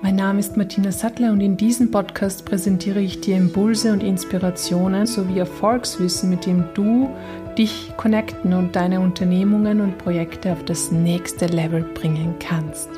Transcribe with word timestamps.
Mein 0.00 0.14
Name 0.14 0.38
ist 0.38 0.56
Martina 0.56 0.92
Sattler 0.92 1.32
und 1.32 1.40
in 1.40 1.56
diesem 1.56 1.90
Podcast 1.90 2.44
präsentiere 2.44 3.00
ich 3.00 3.20
dir 3.20 3.36
Impulse 3.36 3.92
und 3.92 4.04
Inspirationen 4.04 5.06
sowie 5.06 5.40
Erfolgswissen, 5.40 6.30
mit 6.30 6.46
dem 6.46 6.66
du 6.74 7.10
dich 7.58 7.92
connecten 7.96 8.52
und 8.52 8.76
deine 8.76 9.00
Unternehmungen 9.00 9.80
und 9.80 9.98
Projekte 9.98 10.52
auf 10.52 10.64
das 10.64 10.92
nächste 10.92 11.46
Level 11.46 11.82
bringen 11.82 12.36
kannst. 12.38 12.88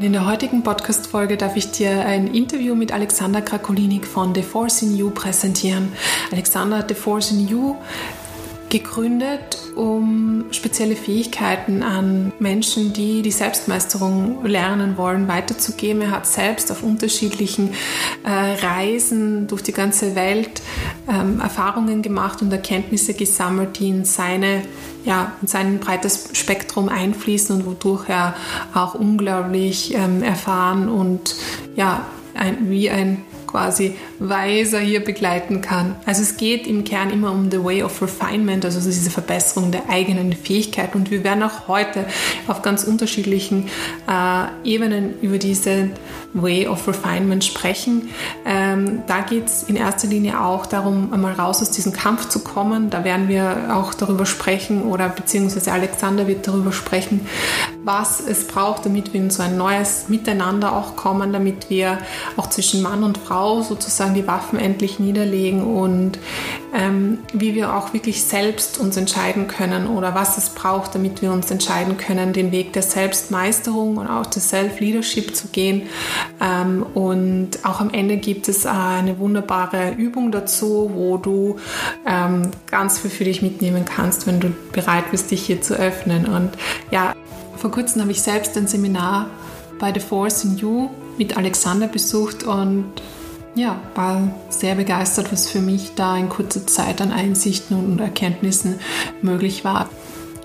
In 0.00 0.12
der 0.12 0.26
heutigen 0.26 0.62
Podcast-Folge 0.62 1.38
darf 1.38 1.56
ich 1.56 1.70
dir 1.70 2.04
ein 2.04 2.32
Interview 2.34 2.74
mit 2.74 2.92
Alexander 2.92 3.40
Krakolinik 3.40 4.06
von 4.06 4.34
The 4.34 4.42
Force 4.42 4.82
in 4.82 4.96
You 4.96 5.10
präsentieren. 5.10 5.88
Alexander 6.30 6.78
hat 6.78 6.88
The 6.88 6.94
Force 6.94 7.32
in 7.32 7.48
You 7.48 7.74
gegründet, 8.70 9.58
um 9.76 10.46
spezielle 10.50 10.96
Fähigkeiten 10.96 11.82
an 11.82 12.32
Menschen, 12.38 12.92
die 12.92 13.22
die 13.22 13.30
Selbstmeisterung 13.30 14.44
lernen 14.44 14.96
wollen, 14.96 15.28
weiterzugeben. 15.28 16.02
Er 16.02 16.10
hat 16.10 16.26
selbst 16.26 16.70
auf 16.70 16.82
unterschiedlichen 16.82 17.74
äh, 18.24 18.30
Reisen 18.30 19.46
durch 19.46 19.62
die 19.62 19.72
ganze 19.72 20.14
Welt 20.14 20.62
ähm, 21.08 21.40
Erfahrungen 21.40 22.02
gemacht 22.02 22.42
und 22.42 22.52
Erkenntnisse 22.52 23.14
gesammelt, 23.14 23.78
die 23.78 23.88
in 23.88 24.04
seine 24.04 24.62
ja, 25.04 25.32
in 25.40 25.48
sein 25.48 25.78
breites 25.78 26.30
Spektrum 26.32 26.88
einfließen 26.88 27.56
und 27.56 27.66
wodurch 27.66 28.08
er 28.08 28.34
auch 28.74 28.94
unglaublich 28.94 29.94
ähm, 29.94 30.22
erfahren 30.22 30.88
und 30.88 31.34
ja, 31.76 32.06
ein, 32.34 32.68
wie 32.68 32.90
ein 32.90 33.24
quasi 33.46 33.96
weiser 34.18 34.80
hier 34.80 35.04
begleiten 35.04 35.60
kann. 35.60 35.96
Also 36.06 36.22
es 36.22 36.36
geht 36.36 36.66
im 36.66 36.84
Kern 36.84 37.10
immer 37.10 37.30
um 37.32 37.50
the 37.50 37.62
way 37.62 37.82
of 37.82 38.02
refinement, 38.02 38.64
also 38.64 38.80
diese 38.80 39.10
Verbesserung 39.10 39.70
der 39.70 39.88
eigenen 39.88 40.32
Fähigkeiten. 40.32 40.98
Und 40.98 41.10
wir 41.10 41.24
werden 41.24 41.42
auch 41.42 41.68
heute 41.68 42.04
auf 42.46 42.62
ganz 42.62 42.84
unterschiedlichen 42.84 43.68
äh, 44.08 44.68
Ebenen 44.68 45.20
über 45.20 45.38
diese 45.38 45.90
way 46.34 46.66
of 46.66 46.86
refinement 46.86 47.44
sprechen. 47.44 48.10
Ähm, 48.44 49.02
da 49.06 49.20
geht 49.20 49.46
es 49.46 49.62
in 49.62 49.76
erster 49.76 50.08
Linie 50.08 50.40
auch 50.40 50.66
darum, 50.66 51.12
einmal 51.12 51.32
raus 51.32 51.62
aus 51.62 51.70
diesem 51.70 51.92
Kampf 51.92 52.28
zu 52.28 52.40
kommen. 52.40 52.90
Da 52.90 53.04
werden 53.04 53.28
wir 53.28 53.74
auch 53.74 53.94
darüber 53.94 54.26
sprechen 54.26 54.82
oder 54.82 55.08
beziehungsweise 55.08 55.72
Alexander 55.72 56.26
wird 56.26 56.46
darüber 56.46 56.72
sprechen, 56.72 57.26
was 57.84 58.20
es 58.20 58.46
braucht, 58.46 58.84
damit 58.84 59.12
wir 59.12 59.20
in 59.20 59.30
so 59.30 59.42
ein 59.42 59.56
neues 59.56 60.08
Miteinander 60.08 60.74
auch 60.74 60.96
kommen, 60.96 61.32
damit 61.32 61.70
wir 61.70 61.98
auch 62.36 62.48
zwischen 62.48 62.82
Mann 62.82 63.02
und 63.04 63.18
Frau 63.18 63.62
sozusagen 63.62 64.07
die 64.14 64.26
Waffen 64.26 64.58
endlich 64.58 64.98
niederlegen 64.98 65.62
und 65.62 66.18
ähm, 66.74 67.18
wie 67.32 67.54
wir 67.54 67.74
auch 67.74 67.94
wirklich 67.94 68.24
selbst 68.24 68.78
uns 68.78 68.96
entscheiden 68.96 69.48
können 69.48 69.86
oder 69.86 70.14
was 70.14 70.36
es 70.38 70.50
braucht, 70.50 70.94
damit 70.94 71.22
wir 71.22 71.32
uns 71.32 71.50
entscheiden 71.50 71.96
können, 71.96 72.32
den 72.32 72.52
Weg 72.52 72.72
der 72.72 72.82
Selbstmeisterung 72.82 73.96
und 73.96 74.06
auch 74.06 74.26
des 74.26 74.50
Self-Leadership 74.50 75.34
zu 75.34 75.48
gehen. 75.48 75.82
Ähm, 76.40 76.84
und 76.94 77.64
auch 77.64 77.80
am 77.80 77.90
Ende 77.90 78.18
gibt 78.18 78.48
es 78.48 78.66
eine 78.66 79.18
wunderbare 79.18 79.92
Übung 79.92 80.32
dazu, 80.32 80.90
wo 80.94 81.16
du 81.16 81.56
ähm, 82.06 82.50
ganz 82.70 82.98
viel 82.98 83.10
für 83.10 83.24
dich 83.24 83.42
mitnehmen 83.42 83.84
kannst, 83.84 84.26
wenn 84.26 84.40
du 84.40 84.52
bereit 84.72 85.10
bist, 85.10 85.30
dich 85.30 85.44
hier 85.44 85.62
zu 85.62 85.74
öffnen. 85.74 86.26
Und 86.26 86.50
ja, 86.90 87.14
vor 87.56 87.70
kurzem 87.70 88.02
habe 88.02 88.12
ich 88.12 88.22
selbst 88.22 88.56
ein 88.56 88.68
Seminar 88.68 89.30
bei 89.78 89.92
The 89.92 90.00
Force 90.00 90.44
in 90.44 90.58
You 90.58 90.90
mit 91.18 91.36
Alexander 91.36 91.88
besucht 91.88 92.44
und 92.44 92.84
ja, 93.54 93.80
war 93.94 94.30
sehr 94.50 94.74
begeistert, 94.74 95.32
was 95.32 95.48
für 95.48 95.60
mich 95.60 95.94
da 95.94 96.16
in 96.16 96.28
kurzer 96.28 96.66
Zeit 96.66 97.00
an 97.00 97.12
Einsichten 97.12 97.76
und 97.76 98.00
Erkenntnissen 98.00 98.78
möglich 99.22 99.64
war. 99.64 99.88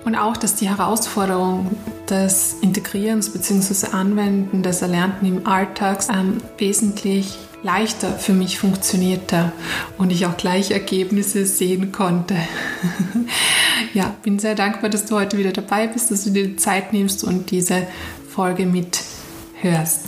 Und 0.06 0.16
auch, 0.16 0.36
dass 0.36 0.56
die 0.56 0.70
Herausforderung 0.70 1.78
des 2.10 2.58
Integrierens 2.62 3.30
bzw. 3.30 3.96
Anwenden 3.96 4.62
des 4.62 4.82
Erlernten 4.82 5.26
im 5.26 5.48
Alltag 5.48 6.04
ähm, 6.10 6.38
wesentlich 6.58 7.38
leichter 7.64 8.10
für 8.10 8.34
mich 8.34 8.60
funktionierte 8.60 9.54
und 9.98 10.12
ich 10.12 10.26
auch 10.26 10.36
gleich 10.36 10.72
Ergebnisse 10.72 11.46
sehen 11.46 11.94
konnte. 11.94 12.36
ja, 13.94 14.14
bin 14.22 14.38
sehr 14.38 14.56
dankbar, 14.56 14.90
dass 14.90 15.06
du 15.06 15.16
heute 15.16 15.38
wieder 15.38 15.54
dabei 15.54 15.88
bist, 15.88 16.12
dass 16.12 16.26
du 16.26 16.32
dir 16.32 16.48
die 16.48 16.56
Zeit 16.58 16.92
nimmst 16.92 17.24
und 17.24 17.52
diese 17.52 17.88
Folge 18.30 18.66
mithörst. 18.66 20.02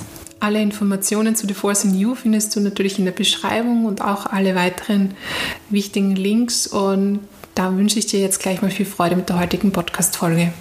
Alle 0.46 0.62
Informationen 0.62 1.36
zu 1.36 1.48
The 1.48 1.56
Force 1.56 1.86
in 1.86 1.96
You 1.96 2.14
findest 2.14 2.56
du 2.56 2.60
natürlich 2.60 3.00
in 3.00 3.06
der 3.06 3.14
Beschreibung 3.14 3.86
und 3.86 4.02
auch 4.02 4.28
alle 4.28 4.54
weiteren 4.54 5.16
wichtigen 5.72 6.16
Links. 6.16 6.68
Und 6.68 7.22
da 7.56 7.76
wünsche 7.76 7.98
ich 7.98 8.06
dir 8.06 8.20
jetzt 8.20 8.40
gleich 8.42 8.62
mal 8.62 8.70
viel 8.70 8.86
Freude 8.86 9.16
mit 9.16 9.28
der 9.28 9.40
heutigen 9.40 9.72
Podcast-Folge. 9.72 10.54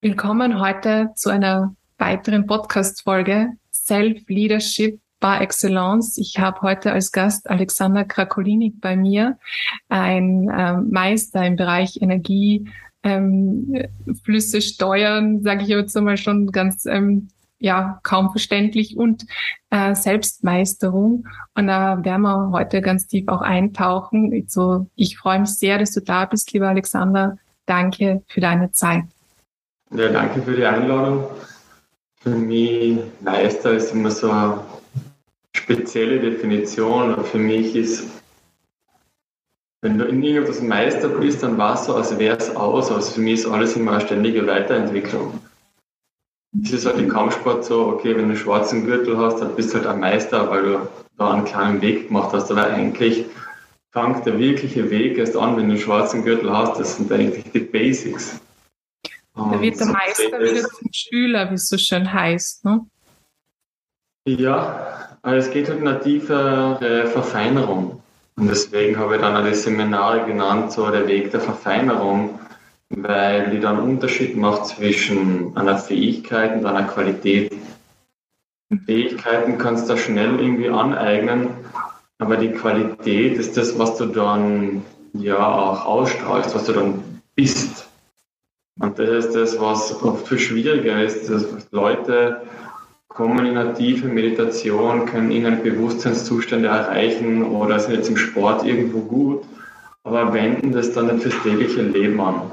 Willkommen 0.00 0.58
heute 0.62 1.10
zu 1.14 1.28
einer 1.28 1.76
weiteren 1.98 2.46
Podcast-Folge 2.46 3.50
Self-Leadership 3.70 4.98
par 5.22 5.40
excellence. 5.40 6.18
Ich 6.18 6.38
habe 6.38 6.60
heute 6.60 6.92
als 6.92 7.12
Gast 7.12 7.48
Alexander 7.48 8.04
Krakolinik 8.04 8.80
bei 8.80 8.96
mir, 8.96 9.38
ein 9.88 10.50
ähm, 10.54 10.90
Meister 10.90 11.46
im 11.46 11.56
Bereich 11.56 12.02
Energie, 12.02 12.68
ähm, 13.04 13.86
Flüsse 14.24 14.60
steuern, 14.60 15.42
sage 15.42 15.62
ich 15.62 15.68
jetzt 15.68 15.96
einmal 15.96 16.16
schon 16.16 16.48
ganz 16.48 16.86
ähm, 16.86 17.28
ja 17.60 18.00
kaum 18.02 18.30
verständlich 18.30 18.96
und 18.96 19.24
äh, 19.70 19.94
Selbstmeisterung. 19.94 21.28
Und 21.54 21.68
da 21.68 22.04
werden 22.04 22.22
wir 22.22 22.50
heute 22.50 22.82
ganz 22.82 23.06
tief 23.06 23.28
auch 23.28 23.42
eintauchen. 23.42 24.32
Also 24.34 24.88
ich 24.96 25.16
freue 25.16 25.38
mich 25.38 25.50
sehr, 25.50 25.78
dass 25.78 25.92
du 25.92 26.00
da 26.00 26.24
bist, 26.26 26.52
lieber 26.52 26.68
Alexander. 26.68 27.38
Danke 27.64 28.24
für 28.26 28.40
deine 28.40 28.72
Zeit. 28.72 29.04
Ja, 29.94 30.08
danke 30.08 30.42
für 30.42 30.56
die 30.56 30.64
Einladung. 30.64 31.26
Für 32.16 32.30
mich 32.30 32.98
Meister 33.20 33.74
ist 33.74 33.92
immer 33.92 34.10
so 34.10 34.32
spezielle 35.54 36.20
Definition 36.20 37.24
für 37.24 37.38
mich 37.38 37.76
ist, 37.76 38.08
wenn 39.82 39.98
du 39.98 40.04
in 40.04 40.22
irgendetwas 40.22 40.62
Meister 40.62 41.08
bist, 41.08 41.42
dann 41.42 41.58
war 41.58 41.74
es 41.74 41.86
so, 41.86 41.96
als 41.96 42.16
wäre 42.18 42.36
es 42.36 42.54
aus. 42.54 42.90
Also 42.92 43.12
für 43.12 43.20
mich 43.20 43.40
ist 43.40 43.46
alles 43.46 43.74
immer 43.74 43.92
eine 43.92 44.00
ständige 44.00 44.46
Weiterentwicklung. 44.46 45.40
Es 46.62 46.72
ist 46.72 46.86
halt 46.86 46.98
im 46.98 47.08
Kampfsport 47.08 47.64
so, 47.64 47.88
okay, 47.88 48.10
wenn 48.10 48.24
du 48.24 48.34
einen 48.34 48.36
schwarzen 48.36 48.84
Gürtel 48.84 49.18
hast, 49.18 49.40
dann 49.40 49.56
bist 49.56 49.72
du 49.72 49.78
halt 49.78 49.86
ein 49.86 49.98
Meister, 49.98 50.48
weil 50.50 50.62
du 50.62 50.88
da 51.18 51.32
einen 51.32 51.44
kleinen 51.44 51.80
Weg 51.80 52.08
gemacht 52.08 52.32
hast. 52.32 52.50
Aber 52.52 52.66
eigentlich 52.66 53.24
fängt 53.90 54.24
der 54.24 54.38
wirkliche 54.38 54.88
Weg 54.90 55.18
erst 55.18 55.36
an, 55.36 55.56
wenn 55.56 55.66
du 55.66 55.72
einen 55.72 55.80
schwarzen 55.80 56.22
Gürtel 56.22 56.52
hast. 56.52 56.78
Das 56.78 56.96
sind 56.96 57.10
eigentlich 57.10 57.50
die 57.50 57.60
Basics. 57.60 58.40
Da 59.34 59.60
wird 59.60 59.80
der 59.80 59.86
Meister 59.86 60.40
wieder 60.40 60.68
zum 60.68 60.92
Schüler, 60.92 61.50
wie 61.50 61.54
es 61.54 61.68
so 61.68 61.78
schön 61.78 62.12
heißt. 62.12 62.64
Ne? 62.64 62.86
Ja, 64.28 65.11
es 65.22 65.50
geht 65.50 65.68
halt 65.68 65.80
eine 65.80 66.00
tiefere 66.00 67.06
Verfeinerung. 67.06 68.02
Und 68.36 68.48
deswegen 68.48 68.98
habe 68.98 69.16
ich 69.16 69.20
dann 69.20 69.36
auch 69.36 69.46
die 69.46 69.54
Seminare 69.54 70.24
genannt, 70.26 70.72
so 70.72 70.90
der 70.90 71.06
Weg 71.06 71.30
der 71.30 71.40
Verfeinerung, 71.40 72.38
weil 72.88 73.50
die 73.50 73.60
dann 73.60 73.78
Unterschied 73.78 74.36
macht 74.36 74.66
zwischen 74.66 75.56
einer 75.56 75.78
Fähigkeit 75.78 76.56
und 76.56 76.66
einer 76.66 76.84
Qualität. 76.84 77.52
Fähigkeiten 78.86 79.58
kannst 79.58 79.88
du 79.90 79.96
schnell 79.96 80.40
irgendwie 80.40 80.70
aneignen, 80.70 81.50
aber 82.18 82.36
die 82.36 82.52
Qualität 82.52 83.36
ist 83.36 83.56
das, 83.56 83.78
was 83.78 83.96
du 83.98 84.06
dann 84.06 84.82
ja 85.12 85.36
auch 85.36 85.84
ausstrahlst, 85.84 86.54
was 86.54 86.64
du 86.64 86.72
dann 86.72 87.22
bist. 87.34 87.88
Und 88.80 88.98
das 88.98 89.26
ist 89.26 89.34
das, 89.34 89.60
was 89.60 90.02
oft 90.02 90.26
viel 90.26 90.38
schwieriger 90.38 91.02
ist, 91.02 91.28
dass 91.28 91.44
Leute 91.70 92.42
kommen 93.14 93.44
in 93.46 93.56
eine 93.56 93.74
tiefe 93.74 94.08
Meditation, 94.08 95.06
können 95.06 95.30
irgendeinen 95.30 95.62
Bewusstseinszustände 95.62 96.68
erreichen 96.68 97.44
oder 97.44 97.78
sind 97.78 97.94
jetzt 97.94 98.08
im 98.08 98.16
Sport 98.16 98.64
irgendwo 98.64 99.00
gut, 99.00 99.44
aber 100.04 100.32
wenden 100.32 100.72
das 100.72 100.92
dann 100.92 101.06
nicht 101.06 101.22
fürs 101.22 101.42
tägliche 101.42 101.82
Leben 101.82 102.20
an. 102.20 102.50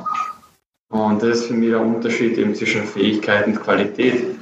Und 0.90 1.24
das 1.24 1.40
ist 1.40 1.46
für 1.48 1.54
mich 1.54 1.70
der 1.70 1.82
Unterschied 1.82 2.38
eben 2.38 2.56
zwischen 2.56 2.84
Fähigkeit 2.84 3.48
und 3.48 3.62
Qualität, 3.62 4.38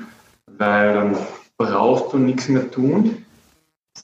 weil 0.58 0.94
dann 0.94 1.18
brauchst 1.58 2.14
du 2.14 2.18
nichts 2.18 2.48
mehr 2.48 2.70
tun, 2.72 3.26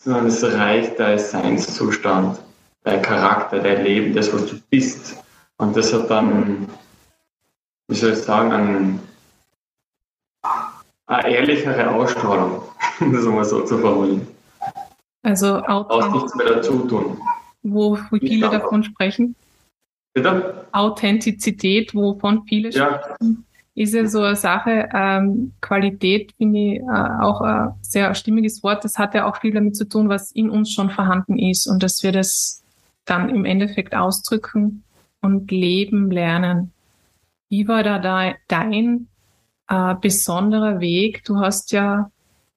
sondern 0.01 0.27
es 0.27 0.43
reicht 0.43 0.99
dein 0.99 1.17
Seinszustand, 1.17 2.39
dein 2.83 3.01
Charakter, 3.01 3.59
dein 3.59 3.83
Leben, 3.83 4.13
das, 4.13 4.33
was 4.33 4.45
du 4.47 4.55
bist. 4.69 5.15
Und 5.57 5.75
das 5.77 5.93
hat 5.93 6.09
dann, 6.09 6.67
wie 7.87 7.95
soll 7.95 8.11
ich 8.11 8.19
sagen, 8.19 8.51
einen 8.51 8.99
eine 11.07 11.29
ehrlichere 11.29 11.89
Ausstrahlung, 11.91 12.61
um 12.99 13.13
das 13.13 13.25
mal 13.25 13.45
so 13.45 13.61
zu 13.61 13.77
formulieren. 13.77 14.27
Also 15.23 15.57
Aus 15.59 16.13
nichts 16.13 16.35
mehr 16.35 16.47
dazu 16.47 16.85
tun. 16.87 17.17
Wo 17.63 17.95
viele 17.95 18.49
davon 18.49 18.83
sprechen. 18.83 19.35
Bitte? 20.13 20.67
Authentizität, 20.73 21.95
wovon 21.95 22.43
viele 22.45 22.69
ja. 22.71 23.01
sprechen, 23.01 23.45
ist 23.73 23.93
ja 23.93 24.05
so 24.05 24.21
eine 24.21 24.35
Sache. 24.35 24.89
Ähm, 24.93 25.53
Qualität 25.61 26.33
finde 26.37 26.59
ich 26.59 26.79
äh, 26.81 27.21
auch 27.21 27.41
ein 27.41 27.73
sehr 27.81 28.13
stimmiges 28.13 28.61
Wort. 28.63 28.83
Das 28.83 28.97
hat 28.97 29.15
ja 29.15 29.25
auch 29.25 29.37
viel 29.37 29.53
damit 29.53 29.75
zu 29.75 29.87
tun, 29.87 30.09
was 30.09 30.31
in 30.31 30.49
uns 30.49 30.71
schon 30.71 30.89
vorhanden 30.89 31.39
ist 31.39 31.67
und 31.67 31.81
dass 31.81 32.03
wir 32.03 32.11
das 32.11 32.63
dann 33.05 33.29
im 33.29 33.45
Endeffekt 33.45 33.95
ausdrücken 33.95 34.83
und 35.21 35.49
leben 35.51 36.11
lernen. 36.11 36.71
Wie 37.49 37.67
war 37.67 37.83
da 37.83 38.33
dein 38.47 39.07
äh, 39.67 39.95
besonderer 39.95 40.79
Weg? 40.79 41.23
Du 41.25 41.39
hast 41.39 41.71
ja 41.71 42.11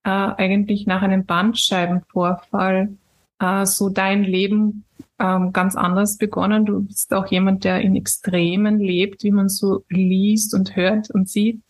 äh, 0.05 0.11
eigentlich 0.11 0.87
nach 0.87 1.03
einem 1.03 1.25
Bandscheibenvorfall 1.27 2.97
äh, 3.41 3.67
so 3.67 3.89
dein 3.89 4.25
Leben 4.25 4.85
ähm, 5.19 5.53
ganz 5.53 5.77
anders 5.77 6.19
begonnen. 6.19 6.67
Du 6.67 6.83
bist 6.83 7.13
auch 7.15 7.27
jemand, 7.27 7.65
der 7.65 7.81
in 7.81 7.97
Extremen 7.97 8.79
lebt, 8.79 9.25
wie 9.25 9.31
man 9.31 9.49
so 9.49 9.85
liest 9.89 10.55
und 10.55 10.77
hört 10.77 11.11
und 11.11 11.29
sieht. 11.29 11.61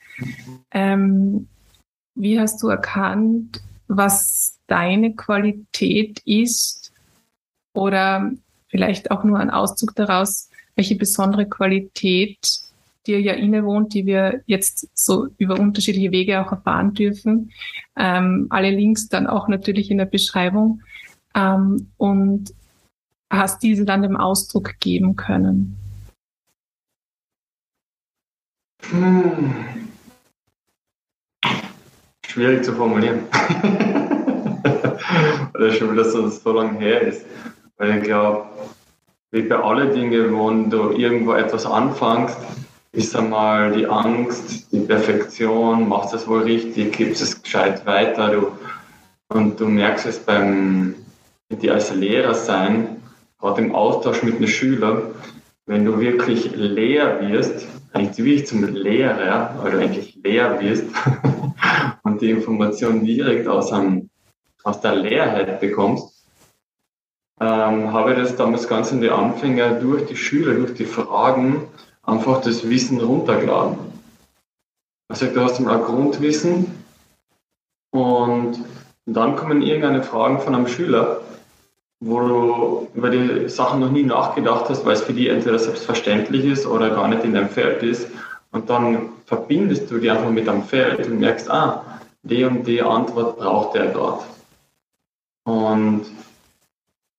Ähm, 0.72 1.48
wie 2.14 2.40
hast 2.40 2.62
du 2.62 2.68
erkannt, 2.68 3.62
was 3.88 4.58
deine 4.66 5.14
Qualität 5.14 6.20
ist? 6.24 6.92
Oder 7.74 8.32
vielleicht 8.68 9.10
auch 9.10 9.22
nur 9.22 9.38
ein 9.38 9.50
Auszug 9.50 9.94
daraus, 9.94 10.50
welche 10.74 10.96
besondere 10.96 11.46
Qualität 11.46 12.65
dir 13.06 13.20
ja 13.20 13.32
innewohnt, 13.32 13.94
die 13.94 14.06
wir 14.06 14.42
jetzt 14.46 14.88
so 14.94 15.28
über 15.38 15.58
unterschiedliche 15.58 16.10
Wege 16.10 16.40
auch 16.40 16.52
erfahren 16.52 16.94
dürfen. 16.94 17.52
Ähm, 17.96 18.46
alle 18.50 18.70
Links 18.70 19.08
dann 19.08 19.26
auch 19.26 19.48
natürlich 19.48 19.90
in 19.90 19.98
der 19.98 20.06
Beschreibung. 20.06 20.82
Ähm, 21.34 21.88
und 21.96 22.52
hast 23.30 23.62
diese 23.62 23.84
dann 23.84 24.02
dem 24.02 24.16
Ausdruck 24.16 24.78
geben 24.80 25.16
können? 25.16 25.76
Hm. 28.90 29.54
Schwierig 32.26 32.64
zu 32.64 32.72
formulieren. 32.72 33.20
Weil 35.52 35.72
schon 35.72 35.92
wieder 35.92 36.04
so, 36.04 36.28
so 36.28 36.52
lange 36.52 36.78
her 36.78 37.00
ist. 37.00 37.24
Weil 37.78 37.98
ich 37.98 38.04
glaube, 38.04 38.46
wie 39.30 39.42
bei 39.42 39.56
allen 39.56 39.92
Dingen, 39.94 40.34
wo 40.34 40.50
du 40.50 40.92
irgendwo 40.92 41.32
etwas 41.32 41.66
anfängst, 41.66 42.38
ist 42.96 43.14
einmal 43.14 43.72
die 43.72 43.86
Angst, 43.86 44.72
die 44.72 44.80
Perfektion, 44.80 45.86
machst 45.86 46.14
du 46.14 46.16
es 46.16 46.26
wohl 46.26 46.42
richtig, 46.42 46.96
gibst 46.96 47.20
es 47.20 47.42
gescheit 47.42 47.84
weiter. 47.84 48.30
Du, 48.30 48.52
und 49.28 49.60
du 49.60 49.66
merkst 49.66 50.06
es 50.06 50.18
beim, 50.18 50.94
dir 51.50 51.74
als 51.74 51.94
Lehrer 51.94 52.34
sein, 52.34 53.02
gerade 53.38 53.60
im 53.60 53.74
Austausch 53.74 54.22
mit 54.22 54.36
einem 54.36 54.48
Schüler, 54.48 55.02
wenn 55.66 55.84
du 55.84 56.00
wirklich 56.00 56.56
leer 56.56 57.20
wirst, 57.20 57.66
eigentlich 57.92 58.24
wirklich 58.24 58.46
zum 58.46 58.64
Lehrer, 58.64 59.54
weil 59.60 59.72
du 59.72 59.78
eigentlich 59.78 60.18
leer 60.24 60.58
wirst 60.60 60.84
und 62.02 62.22
die 62.22 62.30
Information 62.30 63.04
direkt 63.04 63.46
aus, 63.46 63.72
einem, 63.72 64.08
aus 64.64 64.80
der 64.80 64.96
Leerheit 64.96 65.60
bekommst, 65.60 66.24
ähm, 67.42 67.92
habe 67.92 68.12
ich 68.12 68.18
das 68.18 68.36
damals 68.36 68.66
ganz 68.66 68.90
in 68.90 69.02
die 69.02 69.10
Anfänger 69.10 69.72
durch 69.74 70.06
die 70.06 70.16
Schüler, 70.16 70.54
durch 70.54 70.72
die 70.72 70.86
Fragen 70.86 71.68
einfach 72.06 72.40
das 72.40 72.68
Wissen 72.68 73.00
runtergeladen. 73.00 73.78
Also 75.08 75.26
du 75.26 75.40
hast 75.40 75.60
ein 75.60 75.66
Grundwissen 75.66 76.66
und 77.90 78.58
dann 79.06 79.36
kommen 79.36 79.62
irgendeine 79.62 80.02
Fragen 80.02 80.40
von 80.40 80.54
einem 80.54 80.66
Schüler, 80.66 81.20
wo 82.00 82.20
du 82.20 82.88
über 82.94 83.10
die 83.10 83.48
Sachen 83.48 83.80
noch 83.80 83.90
nie 83.90 84.02
nachgedacht 84.02 84.68
hast, 84.68 84.84
weil 84.84 84.94
es 84.94 85.02
für 85.02 85.12
die 85.12 85.28
entweder 85.28 85.58
selbstverständlich 85.58 86.44
ist 86.44 86.66
oder 86.66 86.90
gar 86.90 87.08
nicht 87.08 87.24
in 87.24 87.34
deinem 87.34 87.48
Feld 87.48 87.82
ist. 87.82 88.08
Und 88.50 88.68
dann 88.68 89.10
verbindest 89.26 89.90
du 89.90 89.98
die 89.98 90.10
einfach 90.10 90.30
mit 90.30 90.46
deinem 90.46 90.64
Feld 90.64 91.06
und 91.06 91.20
merkst, 91.20 91.50
ah, 91.50 92.00
die 92.22 92.44
und 92.44 92.66
die 92.66 92.82
Antwort 92.82 93.38
braucht 93.38 93.76
er 93.76 93.86
dort. 93.86 94.24
Und 95.44 96.06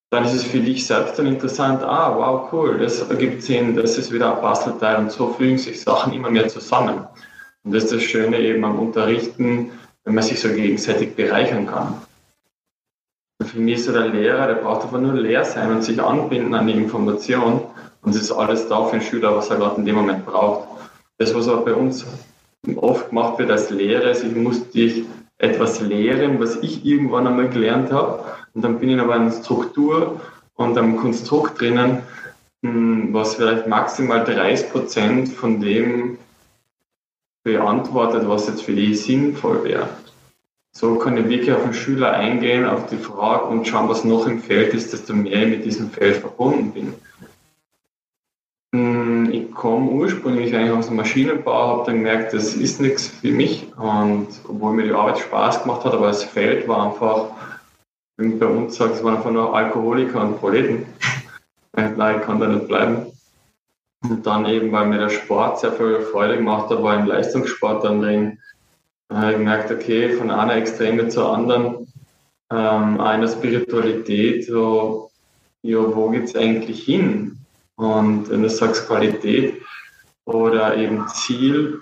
dann 0.10 0.24
ist 0.24 0.34
es 0.34 0.44
für 0.44 0.60
dich 0.60 0.86
selbst 0.86 1.20
dann 1.20 1.28
interessant, 1.28 1.84
ah, 1.84 2.16
wow, 2.16 2.52
cool, 2.54 2.78
das 2.78 3.02
ergibt 3.02 3.44
Sinn, 3.44 3.76
das 3.76 3.98
ist 3.98 4.12
wieder 4.12 4.36
ein 4.36 4.42
Puzzleteil 4.42 4.98
und 4.98 5.12
so 5.12 5.34
fügen 5.34 5.58
sich 5.58 5.82
Sachen 5.82 6.14
immer 6.14 6.30
mehr 6.30 6.48
zusammen. 6.48 7.06
Und 7.64 7.74
das 7.74 7.86
ist 7.86 7.94
das 7.94 8.04
Schöne 8.04 8.40
eben 8.40 8.64
am 8.64 8.80
Unterrichten, 8.80 9.72
wenn 10.06 10.16
man 10.16 10.24
sich 10.24 10.40
so 10.40 10.48
gegenseitig 10.50 11.16
bereichern 11.16 11.68
kann. 11.68 12.02
Und 13.40 13.50
für 13.50 13.60
mich 13.60 13.76
ist 13.76 13.86
so 13.86 13.92
der 13.92 14.08
Lehrer, 14.08 14.48
der 14.48 14.56
braucht 14.56 14.84
einfach 14.84 15.00
nur 15.00 15.14
leer 15.14 15.44
sein 15.44 15.72
und 15.72 15.84
sich 15.84 16.02
anbinden 16.02 16.54
an 16.54 16.68
die 16.68 16.74
Information 16.74 17.62
und 18.02 18.16
es 18.16 18.22
ist 18.22 18.32
alles 18.32 18.70
da 18.70 18.86
für 18.86 18.98
den 18.98 19.02
Schüler, 19.02 19.36
was 19.36 19.50
er 19.50 19.58
gerade 19.58 19.76
in 19.76 19.86
dem 19.86 19.96
Moment 19.96 20.26
braucht. 20.26 20.70
Das, 21.18 21.36
was 21.36 21.50
auch 21.50 21.66
bei 21.66 21.74
uns 21.74 22.06
oft 22.78 23.10
gemacht 23.10 23.40
wird 23.40 23.52
als 23.52 23.70
Lehrer, 23.70 24.12
ist, 24.12 24.24
ich 24.24 24.36
muss 24.36 24.70
dich 24.70 25.04
etwas 25.40 25.82
lehren, 25.82 26.40
was 26.40 26.56
ich 26.58 26.86
irgendwann 26.86 27.28
einmal 27.28 27.50
gelernt 27.50 27.92
habe 27.92 28.24
und 28.58 28.64
dann 28.64 28.80
bin 28.80 28.90
ich 28.90 29.00
aber 29.00 29.16
in 29.16 29.32
Struktur 29.32 30.20
und 30.56 30.76
einem 30.80 30.98
Konstrukt 30.98 31.62
drinnen, 31.62 32.02
hm, 32.64 33.14
was 33.14 33.36
vielleicht 33.36 33.68
maximal 33.68 34.24
30 34.24 34.72
Prozent 34.72 35.30
von 35.30 35.62
dem 35.62 36.18
beantwortet, 37.44 38.28
was 38.28 38.48
jetzt 38.48 38.64
für 38.64 38.74
die 38.74 38.96
sinnvoll 38.96 39.64
wäre. 39.64 39.90
So 40.72 40.96
kann 40.96 41.18
ich 41.18 41.30
wirklich 41.30 41.56
auf 41.56 41.62
den 41.62 41.76
Schüler 41.76 42.14
eingehen, 42.14 42.66
auf 42.66 42.88
die 42.88 42.98
Frage 42.98 43.46
und 43.46 43.68
schauen, 43.68 43.90
was 43.90 44.04
noch 44.04 44.26
im 44.26 44.40
Feld 44.40 44.74
ist, 44.74 44.92
desto 44.92 45.14
mehr 45.14 45.44
ich 45.44 45.50
mit 45.50 45.64
diesem 45.64 45.92
Feld 45.92 46.16
verbunden 46.16 46.72
bin. 46.72 46.94
Hm, 48.74 49.30
ich 49.32 49.52
komme 49.52 49.92
ursprünglich 49.92 50.56
eigentlich 50.56 50.72
aus 50.72 50.88
dem 50.88 50.96
Maschinenbau, 50.96 51.68
habe 51.78 51.86
dann 51.86 51.98
gemerkt, 51.98 52.34
das 52.34 52.56
ist 52.56 52.82
nichts 52.82 53.08
für 53.08 53.32
mich. 53.32 53.68
Und 53.78 54.30
obwohl 54.48 54.74
mir 54.74 54.86
die 54.86 54.94
Arbeit 54.94 55.20
Spaß 55.20 55.62
gemacht 55.62 55.86
hat, 55.86 55.94
aber 55.94 56.08
das 56.08 56.24
Feld 56.24 56.68
war 56.68 56.88
einfach 56.88 57.28
bei 58.18 58.48
uns 58.48 58.76
sagt, 58.76 58.96
es 58.96 59.04
waren 59.04 59.18
einfach 59.18 59.32
nur 59.32 59.56
Alkoholiker 59.56 60.22
und 60.22 60.40
Proleten. 60.40 60.86
Nein, 61.74 62.20
ich 62.20 62.26
kann 62.26 62.40
da 62.40 62.48
nicht 62.48 62.68
bleiben. 62.68 63.12
Und 64.04 64.26
dann 64.26 64.46
eben, 64.46 64.72
weil 64.72 64.88
mir 64.88 65.00
der 65.00 65.10
Sport 65.10 65.60
sehr 65.60 65.72
viel 65.74 66.02
Freude 66.02 66.38
gemacht 66.38 66.70
hat, 66.70 66.82
war 66.82 67.00
im 67.00 67.06
Leistungssport 67.06 67.84
dann 67.84 68.02
drin, 68.02 68.40
habe 69.12 69.32
ich 69.32 69.38
gemerkt, 69.38 69.72
okay, 69.72 70.14
von 70.14 70.32
einer 70.32 70.56
Extreme 70.56 71.08
zur 71.10 71.32
anderen, 71.32 71.88
ähm, 72.52 73.00
einer 73.00 73.28
Spiritualität, 73.28 74.46
so, 74.46 75.12
ja, 75.62 75.80
wo 75.96 76.10
geht 76.10 76.26
es 76.26 76.36
eigentlich 76.36 76.84
hin? 76.84 77.38
Und 77.76 78.30
wenn 78.30 78.44
du 78.44 78.50
sagst 78.50 78.88
Qualität 78.88 79.62
oder 80.26 80.76
eben 80.78 81.08
Ziel, 81.10 81.82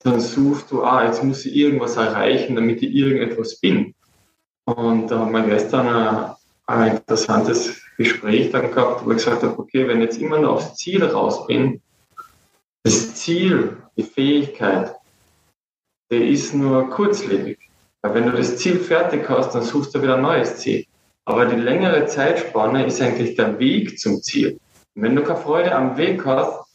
dann 0.00 0.20
suchst 0.20 0.70
du, 0.70 0.82
ah, 0.82 1.04
jetzt 1.04 1.22
muss 1.22 1.44
ich 1.44 1.54
irgendwas 1.54 1.96
erreichen, 1.96 2.56
damit 2.56 2.82
ich 2.82 2.94
irgendetwas 2.94 3.60
bin. 3.60 3.94
Und 4.64 5.08
da 5.08 5.18
haben 5.20 5.32
wir 5.32 5.42
gestern 5.42 5.88
ein, 5.88 6.34
ein 6.66 6.96
interessantes 6.96 7.82
Gespräch 7.96 8.50
dann 8.50 8.70
gehabt, 8.70 9.04
wo 9.04 9.10
ich 9.10 9.18
gesagt 9.18 9.42
habe, 9.42 9.58
okay, 9.58 9.86
wenn 9.88 10.00
ich 10.00 10.10
jetzt 10.10 10.18
immer 10.18 10.38
nur 10.38 10.52
aufs 10.52 10.76
Ziel 10.76 11.04
raus 11.04 11.46
bin, 11.46 11.80
das 12.84 13.14
Ziel, 13.14 13.76
die 13.96 14.02
Fähigkeit, 14.02 14.94
der 16.10 16.26
ist 16.26 16.54
nur 16.54 16.90
kurzlebig. 16.90 17.58
Weil 18.02 18.14
wenn 18.14 18.26
du 18.26 18.36
das 18.36 18.56
Ziel 18.56 18.78
fertig 18.78 19.28
hast, 19.28 19.54
dann 19.54 19.62
suchst 19.62 19.94
du 19.94 20.02
wieder 20.02 20.16
ein 20.16 20.22
neues 20.22 20.56
Ziel. 20.56 20.84
Aber 21.24 21.46
die 21.46 21.56
längere 21.56 22.06
Zeitspanne 22.06 22.84
ist 22.86 23.00
eigentlich 23.00 23.36
der 23.36 23.58
Weg 23.58 23.98
zum 23.98 24.20
Ziel. 24.22 24.58
Und 24.94 25.02
wenn 25.02 25.14
du 25.14 25.22
keine 25.22 25.38
Freude 25.38 25.74
am 25.74 25.96
Weg 25.96 26.24
hast, 26.26 26.66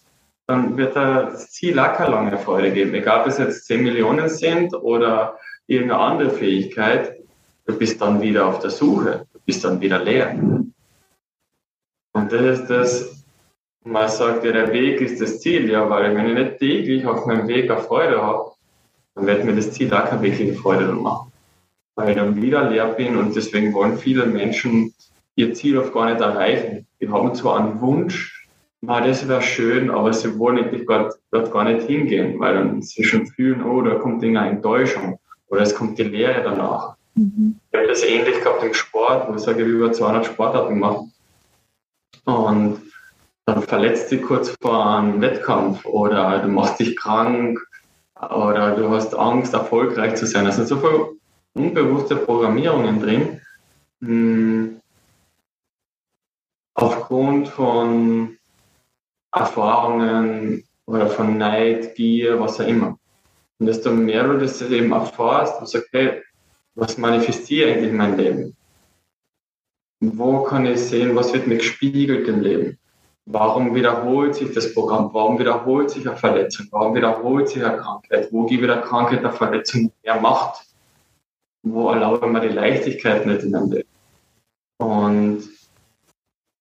dann 0.48 0.77
wird 0.77 0.96
das 0.96 1.51
Ziel 1.51 1.77
auch 1.77 1.94
keine 1.94 2.12
lange 2.12 2.38
Freude 2.38 2.72
geben. 2.72 2.94
Egal, 2.94 3.22
ob 3.22 3.27
es 3.27 3.38
jetzt 3.38 3.65
10 3.65 3.84
Millionen 3.84 4.29
sind 4.29 4.74
oder 4.74 5.38
irgendeine 5.67 6.01
andere 6.01 6.29
Fähigkeit, 6.29 7.17
du 7.67 7.77
bist 7.77 8.01
dann 8.01 8.21
wieder 8.21 8.47
auf 8.47 8.59
der 8.59 8.69
Suche, 8.69 9.27
du 9.33 9.39
bist 9.45 9.63
dann 9.63 9.79
wieder 9.79 10.03
leer. 10.03 10.36
Und 12.13 12.31
das 12.31 12.59
ist 12.59 12.67
das, 12.67 13.25
man 13.83 14.09
sagt 14.09 14.43
ja, 14.43 14.51
der 14.51 14.71
Weg 14.74 15.01
ist 15.01 15.21
das 15.21 15.39
Ziel, 15.39 15.69
ja, 15.69 15.88
weil 15.89 16.15
wenn 16.15 16.29
ich 16.29 16.33
nicht 16.33 16.59
täglich 16.59 17.05
auf 17.05 17.25
meinem 17.25 17.47
Weg 17.47 17.69
eine 17.69 17.81
Freude 17.81 18.21
habe, 18.21 18.51
dann 19.15 19.27
wird 19.27 19.45
mir 19.45 19.55
das 19.55 19.71
Ziel 19.71 19.93
auch 19.93 20.05
keine 20.05 20.24
wirkliche 20.24 20.53
Freude 20.53 20.88
machen. 20.93 21.31
Weil 21.95 22.09
ich 22.09 22.15
dann 22.15 22.41
wieder 22.41 22.69
leer 22.69 22.88
bin 22.88 23.17
und 23.17 23.36
deswegen 23.36 23.74
wollen 23.74 23.97
viele 23.97 24.25
Menschen 24.25 24.93
ihr 25.36 25.53
Ziel 25.53 25.77
oft 25.77 25.93
gar 25.93 26.09
nicht 26.09 26.21
erreichen. 26.21 26.88
Die 27.00 27.09
haben 27.09 27.33
zwar 27.36 27.59
einen 27.59 27.81
Wunsch, 27.81 28.47
na, 28.81 29.01
das 29.01 29.27
wäre 29.27 29.41
schön, 29.41 29.89
aber 29.89 30.13
sie 30.13 30.38
wollen 30.38 30.59
eigentlich 30.59 30.86
dort 30.86 31.51
gar 31.51 31.63
nicht 31.63 31.88
hingehen, 31.88 32.39
weil 32.39 32.53
dann 32.53 32.81
sie 32.81 33.03
schon 33.03 33.25
fühlen, 33.25 33.63
oh, 33.63 33.81
da 33.81 33.95
kommt 33.95 34.21
irgendeine 34.21 34.51
Enttäuschung 34.51 35.19
oder 35.47 35.62
es 35.62 35.74
kommt 35.74 35.97
die 35.97 36.03
Leere 36.03 36.43
danach. 36.43 36.96
Mhm. 37.17 37.59
Ich 37.71 37.77
habe 37.77 37.88
das 37.88 38.03
ähnlich 38.03 38.41
gehabt 38.41 38.63
im 38.63 38.74
Sport, 38.74 39.27
wo 39.27 39.36
ich 39.36 39.41
sage, 39.41 39.59
ich 39.59 39.63
habe 39.63 39.71
über 39.71 39.91
200 39.91 40.25
Sportarten 40.25 40.75
gemacht. 40.75 41.05
Und 42.25 42.81
dann 43.45 43.63
verletzt 43.63 44.12
dich 44.12 44.21
kurz 44.21 44.53
vor 44.62 44.86
einem 44.86 45.21
Wettkampf 45.21 45.86
oder 45.86 46.39
du 46.39 46.47
machst 46.50 46.79
dich 46.79 46.95
krank, 46.97 47.59
oder 48.21 48.75
du 48.75 48.89
hast 48.89 49.15
Angst, 49.15 49.53
erfolgreich 49.53 50.15
zu 50.15 50.25
sein. 50.25 50.45
Also 50.45 50.65
so 50.65 50.77
viele 50.77 51.12
unbewusste 51.53 52.15
Programmierungen 52.15 53.00
drin. 53.00 53.41
Hm, 54.01 54.81
aufgrund 56.74 57.47
von 57.47 58.38
Erfahrungen 59.33 60.63
oder 60.86 61.07
von 61.07 61.38
Neid, 61.38 61.95
Gier, 61.95 62.39
was 62.39 62.59
auch 62.59 62.67
immer. 62.67 62.97
Und 63.59 63.65
desto 63.65 63.91
mehr 63.91 64.24
du 64.24 64.38
das 64.38 64.62
eben 64.62 64.91
erfährst 64.91 65.59
und 65.59 65.67
sagst, 65.67 65.89
hey, 65.91 66.21
was 66.77 66.98
manifestiere 66.98 67.72
eigentlich 67.72 67.89
in 67.89 67.98
meinem 67.98 68.17
Leben? 68.17 68.55
Wo 70.00 70.43
kann 70.43 70.67
ich 70.67 70.79
sehen, 70.79 71.15
was 71.15 71.34
wird 71.34 71.48
mir 71.48 71.57
gespiegelt 71.57 72.27
im 72.27 72.41
Leben? 72.41 72.77
Warum 73.25 73.74
wiederholt 73.74 74.36
sich 74.36 74.53
das 74.53 74.74
Programm? 74.74 75.10
Warum 75.12 75.39
wiederholt 75.39 75.89
sich 75.89 76.07
eine 76.07 76.15
Verletzung? 76.15 76.67
Warum 76.69 76.96
wiederholt 76.96 77.50
sich 77.50 77.65
eine 77.65 77.77
Krankheit? 77.77 78.31
Wo 78.31 78.46
gebe 78.46 78.67
ich 78.67 78.72
der 78.72 78.81
Krankheit 78.81 79.24
der 79.24 79.34
Verletzung 79.34 79.91
mehr 80.03 80.22
Macht? 80.22 80.65
Wo 81.63 81.89
erlaube 81.89 82.27
ich 82.27 82.31
mir 82.31 82.41
die 82.41 82.55
Leichtigkeit 82.55 83.25
nicht 83.25 83.41
in 83.41 83.51
meinem 83.51 83.72
Leben? 83.72 83.89
Und 84.77 85.50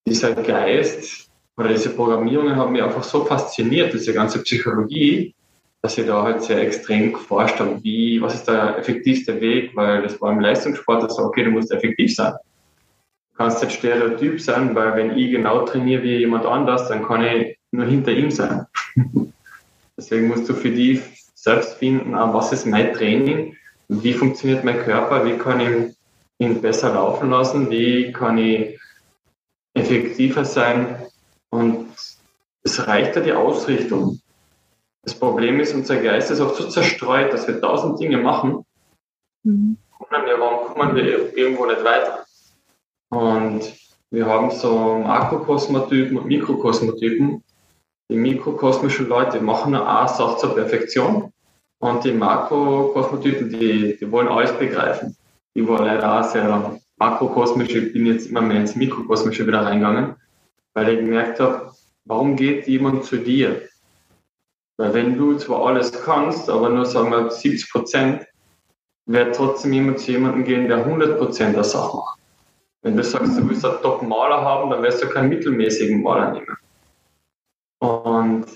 dieser 0.09 0.35
Geist 0.35 1.29
oder 1.59 1.69
diese 1.69 1.91
Programmierungen 1.91 2.57
haben 2.57 2.73
mich 2.73 2.83
einfach 2.83 3.05
so 3.05 3.25
fasziniert, 3.27 3.93
diese 3.93 4.15
ganze 4.15 4.43
Psychologie, 4.43 5.35
dass 5.87 5.97
ich 5.99 6.07
da 6.07 6.25
halt 6.25 6.43
sehr 6.43 6.61
extrem 6.61 7.13
geforscht 7.13 7.61
habe, 7.61 7.79
wie, 7.85 8.21
was 8.21 8.35
ist 8.35 8.49
der 8.49 8.77
effektivste 8.77 9.41
Weg, 9.41 9.71
weil 9.77 10.03
das 10.03 10.21
war 10.21 10.33
im 10.33 10.41
Leistungssport, 10.41 11.05
das 11.05 11.17
war, 11.17 11.27
okay, 11.27 11.45
du 11.45 11.53
musst 11.53 11.71
effektiv 11.71 12.13
sein. 12.13 12.35
Kannst 13.37 13.63
nicht 13.63 13.77
Stereotyp 13.77 14.41
sein, 14.41 14.75
weil 14.75 14.97
wenn 14.97 15.17
ich 15.17 15.31
genau 15.31 15.65
trainiere 15.65 16.03
wie 16.03 16.17
jemand 16.17 16.45
anders, 16.45 16.89
dann 16.89 17.05
kann 17.05 17.25
ich 17.25 17.57
nur 17.71 17.87
hinter 17.87 18.11
ihm 18.11 18.33
sein. 18.33 18.67
Deswegen 19.97 20.27
musst 20.27 20.49
du 20.49 20.55
für 20.55 20.71
dich 20.71 21.03
selbst 21.37 21.75
finden, 21.75 22.15
was 22.15 22.53
ist 22.53 22.67
mein 22.67 22.93
Training, 22.93 23.57
wie 23.87 24.13
funktioniert 24.13 24.65
mein 24.65 24.81
Körper, 24.81 25.25
wie 25.25 25.39
kann 25.39 25.61
ich 25.61 25.97
ihn 26.39 26.61
besser 26.61 26.95
laufen 26.95 27.31
lassen, 27.31 27.71
wie 27.71 28.11
kann 28.13 28.39
ich 28.39 28.77
effektiver 29.75 30.45
sein? 30.45 31.07
Und 31.51 31.87
es 32.65 32.89
reicht 32.89 33.15
ja 33.15 33.23
die 33.23 33.33
Ausrichtung. 33.33 34.19
Das 35.07 35.15
Problem 35.15 35.61
ist, 35.61 35.73
unser 35.73 35.99
Geist 35.99 36.33
ist 36.33 36.41
oft 36.41 36.57
so 36.57 36.69
zerstreut, 36.69 37.33
dass 37.33 37.47
wir 37.47 37.61
tausend 37.61 38.01
Dinge 38.01 38.19
machen. 38.19 38.65
Mhm. 39.45 39.77
Und 39.99 40.07
dann, 40.11 40.27
ja, 40.27 40.35
warum 40.37 40.67
kommen 40.67 40.97
wir 40.97 41.37
irgendwo 41.37 41.65
nicht 41.67 41.85
weiter? 41.85 42.25
Und 43.11 43.73
wir 44.11 44.27
haben 44.27 44.51
so 44.51 44.99
Makrokosmotypen 44.99 46.19
und 46.19 46.27
Mikrokosmotypen. 46.27 47.45
Die 48.11 48.17
mikrokosmischen 48.17 49.09
Leute 49.09 49.41
machen 49.41 49.77
eine 49.77 50.09
Sache 50.09 50.39
zur 50.39 50.55
Perfektion 50.57 51.33
und 51.79 52.05
die 52.05 52.13
Makrokosmotypen, 52.13 53.49
die, 53.49 53.97
die 53.97 54.11
wollen 54.11 54.29
alles 54.29 54.59
begreifen. 54.59 55.17
Ich 55.55 55.67
war 55.69 55.85
leider 55.85 56.19
auch 56.21 56.25
sehr 56.25 56.81
makrokosmisch, 56.97 57.75
ich 57.75 57.93
bin 57.93 58.07
jetzt 58.07 58.29
immer 58.29 58.41
mehr 58.41 58.61
ins 58.61 58.75
Mikrokosmische 58.75 59.47
wieder 59.47 59.65
reingegangen, 59.65 60.17
weil 60.75 60.89
ich 60.89 60.99
gemerkt 60.99 61.39
habe, 61.39 61.73
warum 62.05 62.35
geht 62.35 62.67
jemand 62.67 63.05
zu 63.05 63.19
dir? 63.19 63.63
Weil 64.79 64.95
wenn 64.95 65.17
du 65.17 65.37
zwar 65.37 65.67
alles 65.67 65.93
kannst, 66.05 66.51
aber 66.51 66.69
nur 66.69 66.85
sagen 66.85 67.11
wir 67.11 67.31
70 67.31 67.71
Prozent, 67.71 68.27
wird 69.07 69.37
trotzdem 69.37 69.73
jemand 69.73 70.01
zu 70.01 70.13
jemandem 70.13 70.45
gehen, 70.45 70.69
der 70.69 70.79
100 70.79 71.19
Prozent 71.19 71.57
der 71.57 71.65
Sache 71.65 71.97
macht. 71.97 72.19
Wenn 72.83 72.97
du 72.97 73.03
sagst, 73.03 73.39
du 73.39 73.49
willst 73.49 73.65
einen 73.65 73.81
Top-Maler 73.81 74.43
haben, 74.43 74.71
dann 74.71 74.83
wirst 74.83 75.03
du 75.03 75.09
keinen 75.09 75.29
mittelmäßigen 75.29 76.03
Maler 76.03 76.33
nehmen. 76.33 76.57
Und 77.79 78.47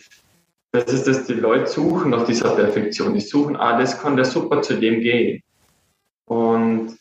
das 0.72 0.92
ist 0.92 1.06
das, 1.06 1.26
die 1.26 1.34
Leute 1.34 1.66
suchen 1.66 2.10
nach 2.10 2.24
dieser 2.24 2.54
Perfektion. 2.54 3.14
Die 3.14 3.20
suchen, 3.20 3.56
ah, 3.56 3.78
das 3.78 4.00
kann 4.00 4.16
der 4.16 4.24
super 4.24 4.62
zu 4.62 4.74
dem 4.74 5.00
gehen. 5.00 5.42
Und 6.26 6.96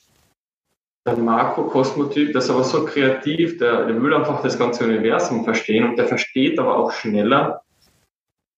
der 1.05 1.17
Marco-Kosmotyp, 1.17 2.31
der 2.31 2.39
ist 2.39 2.49
aber 2.49 2.63
so 2.63 2.85
kreativ, 2.85 3.57
der, 3.57 3.85
der 3.85 4.01
will 4.01 4.13
einfach 4.13 4.41
das 4.41 4.57
ganze 4.57 4.85
Universum 4.85 5.43
verstehen 5.43 5.89
und 5.89 5.97
der 5.97 6.07
versteht 6.07 6.57
aber 6.59 6.77
auch 6.77 6.91
schneller. 6.91 7.61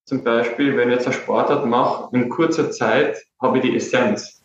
Zum 0.06 0.24
Beispiel, 0.24 0.76
wenn 0.76 0.90
ich 0.90 0.96
jetzt 0.96 1.08
eine 1.08 1.16
Sportart 1.16 1.66
mache, 1.66 2.16
in 2.16 2.30
kurzer 2.30 2.72
Zeit 2.72 3.18
habe 3.42 3.58
ich 3.58 3.64
die 3.64 3.76
Essenz. 3.76 4.42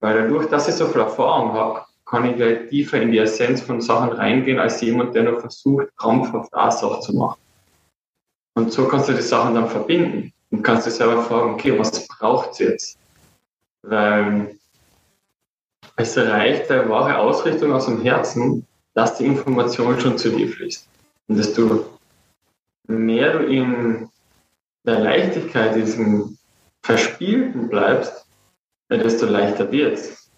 Weil 0.00 0.22
dadurch, 0.22 0.48
dass 0.48 0.68
ich 0.68 0.74
so 0.74 0.86
viel 0.86 1.00
Erfahrung 1.00 1.52
habe, 1.52 1.84
kann 2.04 2.24
ich 2.24 2.36
gleich 2.36 2.68
tiefer 2.68 3.00
in 3.00 3.12
die 3.12 3.18
Essenz 3.18 3.62
von 3.62 3.80
Sachen 3.80 4.12
reingehen, 4.12 4.58
als 4.58 4.80
jemand, 4.80 5.14
der 5.14 5.24
noch 5.24 5.40
versucht, 5.40 5.88
krampfhaft 5.96 6.52
eine 6.54 6.72
Sache 6.72 7.00
zu 7.00 7.16
machen. 7.16 7.40
Und 8.54 8.72
so 8.72 8.86
kannst 8.86 9.08
du 9.08 9.14
die 9.14 9.22
Sachen 9.22 9.54
dann 9.54 9.68
verbinden 9.68 10.32
und 10.50 10.62
kannst 10.62 10.86
dir 10.86 10.90
selber 10.90 11.22
fragen, 11.22 11.54
okay, 11.54 11.78
was 11.78 12.06
braucht 12.06 12.52
es 12.52 12.58
jetzt? 12.58 12.98
Weil 13.82 14.58
es 15.96 16.16
reicht 16.18 16.70
eine 16.70 16.88
wahre 16.88 17.18
Ausrichtung 17.18 17.72
aus 17.72 17.86
dem 17.86 18.02
Herzen, 18.02 18.66
dass 18.94 19.16
die 19.16 19.26
Information 19.26 19.98
schon 19.98 20.18
zu 20.18 20.30
dir 20.30 20.48
fließt. 20.48 20.86
Und 21.28 21.38
desto 21.38 21.86
mehr 22.86 23.32
du 23.38 23.46
in 23.46 24.08
der 24.84 25.00
Leichtigkeit, 25.00 25.76
diesem 25.76 26.38
Verspielten 26.82 27.68
bleibst, 27.68 28.26
desto 28.90 29.26
leichter 29.26 29.70
wird 29.70 29.94
es. 29.94 30.30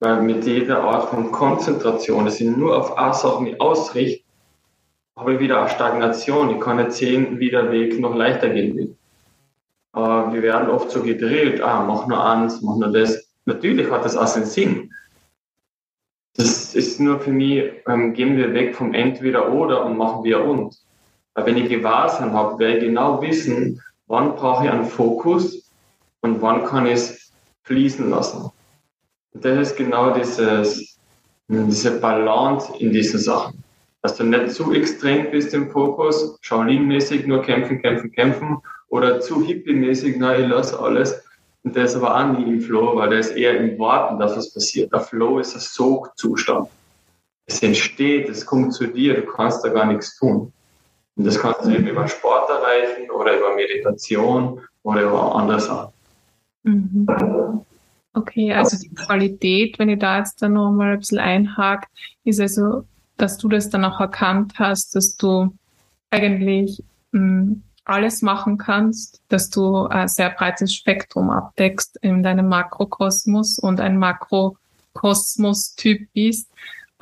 Weil 0.00 0.22
mit 0.22 0.44
jeder 0.44 0.82
Art 0.82 1.10
von 1.10 1.30
Konzentration, 1.30 2.24
dass 2.24 2.40
ich 2.40 2.48
nur 2.48 2.76
auf 2.76 2.98
eine 2.98 3.14
Sache 3.14 3.42
mich 3.42 3.60
ausrichte, 3.60 4.24
habe 5.16 5.34
ich 5.34 5.40
wieder 5.40 5.60
eine 5.60 5.68
Stagnation. 5.68 6.50
Ich 6.50 6.60
kann 6.60 6.78
nicht 6.78 6.92
sehen, 6.92 7.38
wie 7.38 7.50
der 7.50 7.70
Weg 7.70 8.00
noch 8.00 8.14
leichter 8.14 8.48
gehen 8.48 8.76
will. 8.76 8.96
Aber 9.92 10.32
wir 10.32 10.42
werden 10.42 10.70
oft 10.70 10.90
so 10.90 11.02
gedrillt, 11.02 11.60
ah, 11.60 11.84
mach 11.84 12.06
nur 12.06 12.24
eins, 12.24 12.62
mach 12.62 12.76
nur 12.76 12.92
das. 12.92 13.30
Natürlich 13.44 13.90
hat 13.90 14.04
das 14.04 14.16
auch 14.16 14.26
seinen 14.26 14.46
Sinn. 14.46 14.92
Das 16.34 16.74
ist 16.74 16.98
nur 16.98 17.20
für 17.20 17.30
mich, 17.30 17.70
ähm, 17.86 18.14
gehen 18.14 18.36
wir 18.36 18.54
weg 18.54 18.74
vom 18.74 18.94
Entweder 18.94 19.52
oder 19.52 19.84
und 19.84 19.98
machen 19.98 20.24
wir 20.24 20.42
und. 20.42 20.74
Weil 21.34 21.46
wenn 21.46 21.56
ich 21.58 21.68
Gewahrsam 21.68 22.32
habe, 22.32 22.58
werde 22.58 22.78
ich 22.78 22.84
genau 22.84 23.20
wissen, 23.20 23.82
wann 24.12 24.36
brauche 24.36 24.66
ich 24.66 24.70
einen 24.70 24.84
Fokus 24.84 25.70
und 26.20 26.42
wann 26.42 26.66
kann 26.66 26.84
ich 26.84 26.92
es 26.92 27.32
fließen 27.62 28.10
lassen. 28.10 28.50
Das 29.32 29.70
ist 29.70 29.76
genau 29.78 30.10
dieses, 30.12 30.98
diese 31.48 31.98
Balance 31.98 32.74
in 32.78 32.92
diesen 32.92 33.18
Sachen. 33.18 33.64
Dass 34.02 34.16
du 34.16 34.24
nicht 34.24 34.50
zu 34.50 34.74
extrem 34.74 35.30
bist 35.30 35.54
im 35.54 35.70
Fokus, 35.70 36.38
Shaolin-mäßig 36.42 37.26
nur 37.26 37.40
kämpfen, 37.40 37.80
kämpfen, 37.80 38.12
kämpfen 38.12 38.58
oder 38.90 39.20
zu 39.20 39.42
hippie-mäßig, 39.42 40.16
na, 40.18 40.38
ich 40.38 40.46
lasse 40.46 40.78
alles. 40.78 41.22
Und 41.62 41.74
der 41.74 41.84
ist 41.84 41.96
aber 41.96 42.14
auch 42.14 42.38
nie 42.38 42.42
im 42.42 42.60
Flow, 42.60 42.94
weil 42.96 43.08
der 43.08 43.20
ist 43.20 43.30
eher 43.30 43.58
im 43.58 43.78
Warten, 43.78 44.18
dass 44.18 44.36
was 44.36 44.52
passiert. 44.52 44.92
Der 44.92 45.00
Flow 45.00 45.38
ist 45.38 45.54
ein 45.54 45.60
Sogzustand. 45.60 46.68
Es 47.46 47.62
entsteht, 47.62 48.28
es 48.28 48.44
kommt 48.44 48.74
zu 48.74 48.88
dir, 48.88 49.14
du 49.14 49.22
kannst 49.22 49.64
da 49.64 49.70
gar 49.70 49.86
nichts 49.86 50.18
tun. 50.18 50.52
Und 51.16 51.26
das 51.26 51.38
kannst 51.38 51.64
du 51.64 51.70
eben 51.70 51.86
über 51.86 52.08
Sport 52.08 52.48
erreichen 52.48 53.10
oder 53.10 53.38
über 53.38 53.54
Meditation 53.54 54.60
oder 54.82 55.02
über 55.02 55.34
andere 55.34 55.60
Sachen. 55.60 55.92
Mhm. 56.62 57.06
Okay, 58.14 58.52
also 58.52 58.78
die 58.78 58.94
Qualität, 58.94 59.78
wenn 59.78 59.88
ich 59.88 59.98
da 59.98 60.18
jetzt 60.18 60.42
dann 60.42 60.52
nochmal 60.52 60.92
ein 60.92 60.98
bisschen 60.98 61.18
einhake, 61.18 61.86
ist 62.24 62.40
also, 62.40 62.84
dass 63.16 63.38
du 63.38 63.48
das 63.48 63.70
dann 63.70 63.84
auch 63.84 64.00
erkannt 64.00 64.54
hast, 64.58 64.94
dass 64.94 65.16
du 65.16 65.54
eigentlich 66.10 66.82
mh, 67.12 67.20
hm, 67.20 67.62
alles 67.84 68.22
machen 68.22 68.58
kannst, 68.58 69.22
dass 69.28 69.50
du 69.50 69.86
ein 69.86 70.08
sehr 70.08 70.30
breites 70.30 70.74
Spektrum 70.74 71.30
abdeckst 71.30 71.98
in 72.02 72.22
deinem 72.22 72.48
Makrokosmos 72.48 73.58
und 73.58 73.80
ein 73.80 73.98
Makrokosmos-Typ 73.98 76.08
bist. 76.12 76.48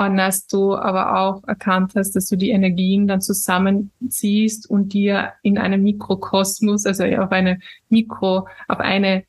Und 0.01 0.17
dass 0.17 0.47
du 0.47 0.75
aber 0.75 1.21
auch 1.21 1.45
erkannt 1.47 1.93
hast, 1.95 2.17
dass 2.17 2.27
du 2.27 2.37
die 2.37 2.53
Energien 2.53 3.07
dann 3.07 3.21
zusammenziehst 3.21 4.69
und 4.71 4.95
dir 4.95 5.35
in 5.43 5.59
einem 5.59 5.83
Mikrokosmos, 5.83 6.87
also 6.87 7.05
auf 7.05 7.31
eine 7.33 7.61
Mikro, 7.91 8.49
auf 8.67 8.81
eine 8.81 9.25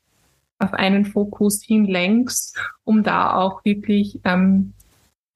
auf 0.58 0.72
einen 0.72 1.04
Fokus 1.04 1.62
hinlenkst, 1.62 2.56
um 2.84 3.02
da 3.02 3.34
auch 3.34 3.66
wirklich 3.66 4.20
ähm, 4.24 4.72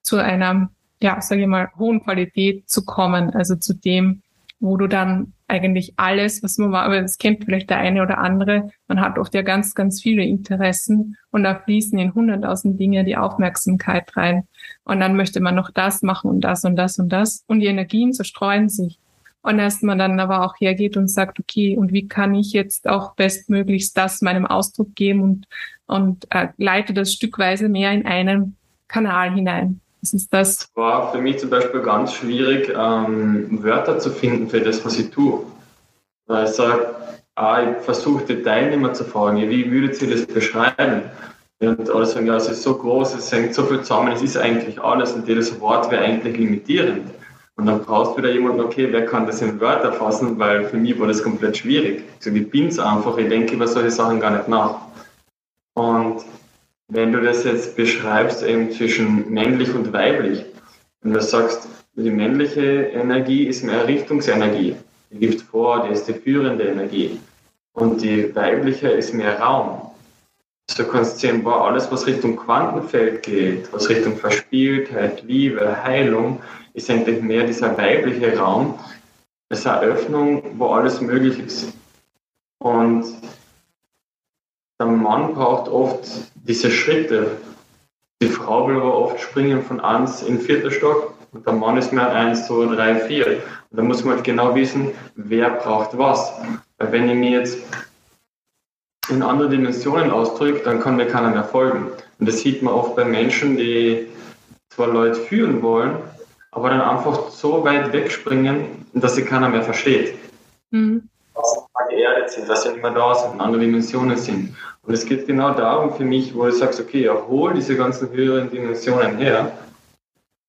zu 0.00 0.16
einer, 0.16 0.70
ja, 1.02 1.20
sage 1.20 1.42
ich 1.42 1.48
mal, 1.48 1.68
hohen 1.78 2.02
Qualität 2.02 2.70
zu 2.70 2.86
kommen. 2.86 3.28
Also 3.30 3.56
zu 3.56 3.74
dem, 3.74 4.22
wo 4.58 4.76
du 4.76 4.86
dann 4.86 5.34
eigentlich 5.48 5.94
alles, 5.96 6.42
was 6.42 6.58
man 6.58 6.74
aber 6.74 7.02
das 7.02 7.18
kennt 7.18 7.44
vielleicht 7.44 7.70
der 7.70 7.78
eine 7.78 8.02
oder 8.02 8.18
andere, 8.18 8.70
man 8.88 9.00
hat 9.00 9.18
oft 9.18 9.34
ja 9.34 9.42
ganz, 9.42 9.74
ganz 9.74 10.02
viele 10.02 10.24
Interessen 10.24 11.16
und 11.30 11.44
da 11.44 11.54
fließen 11.54 11.98
in 11.98 12.14
hunderttausend 12.14 12.80
Dinge 12.80 13.04
die 13.04 13.16
Aufmerksamkeit 13.16 14.16
rein. 14.16 14.48
Und 14.84 15.00
dann 15.00 15.16
möchte 15.16 15.40
man 15.40 15.54
noch 15.54 15.70
das 15.70 16.02
machen 16.02 16.30
und 16.30 16.40
das 16.40 16.64
und 16.64 16.76
das 16.76 16.98
und 16.98 17.10
das. 17.10 17.44
Und 17.46 17.60
die 17.60 17.66
Energien 17.66 18.12
zerstreuen 18.12 18.68
sich. 18.68 18.98
Und 19.42 19.60
erst 19.60 19.84
man 19.84 19.98
dann 19.98 20.18
aber 20.18 20.44
auch 20.44 20.54
hergeht 20.58 20.96
und 20.96 21.06
sagt, 21.06 21.38
okay, 21.38 21.76
und 21.76 21.92
wie 21.92 22.08
kann 22.08 22.34
ich 22.34 22.52
jetzt 22.52 22.88
auch 22.88 23.14
bestmöglichst 23.14 23.96
das 23.96 24.20
meinem 24.20 24.44
Ausdruck 24.44 24.96
geben 24.96 25.22
und, 25.22 25.46
und 25.86 26.26
äh, 26.30 26.48
leite 26.56 26.92
das 26.92 27.12
stückweise 27.12 27.68
mehr 27.68 27.92
in 27.92 28.06
einen 28.06 28.56
Kanal 28.88 29.32
hinein. 29.32 29.80
Das 30.06 30.12
ist 30.12 30.32
das. 30.32 30.68
War 30.76 31.10
für 31.10 31.18
mich 31.18 31.38
zum 31.38 31.50
Beispiel 31.50 31.80
ganz 31.80 32.12
schwierig, 32.12 32.68
ähm, 32.68 33.60
Wörter 33.64 33.98
zu 33.98 34.10
finden 34.10 34.48
für 34.48 34.60
das, 34.60 34.84
was 34.84 34.96
ich 35.00 35.10
tue. 35.10 35.42
Weil 36.28 36.44
ich 36.44 36.52
sage, 36.52 36.94
ah, 37.34 37.60
ich 37.60 37.84
versuche 37.84 38.24
die 38.24 38.40
Teilnehmer 38.40 38.92
zu 38.92 39.02
fragen, 39.02 39.38
wie 39.50 39.68
würdet 39.68 40.00
ihr 40.00 40.10
das 40.10 40.24
beschreiben? 40.26 41.02
Und 41.58 41.90
alle 41.90 42.06
sagen, 42.06 42.28
ja, 42.28 42.36
es 42.36 42.48
ist 42.48 42.62
so 42.62 42.76
groß, 42.76 43.16
es 43.16 43.32
hängt 43.32 43.52
so 43.52 43.64
viel 43.64 43.80
zusammen, 43.80 44.12
es 44.12 44.22
ist 44.22 44.36
eigentlich 44.36 44.80
alles 44.80 45.12
und 45.12 45.26
jedes 45.26 45.60
Wort 45.60 45.90
wäre 45.90 46.04
eigentlich 46.04 46.36
limitierend. 46.36 47.10
Und 47.56 47.66
dann 47.66 47.82
brauchst 47.82 48.12
du 48.12 48.18
wieder 48.18 48.30
jemanden, 48.30 48.60
okay, 48.60 48.86
wer 48.92 49.06
kann 49.06 49.26
das 49.26 49.42
in 49.42 49.58
Wörter 49.58 49.92
fassen, 49.92 50.38
weil 50.38 50.66
für 50.66 50.76
mich 50.76 51.00
war 51.00 51.08
das 51.08 51.20
komplett 51.20 51.56
schwierig. 51.56 52.04
Also 52.18 52.30
ich 52.30 52.48
bin 52.48 52.68
es 52.68 52.78
einfach, 52.78 53.18
ich 53.18 53.28
denke 53.28 53.56
über 53.56 53.66
solche 53.66 53.90
Sachen 53.90 54.20
gar 54.20 54.30
nicht 54.30 54.46
nach. 54.46 54.76
Und 55.74 56.22
wenn 56.88 57.12
du 57.12 57.20
das 57.20 57.44
jetzt 57.44 57.76
beschreibst, 57.76 58.42
eben 58.42 58.70
zwischen 58.70 59.30
männlich 59.32 59.74
und 59.74 59.92
weiblich, 59.92 60.44
wenn 61.02 61.12
du 61.12 61.20
sagst, 61.20 61.68
die 61.94 62.10
männliche 62.10 62.90
Energie 62.92 63.44
ist 63.44 63.64
mehr 63.64 63.86
Richtungsenergie, 63.86 64.76
die 65.10 65.18
gibt 65.18 65.42
vor, 65.42 65.86
die 65.86 65.92
ist 65.92 66.06
die 66.06 66.14
führende 66.14 66.64
Energie. 66.64 67.18
Und 67.72 68.02
die 68.02 68.34
weibliche 68.34 68.88
ist 68.88 69.14
mehr 69.14 69.38
Raum. 69.38 69.90
Du 70.76 70.84
kannst 70.84 71.20
sehen, 71.20 71.44
boah, 71.44 71.66
alles, 71.66 71.90
was 71.90 72.06
Richtung 72.06 72.36
Quantenfeld 72.36 73.22
geht, 73.22 73.72
was 73.72 73.88
Richtung 73.88 74.16
Verspieltheit, 74.16 75.22
Liebe, 75.22 75.82
Heilung, 75.82 76.40
ist 76.74 76.90
eigentlich 76.90 77.22
mehr 77.22 77.44
dieser 77.44 77.76
weibliche 77.78 78.36
Raum. 78.36 78.78
Es 79.48 79.60
ist 79.60 79.66
eine 79.66 79.82
Öffnung, 79.82 80.42
wo 80.58 80.66
alles 80.68 81.00
möglich 81.00 81.38
ist. 81.38 81.72
Und 82.58 83.04
der 84.78 84.86
Mann 84.86 85.34
braucht 85.34 85.68
oft 85.68 86.06
diese 86.34 86.70
Schritte. 86.70 87.38
Die 88.22 88.28
Frau 88.28 88.68
will 88.68 88.76
aber 88.76 88.94
oft 88.94 89.20
springen 89.20 89.62
von 89.62 89.80
1 89.80 90.22
in 90.22 90.36
den 90.36 90.40
vierten 90.40 90.70
Stock 90.70 91.14
und 91.32 91.46
der 91.46 91.52
Mann 91.52 91.76
ist 91.76 91.92
mehr 91.92 92.10
1, 92.12 92.46
2, 92.46 92.74
3, 92.74 92.94
4. 93.00 93.26
Und 93.26 93.42
da 93.70 93.82
muss 93.82 94.04
man 94.04 94.14
halt 94.14 94.24
genau 94.24 94.54
wissen, 94.54 94.92
wer 95.14 95.50
braucht 95.50 95.96
was. 95.98 96.32
Weil 96.78 96.92
wenn 96.92 97.08
ich 97.08 97.16
mir 97.16 97.30
jetzt 97.30 97.58
in 99.08 99.22
andere 99.22 99.48
Dimensionen 99.48 100.10
ausdrückt, 100.10 100.66
dann 100.66 100.80
kann 100.80 100.96
mir 100.96 101.06
keiner 101.06 101.30
mehr 101.30 101.44
folgen. 101.44 101.90
Und 102.18 102.28
das 102.28 102.40
sieht 102.40 102.62
man 102.62 102.74
oft 102.74 102.96
bei 102.96 103.04
Menschen, 103.04 103.56
die 103.56 104.08
zwar 104.70 104.88
Leute 104.88 105.20
führen 105.20 105.62
wollen, 105.62 105.96
aber 106.50 106.70
dann 106.70 106.80
einfach 106.80 107.30
so 107.30 107.64
weit 107.64 107.92
wegspringen, 107.92 108.86
dass 108.94 109.14
sie 109.14 109.24
keiner 109.24 109.48
mehr 109.48 109.62
versteht. 109.62 110.14
Mhm. 110.70 111.08
Sie 111.88 111.96
geerdet 111.96 112.30
sind, 112.30 112.48
dass 112.48 112.62
sie 112.62 112.70
nicht 112.70 112.82
mehr 112.82 112.92
da 112.92 113.14
sind, 113.14 113.34
in 113.34 113.40
andere 113.40 113.60
Dimensionen 113.60 114.16
sind. 114.16 114.56
Und 114.82 114.94
es 114.94 115.04
geht 115.04 115.26
genau 115.26 115.52
darum 115.52 115.94
für 115.94 116.04
mich, 116.04 116.34
wo 116.34 116.44
du 116.44 116.52
sagst, 116.52 116.80
okay, 116.80 117.04
erhol 117.04 117.54
diese 117.54 117.76
ganzen 117.76 118.10
höheren 118.10 118.50
Dimensionen 118.50 119.18
her, 119.18 119.52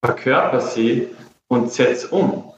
verkörper 0.04 0.60
sie 0.60 1.08
und 1.48 1.72
setz 1.72 2.04
um. 2.04 2.52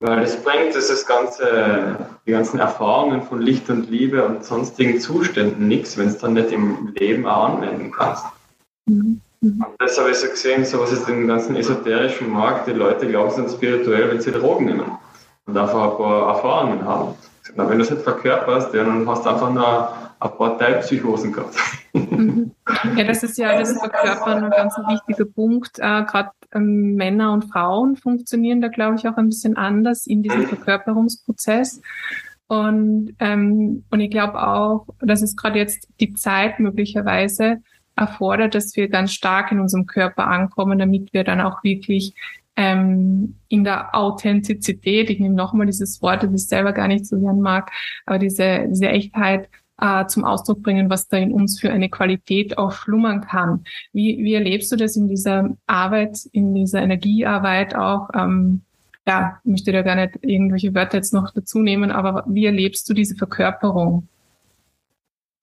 Weil 0.00 0.24
es 0.24 0.36
bringt 0.36 0.74
dieses 0.74 1.06
ganze, 1.06 1.96
die 2.26 2.32
ganzen 2.32 2.58
Erfahrungen 2.58 3.22
von 3.22 3.40
Licht 3.40 3.70
und 3.70 3.88
Liebe 3.88 4.24
und 4.24 4.44
sonstigen 4.44 5.00
Zuständen 5.00 5.68
nichts, 5.68 5.96
wenn 5.96 6.08
es 6.08 6.18
dann 6.18 6.32
nicht 6.32 6.50
im 6.50 6.92
Leben 6.96 7.26
auch 7.26 7.50
anwenden 7.50 7.92
kannst. 7.92 8.24
Mhm. 8.86 9.20
Und 9.42 9.64
das 9.78 9.98
habe 9.98 10.10
ich 10.10 10.16
so 10.16 10.28
gesehen, 10.28 10.64
so 10.64 10.80
was 10.80 10.92
ist 10.92 11.08
im 11.08 11.26
ganzen 11.26 11.56
esoterischen 11.56 12.30
Markt, 12.30 12.68
die 12.68 12.72
Leute 12.72 13.08
glauben, 13.08 13.30
sind 13.30 13.50
spirituell, 13.50 14.08
wenn 14.10 14.20
sie 14.20 14.30
Drogen 14.30 14.66
nehmen 14.66 14.98
und 15.46 15.56
einfach 15.56 15.90
ein 15.90 15.96
paar 15.96 16.28
Erfahrungen 16.28 16.84
haben. 16.84 17.14
Na, 17.54 17.68
wenn 17.68 17.78
du 17.78 17.84
es 17.84 17.90
nicht 17.90 18.02
verkörperst, 18.02 18.72
ja, 18.74 18.84
dann 18.84 19.08
hast 19.08 19.24
du 19.24 19.30
einfach 19.30 19.52
nur 19.52 19.92
ein 20.20 20.30
paar 20.38 20.58
Teilpsychosen 20.58 21.32
gehabt. 21.32 21.56
Mhm. 21.92 22.52
Ja, 22.96 23.04
das 23.04 23.22
ist 23.22 23.36
ja 23.36 23.58
das 23.58 23.78
Verkörpern 23.78 24.44
ein 24.44 24.50
ganz 24.50 24.76
wichtiger 24.78 25.26
Punkt. 25.26 25.78
Äh, 25.78 26.04
Gerade 26.04 26.30
ähm, 26.54 26.94
Männer 26.94 27.32
und 27.32 27.44
Frauen 27.44 27.96
funktionieren 27.96 28.60
da, 28.60 28.68
glaube 28.68 28.96
ich, 28.96 29.06
auch 29.08 29.16
ein 29.16 29.28
bisschen 29.28 29.56
anders 29.56 30.06
in 30.06 30.22
diesem 30.22 30.46
Verkörperungsprozess. 30.46 31.80
Und, 32.46 33.14
ähm, 33.18 33.84
und 33.90 34.00
ich 34.00 34.10
glaube 34.10 34.46
auch, 34.46 34.86
dass 35.00 35.22
es 35.22 35.36
gerade 35.36 35.58
jetzt 35.58 35.88
die 36.00 36.14
Zeit 36.14 36.60
möglicherweise 36.60 37.58
erfordert, 37.96 38.54
dass 38.54 38.76
wir 38.76 38.88
ganz 38.88 39.12
stark 39.12 39.52
in 39.52 39.60
unserem 39.60 39.86
Körper 39.86 40.26
ankommen, 40.26 40.78
damit 40.78 41.12
wir 41.12 41.24
dann 41.24 41.40
auch 41.40 41.62
wirklich 41.62 42.14
ähm, 42.56 43.36
in 43.48 43.64
der 43.64 43.94
Authentizität, 43.94 45.10
ich 45.10 45.20
nehme 45.20 45.34
nochmal 45.34 45.66
dieses 45.66 46.02
Wort, 46.02 46.22
das 46.22 46.32
ich 46.32 46.46
selber 46.46 46.72
gar 46.72 46.88
nicht 46.88 47.06
so 47.06 47.18
gern 47.18 47.40
mag, 47.40 47.70
aber 48.06 48.18
diese, 48.18 48.66
diese 48.68 48.88
Echtheit 48.88 49.48
äh, 49.80 50.06
zum 50.06 50.24
Ausdruck 50.24 50.62
bringen, 50.62 50.90
was 50.90 51.08
da 51.08 51.16
in 51.16 51.32
uns 51.32 51.60
für 51.60 51.70
eine 51.70 51.88
Qualität 51.88 52.58
auch 52.58 52.72
schlummern 52.72 53.22
kann. 53.22 53.64
Wie, 53.92 54.18
wie 54.18 54.34
erlebst 54.34 54.70
du 54.70 54.76
das 54.76 54.96
in 54.96 55.08
dieser 55.08 55.50
Arbeit, 55.66 56.18
in 56.32 56.54
dieser 56.54 56.82
Energiearbeit 56.82 57.74
auch? 57.74 58.10
Ähm, 58.14 58.62
ja, 59.06 59.40
ich 59.42 59.50
möchte 59.50 59.72
da 59.72 59.82
gar 59.82 59.96
nicht 59.96 60.18
irgendwelche 60.22 60.74
Wörter 60.74 60.98
jetzt 60.98 61.12
noch 61.12 61.32
dazu 61.32 61.60
nehmen, 61.60 61.90
aber 61.90 62.24
wie 62.28 62.46
erlebst 62.46 62.88
du 62.88 62.94
diese 62.94 63.16
Verkörperung? 63.16 64.06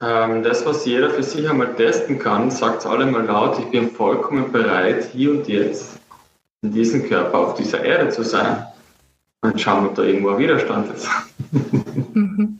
Ähm, 0.01 0.43
das, 0.43 0.65
was 0.65 0.85
jeder 0.85 1.09
für 1.09 1.23
sich 1.23 1.49
einmal 1.49 1.75
testen 1.75 2.19
kann, 2.19 2.51
sagt 2.51 2.85
alle 2.85 3.05
mal 3.05 3.25
laut, 3.25 3.59
ich 3.59 3.65
bin 3.65 3.89
vollkommen 3.89 4.53
bereit, 4.53 5.09
hier 5.11 5.31
und 5.31 5.47
jetzt 5.49 5.98
in 6.61 6.71
diesem 6.73 7.07
Körper 7.07 7.37
auf 7.37 7.53
dieser 7.55 7.83
Erde 7.83 8.09
zu 8.09 8.23
sein. 8.23 8.65
Und 9.41 9.59
schauen, 9.59 9.85
ob 9.85 9.95
da 9.95 10.03
irgendwo 10.03 10.31
ein 10.31 10.39
Widerstand 10.39 10.93
ist. 10.93 11.07
Mhm. 12.13 12.59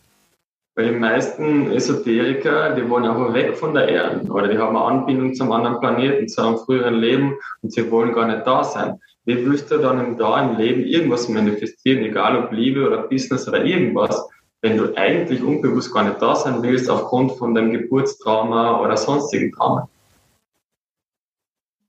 Weil 0.76 0.94
die 0.94 1.00
meisten 1.00 1.72
Esoteriker, 1.72 2.74
die 2.74 2.90
wollen 2.90 3.04
einfach 3.04 3.34
weg 3.34 3.58
von 3.58 3.74
der 3.74 3.90
Erde 3.90 4.26
oder 4.32 4.48
die 4.48 4.58
haben 4.58 4.78
eine 4.78 4.86
Anbindung 4.86 5.34
zum 5.34 5.52
anderen 5.52 5.82
Planeten, 5.82 6.30
zu 6.30 6.42
einem 6.42 6.58
früheren 6.58 6.94
Leben 6.94 7.36
und 7.62 7.74
sie 7.74 7.92
wollen 7.92 8.14
gar 8.14 8.28
nicht 8.28 8.48
da 8.48 8.64
sein. 8.64 8.98
Wie 9.26 9.46
willst 9.46 9.70
du 9.72 9.78
dann 9.80 10.00
im 10.00 10.18
da 10.18 10.42
im 10.42 10.58
Leben 10.58 10.86
irgendwas 10.86 11.28
manifestieren, 11.28 12.06
egal 12.06 12.38
ob 12.38 12.54
Liebe 12.54 12.88
oder 12.88 13.10
Business 13.10 13.46
oder 13.48 13.66
irgendwas, 13.66 14.30
wenn 14.62 14.78
du 14.78 14.96
eigentlich 14.96 15.44
unbewusst 15.44 15.94
gar 15.94 16.04
nicht 16.04 16.22
da 16.22 16.34
sein 16.36 16.64
willst 16.64 16.90
aufgrund 16.90 17.34
von 17.34 17.54
deinem 17.54 17.74
Geburtstrauma 17.74 18.80
oder 18.80 18.96
sonstigen 18.96 19.52
Trauma? 19.52 19.90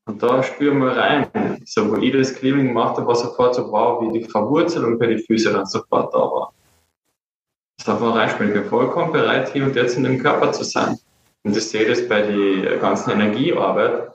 Und 0.06 0.22
da 0.22 0.42
spüren 0.42 0.78
wir 0.78 0.96
rein, 0.96 1.62
so 1.64 1.90
wo 1.90 1.96
ich 1.96 2.12
das 2.12 2.34
Cleaning 2.34 2.68
gemacht 2.68 2.96
habe, 2.96 3.06
war 3.06 3.14
sofort 3.14 3.54
so 3.54 3.70
wow, 3.70 4.02
wie 4.02 4.18
die 4.18 4.24
Verwurzelung 4.24 4.98
bei 4.98 5.06
den 5.06 5.20
Füßen 5.20 5.52
dann 5.52 5.66
sofort 5.66 6.12
da 6.14 6.18
war. 6.18 6.52
Das 7.76 7.86
darf 7.86 8.00
man 8.00 8.12
reinspielen. 8.12 8.54
Ich 8.54 8.60
bin 8.60 8.68
vollkommen 8.68 9.12
bereit, 9.12 9.52
hier 9.52 9.64
und 9.64 9.76
jetzt 9.76 9.96
in 9.96 10.04
dem 10.04 10.18
Körper 10.18 10.52
zu 10.52 10.64
sein. 10.64 10.98
Und 11.44 11.56
ich 11.56 11.64
sehe 11.64 11.88
das 11.88 12.06
bei 12.08 12.22
der 12.22 12.76
ganzen 12.78 13.12
Energiearbeit, 13.12 14.10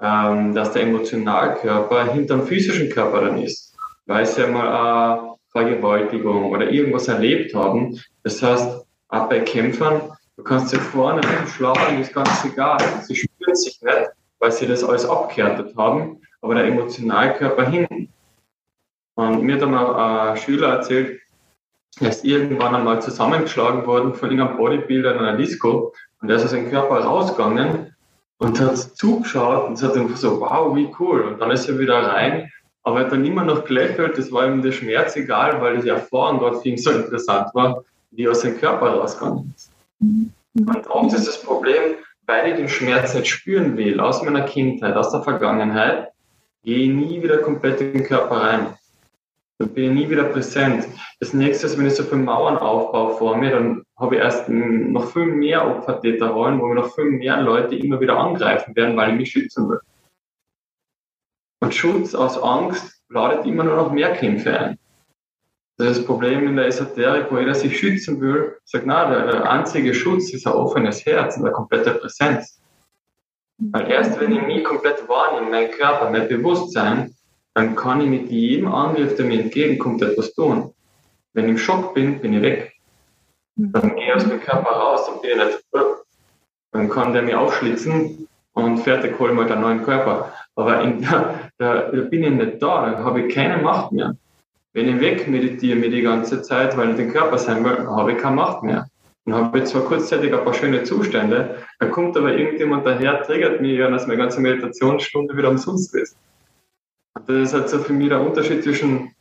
ähm, 0.00 0.54
dass 0.54 0.72
der 0.72 0.82
Emotionalkörper 0.82 2.12
hinter 2.12 2.36
dem 2.36 2.46
physischen 2.46 2.88
Körper 2.90 3.22
dann 3.22 3.42
ist. 3.42 3.74
Weil 4.06 4.24
sie 4.24 4.40
ja 4.40 4.48
mal 4.48 4.68
eine 4.68 5.34
Vergewaltigung 5.50 6.50
oder 6.50 6.70
irgendwas 6.70 7.08
erlebt 7.08 7.54
haben. 7.54 8.00
Das 8.22 8.42
heißt, 8.42 8.84
auch 9.08 9.28
bei 9.28 9.40
Kämpfern, 9.40 10.10
du 10.36 10.42
kannst 10.42 10.70
sie 10.70 10.78
vorne 10.78 11.20
schlagen, 11.46 12.00
ist 12.00 12.14
ganz 12.14 12.44
egal. 12.44 12.78
Sie 13.02 13.14
spüren 13.14 13.54
sich 13.54 13.80
nicht, 13.82 14.10
weil 14.42 14.50
sie 14.50 14.66
das 14.66 14.82
alles 14.82 15.08
abgehärtet 15.08 15.76
haben, 15.76 16.20
aber 16.40 16.56
der 16.56 16.64
Emotionalkörper 16.64 17.64
hinten. 17.70 18.08
Und 19.14 19.42
mir 19.42 19.54
hat 19.54 19.62
einmal 19.62 20.30
ein 20.30 20.36
Schüler 20.36 20.68
erzählt, 20.78 21.20
er 22.00 22.08
ist 22.08 22.24
irgendwann 22.24 22.74
einmal 22.74 23.00
zusammengeschlagen 23.00 23.86
worden 23.86 24.14
von 24.14 24.30
irgendeinem 24.30 24.56
Bodybuilder 24.56 25.14
in 25.14 25.18
einer 25.20 25.36
Disco 25.36 25.94
und 26.20 26.28
er 26.28 26.36
ist 26.36 26.44
aus 26.44 26.50
seinem 26.50 26.70
Körper 26.70 27.04
rausgegangen 27.04 27.94
und 28.38 28.58
hat 28.58 28.76
zugeschaut 28.76 29.68
und 29.68 29.80
hat 29.80 29.96
einfach 29.96 30.16
so, 30.16 30.40
wow, 30.40 30.74
wie 30.74 30.92
cool. 30.98 31.22
Und 31.22 31.38
dann 31.40 31.52
ist 31.52 31.68
er 31.68 31.78
wieder 31.78 32.04
rein, 32.04 32.50
aber 32.82 32.98
er 32.98 33.04
hat 33.04 33.12
dann 33.12 33.24
immer 33.24 33.44
noch 33.44 33.64
gelächelt, 33.64 34.18
das 34.18 34.32
war 34.32 34.48
ihm 34.48 34.60
der 34.60 34.72
Schmerz 34.72 35.14
egal, 35.14 35.60
weil 35.60 35.80
die 35.80 35.90
Erfahrung 35.90 36.40
dort 36.40 36.62
für 36.62 36.68
ihn 36.68 36.78
so 36.78 36.90
interessant 36.90 37.54
war, 37.54 37.84
wie 38.10 38.24
er 38.24 38.32
aus 38.32 38.40
seinem 38.40 38.58
Körper 38.58 38.88
rausgegangen 38.88 39.54
ist. 39.56 39.70
Und 40.00 40.86
oft 40.88 41.14
ist 41.14 41.28
das 41.28 41.40
Problem, 41.40 41.94
weil 42.26 42.50
ich 42.50 42.56
den 42.56 42.68
Schmerz 42.68 43.14
nicht 43.14 43.28
spüren 43.28 43.76
will, 43.76 44.00
aus 44.00 44.22
meiner 44.22 44.42
Kindheit, 44.42 44.96
aus 44.96 45.10
der 45.10 45.22
Vergangenheit, 45.22 46.12
gehe 46.62 46.78
ich 46.78 46.90
nie 46.90 47.22
wieder 47.22 47.38
komplett 47.38 47.80
in 47.80 47.92
den 47.92 48.04
Körper 48.04 48.36
rein. 48.36 48.74
Dann 49.58 49.68
bin 49.74 49.84
ich 49.84 50.04
nie 50.04 50.10
wieder 50.10 50.24
präsent. 50.24 50.86
Das 51.20 51.32
nächste 51.32 51.66
ist, 51.66 51.78
wenn 51.78 51.86
ich 51.86 51.94
so 51.94 52.02
viele 52.02 52.22
Mauern 52.22 52.56
aufbaue 52.56 53.16
vor 53.16 53.36
mir, 53.36 53.50
dann 53.50 53.82
habe 53.98 54.16
ich 54.16 54.20
erst 54.20 54.48
noch 54.48 55.12
viel 55.12 55.26
mehr 55.26 55.66
Opfertäterrollen, 55.66 56.60
wo 56.60 56.66
mir 56.66 56.76
noch 56.76 56.94
viel 56.94 57.04
mehr 57.04 57.40
Leute 57.40 57.76
immer 57.76 58.00
wieder 58.00 58.16
angreifen 58.16 58.74
werden, 58.74 58.96
weil 58.96 59.10
ich 59.10 59.16
mich 59.16 59.30
schützen 59.30 59.68
will. 59.68 59.80
Und 61.60 61.74
Schutz 61.74 62.14
aus 62.14 62.42
Angst 62.42 63.04
ladet 63.08 63.46
immer 63.46 63.62
nur 63.62 63.76
noch 63.76 63.92
mehr 63.92 64.12
Kämpfe 64.14 64.58
ein. 64.58 64.78
Das 65.82 66.04
Problem 66.04 66.46
in 66.46 66.54
der 66.54 66.66
Esoterik, 66.66 67.26
wo 67.30 67.38
jeder 67.38 67.56
sich 67.56 67.76
schützen 67.76 68.20
will, 68.20 68.56
sagt, 68.64 68.86
na, 68.86 69.10
der 69.10 69.50
einzige 69.50 69.92
Schutz 69.92 70.32
ist 70.32 70.46
ein 70.46 70.52
offenes 70.52 71.04
Herz 71.04 71.36
und 71.36 71.44
eine 71.44 71.52
komplette 71.52 71.90
Präsenz. 71.90 72.62
Weil 73.58 73.90
erst 73.90 74.20
wenn 74.20 74.32
ich 74.32 74.42
mich 74.42 74.62
komplett 74.62 75.08
wahrnehme, 75.08 75.50
mein 75.50 75.72
Körper, 75.72 76.08
mein 76.08 76.28
Bewusstsein, 76.28 77.12
dann 77.54 77.74
kann 77.74 78.00
ich 78.00 78.08
mit 78.08 78.30
jedem 78.30 78.72
Angriff, 78.72 79.16
der 79.16 79.26
mir 79.26 79.40
entgegenkommt, 79.40 80.02
etwas 80.02 80.32
tun. 80.34 80.72
Wenn 81.32 81.46
ich 81.46 81.50
im 81.50 81.58
Schock 81.58 81.94
bin, 81.94 82.20
bin 82.20 82.34
ich 82.34 82.42
weg. 82.42 82.74
Dann 83.56 83.96
gehe 83.96 84.06
ich 84.06 84.14
aus 84.14 84.28
dem 84.28 84.40
Körper 84.40 84.70
raus, 84.70 85.06
dann 85.06 85.20
bin 85.20 85.30
ich 85.32 85.36
nicht, 85.36 85.64
dann 86.70 86.88
kann 86.88 87.12
der 87.12 87.22
mir 87.22 87.40
aufschlitzen 87.40 88.28
und 88.52 88.78
fertig 88.78 89.18
holen 89.18 89.36
wir 89.36 89.46
den 89.46 89.60
neuen 89.60 89.82
Körper. 89.82 90.32
Aber 90.54 90.80
in 90.80 91.02
der, 91.02 91.50
da 91.58 91.80
bin 91.90 92.22
ich 92.22 92.30
nicht 92.30 92.62
da, 92.62 92.88
da 92.88 92.98
habe 93.04 93.22
ich 93.22 93.34
keine 93.34 93.60
Macht 93.60 93.90
mehr. 93.90 94.14
Wenn 94.74 94.88
ich 94.88 95.00
wegmeditiere 95.00 95.76
mir 95.76 95.90
die 95.90 96.02
ganze 96.02 96.42
Zeit, 96.42 96.76
weil 96.76 96.90
ich 96.90 96.96
den 96.96 97.12
Körper 97.12 97.36
sein 97.36 97.64
will, 97.64 97.86
habe 97.86 98.12
ich 98.12 98.18
keine 98.18 98.36
Macht 98.36 98.62
mehr. 98.62 98.86
Dann 99.24 99.34
habe 99.34 99.58
ich 99.58 99.64
zwar 99.66 99.82
kurzzeitig 99.82 100.32
ein 100.32 100.44
paar 100.44 100.54
schöne 100.54 100.82
Zustände, 100.82 101.56
dann 101.78 101.90
kommt 101.90 102.16
aber 102.16 102.36
irgendjemand 102.36 102.86
daher, 102.86 103.22
triggert 103.22 103.60
mich 103.60 103.80
und 103.80 103.92
dass 103.92 104.06
meine 104.06 104.18
ganze 104.18 104.40
Meditationsstunde 104.40 105.36
wieder 105.36 105.50
umsonst 105.50 105.94
ist. 105.94 106.16
Und 107.14 107.28
das 107.28 107.48
ist 107.48 107.54
halt 107.54 107.68
so 107.68 107.78
für 107.78 107.92
mich 107.92 108.08
der 108.08 108.20
Unterschied 108.20 108.64
zwischen 108.64 109.14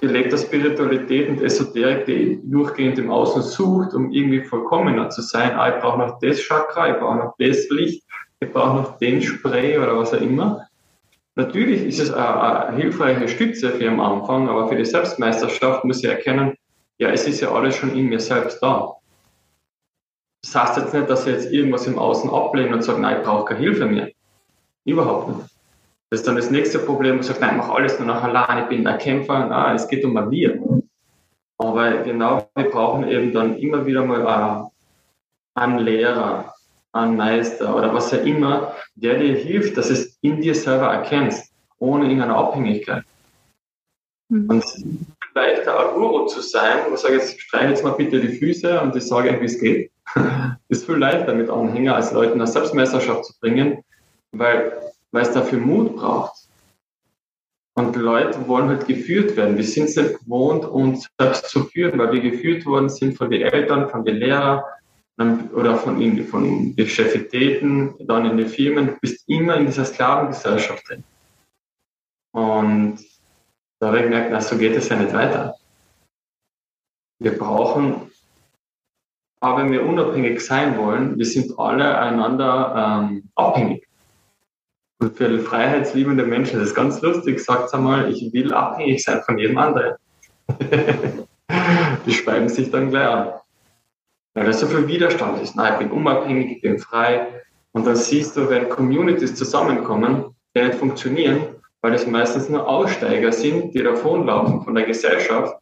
gelebter 0.00 0.36
Spiritualität 0.36 1.28
und 1.28 1.40
Esoterik, 1.40 2.04
die 2.06 2.40
durchgehend 2.42 2.98
im 2.98 3.10
Außen 3.10 3.42
sucht, 3.42 3.94
um 3.94 4.10
irgendwie 4.10 4.42
vollkommener 4.42 5.08
zu 5.10 5.22
sein. 5.22 5.52
Ah, 5.52 5.76
ich 5.76 5.80
brauche 5.80 5.98
noch 5.98 6.18
das 6.18 6.40
Chakra, 6.40 6.90
ich 6.90 6.96
brauche 6.98 7.18
noch 7.18 7.34
das 7.38 7.68
Licht, 7.70 8.04
ich 8.40 8.50
brauche 8.50 8.76
noch 8.76 8.98
den 8.98 9.22
Spray 9.22 9.78
oder 9.78 9.96
was 9.96 10.12
auch 10.12 10.20
immer. 10.20 10.66
Natürlich 11.34 11.82
ist 11.82 11.98
es 11.98 12.12
eine, 12.12 12.66
eine 12.68 12.76
hilfreiche 12.76 13.28
Stütze 13.28 13.70
für 13.70 13.88
am 13.88 14.00
Anfang, 14.00 14.48
aber 14.48 14.68
für 14.68 14.76
die 14.76 14.84
Selbstmeisterschaft 14.84 15.84
muss 15.84 16.04
ich 16.04 16.10
erkennen, 16.10 16.54
ja, 16.98 17.10
es 17.10 17.26
ist 17.26 17.40
ja 17.40 17.50
alles 17.50 17.74
schon 17.74 17.96
in 17.96 18.06
mir 18.06 18.20
selbst 18.20 18.62
da. 18.62 18.96
Das 20.42 20.54
heißt 20.54 20.76
jetzt 20.76 20.94
nicht, 20.94 21.08
dass 21.08 21.26
ich 21.26 21.32
jetzt 21.32 21.52
irgendwas 21.52 21.86
im 21.86 21.98
Außen 21.98 22.28
ablehne 22.30 22.74
und 22.74 22.82
sage, 22.82 23.00
nein, 23.00 23.18
ich 23.18 23.22
brauche 23.22 23.46
keine 23.46 23.60
Hilfe 23.60 23.86
mehr. 23.86 24.10
Überhaupt 24.84 25.28
nicht. 25.28 25.50
Das 26.10 26.20
ist 26.20 26.28
dann 26.28 26.36
das 26.36 26.50
nächste 26.50 26.78
Problem, 26.78 27.20
ich 27.20 27.26
sage, 27.26 27.40
nein, 27.40 27.52
ich 27.52 27.56
mache 27.56 27.72
alles 27.72 27.98
nur 27.98 28.08
noch 28.08 28.22
allein, 28.22 28.64
ich 28.64 28.68
bin 28.68 28.84
der 28.84 28.98
Kämpfer. 28.98 29.46
Nein, 29.46 29.76
es 29.76 29.88
geht 29.88 30.04
um 30.04 30.16
ein 30.16 30.30
Wir. 30.30 30.62
Aber 31.56 31.98
genau, 31.98 32.50
wir 32.54 32.64
brauchen 32.64 33.08
eben 33.08 33.32
dann 33.32 33.56
immer 33.56 33.86
wieder 33.86 34.04
mal 34.04 34.68
einen 35.54 35.78
Lehrer, 35.78 36.52
einen 36.92 37.16
Meister 37.16 37.74
oder 37.74 37.92
was 37.94 38.12
auch 38.12 38.24
immer, 38.24 38.74
der 38.94 39.18
dir 39.18 39.34
hilft, 39.34 39.76
dass 39.76 39.90
es 39.90 40.18
in 40.20 40.40
dir 40.40 40.54
selber 40.54 40.86
erkennst, 40.86 41.52
ohne 41.78 42.04
irgendeine 42.04 42.36
Abhängigkeit. 42.36 43.04
Mhm. 44.28 44.48
Und 44.48 44.64
leichter 45.34 45.78
ein 45.78 45.94
Guru 45.94 46.26
zu 46.26 46.40
sein, 46.40 46.78
wo 46.88 46.94
ich 46.94 47.00
sage, 47.00 47.14
jetzt 47.14 47.40
streich 47.40 47.70
jetzt 47.70 47.84
mal 47.84 47.92
bitte 47.92 48.20
die 48.20 48.36
Füße 48.36 48.80
und 48.80 48.94
ich 48.94 49.06
sage 49.06 49.40
wie 49.40 49.46
es 49.46 49.58
geht, 49.58 49.90
ist 50.68 50.84
viel 50.84 50.96
leichter 50.96 51.34
mit 51.34 51.48
Anhänger 51.48 51.96
als 51.96 52.12
Leuten 52.12 52.34
eine 52.34 52.46
Selbstmeisterschaft 52.46 53.24
zu 53.24 53.32
bringen, 53.40 53.82
weil, 54.32 54.72
weil 55.10 55.22
es 55.22 55.32
dafür 55.32 55.58
Mut 55.58 55.96
braucht. 55.96 56.34
Und 57.74 57.96
Leute 57.96 58.46
wollen 58.48 58.68
halt 58.68 58.86
geführt 58.86 59.34
werden. 59.34 59.56
Wir 59.56 59.64
sind 59.64 59.84
es 59.84 59.96
nicht 59.96 60.18
gewohnt, 60.20 60.66
uns 60.66 61.08
selbst 61.18 61.48
zu 61.48 61.64
führen, 61.64 61.98
weil 61.98 62.12
wir 62.12 62.20
geführt 62.20 62.66
worden 62.66 62.90
sind 62.90 63.16
von 63.16 63.30
den 63.30 63.40
Eltern, 63.40 63.88
von 63.88 64.04
den 64.04 64.16
Lehrern, 64.16 64.62
oder 65.18 65.76
von, 65.76 66.00
in, 66.00 66.26
von 66.26 66.74
Beschäftigten, 66.74 67.94
dann 68.06 68.26
in 68.26 68.36
den 68.36 68.48
Firmen, 68.48 68.86
du 68.86 68.96
bist 69.00 69.28
immer 69.28 69.56
in 69.56 69.66
dieser 69.66 69.84
Sklavengesellschaft 69.84 70.88
drin. 70.88 71.04
Und 72.34 72.98
da 73.78 73.88
habe 73.88 73.98
ich 73.98 74.04
gemerkt, 74.04 74.30
na, 74.30 74.40
so 74.40 74.56
geht 74.56 74.74
es 74.74 74.88
ja 74.88 74.96
nicht 74.96 75.12
weiter. 75.12 75.54
Wir 77.20 77.38
brauchen, 77.38 78.10
aber 79.40 79.62
wenn 79.62 79.72
wir 79.72 79.86
unabhängig 79.86 80.40
sein 80.40 80.78
wollen, 80.78 81.18
wir 81.18 81.26
sind 81.26 81.58
alle 81.58 81.98
einander 81.98 83.02
ähm, 83.04 83.30
abhängig. 83.34 83.86
Und 84.98 85.16
für 85.16 85.38
freiheitsliebende 85.40 86.24
Menschen, 86.24 86.58
das 86.58 86.70
ist 86.70 86.74
ganz 86.74 87.00
lustig, 87.02 87.40
sagt 87.40 87.74
einmal, 87.74 88.10
ich 88.10 88.32
will 88.32 88.52
abhängig 88.54 89.04
sein 89.04 89.22
von 89.22 89.38
jedem 89.38 89.58
anderen. 89.58 89.96
Die 92.06 92.12
schreiben 92.12 92.48
sich 92.48 92.70
dann 92.70 92.90
gleich 92.90 93.06
an 93.06 93.41
weil 94.34 94.46
da 94.46 94.52
so 94.52 94.66
viel 94.66 94.86
Widerstand 94.88 95.42
ist. 95.42 95.56
Nein, 95.56 95.74
ich 95.74 95.78
bin 95.80 95.90
unabhängig, 95.90 96.56
ich 96.56 96.62
bin 96.62 96.78
frei. 96.78 97.28
Und 97.72 97.86
dann 97.86 97.96
siehst 97.96 98.36
du, 98.36 98.48
wenn 98.48 98.68
Communities 98.68 99.34
zusammenkommen, 99.34 100.34
die 100.54 100.62
nicht 100.62 100.74
funktionieren, 100.74 101.56
weil 101.80 101.94
es 101.94 102.06
meistens 102.06 102.48
nur 102.48 102.66
Aussteiger 102.68 103.32
sind, 103.32 103.74
die 103.74 103.82
davonlaufen 103.82 104.62
von 104.62 104.74
der 104.74 104.84
Gesellschaft 104.84 105.56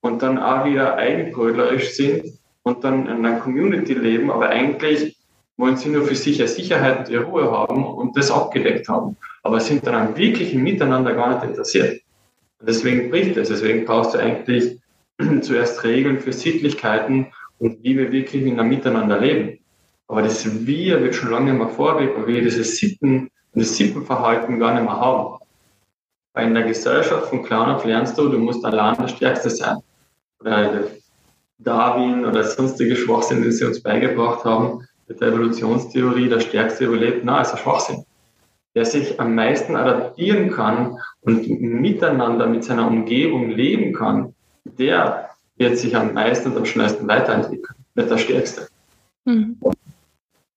und 0.00 0.22
dann 0.22 0.38
auch 0.38 0.64
wieder 0.64 0.96
eigenbrötlerisch 0.96 1.90
sind 1.90 2.24
und 2.62 2.84
dann 2.84 3.06
in 3.06 3.24
einer 3.24 3.40
Community 3.40 3.94
leben, 3.94 4.30
aber 4.30 4.48
eigentlich 4.48 5.16
wollen 5.56 5.76
sie 5.76 5.88
nur 5.88 6.04
für 6.04 6.14
sich 6.14 6.38
eine 6.38 6.48
Sicherheit 6.48 7.00
und 7.00 7.08
ihre 7.08 7.24
Ruhe 7.24 7.50
haben 7.50 7.84
und 7.84 8.16
das 8.16 8.30
abgedeckt 8.30 8.88
haben. 8.88 9.16
Aber 9.42 9.60
sind 9.60 9.86
dann 9.86 9.94
am 9.94 10.16
wirklichen 10.16 10.62
Miteinander 10.62 11.14
gar 11.14 11.34
nicht 11.34 11.44
interessiert. 11.44 12.00
Und 12.60 12.68
deswegen 12.68 13.10
bricht 13.10 13.36
es. 13.36 13.48
Deswegen 13.48 13.84
brauchst 13.84 14.14
du 14.14 14.18
eigentlich 14.18 14.78
zuerst 15.42 15.82
Regeln 15.82 16.20
für 16.20 16.32
Sittlichkeiten 16.32 17.26
und 17.58 17.82
wie 17.82 17.96
wir 17.96 18.12
wirklich 18.12 18.44
in 18.44 18.58
einem 18.58 18.68
Miteinander 18.68 19.18
leben. 19.18 19.58
Aber 20.06 20.22
das 20.22 20.66
Wir 20.66 21.02
wird 21.02 21.14
schon 21.14 21.30
lange 21.30 21.52
nicht 21.52 21.58
mehr 21.58 21.68
vorgelebt, 21.68 22.16
weil 22.16 22.26
wir 22.26 22.42
dieses 22.42 22.76
Sitten 22.76 23.30
und 23.52 23.62
das 23.62 23.76
Sippenverhalten 23.76 24.58
gar 24.58 24.74
nicht 24.74 24.84
mehr 24.84 24.98
haben. 24.98 25.38
Weil 26.32 26.48
in 26.48 26.54
der 26.54 26.64
Gesellschaft 26.64 27.28
von 27.28 27.42
klein 27.42 27.70
auf 27.70 27.84
lernst 27.84 28.16
du, 28.16 28.28
du 28.28 28.38
musst 28.38 28.64
allein 28.64 28.96
der 28.96 29.08
Stärkste 29.08 29.50
sein. 29.50 29.78
Oder 30.40 30.84
Darwin 31.58 32.24
oder 32.24 32.44
sonstige 32.44 32.96
Schwachsinn, 32.96 33.42
die 33.42 33.50
sie 33.50 33.64
uns 33.64 33.82
beigebracht 33.82 34.44
haben, 34.44 34.86
mit 35.08 35.20
der 35.20 35.28
Evolutionstheorie, 35.28 36.28
der 36.28 36.40
Stärkste 36.40 36.84
überlebt, 36.84 37.22
na, 37.24 37.40
ist 37.40 37.52
ein 37.52 37.58
Schwachsinn. 37.58 38.04
Der 38.74 38.84
sich 38.84 39.18
am 39.18 39.34
meisten 39.34 39.74
adaptieren 39.74 40.50
kann 40.50 40.98
und 41.22 41.48
miteinander 41.60 42.46
mit 42.46 42.62
seiner 42.62 42.86
Umgebung 42.86 43.50
leben 43.50 43.92
kann, 43.92 44.34
der 44.64 45.27
wird 45.58 45.78
sich 45.78 45.96
am 45.96 46.14
meisten 46.14 46.50
und 46.50 46.56
am 46.56 46.64
schnellsten 46.64 47.06
weiterentwickeln, 47.08 47.74
nicht 47.94 48.10
der 48.10 48.18
Stärkste. 48.18 48.68
Mhm. 49.24 49.58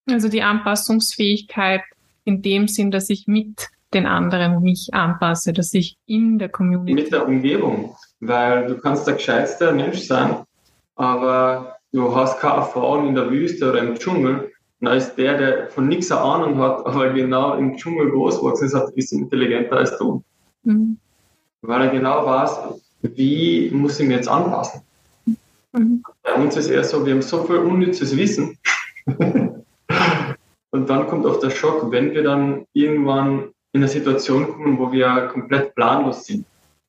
Also 0.10 0.30
die 0.30 0.42
Anpassungsfähigkeit 0.42 1.82
in 2.26 2.42
dem 2.42 2.68
Sinn, 2.68 2.92
dass 2.92 3.10
ich 3.10 3.28
mit 3.28 3.70
den 3.94 4.06
anderen 4.06 4.62
mich 4.62 4.94
anpasse, 4.94 5.54
dass 5.54 5.74
ich 5.74 5.98
in 6.06 6.40
der 6.40 6.50
Community. 6.50 6.94
Mit 6.94 7.12
der 7.12 7.28
Umgebung, 7.28 7.96
weil 8.20 8.68
du 8.68 8.78
kannst 8.78 9.06
der 9.06 9.16
gescheitste 9.16 9.74
Mensch 9.74 10.00
sein, 10.00 10.38
aber 10.96 11.78
du 11.92 12.16
hast 12.16 12.40
keine 12.40 12.56
Erfahrung 12.56 13.10
in 13.10 13.16
der 13.16 13.30
Wüste 13.30 13.70
oder 13.70 13.80
im 13.80 13.96
Dschungel. 13.96 14.52
Und 14.80 14.88
als 14.88 15.16
der, 15.16 15.38
der 15.38 15.68
von 15.70 15.88
nichts 15.88 16.12
eine 16.12 16.22
Ahnung 16.22 16.58
hat, 16.58 16.86
aber 16.86 17.10
genau 17.10 17.56
im 17.56 17.76
Dschungel 17.76 18.10
groß 18.12 18.38
geworden 18.38 18.66
ist, 18.66 18.76
ist 18.96 19.12
intelligenter 19.12 19.78
als 19.78 19.98
du. 19.98 20.24
Mhm. 20.64 20.98
Weil 21.62 21.82
er 21.82 21.90
genau 21.90 22.26
weiß, 22.26 22.60
wie 23.02 23.70
muss 23.72 24.00
ich 24.00 24.08
mir 24.08 24.16
jetzt 24.16 24.30
anpassen. 24.30 24.82
Mhm. 25.74 26.04
Bei 26.24 26.34
uns 26.36 26.58
ist 26.58 26.70
eher 26.70 26.84
so, 26.84 27.06
wir 27.06 27.14
haben 27.14 27.22
so 27.22 27.44
viel 27.44 27.58
unnützes 27.58 28.16
Wissen. 28.16 28.58
Und 30.72 30.90
dann 30.90 31.08
kommt 31.08 31.26
auch 31.26 31.40
der 31.40 31.50
Schock, 31.50 31.92
wenn 31.92 32.14
wir 32.14 32.24
dann 32.24 32.66
irgendwann 32.74 33.52
in 33.74 33.82
eine 33.82 33.88
Situation 33.88 34.52
kommen, 34.52 34.80
wo 34.80 34.92
wir 34.92 35.28
komplett 35.32 35.76
planlos 35.76 36.26
sind. 36.26 36.46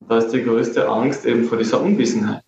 Da 0.08 0.18
ist 0.18 0.30
die 0.30 0.42
größte 0.42 0.88
Angst 0.88 1.26
eben 1.26 1.44
vor 1.44 1.58
dieser 1.58 1.80
Unwissenheit. 1.80 2.42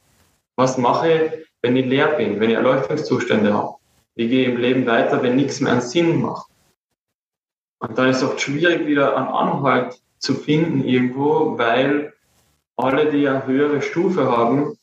Was 0.57 0.79
mache 0.79 1.12
ich, 1.12 1.33
wenn 1.62 1.77
ich 1.77 1.87
leer 1.87 2.09
bin, 2.09 2.40
wenn 2.40 2.51
ich 2.51 2.57
Erleuchtungszustände 2.57 3.53
habe? 3.53 3.75
Wie 4.16 4.29
gehe 4.29 4.42
ich 4.42 4.55
im 4.55 4.61
Leben 4.61 4.87
weiter, 4.87 5.23
wenn 5.23 5.37
nichts 5.37 5.61
mehr 5.61 5.73
einen 5.73 5.81
Sinn 5.81 6.20
macht? 6.20 6.47
Und 7.79 7.99
dann 7.99 8.09
ist 8.09 8.18
es 8.18 8.25
oft 8.25 8.40
schwierig, 8.40 8.87
wieder 8.87 9.16
einen 9.16 9.29
Anhalt 9.29 10.01
zu 10.18 10.35
finden 10.35 10.85
irgendwo, 10.85 11.59
weil 11.59 12.12
alle, 12.77 13.11
die 13.11 13.29
eine 13.29 13.47
höhere 13.47 13.83
Stufe 13.83 14.31
haben, 14.31 14.77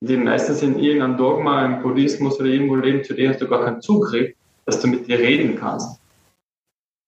die 0.00 0.16
meistens 0.16 0.62
in 0.62 0.78
irgendeinem 0.78 1.16
Dogma, 1.16 1.64
im 1.64 1.82
Buddhismus 1.82 2.38
oder 2.38 2.48
irgendwo 2.48 2.76
leben, 2.76 3.02
zu 3.02 3.14
dem 3.14 3.30
hast 3.30 3.40
du 3.40 3.48
gar 3.48 3.64
keinen 3.64 3.80
Zugriff, 3.80 4.34
dass 4.64 4.80
du 4.80 4.88
mit 4.88 5.06
dir 5.06 5.18
reden 5.18 5.56
kannst. 5.56 6.00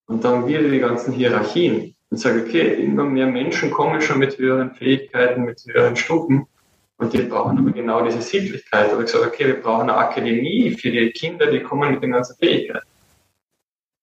Und 0.07 0.25
dann 0.25 0.47
wieder 0.47 0.63
die 0.63 0.81
ganzen 0.81 1.13
Hierarchien 1.13 1.95
und 2.11 2.17
sage, 2.17 2.45
okay, 2.47 2.83
immer 2.83 3.05
mehr 3.05 3.27
Menschen 3.27 3.71
kommen 3.71 4.01
schon 4.01 4.19
mit 4.19 4.39
höheren 4.39 4.75
Fähigkeiten, 4.75 5.45
mit 5.45 5.65
höheren 5.67 5.95
Stufen 5.95 6.47
und 7.01 7.13
die 7.13 7.23
brauchen 7.23 7.59
aber 7.59 7.71
genau 7.71 8.05
diese 8.05 8.21
Sittlichkeit. 8.21 8.93
Und 8.93 9.05
ich 9.05 9.11
sage, 9.11 9.27
okay, 9.27 9.47
wir 9.47 9.63
brauchen 9.63 9.89
eine 9.89 9.97
Akademie 9.97 10.71
für 10.73 10.91
die 10.91 11.11
Kinder, 11.13 11.47
die 11.47 11.63
kommen 11.63 11.93
mit 11.93 12.03
den 12.03 12.13
ganzen 12.13 12.37
Fähigkeiten. 12.37 12.87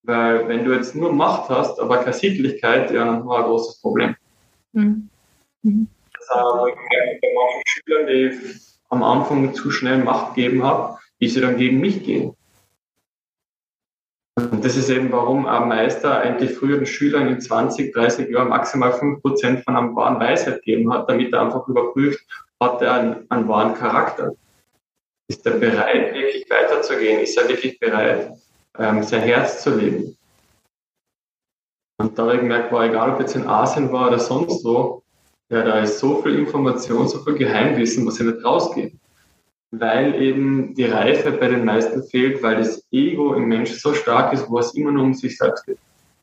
Weil 0.03 0.47
wenn 0.47 0.63
du 0.63 0.73
jetzt 0.73 0.95
nur 0.95 1.11
Macht 1.11 1.49
hast, 1.49 1.79
aber 1.79 1.97
keine 1.97 2.13
Sittlichkeit, 2.13 2.89
ja, 2.91 3.03
dann 3.03 3.17
haben 3.17 3.27
wir 3.27 3.37
ein 3.37 3.43
großes 3.43 3.81
Problem. 3.81 4.15
Mhm. 4.71 5.09
Mhm. 5.63 5.87
Das 6.17 6.29
haben 6.29 6.65
wir 6.65 6.73
bei 6.73 7.29
manchen 7.35 7.61
Schülern, 7.65 8.07
die 8.07 8.57
am 8.89 9.03
Anfang 9.03 9.53
zu 9.53 9.71
schnell 9.71 10.03
Macht 10.03 10.35
gegeben 10.35 10.63
habe, 10.63 10.97
wie 11.19 11.27
sie 11.27 11.41
dann 11.41 11.57
gegen 11.57 11.79
mich 11.79 12.03
gehen. 12.03 12.35
Und 14.37 14.63
das 14.63 14.77
ist 14.77 14.89
eben, 14.89 15.11
warum 15.11 15.47
ein 15.47 15.67
Meister 15.67 16.19
eigentlich 16.19 16.53
früher 16.53 16.77
den 16.77 16.85
Schülern 16.85 17.27
in 17.27 17.41
20, 17.41 17.91
30 17.91 18.29
Jahren 18.29 18.49
maximal 18.49 18.91
5% 18.91 19.63
von 19.63 19.75
einem 19.75 19.95
wahren 19.95 20.19
Weisheit 20.19 20.63
gegeben 20.63 20.93
hat, 20.93 21.09
damit 21.09 21.33
er 21.33 21.41
einfach 21.41 21.67
überprüft, 21.67 22.23
hat 22.59 22.81
er 22.83 22.93
einen, 22.93 23.31
einen 23.31 23.47
wahren 23.47 23.73
Charakter. 23.73 24.33
Ist 25.27 25.45
er 25.45 25.53
bereit, 25.53 26.13
wirklich 26.13 26.47
weiterzugehen? 26.49 27.19
Ist 27.19 27.37
er 27.37 27.49
wirklich 27.49 27.79
bereit, 27.79 28.31
ähm, 28.77 29.01
sein 29.01 29.21
Herz 29.21 29.63
zu 29.63 29.75
leben? 29.75 30.15
Und 31.99 32.17
da 32.17 32.23
habe 32.23 32.35
ich 32.35 32.41
gemerkt, 32.41 32.71
war 32.71 32.85
egal, 32.85 33.13
ob 33.13 33.19
jetzt 33.19 33.35
in 33.35 33.47
Asien 33.47 33.91
war 33.91 34.07
oder 34.07 34.19
sonst 34.19 34.63
wo, 34.63 35.01
ja, 35.49 35.63
da 35.63 35.79
ist 35.79 35.99
so 35.99 36.21
viel 36.21 36.35
Information, 36.35 37.07
so 37.07 37.19
viel 37.19 37.35
Geheimwissen, 37.35 38.05
was 38.05 38.15
sie 38.15 38.25
nicht 38.25 38.43
rausgeben. 38.43 38.99
Weil 39.71 40.21
eben 40.21 40.73
die 40.75 40.85
Reife 40.85 41.31
bei 41.31 41.47
den 41.47 41.65
meisten 41.65 42.03
fehlt, 42.03 42.41
weil 42.43 42.57
das 42.57 42.85
Ego 42.91 43.33
im 43.33 43.47
Menschen 43.47 43.77
so 43.77 43.93
stark 43.93 44.33
ist, 44.33 44.49
wo 44.49 44.59
es 44.59 44.73
immer 44.73 44.91
nur 44.91 45.03
um 45.03 45.13
sich 45.13 45.37
selbst 45.37 45.65
geht. 45.65 45.77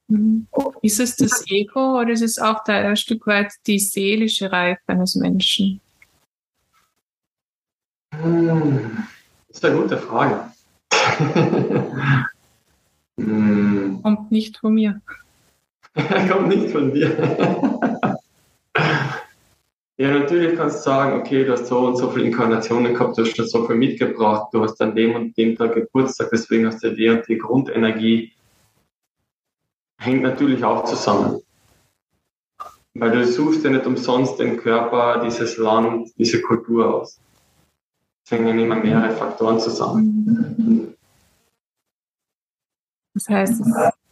Mhm. 0.08 0.46
Ist 0.82 1.00
es 1.00 1.16
das 1.16 1.44
Ego 1.48 1.98
oder 2.00 2.10
ist 2.10 2.22
es 2.22 2.38
auch 2.38 2.62
da 2.64 2.74
ein 2.74 2.96
Stück 2.96 3.26
weit 3.26 3.52
die 3.66 3.78
seelische 3.78 4.52
Reife 4.52 4.82
eines 4.86 5.14
Menschen? 5.14 5.80
Hm, 8.14 8.98
das 9.48 9.56
ist 9.56 9.64
eine 9.64 9.76
gute 9.76 9.96
Frage. 9.96 10.52
hm. 13.18 14.00
Kommt 14.02 14.30
nicht 14.30 14.58
von 14.58 14.74
mir. 14.74 15.00
Kommt 16.28 16.48
nicht 16.48 16.70
von 16.70 16.92
dir. 16.92 17.78
ja, 19.96 20.10
natürlich 20.10 20.56
kannst 20.56 20.78
du 20.78 20.82
sagen, 20.82 21.20
okay, 21.20 21.44
du 21.44 21.52
hast 21.52 21.66
so 21.66 21.78
und 21.86 21.96
so 21.96 22.10
viele 22.10 22.26
Inkarnationen 22.26 22.94
gehabt, 22.94 23.16
du 23.16 23.22
hast 23.22 23.36
schon 23.36 23.46
so 23.46 23.64
viel 23.66 23.76
mitgebracht, 23.76 24.48
du 24.52 24.62
hast 24.62 24.80
an 24.82 24.94
dem 24.94 25.14
und 25.14 25.36
dem 25.36 25.56
Tag 25.56 25.74
Geburtstag, 25.74 26.30
deswegen 26.32 26.66
hast 26.66 26.82
du 26.82 26.90
die 26.94 27.08
und 27.08 27.26
die 27.28 27.38
Grundenergie. 27.38 28.32
Hängt 29.98 30.22
natürlich 30.22 30.64
auch 30.64 30.84
zusammen. 30.84 31.40
Weil 32.94 33.12
du 33.12 33.24
suchst 33.24 33.64
ja 33.64 33.70
nicht 33.70 33.86
umsonst 33.86 34.38
den 34.38 34.56
Körper, 34.56 35.22
dieses 35.24 35.56
Land, 35.58 36.10
diese 36.18 36.42
Kultur 36.42 36.92
aus. 36.92 37.20
Es 38.24 38.32
hängen 38.32 38.58
immer 38.58 38.76
mehrere 38.76 39.10
Faktoren 39.12 39.60
zusammen. 39.60 40.94
Das 43.14 43.28
heißt, 43.28 43.60
es 43.60 44.03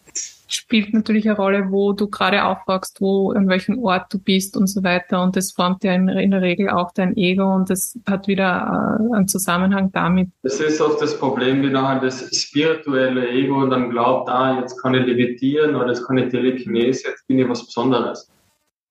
spielt 0.55 0.93
natürlich 0.93 1.29
eine 1.29 1.37
Rolle, 1.37 1.71
wo 1.71 1.93
du 1.93 2.09
gerade 2.09 2.45
aufwachst, 2.45 3.01
wo, 3.01 3.33
an 3.33 3.49
welchem 3.49 3.79
Ort 3.79 4.13
du 4.13 4.19
bist 4.19 4.57
und 4.57 4.67
so 4.67 4.83
weiter. 4.83 5.23
Und 5.23 5.37
das 5.37 5.53
formt 5.53 5.85
ja 5.85 5.95
in, 5.95 6.09
in 6.09 6.31
der 6.31 6.43
Regel 6.43 6.71
auch 6.71 6.93
dein 6.93 7.17
Ego 7.17 7.55
und 7.55 7.71
das 7.71 7.99
hat 8.07 8.29
wieder 8.29 8.99
äh, 9.01 9.17
einen 9.17 9.29
Zusammenhang 9.29 9.91
damit. 9.93 10.31
Das 10.43 10.61
ist 10.61 10.81
oft 10.81 11.01
das 11.01 11.19
Problem, 11.19 11.63
wie 11.63 11.71
nachher 11.71 12.01
das 12.01 12.29
spirituelle 12.37 13.29
Ego 13.31 13.67
dann 13.67 13.91
glaubt, 13.91 14.29
ah, 14.29 14.61
jetzt 14.61 14.81
kann 14.81 14.95
ich 14.95 15.07
levitieren 15.07 15.77
oder 15.77 15.89
jetzt 15.89 16.07
kann 16.07 16.19
ich 16.19 16.31
Telekinese, 16.31 17.09
jetzt 17.09 17.27
bin 17.27 17.39
ich 17.39 17.49
was 17.49 17.65
Besonderes 17.67 18.33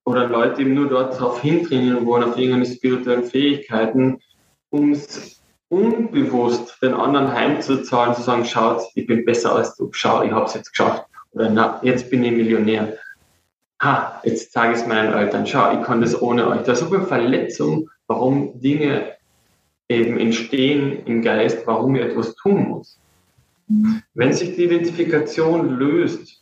oder 0.05 0.27
Leute 0.27 0.61
eben 0.61 0.73
nur 0.73 0.89
dort 0.89 1.13
darauf 1.13 1.41
hintrainieren 1.41 2.05
wollen, 2.05 2.23
auf 2.23 2.37
irgendeine 2.37 2.65
spirituellen 2.65 3.23
Fähigkeiten, 3.23 4.19
um 4.69 4.91
es 4.91 5.41
unbewusst 5.69 6.77
den 6.81 6.93
anderen 6.93 7.31
heimzuzahlen, 7.31 8.13
zu 8.13 8.21
sagen, 8.21 8.45
schaut, 8.45 8.81
ich 8.95 9.07
bin 9.07 9.23
besser 9.23 9.55
als 9.55 9.75
du, 9.75 9.89
schau, 9.91 10.23
ich 10.23 10.31
habe 10.31 10.45
es 10.45 10.53
jetzt 10.53 10.71
geschafft. 10.71 11.05
Oder 11.33 11.49
na, 11.49 11.79
jetzt 11.83 12.09
bin 12.09 12.23
ich 12.23 12.31
Millionär. 12.31 12.97
Ha, 13.81 14.21
jetzt 14.23 14.51
zeige 14.51 14.73
ich 14.73 14.81
es 14.81 14.87
meinen 14.87 15.13
Eltern, 15.13 15.47
schau, 15.47 15.79
ich 15.79 15.83
kann 15.83 16.01
das 16.01 16.21
ohne 16.21 16.47
euch. 16.47 16.61
Da 16.63 16.73
ist 16.73 16.79
so 16.79 16.87
viel 16.87 17.01
Verletzung, 17.01 17.89
warum 18.07 18.59
Dinge 18.59 19.15
eben 19.89 20.19
entstehen 20.19 21.05
im 21.05 21.21
Geist, 21.21 21.65
warum 21.65 21.95
ich 21.95 22.03
etwas 22.03 22.35
tun 22.35 22.69
muss. 22.69 22.97
Wenn 24.13 24.33
sich 24.33 24.55
die 24.55 24.65
Identifikation 24.65 25.77
löst, 25.77 26.41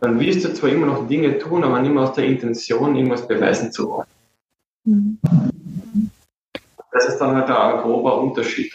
dann 0.00 0.20
wirst 0.20 0.44
du 0.44 0.52
zwar 0.52 0.70
immer 0.70 0.86
noch 0.86 1.08
Dinge 1.08 1.38
tun, 1.38 1.64
aber 1.64 1.80
nicht 1.80 1.92
mehr 1.92 2.02
aus 2.02 2.14
der 2.14 2.24
Intention, 2.24 2.96
irgendwas 2.96 3.26
beweisen 3.26 3.72
zu 3.72 3.88
wollen. 3.88 4.06
Mhm. 4.84 5.18
Das 6.92 7.08
ist 7.08 7.18
dann 7.18 7.36
halt 7.36 7.50
ein 7.50 7.82
grober 7.82 8.20
Unterschied. 8.20 8.72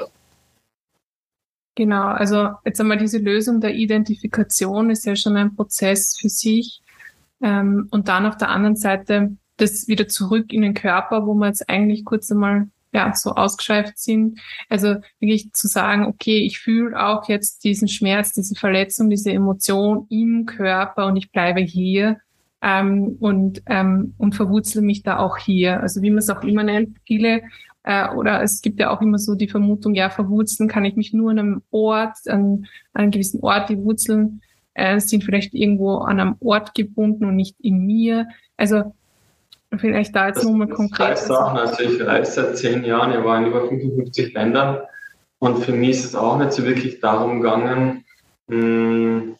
Genau, 1.75 2.07
also 2.07 2.49
jetzt 2.65 2.81
einmal 2.81 2.97
diese 2.97 3.17
Lösung 3.17 3.61
der 3.61 3.73
Identifikation 3.73 4.89
ist 4.89 5.05
ja 5.05 5.15
schon 5.15 5.37
ein 5.37 5.55
Prozess 5.55 6.17
für 6.19 6.29
sich. 6.29 6.81
Ähm, 7.41 7.87
und 7.91 8.07
dann 8.07 8.25
auf 8.25 8.37
der 8.37 8.49
anderen 8.49 8.75
Seite 8.75 9.35
das 9.57 9.87
wieder 9.87 10.07
zurück 10.07 10.51
in 10.51 10.61
den 10.61 10.73
Körper, 10.73 11.25
wo 11.25 11.33
man 11.33 11.49
jetzt 11.49 11.69
eigentlich 11.69 12.03
kurz 12.03 12.31
einmal 12.31 12.67
ja, 12.93 13.13
so 13.15 13.31
ausgeschweift 13.31 13.97
sind. 13.97 14.39
Also 14.69 14.95
wirklich 15.19 15.53
zu 15.53 15.67
sagen, 15.67 16.05
okay, 16.05 16.39
ich 16.39 16.59
fühle 16.59 17.01
auch 17.01 17.29
jetzt 17.29 17.63
diesen 17.63 17.87
Schmerz, 17.87 18.33
diese 18.33 18.55
Verletzung, 18.55 19.09
diese 19.09 19.31
Emotion 19.31 20.07
im 20.09 20.45
Körper 20.45 21.05
und 21.07 21.15
ich 21.15 21.31
bleibe 21.31 21.61
hier 21.61 22.19
ähm, 22.61 23.15
und, 23.19 23.61
ähm, 23.67 24.13
und 24.17 24.35
verwurzle 24.35 24.81
mich 24.81 25.03
da 25.03 25.19
auch 25.19 25.37
hier. 25.37 25.79
Also 25.79 26.01
wie 26.01 26.09
man 26.09 26.19
es 26.19 26.29
auch 26.29 26.43
immer 26.43 26.63
nennt, 26.63 26.97
viele 27.05 27.43
äh, 27.83 28.09
oder 28.09 28.41
es 28.41 28.61
gibt 28.61 28.79
ja 28.79 28.89
auch 28.91 29.01
immer 29.01 29.17
so 29.17 29.35
die 29.35 29.47
Vermutung, 29.47 29.95
ja, 29.95 30.09
verwurzeln 30.09 30.69
kann 30.69 30.85
ich 30.85 30.95
mich 30.95 31.13
nur 31.13 31.31
an 31.31 31.39
einem 31.39 31.61
Ort, 31.71 32.17
an, 32.27 32.67
an 32.93 33.03
einem 33.03 33.11
gewissen 33.11 33.41
Ort, 33.41 33.69
die 33.69 33.83
Wurzeln 33.83 34.41
äh, 34.73 34.99
sind 34.99 35.23
vielleicht 35.23 35.53
irgendwo 35.53 35.97
an 35.97 36.19
einem 36.19 36.35
Ort 36.39 36.75
gebunden 36.75 37.25
und 37.25 37.35
nicht 37.35 37.59
in 37.59 37.85
mir. 37.85 38.27
Also 38.57 38.93
Vielleicht 39.77 40.15
da 40.15 40.27
jetzt 40.27 40.43
nochmal 40.43 40.67
konkret. 40.67 41.17
Sachen. 41.17 41.57
Also 41.57 41.81
ich 41.83 42.05
reise 42.05 42.31
seit 42.31 42.57
zehn 42.57 42.83
Jahren, 42.83 43.17
ich 43.17 43.23
war 43.23 43.37
in 43.37 43.47
über 43.47 43.67
55 43.67 44.33
Ländern 44.33 44.79
und 45.39 45.63
für 45.63 45.71
mich 45.71 45.91
ist 45.91 46.05
es 46.05 46.15
auch 46.15 46.37
nicht 46.37 46.51
so 46.51 46.65
wirklich 46.65 46.99
darum 46.99 47.41
gegangen, 47.41 48.03
mh, 48.47 48.57
hm, 48.57 49.35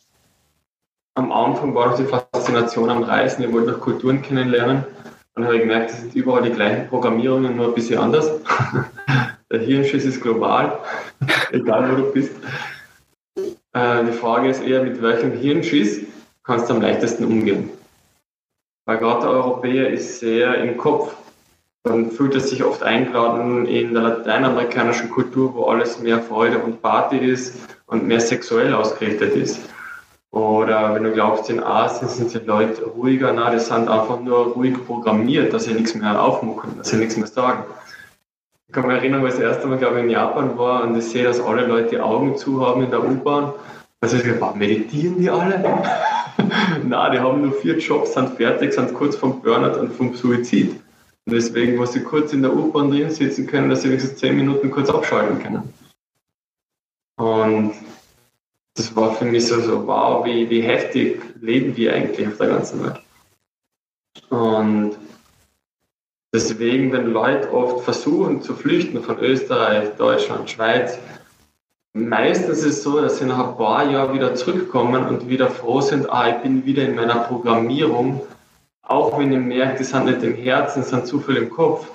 am 1.16 1.32
Anfang 1.34 1.76
war 1.76 1.92
auch 1.92 1.98
die 1.98 2.06
Faszination 2.06 2.90
am 2.90 3.04
Reisen, 3.04 3.44
ich 3.44 3.52
wollte 3.52 3.72
noch 3.72 3.82
Kulturen 3.82 4.22
kennenlernen 4.22 4.86
und 5.36 5.46
habe 5.46 5.60
gemerkt, 5.60 5.92
es 5.92 6.02
sind 6.02 6.16
überall 6.16 6.44
die 6.44 6.52
gleichen 6.52 6.88
Programmierungen, 6.88 7.56
nur 7.56 7.68
ein 7.68 7.76
bisschen 7.76 8.00
anders. 8.00 8.30
Der 9.52 9.60
Hirnschiss 9.60 10.06
ist 10.06 10.22
global, 10.22 10.80
egal 11.52 11.92
wo 11.92 11.96
du 11.96 12.12
bist. 12.12 12.32
Äh, 13.74 14.06
die 14.06 14.14
Frage 14.14 14.50
ist 14.50 14.64
eher, 14.64 14.84
mit 14.84 15.02
welchem 15.02 15.34
Hirnschiss 15.34 16.02
kannst 16.44 16.70
du 16.70 16.74
am 16.74 16.82
leichtesten 16.82 17.26
umgehen? 17.26 17.70
Weil 18.86 18.98
gerade 18.98 19.22
der 19.22 19.30
Europäer 19.32 19.90
ist 19.90 20.20
sehr 20.20 20.56
im 20.56 20.78
Kopf. 20.78 21.16
Man 21.84 22.12
fühlt 22.12 22.36
es 22.36 22.50
sich 22.50 22.64
oft 22.64 22.84
eingeladen 22.84 23.66
in 23.66 23.94
der 23.94 24.04
lateinamerikanischen 24.04 25.10
Kultur, 25.10 25.54
wo 25.54 25.66
alles 25.66 26.00
mehr 26.00 26.22
Freude 26.22 26.60
und 26.60 26.82
Party 26.82 27.18
ist 27.18 27.56
und 27.88 28.08
mehr 28.08 28.22
sexuell 28.22 28.74
ausgerichtet 28.74 29.36
ist. 29.36 29.60
Oder 30.32 30.96
wenn 30.96 31.04
du 31.04 31.12
glaubst, 31.12 31.50
in 31.50 31.62
Asien 31.62 32.08
sind 32.08 32.34
die 32.34 32.46
Leute 32.48 32.86
ruhiger, 32.86 33.34
na, 33.34 33.52
die 33.52 33.60
sind 33.60 33.90
einfach 33.90 34.22
nur 34.22 34.54
ruhig 34.54 34.74
programmiert, 34.86 35.54
dass 35.54 35.66
sie 35.66 35.74
nichts 35.74 35.94
mehr 35.94 36.22
aufmucken, 36.22 36.78
dass 36.78 36.90
sie 36.90 36.98
nichts 36.98 37.18
mehr 37.18 37.28
sagen. 37.28 37.66
Ich 38.68 38.74
kann 38.74 38.88
mich 38.88 38.96
erinnern, 38.96 39.26
als 39.26 39.36
ich 39.36 39.42
das 39.42 39.56
erste 39.56 39.68
Mal, 39.68 39.78
glaube 39.78 39.98
ich, 39.98 40.06
in 40.06 40.10
Japan 40.10 40.58
war 40.58 40.84
und 40.84 40.98
ich 40.98 41.04
sehe, 41.04 41.26
dass 41.26 41.42
alle 41.42 41.68
Leute 41.68 41.90
die 41.90 42.00
Augen 42.00 42.38
zu 42.38 42.66
haben 42.66 42.82
in 42.82 42.90
der 42.90 43.04
U-Bahn. 43.04 43.52
Also 44.00 44.16
ich 44.16 44.24
gedacht, 44.24 44.56
meditieren 44.56 45.20
die 45.20 45.30
alle? 45.30 45.60
Nein, 46.88 47.12
die 47.12 47.20
haben 47.20 47.42
nur 47.42 47.52
vier 47.52 47.78
Jobs, 47.78 48.14
sind 48.14 48.38
fertig, 48.38 48.74
sind 48.74 48.94
kurz 48.94 49.18
vom 49.18 49.42
Burnout 49.42 49.78
und 49.78 49.94
vom 49.94 50.16
Suizid. 50.16 50.72
Und 51.26 51.34
deswegen, 51.34 51.78
wo 51.78 51.86
sie 51.86 52.02
kurz 52.02 52.32
in 52.32 52.42
der 52.42 52.56
U-Bahn 52.56 52.90
drin 52.90 53.12
sitzen 53.12 53.46
können, 53.46 53.70
dass 53.70 53.82
sie 53.82 53.90
wenigstens 53.90 54.18
zehn 54.18 54.38
Minuten 54.38 54.72
kurz 54.72 54.90
abschalten 54.90 55.44
können. 55.44 55.74
Und 57.18 57.74
das 58.76 58.96
war 58.96 59.14
für 59.16 59.26
mich 59.26 59.48
so, 59.48 59.60
so 59.62 59.86
wow, 59.86 60.26
wie, 60.26 60.50
wie 60.50 60.62
heftig 60.62 61.22
leben 61.42 61.76
wir 61.76 61.94
eigentlich 61.94 62.28
auf 62.28 62.38
der 62.38 62.48
ganzen 62.48 62.84
Welt. 62.84 63.00
Und 64.30 64.98
deswegen, 66.34 66.92
wenn 66.92 67.12
Leute 67.12 67.52
oft 67.54 67.84
versuchen 67.84 68.42
zu 68.42 68.56
flüchten 68.56 69.04
von 69.04 69.20
Österreich, 69.20 69.96
Deutschland, 69.98 70.50
Schweiz, 70.50 70.98
Meistens 71.94 72.60
ist 72.60 72.78
es 72.78 72.84
so, 72.84 73.02
dass 73.02 73.18
sie 73.18 73.26
nach 73.26 73.50
ein 73.50 73.58
paar 73.58 73.92
Jahren 73.92 74.14
wieder 74.14 74.34
zurückkommen 74.34 75.06
und 75.08 75.28
wieder 75.28 75.50
froh 75.50 75.82
sind, 75.82 76.10
ah, 76.10 76.30
ich 76.30 76.42
bin 76.42 76.66
wieder 76.66 76.84
in 76.84 76.96
meiner 76.96 77.16
Programmierung, 77.16 78.22
auch 78.82 79.20
wenn 79.20 79.34
ich 79.34 79.40
merke, 79.40 79.80
die 79.80 79.84
sind 79.84 80.06
nicht 80.06 80.24
im 80.24 80.36
Herzen, 80.36 80.84
sind 80.84 81.06
zu 81.06 81.20
viel 81.20 81.36
im 81.36 81.50
Kopf. 81.50 81.86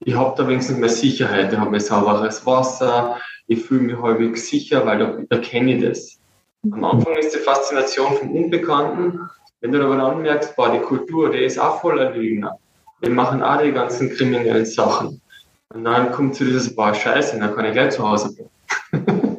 Ich 0.00 0.14
habe 0.14 0.34
da 0.36 0.46
wenigstens 0.46 0.76
mehr 0.76 0.90
Sicherheit, 0.90 1.50
ich 1.50 1.58
habe 1.58 1.70
mehr 1.70 1.80
sauberes 1.80 2.44
Wasser, 2.44 3.16
ich 3.46 3.64
fühle 3.64 3.80
mich 3.80 3.96
häufig 3.96 4.36
sicher, 4.36 4.84
weil 4.84 4.98
da, 4.98 5.18
da 5.30 5.38
kenne 5.38 5.76
ich 5.76 5.82
das. 5.82 6.17
Am 6.64 6.84
Anfang 6.84 7.14
ist 7.16 7.34
die 7.34 7.38
Faszination 7.38 8.14
vom 8.14 8.32
Unbekannten. 8.32 9.20
Wenn 9.60 9.72
du 9.72 9.84
aber 9.84 9.96
dann 9.96 10.22
merkst, 10.22 10.56
boah, 10.56 10.70
die 10.70 10.80
Kultur, 10.80 11.30
die 11.30 11.44
ist 11.44 11.58
auch 11.58 11.80
voller 11.80 12.10
Lügner. 12.10 12.58
Die 13.04 13.10
machen 13.10 13.42
auch 13.42 13.62
die 13.62 13.72
ganzen 13.72 14.10
kriminellen 14.10 14.66
Sachen. 14.66 15.20
Und 15.72 15.84
dann 15.84 16.10
kommt 16.12 16.34
zu 16.34 16.44
dieses, 16.44 16.74
boah, 16.74 16.94
scheiße, 16.94 17.38
dann 17.38 17.54
kann 17.54 17.64
ich 17.66 17.72
gleich 17.72 17.92
zu 17.92 18.08
Hause 18.08 18.34
bleiben. 18.34 19.38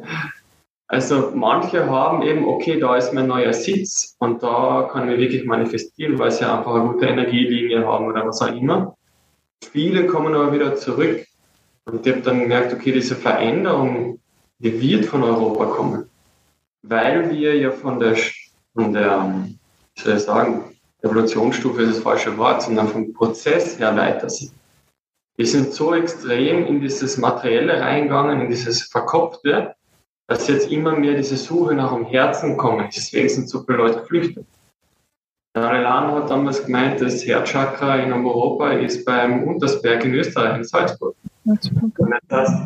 Also 0.92 1.30
manche 1.36 1.88
haben 1.88 2.22
eben, 2.22 2.44
okay, 2.48 2.80
da 2.80 2.96
ist 2.96 3.12
mein 3.12 3.28
neuer 3.28 3.52
Sitz 3.52 4.16
und 4.18 4.42
da 4.42 4.88
kann 4.90 5.08
ich 5.08 5.18
wirklich 5.20 5.44
manifestieren, 5.44 6.18
weil 6.18 6.32
sie 6.32 6.44
einfach 6.44 6.74
eine 6.74 6.88
gute 6.88 7.06
Energielinie 7.06 7.86
haben 7.86 8.08
oder 8.08 8.26
was 8.26 8.42
auch 8.42 8.52
immer. 8.52 8.96
Viele 9.70 10.06
kommen 10.06 10.34
aber 10.34 10.52
wieder 10.52 10.74
zurück 10.74 11.24
und 11.84 12.04
ich 12.04 12.12
habe 12.12 12.22
dann 12.22 12.40
gemerkt, 12.40 12.74
okay, 12.74 12.90
diese 12.90 13.14
Veränderung, 13.14 14.18
die 14.58 14.80
wird 14.82 15.04
von 15.04 15.22
Europa 15.22 15.66
kommen, 15.66 16.09
weil 16.82 17.30
wir 17.30 17.56
ja 17.56 17.70
von 17.70 17.98
der, 17.98 18.16
von 18.74 18.92
der, 18.92 19.34
wie 19.94 20.00
soll 20.00 20.16
ich 20.16 20.22
sagen, 20.22 20.64
Evolutionsstufe 21.02 21.82
ist 21.82 21.96
das 21.96 22.02
falsche 22.02 22.36
Wort, 22.36 22.62
sondern 22.62 22.88
vom 22.88 23.12
Prozess 23.12 23.78
her 23.78 23.96
weiter 23.96 24.28
sind. 24.28 24.52
Wir 25.36 25.46
sind 25.46 25.72
so 25.72 25.94
extrem 25.94 26.66
in 26.66 26.80
dieses 26.80 27.16
Materielle 27.16 27.80
reingegangen, 27.80 28.42
in 28.42 28.48
dieses 28.50 28.82
Verkopfte, 28.82 29.74
dass 30.26 30.46
jetzt 30.48 30.70
immer 30.70 30.92
mehr 30.92 31.14
diese 31.14 31.36
Suche 31.36 31.74
nach 31.74 31.94
dem 31.94 32.04
Herzen 32.04 32.56
kommen. 32.56 32.88
Deswegen 32.94 33.28
sind 33.28 33.48
so 33.48 33.62
viele 33.64 33.78
Leute 33.78 34.00
geflüchtet. 34.00 34.46
Lama 35.54 36.16
hat 36.16 36.30
damals 36.30 36.64
gemeint, 36.64 37.00
das 37.00 37.26
Herzchakra 37.26 37.96
in 37.96 38.12
Europa 38.12 38.70
ist 38.72 39.04
beim 39.04 39.42
Untersberg 39.44 40.04
in 40.04 40.14
Österreich, 40.14 40.58
in 40.58 40.64
Salzburg. 40.64 41.16
Das 41.44 41.70
heißt, 42.30 42.62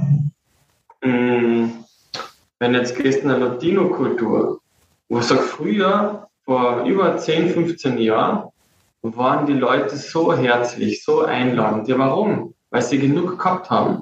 mm, 1.02 1.83
wenn 2.64 2.72
jetzt 2.72 2.96
gehst 2.96 3.22
in 3.22 3.30
eine 3.30 3.44
Latino-Kultur, 3.44 4.58
wo 5.10 5.18
ich 5.18 5.24
sage, 5.24 5.42
früher, 5.42 6.28
vor 6.46 6.84
über 6.84 7.18
10, 7.18 7.50
15 7.50 7.98
Jahren, 7.98 8.48
waren 9.02 9.44
die 9.44 9.52
Leute 9.52 9.94
so 9.96 10.32
herzlich, 10.34 11.04
so 11.04 11.20
einladend. 11.20 11.88
Ja, 11.88 11.98
warum? 11.98 12.54
Weil 12.70 12.80
sie 12.80 12.98
genug 12.98 13.38
gehabt 13.38 13.68
haben. 13.68 13.96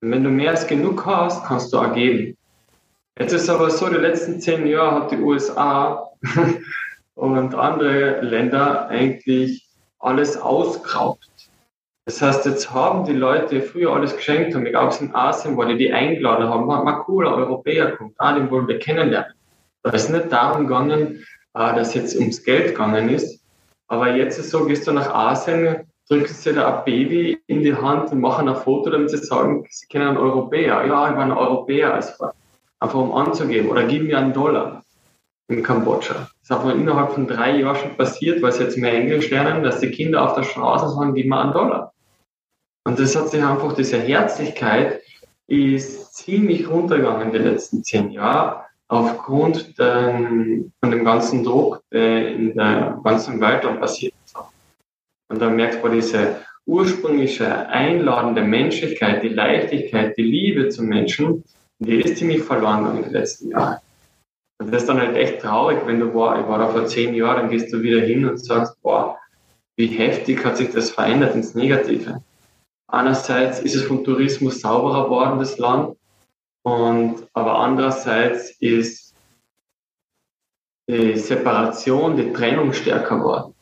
Und 0.00 0.10
wenn 0.10 0.24
du 0.24 0.30
mehr 0.30 0.50
als 0.50 0.66
genug 0.66 1.06
hast, 1.06 1.46
kannst 1.46 1.72
du 1.72 1.78
auch 1.78 1.94
geben. 1.94 2.36
Jetzt 3.16 3.32
ist 3.32 3.48
aber 3.48 3.70
so, 3.70 3.88
die 3.88 3.94
letzten 3.94 4.40
zehn 4.40 4.66
Jahre 4.66 5.02
hat 5.02 5.12
die 5.12 5.20
USA 5.20 6.10
und 7.14 7.54
andere 7.54 8.22
Länder 8.22 8.88
eigentlich 8.88 9.68
alles 10.00 10.36
ausgeraubt. 10.36 11.28
Das 12.06 12.20
heißt, 12.20 12.44
jetzt 12.44 12.70
haben 12.70 13.06
die 13.06 13.14
Leute 13.14 13.62
früher 13.62 13.94
alles 13.94 14.14
geschenkt 14.14 14.54
haben, 14.54 14.66
egal 14.66 14.84
ob 14.84 14.90
es 14.90 15.00
in 15.00 15.14
Asien 15.14 15.56
war, 15.56 15.66
die 15.66 15.78
die 15.78 15.92
eingeladen 15.92 16.48
haben, 16.48 16.66
mal, 16.66 16.84
mal 16.84 16.98
cooler 17.00 17.34
Europäer 17.34 17.92
kommt, 17.92 18.14
ah, 18.18 18.34
den 18.34 18.50
wollen 18.50 18.68
wir 18.68 18.78
kennenlernen. 18.78 19.32
Da 19.82 19.90
ist 19.90 20.10
nicht 20.10 20.30
darum 20.30 20.66
gegangen, 20.66 21.24
äh, 21.54 21.74
dass 21.74 21.94
jetzt 21.94 22.16
ums 22.16 22.42
Geld 22.44 22.68
gegangen 22.68 23.08
ist. 23.08 23.42
Aber 23.88 24.14
jetzt 24.14 24.38
ist 24.38 24.50
so, 24.50 24.66
gehst 24.66 24.86
du 24.86 24.92
nach 24.92 25.14
Asien, 25.14 25.86
drücken 26.08 26.34
sie 26.34 26.52
da 26.52 26.78
ein 26.78 26.84
Baby 26.84 27.42
in 27.46 27.62
die 27.62 27.74
Hand 27.74 28.12
und 28.12 28.20
machen 28.20 28.48
ein 28.48 28.56
Foto, 28.56 28.90
damit 28.90 29.08
sie 29.08 29.18
sagen, 29.18 29.64
sie 29.70 29.86
kennen 29.86 30.08
einen 30.08 30.16
Europäer. 30.18 30.84
Ja, 30.84 30.84
ich 30.84 30.90
war 30.90 31.18
ein 31.18 31.32
Europäer 31.32 31.94
als 31.94 32.10
Vater. 32.10 32.34
Einfach 32.80 32.98
um 32.98 33.14
anzugeben. 33.14 33.70
Oder 33.70 33.84
gib 33.84 34.02
mir 34.02 34.18
einen 34.18 34.34
Dollar 34.34 34.82
in 35.48 35.62
Kambodscha. 35.62 36.14
Das 36.14 36.30
ist 36.42 36.52
einfach 36.52 36.74
innerhalb 36.74 37.12
von 37.12 37.26
drei 37.26 37.56
Jahren 37.56 37.76
schon 37.76 37.96
passiert, 37.96 38.42
weil 38.42 38.52
sie 38.52 38.64
jetzt 38.64 38.76
mehr 38.76 38.92
Englisch 38.92 39.30
lernen, 39.30 39.62
dass 39.62 39.80
die 39.80 39.90
Kinder 39.90 40.22
auf 40.22 40.34
der 40.34 40.42
Straße 40.42 40.90
sagen, 40.90 41.14
gib 41.14 41.28
mir 41.28 41.40
einen 41.40 41.52
Dollar. 41.52 41.93
Und 42.84 42.98
das 42.98 43.16
hat 43.16 43.30
sich 43.30 43.42
einfach, 43.42 43.72
diese 43.74 43.98
Herzlichkeit 43.98 45.02
ist 45.46 46.14
ziemlich 46.14 46.68
runtergegangen 46.68 47.32
die 47.32 47.38
letzten 47.38 47.82
zehn 47.82 48.10
Jahre 48.10 48.64
aufgrund 48.88 49.78
den, 49.78 50.72
von 50.80 50.90
dem 50.90 51.04
ganzen 51.04 51.44
Druck, 51.44 51.82
der 51.90 52.28
in 52.28 52.54
der 52.54 53.00
ganzen 53.02 53.40
Welt 53.40 53.64
dann 53.64 53.80
passiert 53.80 54.14
ist. 54.24 54.36
Und 55.28 55.40
da 55.40 55.48
merkt 55.48 55.82
man 55.82 55.92
diese 55.92 56.42
ursprüngliche, 56.66 57.68
einladende 57.68 58.42
Menschlichkeit, 58.42 59.22
die 59.22 59.28
Leichtigkeit, 59.28 60.16
die 60.16 60.22
Liebe 60.22 60.68
zum 60.68 60.86
Menschen, 60.86 61.44
die 61.78 62.00
ist 62.00 62.18
ziemlich 62.18 62.42
verloren 62.42 62.96
in 62.96 63.02
den 63.02 63.12
letzten 63.12 63.50
Jahren. 63.50 63.78
Und 64.60 64.72
das 64.72 64.82
ist 64.82 64.88
dann 64.88 65.00
halt 65.00 65.16
echt 65.16 65.40
traurig, 65.40 65.78
wenn 65.86 66.00
du, 66.00 66.12
boah, 66.12 66.38
ich 66.38 66.46
war 66.46 66.58
da 66.58 66.68
vor 66.68 66.86
zehn 66.86 67.14
Jahren, 67.14 67.42
dann 67.42 67.50
gehst 67.50 67.72
du 67.72 67.82
wieder 67.82 68.00
hin 68.00 68.26
und 68.26 68.38
sagst, 68.38 68.80
boah, 68.82 69.18
wie 69.76 69.88
heftig 69.88 70.44
hat 70.44 70.56
sich 70.56 70.70
das 70.70 70.90
verändert 70.90 71.34
ins 71.34 71.54
Negative. 71.54 72.22
Einerseits 72.86 73.60
ist 73.60 73.74
es 73.74 73.84
vom 73.84 74.04
Tourismus 74.04 74.60
sauberer 74.60 75.04
geworden, 75.04 75.38
das 75.38 75.58
Land, 75.58 75.96
und, 76.62 77.26
aber 77.34 77.58
andererseits 77.58 78.52
ist 78.60 79.14
die 80.88 81.16
Separation, 81.16 82.16
die 82.16 82.32
Trennung 82.32 82.72
stärker 82.72 83.18
geworden. 83.18 83.54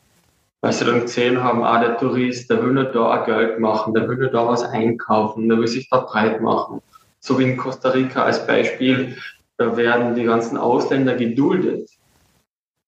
Weil 0.61 0.71
sie 0.71 0.85
dann 0.85 1.01
gesehen 1.01 1.43
haben, 1.43 1.63
ah, 1.63 1.81
der 1.81 1.97
Tourist, 1.97 2.49
der 2.49 2.63
will 2.63 2.71
nur 2.71 2.85
da 2.85 3.25
Geld 3.25 3.59
machen, 3.59 3.93
der 3.93 4.07
will 4.07 4.17
nur 4.17 4.29
da 4.29 4.47
was 4.47 4.63
einkaufen, 4.63 5.49
der 5.49 5.57
will 5.57 5.67
sich 5.67 5.89
da 5.89 5.99
breit 5.99 6.41
machen. 6.41 6.81
So 7.19 7.37
wie 7.37 7.43
in 7.43 7.57
Costa 7.57 7.89
Rica 7.89 8.23
als 8.23 8.47
Beispiel, 8.47 9.17
da 9.57 9.75
werden 9.75 10.15
die 10.15 10.23
ganzen 10.23 10.57
Ausländer 10.57 11.15
geduldet. 11.15 11.89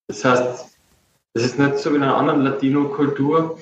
Das 0.07 0.23
heißt, 0.23 0.77
es 1.33 1.43
ist 1.43 1.59
nicht 1.59 1.77
so 1.77 1.91
wie 1.91 1.97
in 1.97 2.03
einer 2.03 2.15
anderen 2.15 2.43
Latino-Kultur, 2.43 3.59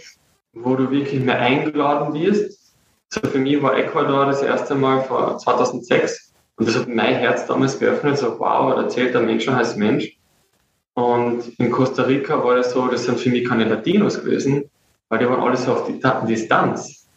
wo 0.54 0.76
du 0.76 0.92
wirklich 0.92 1.20
mehr 1.20 1.40
eingeladen 1.40 2.14
wirst. 2.14 2.63
So 3.14 3.20
für 3.30 3.38
mich 3.38 3.62
war 3.62 3.78
Ecuador 3.78 4.26
das 4.26 4.42
erste 4.42 4.74
Mal 4.74 5.04
vor 5.04 5.38
2006 5.38 6.34
und 6.56 6.68
das 6.68 6.76
hat 6.76 6.88
mein 6.88 7.14
Herz 7.14 7.46
damals 7.46 7.78
geöffnet, 7.78 8.18
so 8.18 8.40
wow, 8.40 8.74
da 8.76 8.90
zählt 8.90 9.14
der 9.14 9.22
Mensch 9.22 9.46
schon 9.46 9.54
als 9.54 9.76
Mensch. 9.76 10.18
Und 10.96 11.48
in 11.60 11.70
Costa 11.70 12.02
Rica 12.02 12.44
war 12.44 12.56
das 12.56 12.74
so, 12.74 12.88
das 12.88 13.06
sind 13.06 13.20
für 13.20 13.30
mich 13.30 13.48
keine 13.48 13.66
Latinos 13.66 14.20
gewesen, 14.20 14.64
weil 15.10 15.20
die 15.20 15.30
waren 15.30 15.42
alle 15.42 15.58
so 15.58 15.74
auf 15.74 15.92
Distanz. 16.28 17.08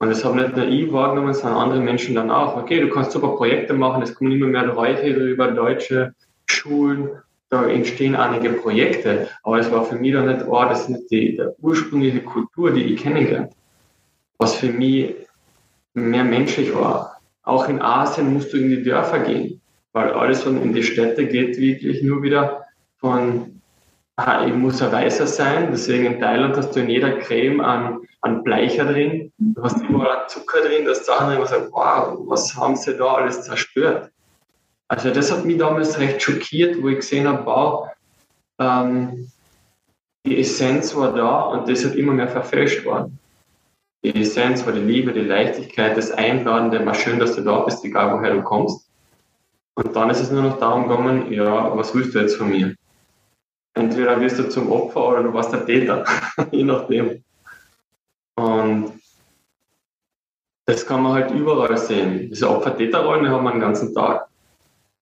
Und 0.00 0.08
das 0.08 0.24
haben 0.24 0.40
nicht 0.40 0.56
nur 0.56 0.66
ich 0.66 0.92
wahrgenommen, 0.92 1.32
sondern 1.32 1.60
andere 1.60 1.80
Menschen 1.82 2.16
dann 2.16 2.32
auch. 2.32 2.56
Okay, 2.56 2.80
du 2.80 2.88
kannst 2.88 3.12
super 3.12 3.36
Projekte 3.36 3.74
machen, 3.74 4.02
es 4.02 4.16
kommen 4.16 4.32
immer 4.32 4.48
mehr 4.48 4.66
Leute 4.66 5.06
über 5.06 5.52
deutsche 5.52 6.14
Schulen, 6.46 7.10
da 7.48 7.64
entstehen 7.64 8.16
einige 8.16 8.54
Projekte. 8.54 9.28
Aber 9.44 9.60
es 9.60 9.70
war 9.70 9.84
für 9.84 9.94
mich 9.94 10.14
dann 10.14 10.26
nicht, 10.26 10.48
oh, 10.48 10.64
das 10.64 10.80
ist 10.80 10.88
nicht 10.88 11.10
die, 11.12 11.36
die 11.36 11.46
ursprüngliche 11.60 12.22
Kultur, 12.22 12.72
die 12.72 12.82
ich 12.82 13.00
kennengelernt 13.00 13.52
Was 14.38 14.56
für 14.56 14.72
mich 14.72 15.27
mehr 15.98 16.24
menschlich 16.24 16.74
war. 16.74 17.20
Auch 17.42 17.68
in 17.68 17.80
Asien 17.80 18.32
musst 18.32 18.52
du 18.52 18.58
in 18.58 18.68
die 18.68 18.82
Dörfer 18.82 19.20
gehen, 19.20 19.60
weil 19.92 20.12
alles 20.12 20.42
von 20.42 20.60
in 20.62 20.72
die 20.72 20.82
Städte 20.82 21.26
geht 21.26 21.58
wirklich 21.58 22.02
nur 22.02 22.22
wieder 22.22 22.66
von, 22.98 23.60
aha, 24.16 24.46
ich 24.46 24.54
muss 24.54 24.82
ein 24.82 24.92
Weißer 24.92 25.26
sein, 25.26 25.68
deswegen 25.70 26.06
in 26.06 26.20
Thailand 26.20 26.56
hast 26.56 26.74
du 26.76 26.80
in 26.80 26.90
jeder 26.90 27.18
Creme 27.18 27.60
einen, 27.60 28.00
einen 28.20 28.44
Bleicher 28.44 28.84
drin, 28.84 29.32
du 29.38 29.62
hast 29.62 29.80
überall 29.82 30.28
Zucker 30.28 30.60
drin, 30.60 30.84
das 30.84 31.06
Sachen 31.06 31.28
drin, 31.28 31.40
wo 31.40 31.46
sagt, 31.46 31.72
wow, 31.72 32.18
was 32.26 32.54
haben 32.56 32.76
sie 32.76 32.96
da 32.96 33.14
alles 33.14 33.42
zerstört? 33.42 34.10
Also 34.88 35.10
das 35.10 35.30
hat 35.30 35.44
mich 35.44 35.58
damals 35.58 35.98
recht 35.98 36.22
schockiert, 36.22 36.82
wo 36.82 36.88
ich 36.88 36.96
gesehen 36.96 37.28
habe, 37.28 37.46
wow, 37.46 37.88
ähm, 38.58 39.30
die 40.26 40.38
Essenz 40.40 40.94
war 40.96 41.14
da 41.14 41.40
und 41.40 41.68
das 41.68 41.84
hat 41.84 41.94
immer 41.94 42.12
mehr 42.12 42.28
verfälscht 42.28 42.84
worden 42.84 43.18
die 44.04 44.20
Essenz 44.20 44.64
war 44.64 44.72
die 44.72 44.80
Liebe, 44.80 45.12
die 45.12 45.20
Leichtigkeit, 45.20 45.96
das 45.96 46.12
Einladende, 46.12 46.80
mal 46.80 46.94
schön, 46.94 47.18
dass 47.18 47.34
du 47.34 47.42
da 47.42 47.60
bist, 47.60 47.84
egal 47.84 48.12
woher 48.12 48.32
du 48.32 48.42
kommst. 48.42 48.88
Und 49.74 49.94
dann 49.94 50.10
ist 50.10 50.20
es 50.20 50.30
nur 50.30 50.42
noch 50.42 50.58
darum 50.58 50.88
gegangen, 50.88 51.32
ja, 51.32 51.76
was 51.76 51.94
willst 51.94 52.14
du 52.14 52.20
jetzt 52.20 52.36
von 52.36 52.48
mir? 52.48 52.74
Entweder 53.74 54.20
wirst 54.20 54.38
du 54.38 54.48
zum 54.48 54.70
Opfer 54.70 55.08
oder 55.08 55.22
du 55.22 55.32
warst 55.32 55.52
der 55.52 55.66
Täter, 55.66 56.04
je 56.50 56.64
nachdem. 56.64 57.24
Und 58.36 58.92
das 60.66 60.86
kann 60.86 61.02
man 61.02 61.12
halt 61.12 61.30
überall 61.30 61.76
sehen. 61.76 62.28
Diese 62.30 62.50
Opfer-Täter-Rollen 62.50 63.28
haben 63.28 63.44
wir 63.44 63.52
den 63.52 63.60
ganzen 63.60 63.94
Tag. 63.94 64.26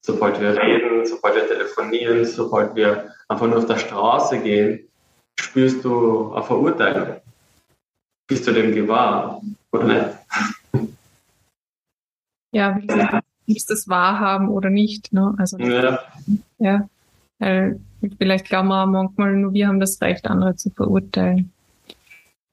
Sobald 0.01 0.41
wir 0.41 0.57
reden, 0.57 1.05
sobald 1.05 1.35
wir 1.35 1.49
telefonieren, 1.49 2.25
sobald 2.25 2.75
wir 2.77 3.11
einfach 3.29 3.47
nur 3.47 3.59
auf 3.59 3.67
der 3.67 3.79
Straße 3.79 4.39
gehen, 4.39 4.89
spürst 5.39 5.85
du 5.85 6.33
eine 6.33 6.45
Verurteilung 6.45 7.17
bist 8.27 8.47
du 8.47 8.53
dem 8.53 8.75
gewahr 8.75 9.41
oder 9.73 9.85
nicht? 9.85 10.91
Ja, 12.53 12.79
wie 12.81 12.87
gesagt, 12.87 13.25
ist 13.47 13.71
das 13.71 13.89
wahrhaben 13.89 14.49
oder 14.49 14.71
nicht. 14.71 15.12
Ne? 15.12 15.35
Also, 15.39 15.59
ja. 15.59 16.01
ja. 16.59 16.89
Weil 17.39 17.81
vielleicht 18.19 18.47
glauben 18.47 18.69
wir 18.69 18.87
manchmal, 18.87 19.35
nur 19.37 19.53
wir 19.53 19.69
haben 19.69 19.81
das 19.81 20.01
Recht, 20.01 20.27
andere 20.27 20.57
zu 20.57 20.71
verurteilen. 20.71 21.53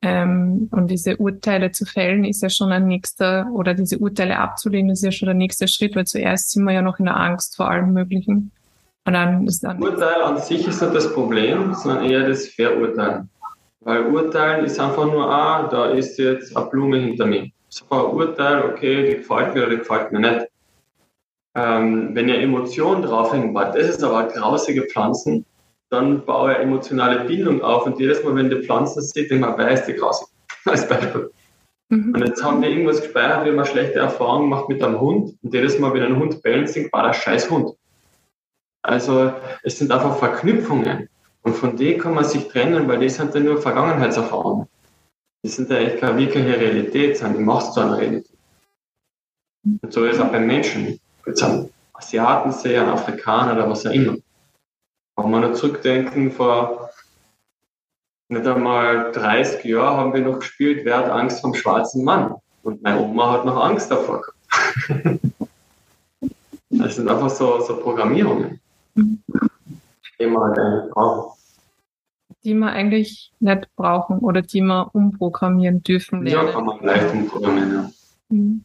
Ähm, 0.02 0.68
und 0.72 0.92
diese 0.92 1.16
Urteile 1.16 1.72
zu 1.72 1.86
fällen 1.86 2.26
ist 2.26 2.42
ja 2.44 2.50
schon 2.50 2.74
ein 2.74 2.88
nächster, 2.88 3.48
oder 3.54 3.74
diese 3.74 3.98
Urteile 4.00 4.38
abzulehnen 4.38 4.92
ist 4.92 5.04
ja 5.04 5.12
schon 5.12 5.28
der 5.28 5.36
nächste 5.36 5.70
Schritt, 5.70 5.96
weil 5.96 6.06
zuerst 6.06 6.52
sind 6.52 6.66
wir 6.66 6.74
ja 6.74 6.82
noch 6.82 7.00
in 7.00 7.06
der 7.06 7.16
Angst 7.18 7.56
vor 7.56 7.70
allem 7.70 7.94
Möglichen. 7.94 8.52
Und 9.06 9.14
dann 9.14 9.48
ist 9.48 9.64
dann 9.64 9.82
Urteil 9.82 10.22
an 10.22 10.38
sich 10.38 10.68
ist 10.68 10.82
nicht 10.82 10.96
das 10.96 11.14
Problem, 11.14 11.74
sondern 11.74 12.06
eher 12.06 12.28
das 12.28 12.48
Verurteilen. 12.48 13.30
Weil 13.84 14.06
Urteilen 14.08 14.66
ist 14.66 14.80
einfach 14.80 15.06
nur, 15.06 15.30
ah, 15.30 15.68
da 15.68 15.88
ist 15.92 16.18
jetzt 16.18 16.56
eine 16.56 16.68
Blume 16.68 16.98
hinter 16.98 17.26
mir. 17.26 17.50
So 17.70 17.86
ein 17.90 18.06
Urteil, 18.06 18.64
okay, 18.64 19.06
die 19.06 19.18
gefällt 19.18 19.54
mir 19.54 19.64
oder 19.64 19.72
die 19.72 19.78
gefällt 19.78 20.12
mir 20.12 20.20
nicht. 20.20 20.48
Ähm, 21.56 22.16
wenn 22.16 22.30
ihr 22.30 22.40
Emotionen 22.40 23.04
draufhängen, 23.04 23.54
das 23.54 23.76
ist 23.76 24.04
aber 24.04 24.28
grausige 24.28 24.84
Pflanzen, 24.84 25.46
dann 25.90 26.26
baue 26.26 26.54
ich 26.54 26.60
emotionale 26.60 27.26
Bindung 27.26 27.62
auf 27.62 27.86
und 27.86 28.00
jedes 28.00 28.24
Mal, 28.24 28.36
wenn 28.36 28.50
die 28.50 28.64
Pflanzen 28.64 29.02
sieht, 29.02 29.30
mir, 29.32 29.54
wer 29.58 29.70
ist 29.70 29.86
die 29.86 29.94
grausig? 29.94 30.28
Als 30.66 30.88
Beispiel. 30.88 31.30
Mhm. 31.90 32.16
Und 32.16 32.26
jetzt 32.26 32.44
haben 32.44 32.62
wir 32.62 32.70
irgendwas 32.70 33.02
gespeichert, 33.02 33.46
wie 33.46 33.52
man 33.52 33.66
schlechte 33.66 34.00
Erfahrungen 34.00 34.50
macht 34.50 34.70
mit 34.70 34.82
einem 34.82 35.00
Hund 35.00 35.36
und 35.44 35.54
jedes 35.54 35.78
Mal, 35.78 35.94
wenn 35.94 36.04
ein 36.04 36.18
Hund 36.18 36.42
bellen 36.42 36.66
singt, 36.66 36.92
war 36.94 37.04
der 37.04 37.14
scheiß 37.14 37.52
Hund. 37.52 37.76
Also 38.82 39.34
es 39.64 39.78
sind 39.78 39.92
einfach 39.92 40.18
Verknüpfungen. 40.18 41.10
Und 41.44 41.56
von 41.56 41.76
denen 41.78 42.00
kann 42.00 42.16
man 42.16 42.24
sich 42.24 42.48
trennen, 42.48 42.88
weil 42.88 43.00
die 43.00 43.10
sind 43.10 43.34
ja 43.36 43.40
nur 43.42 43.62
Vergangenheitserfahrungen. 43.62 44.68
Die 45.44 45.50
sind 45.50 45.70
ja 45.70 45.78
echt 45.78 46.00
keine 46.00 46.18
wirkliche 46.18 46.58
Realität, 46.58 47.18
sondern 47.18 47.38
die 47.38 47.44
machst 47.44 47.76
du 47.76 47.82
einer 47.82 47.98
Realität. 47.98 48.38
Und 49.82 49.94
so 49.94 50.06
ist 50.06 50.16
es 50.16 50.22
auch 50.22 50.32
beim 50.32 50.48
Menschen. 50.48 51.00
Jetzt 51.26 51.46
Asiaten 51.94 52.52
sehen, 52.52 52.82
einen 52.82 52.92
Afrikaner 52.92 53.54
oder 53.54 53.70
was 53.70 53.86
auch 53.86 53.92
immer. 53.92 54.16
Wenn 55.16 55.32
wir 55.32 55.40
noch 55.40 55.54
zurückdenken, 55.54 56.32
vor 56.32 56.90
nicht 58.30 58.48
einmal 58.48 59.12
30 59.12 59.64
Jahren 59.66 59.98
haben 59.98 60.14
wir 60.14 60.22
noch 60.22 60.40
gespielt, 60.40 60.86
wer 60.86 60.98
hat 60.98 61.10
Angst 61.10 61.42
vom 61.42 61.54
schwarzen 61.54 62.04
Mann? 62.04 62.36
Und 62.64 62.82
meine 62.82 63.00
Oma 63.00 63.34
hat 63.34 63.46
noch 63.46 63.64
Angst 63.64 63.92
davor 63.92 64.22
gehabt. 64.22 65.20
das 66.70 66.96
sind 66.96 67.10
einfach 67.10 67.30
so, 67.30 67.60
so 67.62 67.78
Programmierungen. 67.78 68.60
Die 70.20 70.26
wir 70.26 70.42
eigentlich 70.42 70.92
brauchen. 70.92 71.40
Die 72.44 72.54
wir 72.54 72.72
eigentlich 72.72 73.32
nicht 73.40 73.76
brauchen 73.76 74.20
oder 74.20 74.42
die 74.42 74.62
wir 74.62 74.90
umprogrammieren 74.94 75.84
dürfen. 75.84 76.24
Lernen. 76.24 76.48
Ja, 76.48 76.54
kann 76.54 76.66
man 76.66 76.84
leicht 76.84 77.14
umprogrammieren, 77.14 77.74
ja. 77.74 77.92
Mhm. 78.30 78.64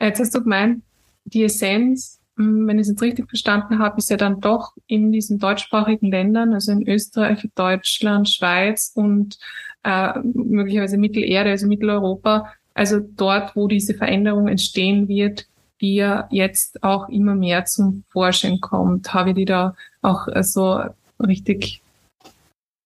Jetzt 0.00 0.20
hast 0.20 0.34
du 0.34 0.42
gemeint, 0.42 0.82
die 1.24 1.44
Essenz, 1.44 2.20
hm, 2.36 2.66
wenn 2.66 2.78
ich 2.78 2.82
es 2.82 2.88
jetzt 2.88 3.02
richtig 3.02 3.28
verstanden 3.28 3.78
habe, 3.78 3.98
ist 3.98 4.10
ja 4.10 4.16
dann 4.16 4.40
doch 4.40 4.74
in 4.86 5.12
diesen 5.12 5.38
deutschsprachigen 5.38 6.10
Ländern, 6.10 6.52
also 6.52 6.72
in 6.72 6.86
Österreich, 6.86 7.48
Deutschland, 7.54 8.28
Schweiz 8.28 8.92
und 8.94 9.38
äh, 9.84 10.18
möglicherweise 10.22 10.98
Mittelerde, 10.98 11.50
also 11.50 11.66
Mitteleuropa, 11.66 12.52
Also 12.74 13.00
dort, 13.00 13.54
wo 13.54 13.68
diese 13.68 13.94
Veränderung 13.94 14.48
entstehen 14.48 15.08
wird, 15.08 15.46
ja 15.84 16.28
jetzt 16.30 16.82
auch 16.82 17.08
immer 17.08 17.34
mehr 17.34 17.64
zum 17.64 18.04
Vorschein 18.10 18.60
kommt. 18.60 19.12
Habe 19.12 19.30
ich 19.30 19.36
die 19.36 19.44
da 19.44 19.74
auch 20.02 20.28
äh, 20.28 20.42
so 20.42 20.80
richtig 21.20 21.84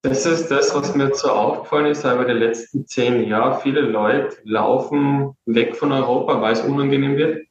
das 0.02 0.26
ist 0.26 0.48
das, 0.48 0.74
was 0.76 0.94
mir 0.94 1.12
so 1.12 1.28
aufgefallen 1.28 1.86
ist 1.86 2.04
über 2.04 2.24
die 2.24 2.32
letzten 2.32 2.86
zehn 2.86 3.28
Jahre. 3.28 3.60
Viele 3.60 3.80
Leute 3.80 4.36
laufen 4.44 5.36
weg 5.44 5.74
von 5.74 5.90
Europa, 5.90 6.40
weil 6.40 6.52
es 6.52 6.60
unangenehm 6.60 7.16
wird 7.16 7.48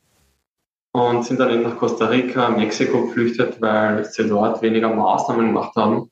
und 0.93 1.25
sind 1.25 1.39
dann 1.41 1.51
eben 1.51 1.63
nach 1.63 1.77
Costa 1.77 2.05
Rica, 2.07 2.49
Mexiko 2.49 3.07
geflüchtet, 3.07 3.61
weil 3.61 4.05
sie 4.05 4.27
dort 4.27 4.61
weniger 4.61 4.89
Maßnahmen 4.89 5.47
gemacht 5.47 5.75
haben. 5.75 6.09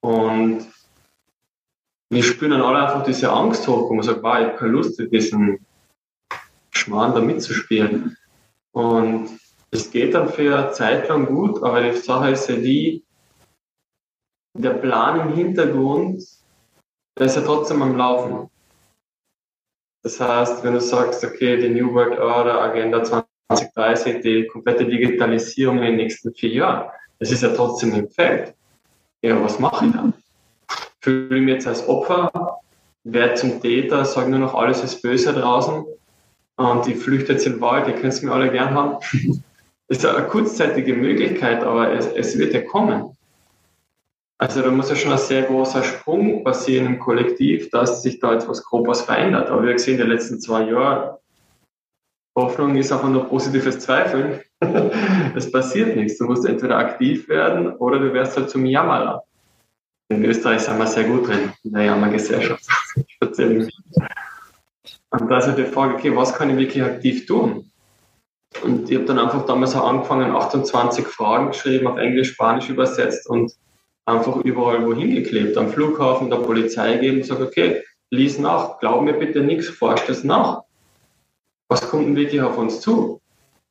Und 0.00 0.66
wir 2.10 2.22
spüren 2.22 2.52
dann 2.52 2.62
alle 2.62 2.86
einfach 2.86 3.02
diese 3.02 3.32
Angst 3.32 3.66
hoch, 3.66 3.88
wo 3.88 3.94
man 3.94 4.04
sagt, 4.04 4.22
wow, 4.22 4.38
ich 4.38 4.46
habe 4.46 4.56
keine 4.56 4.72
Lust, 4.72 5.00
mit 5.00 5.10
diesem 5.10 5.58
Schmarrn 6.86 7.14
da 7.14 7.20
mitzuspielen. 7.20 8.16
Und 8.72 9.28
es 9.70 9.90
geht 9.90 10.14
dann 10.14 10.28
für 10.28 10.56
eine 10.56 10.70
Zeit 10.70 11.08
lang 11.08 11.26
gut, 11.26 11.62
aber 11.62 11.82
die 11.82 11.96
Sache 11.96 12.30
ist 12.30 12.48
ja 12.48 12.56
die, 12.56 13.04
der 14.56 14.74
Plan 14.74 15.20
im 15.20 15.34
Hintergrund, 15.34 16.22
der 17.18 17.26
ist 17.26 17.36
ja 17.36 17.42
trotzdem 17.42 17.82
am 17.82 17.96
Laufen. 17.96 18.48
Das 20.02 20.20
heißt, 20.20 20.62
wenn 20.62 20.74
du 20.74 20.80
sagst, 20.80 21.24
okay, 21.24 21.56
die 21.56 21.68
New 21.68 21.92
World 21.92 22.20
Order, 22.20 22.60
Agenda 22.60 23.02
2030, 23.02 24.22
die 24.22 24.46
komplette 24.46 24.86
Digitalisierung 24.86 25.78
in 25.78 25.84
den 25.84 25.96
nächsten 25.96 26.32
vier 26.32 26.50
Jahren, 26.50 26.90
das 27.18 27.32
ist 27.32 27.42
ja 27.42 27.48
trotzdem 27.48 27.94
im 27.94 28.08
Feld. 28.08 28.54
Ja, 29.22 29.42
was 29.42 29.58
mache 29.58 29.86
ich 29.86 29.92
dann? 29.92 30.14
Fühle 31.00 31.36
ich 31.36 31.42
mich 31.42 31.54
jetzt 31.54 31.66
als 31.66 31.88
Opfer, 31.88 32.60
werde 33.02 33.34
zum 33.34 33.60
Täter, 33.60 34.04
sage 34.04 34.30
nur 34.30 34.38
noch, 34.38 34.54
alles 34.54 34.84
ist 34.84 35.02
böse 35.02 35.32
draußen 35.32 35.84
und 36.56 36.88
ich 36.88 36.96
flüchte 36.96 37.34
jetzt 37.34 37.46
in 37.46 37.54
den 37.54 37.60
Wald, 37.60 37.86
ihr 37.86 37.94
könnt 37.94 38.12
es 38.12 38.22
mir 38.22 38.32
alle 38.32 38.50
gern 38.50 38.74
haben. 38.74 38.98
das 39.88 39.98
ist 39.98 40.06
eine 40.06 40.26
kurzzeitige 40.26 40.94
Möglichkeit, 40.94 41.62
aber 41.62 41.92
es, 41.92 42.06
es 42.06 42.38
wird 42.38 42.54
ja 42.54 42.62
kommen. 42.62 43.16
Also 44.38 44.60
da 44.60 44.70
muss 44.70 44.90
ja 44.90 44.96
schon 44.96 45.12
ein 45.12 45.18
sehr 45.18 45.42
großer 45.42 45.82
Sprung 45.82 46.44
passieren 46.44 46.86
im 46.86 46.98
Kollektiv, 46.98 47.70
dass 47.70 48.02
sich 48.02 48.18
da 48.20 48.34
etwas 48.34 48.64
Grobes 48.64 49.02
verändert. 49.02 49.48
Aber 49.48 49.62
wir 49.62 49.70
haben 49.70 49.76
gesehen, 49.76 49.94
in 49.94 50.00
den 50.00 50.10
letzten 50.10 50.40
zwei 50.40 50.64
Jahren, 50.64 51.16
Hoffnung 52.36 52.76
ist 52.76 52.92
einfach 52.92 53.08
nur 53.08 53.24
positives 53.24 53.78
Zweifeln. 53.78 54.40
es 55.34 55.50
passiert 55.50 55.96
nichts. 55.96 56.18
Du 56.18 56.26
musst 56.26 56.44
entweder 56.44 56.76
aktiv 56.76 57.28
werden 57.28 57.76
oder 57.76 57.98
du 57.98 58.12
wirst 58.12 58.36
halt 58.36 58.50
zum 58.50 58.66
Jammerer. 58.66 59.24
In 60.08 60.22
Österreich 60.22 60.60
sind 60.60 60.78
wir 60.78 60.86
sehr 60.86 61.04
gut 61.04 61.26
drin, 61.26 61.52
in 61.64 61.72
der 61.72 61.84
Jammergesellschaft. 61.84 62.64
erzähle 63.20 63.68
Und 65.10 65.28
da 65.30 65.38
ist 65.38 65.46
halt 65.46 65.58
die 65.58 65.64
Frage, 65.64 65.94
okay, 65.94 66.14
was 66.14 66.34
kann 66.34 66.50
ich 66.50 66.56
wirklich 66.56 66.82
aktiv 66.82 67.26
tun? 67.26 67.70
Und 68.62 68.90
ich 68.90 68.96
habe 68.96 69.06
dann 69.06 69.18
einfach 69.18 69.44
damals 69.46 69.74
auch 69.76 69.86
angefangen, 69.86 70.34
28 70.34 71.06
Fragen 71.06 71.48
geschrieben, 71.48 71.86
auf 71.86 71.98
Englisch, 71.98 72.32
Spanisch 72.32 72.68
übersetzt 72.68 73.28
und 73.28 73.52
einfach 74.06 74.36
überall 74.36 74.84
wohin 74.86 75.14
geklebt, 75.14 75.56
am 75.56 75.68
Flughafen, 75.68 76.30
der 76.30 76.38
Polizei 76.38 76.96
geben 76.96 77.22
sage, 77.22 77.44
okay, 77.44 77.82
lies 78.10 78.38
nach, 78.38 78.78
glaub 78.78 79.02
mir 79.02 79.14
bitte 79.14 79.40
nichts, 79.40 79.68
forscht 79.68 80.08
es 80.08 80.24
nach. 80.24 80.62
Was 81.68 81.88
kommt 81.88 82.06
denn 82.06 82.16
wirklich 82.16 82.40
auf 82.40 82.56
uns 82.56 82.80
zu? 82.80 83.20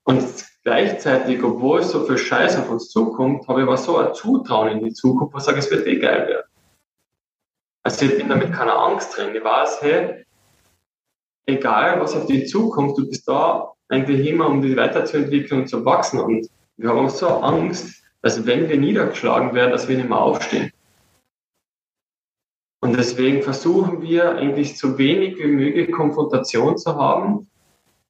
Und 0.04 0.24
gleichzeitig, 0.64 1.42
obwohl 1.44 1.82
so 1.84 2.06
viel 2.06 2.18
Scheiß 2.18 2.58
auf 2.58 2.70
uns 2.70 2.90
zukommt, 2.90 3.48
habe 3.48 3.62
ich 3.62 3.68
aber 3.68 3.78
so 3.78 3.98
ein 3.98 4.14
Zutrauen 4.14 4.70
in 4.70 4.84
die 4.84 4.94
Zukunft, 4.94 5.36
ich 5.38 5.44
sage, 5.44 5.60
es 5.60 5.72
wird 5.72 5.88
eh 5.88 6.00
geil 6.00 6.28
werden. 6.28 6.48
Also 7.84 8.06
ich 8.06 8.18
bin 8.18 8.30
damit 8.30 8.52
keiner 8.52 8.78
Angst 8.78 9.16
drin. 9.16 9.34
Ich 9.34 9.44
weiß, 9.44 9.82
hey, 9.82 10.25
egal 11.46 12.00
was 12.00 12.16
auf 12.16 12.26
dich 12.26 12.50
zukommt, 12.50 12.98
du 12.98 13.08
bist 13.08 13.28
da 13.28 13.72
eigentlich 13.90 14.28
immer, 14.28 14.50
um 14.50 14.62
dich 14.62 14.76
weiterzuentwickeln 14.76 15.62
und 15.62 15.68
zu 15.68 15.86
wachsen. 15.86 16.20
Und 16.20 16.50
wir 16.78 16.90
haben 16.90 17.10
so 17.10 17.28
Angst, 17.28 18.04
dass 18.22 18.46
wenn 18.46 18.68
wir 18.70 18.78
niedergeschlagen 18.78 19.54
werden, 19.54 19.72
dass 19.72 19.88
wir 19.88 19.98
nicht 19.98 20.10
mehr 20.10 20.20
aufstehen. 20.20 20.72
Und 22.82 22.98
deswegen 22.98 23.42
versuchen 23.42 24.02
wir 24.02 24.36
eigentlich 24.36 24.78
so 24.78 24.98
wenig 24.98 25.38
wie 25.38 25.48
möglich 25.48 25.92
Konfrontation 25.92 26.78
zu 26.78 26.96
haben 26.96 27.48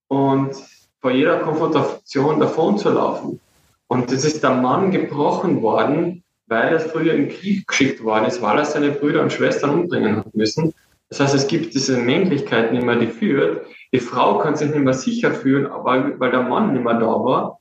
und 0.07 0.55
vor 0.99 1.11
jeder 1.11 1.39
Konfrontation 1.39 2.39
davon 2.39 2.77
zu 2.77 2.89
laufen. 2.89 3.39
Und 3.87 4.11
das 4.11 4.25
ist 4.25 4.43
der 4.43 4.55
Mann 4.55 4.91
gebrochen 4.91 5.61
worden, 5.61 6.23
weil 6.47 6.73
er 6.73 6.79
früher 6.79 7.13
in 7.13 7.27
den 7.27 7.29
Krieg 7.29 7.67
geschickt 7.67 8.03
worden 8.03 8.25
ist, 8.25 8.41
weil 8.41 8.57
er 8.57 8.65
seine 8.65 8.91
Brüder 8.91 9.21
und 9.21 9.31
Schwestern 9.31 9.81
umbringen 9.81 10.17
hat 10.17 10.35
müssen. 10.35 10.73
Das 11.09 11.19
heißt, 11.19 11.35
es 11.35 11.47
gibt 11.47 11.73
diese 11.73 11.97
Männlichkeit 11.97 12.71
nicht 12.73 12.83
mehr, 12.83 12.95
die 12.95 13.07
führt. 13.07 13.67
Die 13.93 13.99
Frau 13.99 14.39
kann 14.39 14.55
sich 14.55 14.69
nicht 14.69 14.83
mehr 14.83 14.93
sicher 14.93 15.31
fühlen, 15.31 15.67
weil, 15.69 16.19
weil 16.19 16.31
der 16.31 16.41
Mann 16.41 16.73
nicht 16.73 16.83
mehr 16.83 16.95
da 16.95 17.05
war. 17.05 17.59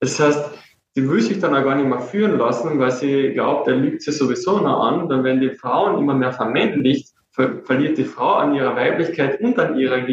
Das 0.00 0.18
heißt, 0.18 0.50
sie 0.94 1.08
will 1.08 1.20
sich 1.20 1.38
dann 1.38 1.54
auch 1.54 1.64
gar 1.64 1.74
nicht 1.74 1.88
mehr 1.88 2.00
führen 2.00 2.38
lassen, 2.38 2.78
weil 2.78 2.90
sie 2.90 3.32
glaubt, 3.32 3.68
er 3.68 3.76
lügt 3.76 4.02
sie 4.02 4.12
sowieso 4.12 4.58
noch 4.58 4.84
an. 4.84 5.08
Dann 5.08 5.24
werden 5.24 5.40
die 5.40 5.54
Frauen 5.54 5.98
immer 5.98 6.14
mehr 6.14 6.32
vermännlicht, 6.32 7.12
ver 7.30 7.62
verliert 7.64 7.98
die 7.98 8.04
Frau 8.04 8.34
an 8.34 8.54
ihrer 8.54 8.74
Weiblichkeit 8.74 9.40
und 9.40 9.58
an 9.58 9.78
ihrer 9.78 10.08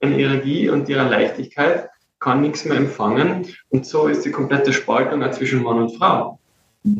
Energie 0.00 0.68
und 0.70 0.88
ihrer 0.88 1.08
Leichtigkeit, 1.08 1.88
kann 2.20 2.40
nichts 2.40 2.64
mehr 2.64 2.76
empfangen. 2.76 3.46
Und 3.70 3.86
so 3.86 4.06
ist 4.06 4.24
die 4.24 4.30
komplette 4.30 4.72
Spaltung 4.72 5.30
zwischen 5.32 5.62
Mann 5.62 5.78
und 5.78 5.96
Frau. 5.96 6.38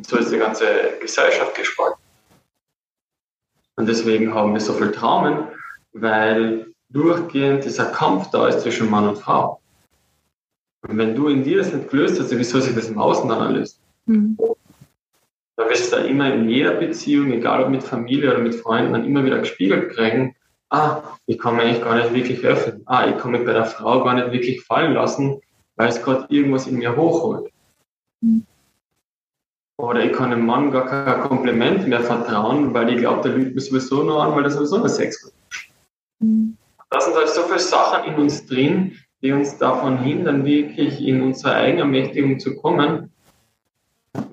So 0.07 0.17
ist 0.17 0.33
die 0.33 0.39
ganze 0.39 0.67
Gesellschaft 1.01 1.55
gespalten. 1.55 2.08
Und 3.79 3.89
deswegen 3.89 4.35
haben 4.35 4.55
wir 4.55 4.61
so 4.61 4.73
viel 4.73 4.91
Traumen, 4.91 5.47
weil 5.93 6.67
durchgehend 6.89 7.65
dieser 7.65 7.87
Kampf 7.87 8.29
da 8.33 8.49
ist 8.49 8.63
zwischen 8.63 8.91
Mann 8.91 9.09
und 9.09 9.19
Frau. 9.19 9.61
Und 10.89 10.99
wenn 10.99 11.15
du 11.15 11.29
in 11.29 11.45
dir 11.45 11.59
das 11.59 11.73
nicht 11.73 11.89
gelöst 11.89 12.19
hast, 12.19 12.37
wie 12.37 12.43
soll 12.43 12.61
sich 12.61 12.75
das 12.75 12.89
im 12.89 12.99
Außen 12.99 13.29
dann 13.29 13.55
lösen? 13.55 13.79
Mhm. 14.07 14.37
Da 15.57 15.71
wirst 15.71 15.93
du 15.93 15.97
da 15.97 16.03
immer 16.03 16.35
in 16.35 16.49
jeder 16.49 16.73
Beziehung, 16.73 17.31
egal 17.33 17.63
ob 17.63 17.71
mit 17.71 17.85
Familie 17.85 18.33
oder 18.33 18.41
mit 18.41 18.57
Freunden, 18.57 18.95
dann 18.95 19.05
immer 19.05 19.25
wieder 19.25 19.39
gespiegelt 19.39 19.95
kriegen, 19.95 20.35
ah, 20.71 21.17
ich 21.27 21.39
kann 21.39 21.55
mich 21.55 21.65
eigentlich 21.65 21.85
gar 21.85 21.95
nicht 21.95 22.13
wirklich 22.13 22.45
öffnen. 22.45 22.83
Ah, 22.87 23.07
ich 23.09 23.17
kann 23.19 23.31
mich 23.31 23.45
bei 23.45 23.53
der 23.53 23.67
Frau 23.67 24.03
gar 24.03 24.15
nicht 24.15 24.33
wirklich 24.33 24.61
fallen 24.63 24.95
lassen, 24.95 25.41
weil 25.77 25.89
es 25.89 26.03
gerade 26.03 26.27
irgendwas 26.35 26.67
in 26.67 26.79
mir 26.79 26.97
hochholt. 26.97 27.53
Mhm. 28.23 28.45
Oder 29.79 30.05
ich 30.05 30.13
kann 30.13 30.31
dem 30.31 30.45
Mann 30.45 30.73
gar 30.73 30.87
kein 30.87 31.21
Kompliment 31.21 31.87
mehr 31.87 32.01
vertrauen, 32.01 32.75
weil 32.75 32.93
ich 32.93 32.99
glaube, 32.99 33.23
der 33.23 33.39
lügt 33.39 33.55
mich 33.55 33.67
sowieso 33.67 34.03
nur 34.03 34.21
an, 34.21 34.35
weil 34.35 34.45
er 34.45 34.51
sowieso 34.51 34.79
nur 34.79 34.89
Sex 34.89 35.25
hat. 35.25 35.33
Mhm. 36.21 36.57
Da 36.91 37.01
sind 37.01 37.15
halt 37.15 37.29
so 37.29 37.43
viele 37.43 37.61
Sachen 37.61 38.13
in 38.13 38.19
uns 38.19 38.45
drin, 38.47 38.97
die 39.23 39.31
uns 39.31 39.57
davon 39.59 39.99
hindern, 39.99 40.45
wirklich 40.45 41.01
in 41.07 41.23
unsere 41.23 41.55
Eigenermächtigung 41.55 42.41
zu 42.41 42.57
kommen, 42.57 43.13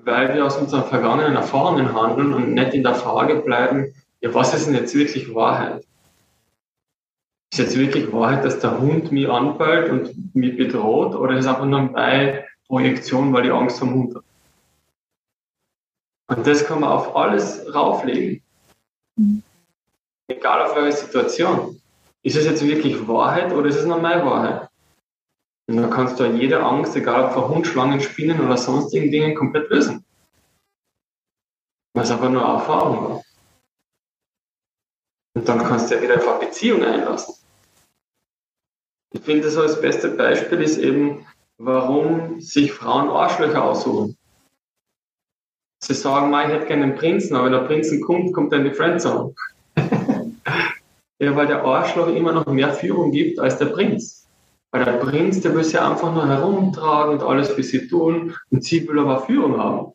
weil 0.04 0.34
wir 0.34 0.44
aus 0.44 0.56
unseren 0.56 0.84
vergangenen 0.84 1.36
Erfahrungen 1.36 1.94
handeln 1.94 2.32
und 2.32 2.54
nicht 2.54 2.74
in 2.74 2.82
der 2.82 2.94
Frage 2.94 3.36
bleiben, 3.36 3.94
ja, 4.20 4.34
was 4.34 4.54
ist 4.54 4.66
denn 4.66 4.74
jetzt 4.74 4.94
wirklich 4.94 5.32
Wahrheit? 5.32 5.84
Ist 7.52 7.58
jetzt 7.58 7.78
wirklich 7.78 8.12
Wahrheit, 8.12 8.44
dass 8.44 8.58
der 8.58 8.80
Hund 8.80 9.12
mich 9.12 9.28
anbellt 9.28 9.90
und 9.90 10.34
mich 10.34 10.56
bedroht 10.56 11.14
oder 11.14 11.34
ist 11.34 11.44
es 11.44 11.50
einfach 11.50 11.66
nur 11.66 11.96
eine 11.96 12.44
Projektion, 12.66 13.32
weil 13.32 13.46
ich 13.46 13.52
Angst 13.52 13.78
vor 13.78 13.88
dem 13.88 13.94
Hund 13.94 14.14
habe? 14.16 14.25
Und 16.28 16.46
das 16.46 16.64
kann 16.66 16.80
man 16.80 16.90
auf 16.90 17.14
alles 17.14 17.72
rauflegen. 17.72 18.42
Egal 20.28 20.62
auf 20.62 20.74
welche 20.74 20.96
Situation. 20.98 21.80
Ist 22.22 22.36
es 22.36 22.44
jetzt 22.44 22.66
wirklich 22.66 23.06
Wahrheit 23.06 23.52
oder 23.52 23.68
ist 23.68 23.76
es 23.76 23.86
nur 23.86 24.00
meine 24.00 24.26
Wahrheit? 24.26 24.68
Und 25.68 25.76
dann 25.76 25.90
kannst 25.90 26.18
du 26.18 26.24
jede 26.24 26.62
Angst, 26.62 26.96
egal 26.96 27.26
ob 27.26 27.32
vor 27.32 27.48
Hund, 27.48 27.66
Schlangen, 27.66 28.00
Spinnen 28.00 28.40
oder 28.40 28.56
sonstigen 28.56 29.10
Dingen, 29.10 29.34
komplett 29.34 29.70
lösen. 29.70 30.04
Was 31.94 32.10
einfach 32.10 32.30
nur 32.30 32.42
Erfahrung 32.42 33.04
war. 33.08 33.22
Und 35.34 35.48
dann 35.48 35.58
kannst 35.58 35.90
du 35.90 35.96
ja 35.96 36.02
wieder 36.02 36.16
auf 36.16 36.28
eine 36.28 36.46
Beziehung 36.46 36.82
einlassen. 36.82 37.34
Ich 39.12 39.20
finde, 39.20 39.50
so 39.50 39.62
das 39.62 39.80
beste 39.80 40.08
Beispiel 40.10 40.60
ist 40.62 40.78
eben, 40.78 41.26
warum 41.58 42.40
sich 42.40 42.72
Frauen 42.72 43.08
Arschlöcher 43.08 43.64
aussuchen. 43.64 44.16
Sie 45.78 45.94
sagen, 45.94 46.32
ich 46.32 46.54
hätte 46.54 46.66
gerne 46.66 46.84
einen 46.84 46.94
Prinzen, 46.96 47.36
aber 47.36 47.46
wenn 47.46 47.52
der 47.52 47.60
Prinzen 47.60 48.00
kommt, 48.00 48.32
kommt 48.32 48.52
in 48.52 48.64
die 48.64 48.70
Friendzone. 48.70 49.34
ja, 51.18 51.36
weil 51.36 51.46
der 51.46 51.64
Arschloch 51.64 52.08
immer 52.08 52.32
noch 52.32 52.46
mehr 52.46 52.72
Führung 52.72 53.12
gibt 53.12 53.38
als 53.38 53.58
der 53.58 53.66
Prinz. 53.66 54.26
Weil 54.70 54.84
der 54.84 54.92
Prinz, 54.92 55.40
der 55.40 55.54
will 55.54 55.64
sie 55.64 55.78
einfach 55.78 56.12
nur 56.12 56.26
herumtragen 56.26 57.14
und 57.14 57.22
alles 57.22 57.50
für 57.50 57.62
sie 57.62 57.86
tun 57.88 58.34
und 58.50 58.64
sie 58.64 58.86
will 58.88 58.98
aber 58.98 59.20
Führung 59.20 59.58
haben. 59.58 59.92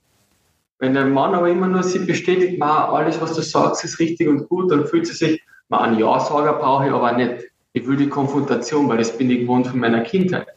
Wenn 0.79 0.93
der 0.93 1.05
Mann 1.05 1.35
aber 1.35 1.49
immer 1.49 1.67
nur 1.67 1.83
sie 1.83 1.99
bestätigt, 1.99 2.57
ma, 2.57 2.89
alles, 2.89 3.19
was 3.21 3.35
du 3.35 3.41
sagst, 3.41 3.83
ist 3.83 3.99
richtig 3.99 4.27
und 4.27 4.49
gut, 4.49 4.71
dann 4.71 4.85
fühlt 4.85 5.07
sie 5.07 5.13
sich, 5.13 5.41
ma, 5.69 5.81
einen 5.81 5.99
Ja-Sager 5.99 6.53
brauche 6.53 6.87
ich 6.87 6.91
aber 6.91 7.11
nicht. 7.13 7.45
Ich 7.73 7.87
will 7.87 7.97
die 7.97 8.09
Konfrontation, 8.09 8.87
weil 8.87 8.97
das 8.97 9.17
bin 9.17 9.29
ich 9.29 9.41
gewohnt 9.41 9.67
von 9.67 9.79
meiner 9.79 10.01
Kindheit. 10.01 10.47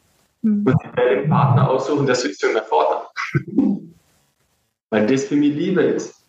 Mhm. 0.42 0.64
Und 0.66 0.76
ich 0.82 0.96
werde 0.96 1.20
den 1.22 1.30
Partner 1.30 1.68
aussuchen, 1.68 2.06
der 2.06 2.14
sitzt 2.14 2.42
für 2.42 2.52
mein 2.52 2.62
Vater. 2.64 3.10
weil 4.94 5.08
das 5.08 5.24
für 5.24 5.34
mich 5.34 5.52
Liebe 5.56 5.82
ist. 5.82 6.24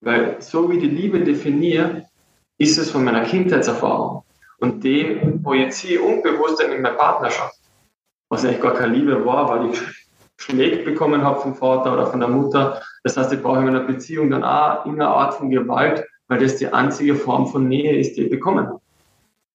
Weil 0.00 0.40
so 0.40 0.70
wie 0.70 0.78
die 0.78 0.88
Liebe 0.88 1.20
definiere, 1.20 2.06
ist 2.56 2.78
es 2.78 2.90
von 2.90 3.04
meiner 3.04 3.24
Kindheitserfahrung. 3.24 4.22
Und 4.58 4.82
die 4.82 5.20
projiziere 5.42 6.02
ich 6.02 6.08
unbewusst 6.08 6.62
in 6.62 6.80
meine 6.80 6.96
Partnerschaft. 6.96 7.58
Was 8.30 8.42
eigentlich 8.42 8.62
gar 8.62 8.72
keine 8.72 8.94
Liebe 8.94 9.22
war, 9.26 9.50
weil 9.50 9.70
ich 9.70 9.82
Schläge 10.38 10.82
bekommen 10.82 11.22
habe 11.22 11.40
vom 11.40 11.54
Vater 11.54 11.92
oder 11.92 12.06
von 12.06 12.20
der 12.20 12.30
Mutter. 12.30 12.80
Das 13.04 13.18
heißt, 13.18 13.34
ich 13.34 13.42
brauche 13.42 13.58
in 13.58 13.68
einer 13.68 13.80
Beziehung 13.80 14.30
dann 14.30 14.44
auch 14.44 14.86
eine 14.86 15.06
Art 15.06 15.34
von 15.34 15.50
Gewalt, 15.50 16.02
weil 16.28 16.38
das 16.38 16.56
die 16.56 16.68
einzige 16.68 17.14
Form 17.14 17.48
von 17.48 17.68
Nähe 17.68 17.98
ist, 17.98 18.16
die 18.16 18.22
ich 18.22 18.30
bekommen 18.30 18.66
habe. 18.66 18.80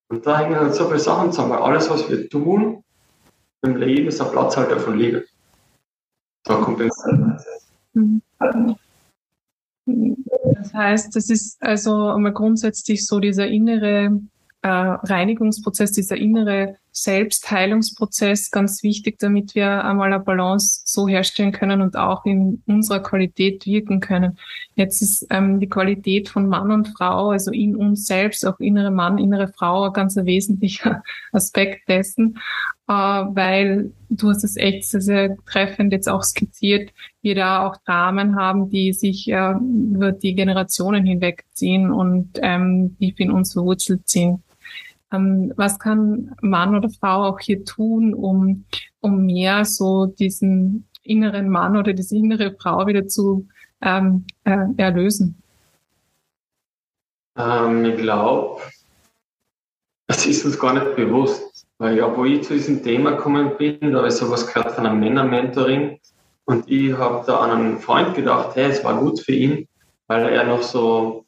Und 0.10 0.28
da 0.28 0.38
hängen 0.38 0.60
halt 0.60 0.76
so 0.76 0.86
viele 0.86 1.00
Sachen 1.00 1.32
zusammen, 1.32 1.54
weil 1.54 1.64
alles, 1.64 1.90
was 1.90 2.08
wir 2.12 2.30
tun 2.30 2.84
im 3.64 3.78
Leben, 3.78 4.08
ist 4.08 4.22
ein 4.22 4.30
Platzhalter 4.30 4.80
von 4.80 5.00
Liebe. 5.00 5.26
Da 6.44 6.58
kommt 6.58 6.78
mhm. 6.78 6.92
Das 9.86 10.74
heißt, 10.74 11.16
das 11.16 11.30
ist 11.30 11.62
also 11.62 12.10
einmal 12.10 12.34
grundsätzlich 12.34 13.06
so 13.06 13.20
dieser 13.20 13.48
innere 13.48 14.20
äh, 14.62 14.68
Reinigungsprozess, 14.68 15.92
dieser 15.92 16.18
innere 16.18 16.78
Selbstheilungsprozess 16.98 18.52
ganz 18.52 18.82
wichtig, 18.82 19.20
damit 19.20 19.54
wir 19.54 19.84
einmal 19.84 20.14
eine 20.14 20.24
Balance 20.24 20.82
so 20.86 21.10
herstellen 21.10 21.52
können 21.52 21.82
und 21.82 21.98
auch 21.98 22.26
in 22.26 22.64
unserer 22.68 23.02
Qualität 23.02 23.66
wirken 23.66 24.00
können. 24.00 24.40
Jetzt 24.76 25.02
ist 25.02 25.28
ähm, 25.30 25.60
die 25.60 25.68
Qualität 25.68 26.30
von 26.30 26.48
Mann 26.48 26.72
und 26.72 26.88
Frau, 26.98 27.32
also 27.32 27.52
in 27.52 27.76
uns 27.76 28.08
selbst, 28.08 28.46
auch 28.46 28.62
innere 28.62 28.92
Mann, 28.92 29.18
innere 29.18 29.50
Frau, 29.50 29.84
ein 29.84 29.94
ganz 29.94 30.16
wesentlicher 30.16 31.04
Aspekt 31.34 31.90
dessen, 31.90 32.38
äh, 32.88 32.94
weil 32.94 33.92
du 34.10 34.30
hast 34.30 34.46
es 34.46 34.56
echt 34.56 34.88
sehr, 34.88 35.02
sehr 35.02 35.38
treffend 35.46 35.92
jetzt 35.92 36.08
auch 36.08 36.24
skizziert, 36.24 36.94
wir 37.22 37.36
da 37.36 37.68
auch 37.68 37.76
Dramen 37.86 38.38
haben, 38.38 38.70
die 38.70 38.94
sich 38.94 39.28
äh, 39.28 39.52
über 39.52 40.14
die 40.14 40.34
Generationen 40.34 41.06
hinwegziehen 41.06 41.92
und 41.92 42.40
ähm, 42.42 42.96
die 43.02 43.14
in 43.18 43.32
uns 43.32 43.52
verwurzelt 43.52 44.08
sind. 44.08 44.40
Ähm, 45.16 45.54
was 45.56 45.80
kann 45.80 46.36
Mann 46.42 46.76
oder 46.76 46.90
Frau 46.90 47.24
auch 47.26 47.40
hier 47.40 47.64
tun, 47.66 48.14
um, 48.14 48.66
um 49.02 49.26
mehr 49.26 49.66
so 49.66 50.06
diesen 50.06 50.88
inneren 51.04 51.50
Mann 51.50 51.78
oder 51.78 51.94
diese 51.94 52.16
innere 52.16 52.56
Frau 52.60 52.86
wieder 52.88 53.08
zu 53.08 53.48
ähm, 53.82 54.26
äh, 54.44 54.66
erlösen? 54.78 55.42
Ähm, 57.38 57.86
ich 57.86 57.98
glaube, 57.98 58.62
es 60.08 60.26
ist 60.26 60.46
uns 60.46 60.60
gar 60.60 60.74
nicht 60.74 60.96
bewusst. 60.96 61.66
Weil 61.78 61.98
ja, 61.98 62.16
wo 62.16 62.24
ich 62.24 62.44
zu 62.44 62.54
diesem 62.54 62.82
Thema 62.82 63.12
gekommen 63.12 63.52
bin, 63.58 63.78
da 63.82 63.98
habe 63.98 64.08
ich 64.08 64.14
sowas 64.14 64.48
gehört 64.48 64.72
von 64.72 64.86
einem 64.86 65.00
Männermentoring 65.02 66.00
und 66.46 66.70
ich 66.72 66.94
habe 66.94 67.26
da 67.28 67.40
an 67.40 67.52
einen 67.52 67.80
Freund 67.80 68.16
gedacht, 68.16 68.56
hey, 68.56 68.72
es 68.72 68.84
war 68.86 68.98
gut 68.98 69.20
für 69.20 69.34
ihn, 69.34 69.68
weil 70.08 70.26
er 70.30 70.46
noch 70.46 70.62
so 70.62 71.25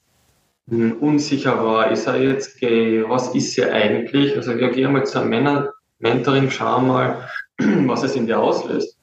unsicher 0.69 1.63
war, 1.63 1.91
ist 1.91 2.07
er 2.07 2.21
jetzt 2.21 2.59
gay, 2.59 3.03
was 3.07 3.33
ist 3.33 3.53
sie 3.53 3.65
eigentlich? 3.65 4.35
Also 4.35 4.51
ja, 4.51 4.69
geh 4.69 4.87
mal 4.87 5.05
zu 5.05 5.19
einem 5.19 5.29
Männer-Mentoring, 5.29 6.49
schau 6.49 6.81
mal, 6.81 7.29
was 7.57 8.03
es 8.03 8.15
in 8.15 8.27
dir 8.27 8.39
auslöst. 8.39 8.97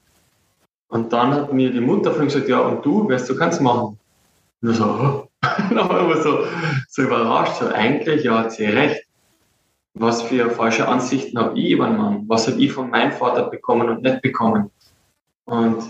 Und 0.89 1.11
dann 1.11 1.33
hat 1.33 1.51
mir 1.51 1.71
die 1.71 1.81
Mutter 1.81 2.11
von 2.11 2.23
ihm 2.23 2.27
gesagt, 2.27 2.47
ja, 2.47 2.59
und 2.59 2.85
du, 2.85 3.09
weißt 3.09 3.29
du, 3.29 3.35
kannst 3.35 3.61
machen. 3.61 3.97
Und 4.61 4.71
ich 4.71 4.77
so, 4.77 4.85
oh. 4.85 5.27
war 5.75 6.21
so, 6.21 6.45
so 6.87 7.01
überrascht, 7.01 7.59
so 7.59 7.67
eigentlich, 7.67 8.23
ja, 8.23 8.39
hat 8.39 8.51
sie 8.51 8.65
recht. 8.65 9.03
Was 9.95 10.21
für 10.23 10.49
falsche 10.49 10.87
Ansichten 10.87 11.37
habe 11.39 11.57
ich 11.57 11.71
über 11.71 11.85
einen 11.85 11.97
Mann? 11.97 12.23
Was 12.27 12.47
habe 12.47 12.61
ich 12.61 12.71
von 12.71 12.89
meinem 12.89 13.11
Vater 13.11 13.49
bekommen 13.49 13.89
und 13.89 14.03
nicht 14.03 14.21
bekommen? 14.21 14.69
Und 15.45 15.83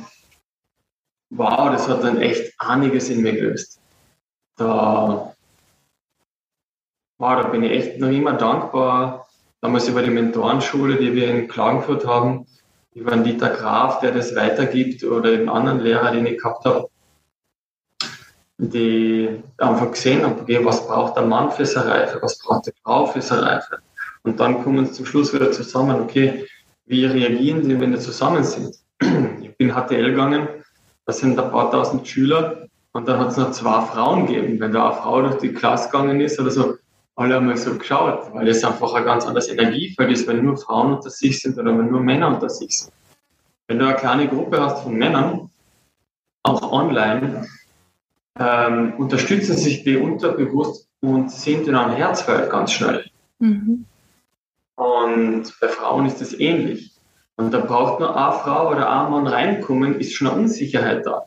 wow, 1.32 1.72
das 1.72 1.88
hat 1.88 2.04
dann 2.04 2.22
echt 2.22 2.54
einiges 2.60 3.10
in 3.10 3.22
mir 3.22 3.34
gelöst. 3.34 3.80
Da 4.58 5.35
wow, 7.18 7.42
da 7.42 7.48
bin 7.50 7.64
ich 7.64 7.72
echt 7.72 8.00
noch 8.00 8.10
immer 8.10 8.34
dankbar. 8.34 9.28
Damals 9.62 9.88
über 9.88 10.02
die 10.02 10.12
Mentorenschule, 10.12 10.98
die 10.98 11.14
wir 11.14 11.30
in 11.30 11.48
Klagenfurt 11.48 12.06
haben, 12.06 12.46
über 12.94 13.12
einen 13.12 13.24
Dieter 13.24 13.50
Graf, 13.50 14.00
der 14.00 14.12
das 14.12 14.36
weitergibt, 14.36 15.04
oder 15.04 15.30
einen 15.32 15.50
anderen 15.50 15.80
Lehrer, 15.80 16.12
den 16.12 16.26
ich 16.26 16.38
gehabt 16.38 16.66
habe, 16.66 16.88
die 18.58 19.30
einfach 19.58 19.92
gesehen 19.92 20.24
haben, 20.24 20.40
okay, 20.40 20.64
was 20.64 20.88
braucht 20.88 21.18
der 21.18 21.26
Mann 21.26 21.52
für 21.52 21.66
seine 21.66 21.92
Reife, 21.92 22.20
was 22.22 22.40
braucht 22.40 22.68
die 22.68 22.74
Frau 22.84 23.06
für 23.06 23.22
seine 23.22 23.44
Reife. 23.44 23.80
Und 24.24 24.40
dann 24.40 24.64
kommen 24.64 24.86
sie 24.86 24.94
zum 24.94 25.06
Schluss 25.06 25.34
wieder 25.34 25.52
zusammen, 25.52 26.02
okay, 26.02 26.46
wie 26.86 27.06
reagieren 27.06 27.68
die, 27.68 27.80
wenn 27.80 27.92
die 27.92 28.00
zusammen 28.00 28.44
sind? 28.44 28.76
Ich 29.42 29.58
bin 29.58 29.74
HTL 29.74 30.12
gegangen, 30.12 30.48
da 31.06 31.14
sind 31.14 31.40
ein 31.40 31.52
paar 31.52 31.72
tausend 31.72 32.08
Schüler 32.08 32.68
und 32.94 33.08
dann 33.08 33.20
hat 33.20 33.30
es 33.30 33.38
noch 33.38 33.52
zwei 33.52 33.82
Frauen 33.82 34.28
gegeben. 34.28 34.60
Wenn 34.60 34.72
da 34.72 34.90
eine 34.90 35.02
Frau 35.02 35.22
durch 35.22 35.38
die 35.38 35.54
Klasse 35.54 35.90
gegangen 35.90 36.22
ist 36.22 36.40
oder 36.40 36.52
so, 36.52 36.76
alle 37.16 37.38
einmal 37.38 37.58
so 37.58 37.78
geschaut, 37.78 38.34
weil 38.34 38.46
das 38.46 38.64
einfach 38.64 38.94
ein 38.94 39.06
ganz 39.06 39.26
anderes 39.26 39.48
Energiefeld 39.48 40.12
ist, 40.12 40.28
wenn 40.28 40.44
nur 40.44 40.58
Frauen 40.58 40.96
unter 40.96 41.10
sich 41.10 41.42
sind 41.42 41.58
oder 41.58 41.78
wenn 41.78 41.90
nur 41.90 42.02
Männer 42.02 42.28
unter 42.28 42.50
sich 42.50 42.80
sind. 42.80 42.94
Wenn 43.68 43.80
du 43.80 43.86
eine 43.86 43.96
kleine 43.96 44.28
Gruppe 44.28 44.62
hast 44.62 44.84
von 44.84 44.94
Männern, 44.94 45.50
auch 46.44 46.72
online, 46.72 47.48
ähm, 48.38 48.94
unterstützen 48.98 49.58
sich 49.58 49.84
die 49.84 49.98
unterbewusst 49.98 50.90
und 51.02 51.32
sind 51.32 51.68
in 51.68 51.76
einem 51.76 51.96
Herzfeld 51.96 52.50
ganz 52.50 52.74
schnell. 52.74 53.06
Mhm. 53.40 53.86
Und 54.76 55.54
bei 55.60 55.68
Frauen 55.70 56.06
ist 56.06 56.22
es 56.22 56.38
ähnlich. 56.38 56.92
Und 57.38 57.54
da 57.54 57.60
braucht 57.60 58.00
nur 58.00 58.16
eine 58.16 58.40
Frau 58.40 58.72
oder 58.72 58.90
ein 58.90 59.12
Mann 59.12 59.28
reinkommen, 59.28 60.00
ist 60.00 60.14
schon 60.14 60.28
eine 60.28 60.38
Unsicherheit 60.38 61.06
da. 61.06 61.26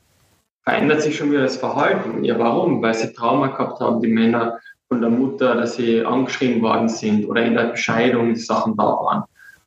Verändert 0.63 1.03
sich 1.03 1.17
schon 1.17 1.31
wieder 1.31 1.43
das 1.43 1.57
Verhalten. 1.57 2.25
Ja, 2.25 2.39
warum? 2.39 2.83
Weil 2.83 2.95
sie 2.95 3.13
Trauma 3.13 3.49
gehabt 3.49 3.81
haben, 3.81 4.01
die 4.01 4.09
Männer, 4.09 4.59
von 4.89 5.01
der 5.01 5.11
Mutter, 5.11 5.55
dass 5.55 5.77
sie 5.77 6.05
angeschrieben 6.05 6.63
worden 6.63 6.89
sind 6.89 7.27
oder 7.27 7.45
in 7.45 7.55
der 7.55 7.65
Bescheidung 7.65 8.35
die 8.35 8.41
Sachen 8.41 8.77
da 8.77 8.85
waren. 8.85 9.25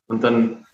Und 0.08 0.24
dann, 0.24 0.66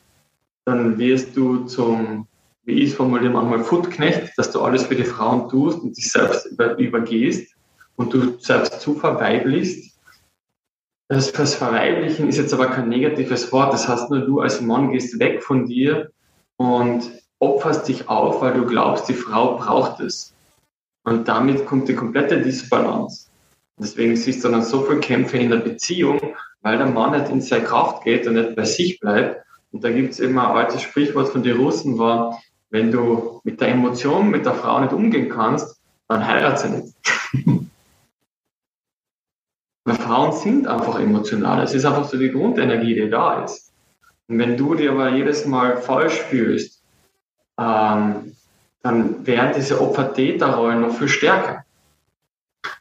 dann 0.64 0.98
wirst 0.98 1.36
du 1.36 1.64
zum, 1.66 2.26
wie 2.64 2.82
ich 2.82 2.90
es 2.90 2.96
formuliere, 2.96 3.32
manchmal 3.32 3.62
Futknecht, 3.62 4.32
dass 4.36 4.50
du 4.50 4.62
alles 4.62 4.86
für 4.86 4.96
die 4.96 5.04
Frauen 5.04 5.48
tust 5.48 5.80
und 5.80 5.96
dich 5.96 6.10
selbst 6.10 6.46
über, 6.46 6.76
übergehst 6.78 7.54
und 7.96 8.12
du 8.12 8.38
selbst 8.38 8.80
zu 8.80 8.94
verweiblichst. 8.94 9.98
Das, 11.08 11.32
das 11.32 11.54
Verweiblichen 11.54 12.28
ist 12.28 12.38
jetzt 12.38 12.52
aber 12.52 12.66
kein 12.66 12.88
negatives 12.88 13.52
Wort. 13.52 13.72
Das 13.72 13.88
heißt 13.88 14.10
nur, 14.10 14.20
du 14.20 14.40
als 14.40 14.60
Mann 14.60 14.90
gehst 14.92 15.18
weg 15.18 15.42
von 15.42 15.66
dir 15.66 16.10
und 16.56 17.10
opferst 17.38 17.88
dich 17.88 18.08
auf, 18.08 18.40
weil 18.42 18.54
du 18.54 18.66
glaubst, 18.66 19.08
die 19.08 19.14
Frau 19.14 19.56
braucht 19.56 20.00
es. 20.00 20.34
Und 21.04 21.28
damit 21.28 21.64
kommt 21.64 21.88
die 21.88 21.94
komplette 21.94 22.42
Disbalance. 22.42 23.27
Deswegen 23.78 24.16
siehst 24.16 24.44
du 24.44 24.48
dann 24.48 24.62
so 24.62 24.82
viele 24.82 25.00
Kämpfe 25.00 25.38
in 25.38 25.50
der 25.50 25.58
Beziehung, 25.58 26.20
weil 26.62 26.78
der 26.78 26.86
Mann 26.86 27.12
nicht 27.12 27.30
in 27.30 27.40
seine 27.40 27.64
Kraft 27.64 28.04
geht 28.04 28.26
und 28.26 28.34
nicht 28.34 28.56
bei 28.56 28.64
sich 28.64 28.98
bleibt. 28.98 29.44
Und 29.70 29.84
da 29.84 29.90
gibt 29.90 30.12
es 30.12 30.20
immer 30.20 30.50
ein 30.50 30.56
altes 30.56 30.82
Sprichwort 30.82 31.28
von 31.28 31.42
den 31.42 31.56
Russen 31.56 31.98
war, 31.98 32.40
wenn 32.70 32.90
du 32.90 33.40
mit 33.44 33.60
der 33.60 33.68
Emotion 33.68 34.30
mit 34.30 34.44
der 34.44 34.54
Frau 34.54 34.80
nicht 34.80 34.92
umgehen 34.92 35.28
kannst, 35.28 35.80
dann 36.08 36.26
heirat 36.26 36.58
sie 36.60 36.70
nicht. 36.70 36.94
Weil 39.84 39.96
Frauen 39.96 40.32
sind 40.32 40.66
einfach 40.66 40.98
emotional. 41.00 41.62
Es 41.62 41.74
ist 41.74 41.86
einfach 41.86 42.04
so 42.04 42.18
die 42.18 42.30
Grundenergie, 42.30 42.94
die 42.94 43.08
da 43.08 43.44
ist. 43.44 43.72
Und 44.26 44.38
wenn 44.38 44.56
du 44.56 44.74
dir 44.74 44.92
aber 44.92 45.10
jedes 45.10 45.46
Mal 45.46 45.78
falsch 45.78 46.20
fühlst, 46.20 46.82
ähm, 47.58 48.36
dann 48.82 49.26
werden 49.26 49.52
diese 49.56 49.80
Opfer-Täter-Rollen 49.80 50.82
noch 50.82 50.94
viel 50.94 51.08
stärker. 51.08 51.64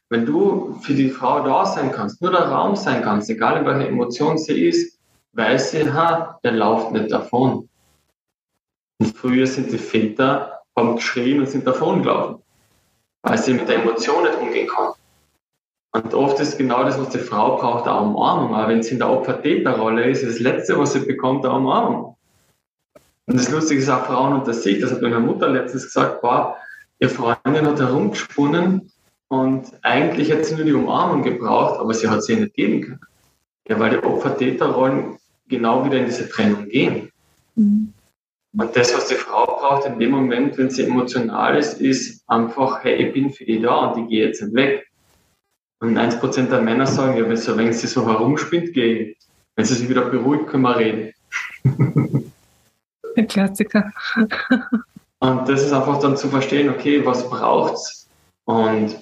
Wenn 0.09 0.25
du 0.25 0.77
für 0.81 0.93
die 0.93 1.09
Frau 1.09 1.43
da 1.43 1.65
sein 1.65 1.91
kannst, 1.91 2.21
nur 2.21 2.31
der 2.31 2.49
Raum 2.49 2.75
sein 2.75 3.01
kannst, 3.01 3.29
egal 3.29 3.57
in 3.57 3.65
welcher 3.65 3.89
Emotion 3.89 4.37
sie 4.37 4.67
ist, 4.67 4.97
weiß 5.33 5.71
sie, 5.71 5.91
ha, 5.91 6.39
der 6.43 6.53
läuft 6.53 6.91
nicht 6.91 7.11
davon. 7.11 7.67
Und 8.99 9.17
früher 9.17 9.45
sind 9.45 9.71
die 9.71 9.77
Väter, 9.77 10.61
haben 10.75 10.95
geschrien 10.95 11.39
und 11.41 11.49
sind 11.49 11.67
davon 11.67 12.03
gelaufen, 12.03 12.41
weil 13.23 13.37
sie 13.37 13.53
mit 13.53 13.67
der 13.67 13.83
Emotion 13.83 14.23
nicht 14.23 14.39
umgehen 14.39 14.67
kann. 14.67 14.93
Und 15.91 16.13
oft 16.13 16.39
ist 16.39 16.57
genau 16.57 16.83
das, 16.83 16.99
was 16.99 17.09
die 17.09 17.17
Frau 17.17 17.57
braucht, 17.57 17.87
eine 17.87 17.99
Umarmung. 17.99 18.55
Aber 18.55 18.69
wenn 18.69 18.83
sie 18.83 18.91
in 18.91 18.99
der 18.99 19.09
Opfer-Täter-Rolle 19.09 20.09
ist, 20.09 20.21
ist 20.23 20.35
das 20.35 20.39
Letzte, 20.39 20.77
was 20.77 20.93
sie 20.93 20.99
bekommt, 20.99 21.45
eine 21.45 21.55
Umarmung. 21.55 22.15
Und 23.25 23.37
das 23.37 23.49
Lustige 23.51 23.81
ist 23.81 23.89
auch 23.89 24.05
Frauen 24.05 24.33
unter 24.33 24.53
sich, 24.53 24.79
das 24.79 24.91
hat 24.91 25.01
meine 25.01 25.19
Mutter 25.19 25.49
letztens 25.49 25.85
gesagt, 25.85 26.21
boah, 26.21 26.55
ihr 26.99 27.09
Freundin 27.09 27.65
hat 27.65 27.79
herumgesponnen 27.79 28.91
und 29.29 29.71
eigentlich 29.81 30.29
hätte 30.29 30.45
sie 30.45 30.55
nur 30.55 30.65
die 30.65 30.73
Umarmung 30.73 31.23
gebraucht, 31.23 31.79
aber 31.79 31.93
sie 31.93 32.07
hat 32.07 32.23
sie 32.23 32.35
nicht 32.35 32.53
geben 32.53 32.81
können. 32.81 32.99
Ja, 33.67 33.79
weil 33.79 33.91
die 33.91 34.03
Opfer-Täter-Rollen 34.03 35.17
genau 35.47 35.85
wieder 35.85 35.97
in 35.97 36.05
diese 36.05 36.29
Trennung 36.29 36.69
gehen. 36.69 37.11
Mhm. 37.55 37.93
Und 38.57 38.75
das, 38.75 38.95
was 38.95 39.07
die 39.07 39.15
Frau 39.15 39.45
braucht 39.45 39.85
in 39.85 39.99
dem 39.99 40.11
Moment, 40.11 40.57
wenn 40.57 40.69
sie 40.69 40.85
emotional 40.85 41.57
ist, 41.57 41.81
ist 41.81 42.23
einfach, 42.27 42.83
hey, 42.83 43.07
ich 43.07 43.13
bin 43.13 43.29
für 43.29 43.45
die 43.45 43.61
da 43.61 43.87
und 43.87 44.03
ich 44.03 44.09
gehe 44.09 44.25
jetzt 44.27 44.41
nicht 44.41 44.55
weg. 44.55 44.87
Und 45.79 45.97
1% 45.97 46.49
der 46.49 46.61
Männer 46.61 46.87
sagen, 46.87 47.17
ja, 47.17 47.27
wenn 47.27 47.37
sie, 47.37 47.55
wenn 47.55 47.71
sie 47.73 47.87
so 47.87 48.07
herumspinnt, 48.07 48.73
gehe 48.73 48.99
ich. 48.99 49.17
Wenn 49.55 49.65
sie 49.65 49.75
sich 49.75 49.89
wieder 49.89 50.09
beruhigt, 50.09 50.47
können 50.47 50.63
wir 50.63 50.77
reden. 50.77 51.13
Ein 53.15 53.27
Klassiker. 53.27 53.91
und 55.19 55.49
das 55.49 55.63
ist 55.63 55.73
einfach 55.73 55.99
dann 55.99 56.17
zu 56.17 56.29
verstehen, 56.29 56.69
okay, 56.69 57.05
was 57.05 57.29
braucht's? 57.29 58.07
Und 58.45 58.95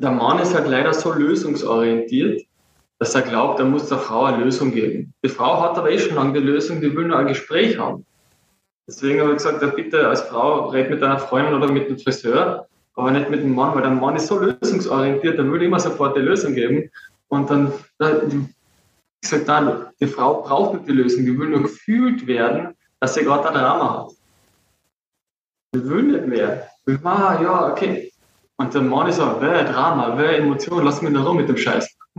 der 0.00 0.10
Mann 0.10 0.38
ist 0.38 0.54
halt 0.54 0.66
leider 0.66 0.94
so 0.94 1.12
lösungsorientiert, 1.12 2.42
dass 2.98 3.14
er 3.14 3.22
glaubt, 3.22 3.60
er 3.60 3.66
muss 3.66 3.88
der 3.88 3.98
Frau 3.98 4.24
eine 4.24 4.42
Lösung 4.44 4.72
geben. 4.72 5.12
Die 5.22 5.28
Frau 5.28 5.62
hat 5.62 5.76
aber 5.76 5.90
eh 5.90 5.98
schon 5.98 6.14
lange 6.14 6.40
die 6.40 6.46
Lösung, 6.46 6.80
die 6.80 6.94
will 6.94 7.06
nur 7.06 7.18
ein 7.18 7.26
Gespräch 7.26 7.78
haben. 7.78 8.06
Deswegen 8.88 9.20
habe 9.20 9.30
ich 9.30 9.36
gesagt, 9.36 9.62
ja, 9.62 9.68
bitte 9.68 10.08
als 10.08 10.22
Frau 10.22 10.68
red 10.68 10.90
mit 10.90 11.02
deiner 11.02 11.18
Freundin 11.18 11.54
oder 11.54 11.70
mit 11.70 11.88
dem 11.88 11.98
Friseur, 11.98 12.66
aber 12.94 13.10
nicht 13.10 13.28
mit 13.30 13.42
dem 13.42 13.54
Mann, 13.54 13.74
weil 13.74 13.82
der 13.82 13.90
Mann 13.90 14.16
ist 14.16 14.26
so 14.26 14.38
lösungsorientiert, 14.38 15.38
der 15.38 15.50
will 15.52 15.62
immer 15.62 15.78
sofort 15.78 16.16
die 16.16 16.20
Lösung 16.20 16.54
geben. 16.54 16.90
Und 17.28 17.50
dann, 17.50 17.72
ich 19.22 19.28
sage 19.28 19.44
dann, 19.44 19.86
die 20.00 20.06
Frau 20.06 20.42
braucht 20.42 20.74
nicht 20.74 20.88
die 20.88 20.92
Lösung, 20.92 21.26
die 21.26 21.38
will 21.38 21.50
nur 21.50 21.62
gefühlt 21.62 22.26
werden, 22.26 22.74
dass 23.00 23.14
sie 23.14 23.22
gerade 23.22 23.48
ein 23.48 23.54
Drama 23.54 24.06
hat. 24.06 24.12
Die 25.74 25.88
will 25.88 26.02
nicht 26.04 26.26
mehr. 26.26 26.68
Ah, 27.04 27.38
ja, 27.40 27.70
okay. 27.70 28.09
Und 28.60 28.74
der 28.74 28.82
Mann 28.82 29.06
ist 29.06 29.16
so, 29.16 29.36
wer 29.40 29.64
Drama, 29.64 30.18
wer 30.18 30.36
Emotion, 30.36 30.84
lass 30.84 31.00
mich 31.00 31.14
da 31.14 31.22
rum 31.22 31.38
mit 31.38 31.48
dem 31.48 31.56
Scheiß. 31.56 31.96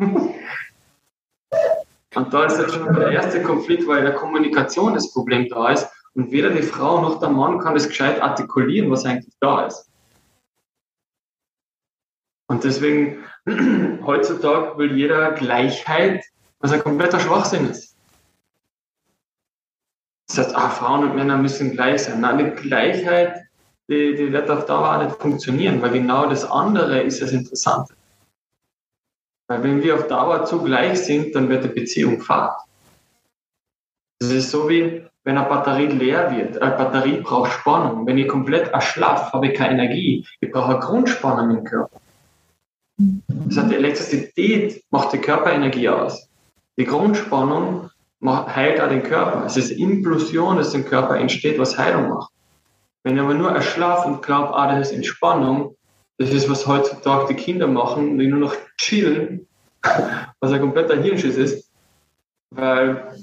Und 2.16 2.34
da 2.34 2.46
ist 2.46 2.58
jetzt 2.58 2.74
schon 2.74 2.92
der 2.96 3.12
erste 3.12 3.44
Konflikt, 3.44 3.88
weil 3.88 4.02
der 4.02 4.16
Kommunikation 4.16 4.96
das 4.96 5.14
Problem 5.14 5.48
da 5.50 5.70
ist. 5.70 5.88
Und 6.16 6.32
weder 6.32 6.50
die 6.50 6.64
Frau 6.64 7.00
noch 7.00 7.20
der 7.20 7.30
Mann 7.30 7.60
kann 7.60 7.76
das 7.76 7.88
gescheit 7.88 8.20
artikulieren, 8.24 8.90
was 8.90 9.06
eigentlich 9.06 9.36
da 9.40 9.68
ist. 9.68 9.88
Und 12.48 12.64
deswegen, 12.64 13.24
heutzutage 14.04 14.80
will 14.80 14.98
jeder 14.98 15.34
Gleichheit, 15.34 16.24
was 16.58 16.72
ein 16.72 16.82
kompletter 16.82 17.20
Schwachsinn 17.20 17.70
ist. 17.70 17.96
Das 20.28 20.40
heißt, 20.40 20.56
ah, 20.56 20.72
Frauen 20.72 21.04
und 21.04 21.16
Männer 21.16 21.38
müssen 21.38 21.74
gleich 21.74 22.06
sein. 22.06 22.20
Nein, 22.20 22.40
die 22.40 22.62
Gleichheit, 22.64 23.44
die, 23.92 24.16
die 24.16 24.32
wird 24.32 24.50
auf 24.50 24.66
Dauer 24.66 24.96
auch 24.96 25.04
nicht 25.04 25.18
funktionieren, 25.18 25.82
weil 25.82 25.92
genau 25.92 26.26
das 26.28 26.50
andere 26.50 27.02
ist 27.02 27.22
das 27.22 27.34
Interessante. 27.34 27.94
Weil 29.48 29.64
wenn 29.64 29.84
wir 29.84 29.96
auf 29.96 30.08
Dauer 30.08 30.46
zu 30.46 30.64
gleich 30.64 30.98
sind, 31.04 31.36
dann 31.36 31.50
wird 31.50 31.66
die 31.66 31.68
Beziehung 31.68 32.22
fad. 32.22 32.56
Das 34.20 34.32
ist 34.32 34.50
so 34.50 34.70
wie, 34.70 35.04
wenn 35.26 35.38
eine 35.38 35.50
Batterie 35.50 35.88
leer 35.88 36.34
wird. 36.34 36.62
Eine 36.62 36.78
Batterie 36.78 37.20
braucht 37.20 37.52
Spannung. 37.52 38.08
Wenn 38.08 38.18
ich 38.18 38.30
komplett 38.30 38.70
erschlaffe, 38.70 39.34
habe 39.34 39.48
ich 39.48 39.56
keine 39.56 39.74
Energie. 39.74 40.26
Ich 40.40 40.50
brauche 40.52 40.70
eine 40.70 40.80
Grundspannung 40.80 41.58
im 41.58 41.64
Körper. 41.66 42.00
Das 42.98 43.58
heißt, 43.58 43.72
die 43.72 43.76
Elektrizität 43.76 44.84
macht 44.90 45.12
die 45.12 45.18
Körperenergie 45.18 45.90
aus. 45.90 46.30
Die 46.78 46.86
Grundspannung 46.86 47.90
heilt 48.24 48.80
auch 48.80 48.88
den 48.88 49.04
Körper. 49.04 49.44
Es 49.46 49.58
ist 49.58 49.72
Implosion, 49.72 50.56
dass 50.56 50.74
im 50.74 50.86
Körper 50.86 51.18
entsteht, 51.18 51.60
was 51.60 51.78
Heilung 51.78 52.08
macht. 52.08 52.32
Wenn 53.04 53.16
ich 53.16 53.22
aber 53.22 53.34
nur 53.34 53.52
erschlafe 53.52 54.08
und 54.08 54.22
glaube, 54.22 54.56
ah, 54.56 54.76
das 54.76 54.90
ist 54.90 54.96
Entspannung, 54.96 55.76
das 56.18 56.30
ist, 56.30 56.50
was 56.50 56.68
heutzutage 56.68 57.34
die 57.34 57.42
Kinder 57.42 57.68
machen, 57.68 58.20
die 58.20 58.28
nur 58.28 58.40
noch 58.40 58.56
chillen, 58.78 59.48
was 60.40 60.52
ein 60.52 60.62
kompletter 60.62 61.02
Hirnschiss 61.02 61.36
ist. 61.36 61.72
Weil, 62.52 63.16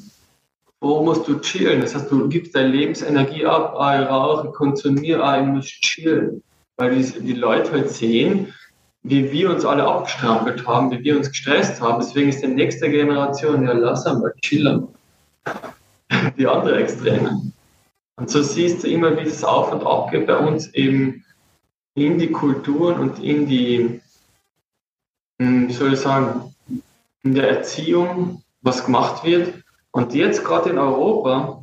wo 0.81 1.03
musst 1.03 1.29
du 1.29 1.39
chillen? 1.39 1.81
Das 1.81 1.95
heißt, 1.95 2.11
du 2.11 2.29
gibst 2.29 2.57
deine 2.57 2.71
Lebensenergie 2.71 3.47
ab, 3.47 3.75
ah, 3.79 4.03
ich 4.03 4.09
rauche, 4.09 4.49
ich 4.49 4.55
konsumiere, 4.55 5.23
ah, 5.23 5.41
ich 5.41 5.47
muss 5.47 5.67
chillen. 5.67 6.43
Weil 6.77 6.97
die, 6.97 7.21
die 7.21 7.35
Leute 7.35 7.73
halt 7.73 7.91
sehen, 7.91 8.53
wie 9.03 9.31
wir 9.31 9.51
uns 9.51 9.65
alle 9.65 9.85
abgestrampelt 9.87 10.67
haben, 10.67 10.91
wie 10.91 11.03
wir 11.05 11.17
uns 11.17 11.29
gestresst 11.29 11.81
haben. 11.81 12.01
Deswegen 12.01 12.31
ist 12.31 12.43
die 12.43 12.49
nächste 12.49 12.91
Generation, 12.91 13.65
ja, 13.65 13.73
lass 13.73 14.07
einmal 14.07 14.35
chillen. 14.43 14.89
Die 16.37 16.47
andere 16.47 16.79
Extreme. 16.79 17.53
Und 18.19 18.29
so 18.29 18.43
siehst 18.43 18.83
du 18.83 18.89
immer, 18.89 19.17
wie 19.17 19.29
es 19.29 19.45
auf 19.45 19.73
und 19.73 19.87
ab 19.87 20.11
geht 20.11 20.27
bei 20.27 20.37
uns 20.37 20.75
eben 20.75 21.25
in 21.95 22.19
die 22.19 22.33
Kulturen 22.33 22.99
und 22.99 23.23
in 23.23 23.47
die, 23.47 24.01
hm, 25.41 25.69
wie 25.69 25.73
soll 25.73 25.93
ich 25.93 26.01
sagen, 26.01 26.53
in 27.23 27.35
der 27.35 27.49
Erziehung, 27.49 28.43
was 28.61 28.85
gemacht 28.85 29.25
wird. 29.25 29.55
Und 29.93 30.15
jetzt 30.15 30.45
gerade 30.45 30.71
in 30.71 30.79
Europa, 30.79 31.63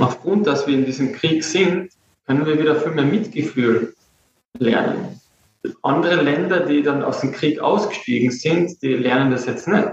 aufgrund, 0.00 0.48
dass 0.48 0.66
wir 0.66 0.74
in 0.74 0.84
diesem 0.84 1.12
Krieg 1.12 1.44
sind, 1.44 1.90
können 2.26 2.44
wir 2.44 2.58
wieder 2.58 2.74
viel 2.76 2.92
mehr 2.92 3.04
Mitgefühl 3.04 3.94
lernen. 4.58 5.20
Andere 5.82 6.22
Länder, 6.22 6.66
die 6.66 6.82
dann 6.82 7.04
aus 7.04 7.20
dem 7.20 7.30
Krieg 7.30 7.60
ausgestiegen 7.60 8.32
sind, 8.32 8.82
die 8.82 8.94
lernen 8.94 9.30
das 9.30 9.46
jetzt 9.46 9.68
nicht. 9.68 9.88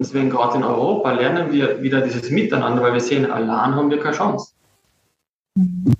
Deswegen 0.00 0.30
gerade 0.30 0.56
in 0.56 0.64
Europa 0.64 1.12
lernen 1.12 1.52
wir 1.52 1.80
wieder 1.82 2.00
dieses 2.00 2.30
Miteinander, 2.30 2.82
weil 2.82 2.94
wir 2.94 3.00
sehen, 3.00 3.30
allein 3.30 3.76
haben 3.76 3.90
wir 3.90 4.00
keine 4.00 4.16
Chance. 4.16 4.53
Und 5.56 5.96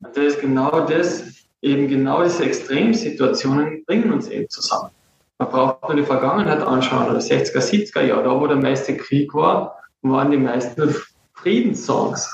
das 0.00 0.24
ist 0.24 0.40
genau 0.40 0.86
das, 0.86 1.46
eben 1.60 1.88
genau 1.88 2.22
diese 2.22 2.44
Extremsituationen 2.44 3.84
bringen 3.84 4.12
uns 4.12 4.28
eben 4.28 4.48
zusammen. 4.48 4.90
Man 5.38 5.50
braucht 5.50 5.82
nur 5.82 5.96
die 5.96 6.04
Vergangenheit 6.04 6.62
anschauen, 6.62 7.10
oder 7.10 7.18
60er, 7.18 7.58
70er 7.58 8.02
Jahre, 8.02 8.24
da 8.24 8.40
wo 8.40 8.46
der 8.46 8.56
meiste 8.56 8.96
Krieg 8.96 9.34
war, 9.34 9.76
waren 10.02 10.30
die 10.30 10.36
meisten 10.36 10.94
Friedenssongs. 11.34 12.32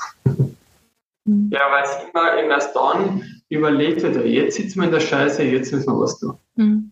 Mhm. 1.25 1.49
Ja, 1.51 1.61
weil 1.71 1.83
es 1.83 1.97
immer 2.09 2.37
eben 2.37 2.51
erst 2.51 2.75
dann 2.75 3.23
überlegt 3.49 4.03
wird, 4.03 4.23
jetzt 4.25 4.57
sitzen 4.57 4.79
wir 4.79 4.85
in 4.85 4.91
der 4.91 4.99
Scheiße, 4.99 5.43
jetzt 5.43 5.73
müssen 5.73 5.87
wir 5.87 5.99
was 5.99 6.19
tun. 6.19 6.37
Mhm. 6.55 6.91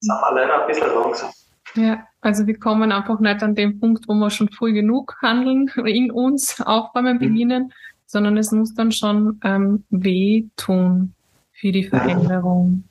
Das 0.00 0.16
haben 0.16 0.36
wir 0.36 0.42
leider 0.42 0.62
ein 0.62 0.66
bisschen 0.68 0.88
langsam. 0.94 1.30
Ja, 1.74 2.04
also 2.20 2.46
wir 2.46 2.58
kommen 2.58 2.92
einfach 2.92 3.20
nicht 3.20 3.42
an 3.42 3.54
den 3.54 3.80
Punkt, 3.80 4.08
wo 4.08 4.14
wir 4.14 4.30
schon 4.30 4.48
früh 4.48 4.72
genug 4.72 5.16
handeln, 5.20 5.68
in 5.84 6.10
uns 6.10 6.60
aufräumen, 6.60 7.16
mhm. 7.16 7.20
beginnen, 7.20 7.62
mhm. 7.64 7.72
Sondern 8.06 8.36
es 8.36 8.52
muss 8.52 8.74
dann 8.74 8.92
schon 8.92 9.40
ähm, 9.44 9.84
wehtun 9.90 11.14
für 11.52 11.72
die 11.72 11.84
Veränderung. 11.84 12.84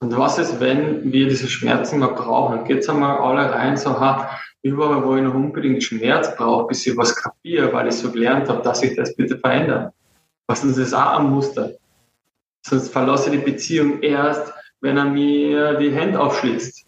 Und 0.00 0.16
was 0.16 0.38
ist, 0.38 0.60
wenn 0.60 1.12
wir 1.12 1.28
diese 1.28 1.48
Schmerzen 1.48 1.98
mal 1.98 2.08
brauchen? 2.08 2.64
Geht 2.64 2.78
es 2.78 2.88
einmal 2.88 3.18
alle 3.18 3.50
rein, 3.50 3.76
so, 3.76 3.98
ha, 3.98 4.30
überall, 4.62 5.04
wo 5.04 5.16
ich 5.16 5.22
noch 5.22 5.34
unbedingt 5.34 5.82
Schmerz 5.82 6.34
brauche, 6.36 6.68
bis 6.68 6.86
ich 6.86 6.96
was 6.96 7.14
kapiere, 7.14 7.72
weil 7.72 7.88
ich 7.88 7.94
so 7.94 8.10
gelernt 8.10 8.48
habe, 8.48 8.62
dass 8.62 8.82
ich 8.82 8.96
das 8.96 9.14
bitte 9.14 9.38
verändert. 9.38 9.92
Was 10.46 10.64
ist 10.64 10.78
das 10.78 10.94
auch 10.94 11.18
ein 11.18 11.30
Muster? 11.30 11.72
Sonst 12.62 12.90
verlasse 12.90 13.30
ich 13.30 13.40
die 13.40 13.50
Beziehung 13.50 14.02
erst, 14.02 14.52
wenn 14.80 14.96
er 14.96 15.04
mir 15.04 15.74
die 15.74 15.90
Hände 15.90 16.20
aufschlitzt. 16.20 16.86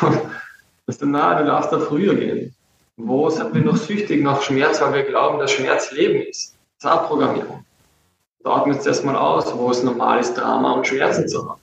Das 0.00 0.96
ist 0.96 1.02
dann, 1.02 1.12
na, 1.12 1.38
du 1.38 1.44
darfst 1.44 1.72
da 1.72 1.78
früher 1.78 2.14
gehen. 2.14 2.54
Wo 2.96 3.28
sind 3.30 3.54
wir 3.54 3.62
noch 3.62 3.76
süchtig 3.76 4.22
nach 4.22 4.42
Schmerz, 4.42 4.80
weil 4.80 4.94
wir 4.94 5.02
glauben, 5.04 5.38
dass 5.38 5.52
Schmerz 5.52 5.92
Leben 5.92 6.22
ist? 6.22 6.56
Das 6.82 6.92
ist 6.92 6.98
auch 6.98 7.06
Programmierung. 7.06 7.64
Da 8.42 8.56
atmen 8.56 8.74
wir 8.74 8.84
erstmal 8.84 9.14
aus, 9.14 9.56
wo 9.56 9.70
es 9.70 9.84
normal 9.84 10.18
ist, 10.18 10.34
Drama 10.34 10.72
und 10.72 10.84
Schmerzen 10.84 11.28
zu 11.28 11.48
haben. 11.48 11.60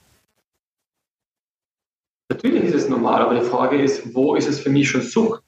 Natürlich 2.32 2.64
ist 2.64 2.76
es 2.76 2.90
normal, 2.90 3.24
aber 3.24 3.36
die 3.36 3.46
Frage 3.46 3.82
ist, 3.82 4.16
wo 4.16 4.36
ist 4.36 4.48
es 4.48 4.62
für 4.62 4.70
mich 4.70 4.90
schon 4.90 5.02
Sucht? 5.02 5.44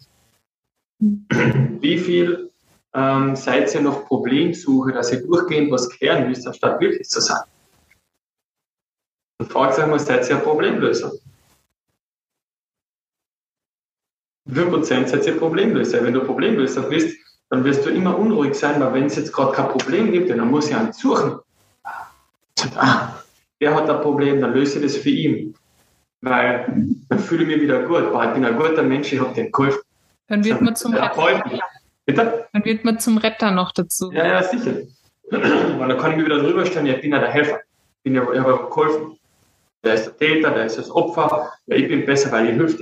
Wie 1.00 1.98
viel 1.98 2.52
ähm, 2.94 3.38
seid 3.38 3.74
ihr 3.74 3.80
noch 3.80 4.06
Problemsuche, 4.08 4.92
dass 4.92 5.14
ihr 5.14 5.26
durchgehend 5.26 5.72
was 5.72 5.90
klären 5.90 6.28
müsst, 6.28 6.46
anstatt 6.46 6.82
wirklich 6.82 7.08
zu 7.08 7.22
sein? 7.22 7.44
Und 9.40 9.50
fragt 9.50 9.80
euch 9.80 9.88
mal, 9.88 10.00
seid 10.00 10.30
ihr 10.30 10.36
ein 10.36 10.44
Problemlöser? 10.44 11.14
Wie 14.44 14.54
viel 14.54 14.70
Prozent 14.70 15.08
seid 15.08 15.26
ihr 15.26 15.38
Problemlöser? 15.38 16.04
Wenn 16.04 16.14
du 16.14 16.26
Problemlöser 16.26 16.82
bist, 16.90 17.16
dann 17.52 17.66
wirst 17.66 17.86
du 17.86 17.90
immer 17.90 18.18
unruhig 18.18 18.56
sein, 18.56 18.80
weil 18.80 18.94
wenn 18.94 19.06
es 19.06 19.18
jetzt 19.18 19.34
gerade 19.34 19.52
kein 19.52 19.68
Problem 19.68 20.12
gibt, 20.12 20.30
dann 20.30 20.50
muss 20.50 20.70
ich 20.70 20.76
einen 20.76 20.94
suchen. 20.94 21.38
Ah, 22.78 23.10
der 23.60 23.76
hat 23.76 23.90
ein 23.90 24.02
Problem, 24.02 24.40
dann 24.40 24.54
löse 24.54 24.80
ich 24.80 24.86
das 24.86 24.96
für 24.96 25.10
ihn. 25.10 25.54
Weil 26.22 26.66
dann 27.10 27.20
fühle 27.20 27.42
ich 27.44 27.48
mich 27.50 27.62
wieder 27.62 27.84
gut. 27.84 28.06
Oh, 28.14 28.22
ich 28.22 28.30
bin 28.30 28.46
ein 28.46 28.56
guter 28.56 28.84
Mensch, 28.84 29.12
ich 29.12 29.20
habe 29.20 29.34
den 29.34 29.52
geholfen. 29.52 29.82
Dann 30.28 30.46
wird 30.46 30.62
man 30.62 30.78
zum 30.78 30.94
Retter. 30.94 31.44
Bitte? 32.06 32.48
Dann 32.54 32.64
wird 32.64 32.86
man 32.86 33.00
zum 33.00 33.18
Retter 33.18 33.52
noch 33.52 33.74
dazu. 33.74 34.14
Ja, 34.14 34.28
ja, 34.28 34.44
sicher. 34.44 34.84
Weil 35.30 35.90
dann 35.90 35.98
kann 35.98 36.12
ich 36.12 36.18
mir 36.18 36.26
wieder 36.26 36.40
drüber 36.40 36.66
stellen, 36.66 36.86
ja, 36.86 36.94
ich 36.94 37.02
bin 37.02 37.12
ja 37.12 37.20
der 37.20 37.32
Helfer. 37.32 37.60
Ich, 37.98 38.04
bin 38.04 38.16
ja, 38.16 38.24
ich 38.32 38.40
habe 38.40 38.70
geholfen. 38.70 39.18
Der 39.84 39.96
ist 39.96 40.06
der 40.06 40.18
Täter, 40.18 40.52
der 40.52 40.68
ist 40.68 40.78
das 40.78 40.90
Opfer. 40.90 41.52
Ja, 41.66 41.76
ich 41.76 41.90
bin 41.90 42.06
besser, 42.06 42.32
weil 42.32 42.48
ich 42.48 42.56
hilft 42.56 42.80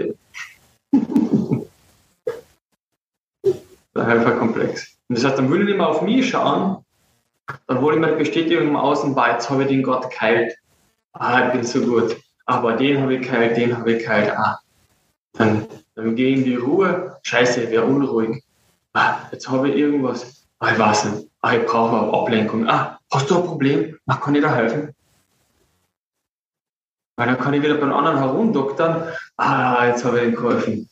der 4.00 4.08
Helferkomplex. 4.08 4.98
Und 5.08 5.18
das 5.18 5.26
heißt, 5.26 5.38
dann 5.38 5.52
will 5.52 5.68
ich 5.68 5.76
mehr 5.76 5.88
auf 5.88 6.02
mich 6.02 6.30
schauen, 6.30 6.84
dann 7.68 7.82
hole 7.82 7.96
ich 7.96 8.02
mir 8.02 8.12
die 8.12 8.24
Bestätigung 8.24 8.76
Außen 8.76 9.16
bei, 9.16 9.32
jetzt 9.32 9.50
habe 9.50 9.64
ich 9.64 9.70
den 9.70 9.84
Gott 9.84 10.10
geheilt. 10.10 10.56
Ah, 11.14 11.48
ich 11.48 11.54
bin 11.54 11.64
so 11.64 11.82
gut. 11.82 12.16
Aber 12.46 12.74
den 12.74 13.02
habe 13.02 13.16
ich 13.16 13.22
geheilt, 13.22 13.58
den 13.58 13.76
habe 13.78 13.94
ich 13.94 14.04
geheilt. 14.04 14.32
Ah, 14.32 14.60
dann, 15.34 15.68
dann 15.96 16.16
gehe 16.16 16.30
ich 16.30 16.38
in 16.40 16.44
die 16.46 16.56
Ruhe. 16.56 17.18
Scheiße, 17.24 17.64
ich 17.64 17.72
wäre 17.72 17.86
unruhig. 17.86 18.44
Ah, 18.94 19.18
jetzt 19.32 19.50
habe 19.50 19.70
ich 19.70 19.76
irgendwas. 19.76 20.48
Ah, 20.60 20.72
ich 20.72 20.80
weiß 20.80 21.06
nicht. 21.06 21.28
Ah, 21.42 21.54
ich 21.54 21.66
brauche 21.66 22.14
Ablenkung. 22.16 22.68
Ah, 22.68 23.00
hast 23.12 23.30
du 23.30 23.38
ein 23.38 23.46
Problem? 23.46 23.98
Ah, 24.06 24.18
kann 24.18 24.36
ich 24.36 24.42
da 24.42 24.54
helfen? 24.54 24.94
Weil 27.16 27.28
dann 27.28 27.40
kann 27.40 27.54
ich 27.54 27.62
wieder 27.62 27.76
beim 27.76 27.92
anderen 27.92 28.18
herumdoktern. 28.18 29.10
Ah, 29.38 29.88
jetzt 29.88 30.06
habe 30.06 30.18
ich 30.18 30.24
den 30.26 30.36
geholfen 30.36 30.90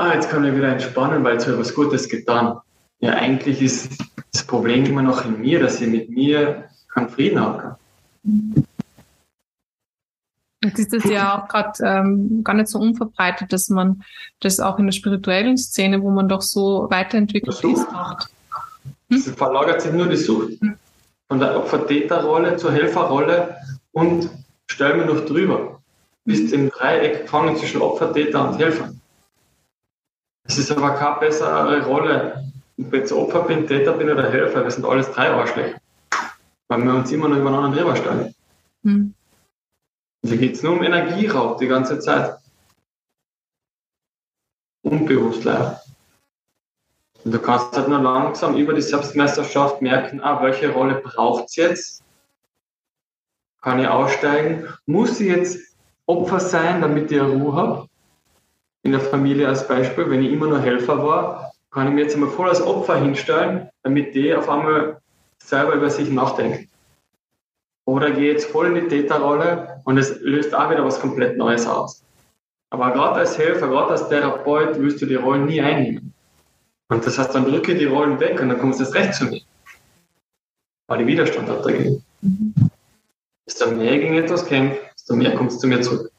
ah, 0.00 0.14
jetzt 0.14 0.30
kann 0.30 0.44
ich 0.44 0.54
wieder 0.54 0.68
entspannen, 0.68 1.22
weil 1.22 1.34
jetzt 1.34 1.46
habe 1.46 1.54
ich 1.54 1.60
was 1.60 1.74
Gutes 1.74 2.08
getan. 2.08 2.58
Ja, 3.00 3.14
eigentlich 3.14 3.60
ist 3.62 3.92
das 4.32 4.44
Problem 4.44 4.84
immer 4.84 5.02
noch 5.02 5.24
in 5.24 5.40
mir, 5.40 5.60
dass 5.60 5.80
ich 5.80 5.88
mit 5.88 6.10
mir 6.10 6.64
keinen 6.92 7.08
Frieden 7.08 7.40
haben 7.40 7.58
kann. 7.58 8.66
Jetzt 10.62 10.78
ist 10.78 10.92
das 10.92 11.04
ja 11.04 11.38
auch 11.38 11.48
gerade 11.48 11.72
ähm, 11.82 12.44
gar 12.44 12.54
nicht 12.54 12.68
so 12.68 12.78
unverbreitet, 12.78 13.52
dass 13.52 13.70
man 13.70 14.02
das 14.40 14.60
auch 14.60 14.78
in 14.78 14.86
der 14.86 14.92
spirituellen 14.92 15.56
Szene, 15.56 16.02
wo 16.02 16.10
man 16.10 16.28
doch 16.28 16.42
so 16.42 16.86
weiterentwickelt 16.90 17.64
ist, 17.64 17.90
macht. 17.90 18.30
Hm? 19.08 19.16
Es 19.16 19.30
verlagert 19.30 19.80
sich 19.80 19.92
nur 19.92 20.06
die 20.06 20.16
Sucht. 20.16 20.58
Von 21.28 21.38
der 21.38 21.56
Opfer-Täter-Rolle 21.56 22.56
zur 22.56 22.72
Helferrolle 22.72 23.56
und 23.92 24.28
stell 24.66 24.96
mir 24.96 25.06
noch 25.06 25.24
drüber. 25.24 25.80
Bist 26.26 26.52
im 26.52 26.68
Dreieck 26.68 27.22
gefangen 27.22 27.56
zwischen 27.56 27.80
Opfer, 27.80 28.12
Täter 28.12 28.50
und 28.50 28.58
Helfer. 28.58 28.90
Es 30.50 30.58
ist 30.58 30.72
aber 30.72 30.96
keine 30.96 31.20
bessere 31.20 31.86
Rolle, 31.86 32.44
ob 32.76 32.86
ich 32.86 32.92
jetzt 32.92 33.12
Opfer 33.12 33.44
bin, 33.44 33.68
Täter 33.68 33.92
bin 33.92 34.10
oder 34.10 34.28
Helfer. 34.28 34.64
Wir 34.64 34.70
sind 34.72 34.84
alles 34.84 35.08
drei 35.12 35.30
Arschlöcher. 35.30 35.78
Weil 36.66 36.82
wir 36.82 36.92
uns 36.92 37.12
immer 37.12 37.28
noch 37.28 37.36
übereinander 37.36 37.78
drüber 37.78 37.94
stellen. 37.94 38.34
Hm. 38.82 39.14
Da 40.22 40.34
geht 40.34 40.56
es 40.56 40.64
nur 40.64 40.72
um 40.72 40.82
Energieraub 40.82 41.58
die 41.58 41.68
ganze 41.68 42.00
Zeit. 42.00 42.36
Unbewusst 44.82 45.44
leider. 45.44 45.80
Und 47.22 47.30
du 47.32 47.38
kannst 47.38 47.76
halt 47.76 47.86
nur 47.86 48.00
langsam 48.00 48.56
über 48.56 48.74
die 48.74 48.82
Selbstmeisterschaft 48.82 49.80
merken, 49.82 50.20
ah, 50.20 50.42
welche 50.42 50.72
Rolle 50.72 50.96
braucht 50.96 51.44
es 51.44 51.54
jetzt? 51.54 52.02
Kann 53.60 53.78
ich 53.78 53.86
aussteigen? 53.86 54.66
Muss 54.86 55.20
ich 55.20 55.28
jetzt 55.28 55.76
Opfer 56.06 56.40
sein, 56.40 56.80
damit 56.80 57.12
ich 57.12 57.20
Ruhe 57.20 57.54
habe? 57.54 57.89
In 58.82 58.92
der 58.92 59.00
Familie 59.00 59.48
als 59.48 59.68
Beispiel, 59.68 60.08
wenn 60.08 60.22
ich 60.22 60.32
immer 60.32 60.46
nur 60.46 60.60
Helfer 60.60 61.02
war, 61.02 61.52
kann 61.70 61.88
ich 61.88 61.94
mir 61.94 62.02
jetzt 62.02 62.14
einmal 62.14 62.30
voll 62.30 62.48
als 62.48 62.62
Opfer 62.62 62.96
hinstellen, 62.96 63.68
damit 63.82 64.14
die 64.14 64.34
auf 64.34 64.48
einmal 64.48 65.00
selber 65.38 65.74
über 65.74 65.90
sich 65.90 66.10
nachdenken. 66.10 66.68
Oder 67.86 68.10
gehe 68.10 68.32
jetzt 68.32 68.50
voll 68.50 68.66
in 68.66 68.74
die 68.74 68.88
Täterrolle 68.88 69.80
und 69.84 69.98
es 69.98 70.20
löst 70.20 70.54
auch 70.54 70.70
wieder 70.70 70.84
was 70.84 71.00
komplett 71.00 71.36
Neues 71.36 71.66
aus. 71.66 72.04
Aber 72.70 72.92
gerade 72.92 73.16
als 73.16 73.36
Helfer, 73.36 73.68
gerade 73.68 73.90
als 73.90 74.08
Therapeut 74.08 74.78
willst 74.78 75.02
du 75.02 75.06
die 75.06 75.16
Rollen 75.16 75.46
nie 75.46 75.60
einnehmen. 75.60 76.14
Und 76.88 77.06
das 77.06 77.18
heißt, 77.18 77.34
dann 77.34 77.44
drücke 77.44 77.74
die 77.74 77.86
Rollen 77.86 78.18
weg 78.20 78.40
und 78.40 78.48
dann 78.48 78.58
kommst 78.58 78.80
du 78.80 78.84
erst 78.84 78.94
recht 78.94 79.14
zu 79.14 79.24
mir. 79.24 79.40
Weil 80.88 81.02
ich 81.02 81.06
Widerstand 81.06 81.48
habe 81.48 81.62
dagegen. 81.62 82.04
Mhm. 82.20 82.54
Desto 83.46 83.70
mehr 83.70 83.98
gegen 83.98 84.16
etwas 84.16 84.46
kämpft, 84.46 84.80
desto 84.94 85.14
mehr 85.14 85.34
kommst 85.34 85.56
du 85.56 85.60
zu 85.60 85.66
mir 85.66 85.80
zurück. 85.80 86.12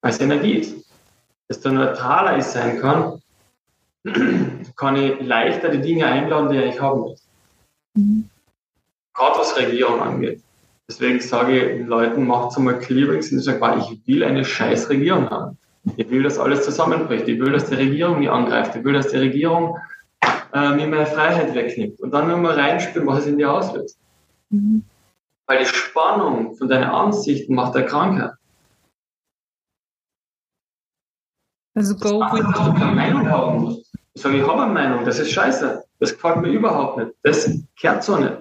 Weil 0.00 0.10
es 0.10 0.20
Energie 0.20 0.54
ist. 0.54 0.85
Desto 1.48 1.70
neutraler 1.70 2.38
ich 2.38 2.44
sein 2.44 2.80
kann, 2.80 3.20
kann 4.76 4.96
ich 4.96 5.20
leichter 5.20 5.68
die 5.68 5.80
Dinge 5.80 6.06
einladen, 6.06 6.50
die 6.50 6.58
ich 6.58 6.80
haben 6.80 7.04
will. 7.04 7.16
Mhm. 7.94 8.28
Gerade 9.14 9.38
was 9.38 9.56
Regierung 9.56 10.00
angeht. 10.00 10.42
Deswegen 10.88 11.20
sage 11.20 11.58
ich 11.58 11.78
den 11.78 11.86
Leuten, 11.86 12.26
macht 12.26 12.56
einmal 12.56 12.78
Clearings 12.78 13.32
und 13.32 13.40
sagt, 13.40 13.62
ich 13.90 14.06
will 14.06 14.22
eine 14.22 14.44
scheiß 14.44 14.88
Regierung 14.88 15.28
haben. 15.30 15.58
Ich 15.96 16.08
will, 16.10 16.22
dass 16.22 16.38
alles 16.38 16.64
zusammenbricht. 16.64 17.26
Ich 17.28 17.40
will, 17.40 17.52
dass 17.52 17.68
die 17.68 17.74
Regierung 17.74 18.18
mich 18.18 18.30
angreift. 18.30 18.76
Ich 18.76 18.84
will, 18.84 18.92
dass 18.92 19.08
die 19.08 19.16
Regierung 19.16 19.78
äh, 20.52 20.70
mir 20.74 20.86
meine 20.86 21.06
Freiheit 21.06 21.54
wegnimmt. 21.54 22.00
Und 22.00 22.12
dann 22.12 22.28
nur 22.28 22.38
mal 22.38 22.54
reinspüren, 22.54 23.06
was 23.06 23.20
es 23.20 23.26
in 23.26 23.38
dir 23.38 23.52
auslöst. 23.52 23.98
Mhm. 24.50 24.84
Weil 25.46 25.60
die 25.60 25.66
Spannung 25.66 26.56
von 26.56 26.68
deinen 26.68 26.90
Ansichten 26.90 27.54
macht 27.54 27.74
der 27.74 27.86
Krankheit. 27.86 28.32
Also 31.76 31.94
go 31.94 32.20
with 32.20 32.42
du 32.42 32.72
keine 32.72 32.94
Meinung 32.94 33.28
haben 33.28 33.62
musst. 33.62 33.92
Ich 34.14 34.22
sage, 34.22 34.38
ich 34.38 34.46
habe 34.46 34.62
eine 34.62 34.72
Meinung, 34.72 35.04
das 35.04 35.18
ist 35.18 35.30
scheiße. 35.30 35.84
Das 36.00 36.14
gefällt 36.14 36.38
mir 36.38 36.48
überhaupt 36.48 36.96
nicht. 36.96 37.10
Das 37.22 37.50
gehört 37.78 38.02
so 38.02 38.16
nicht. 38.16 38.32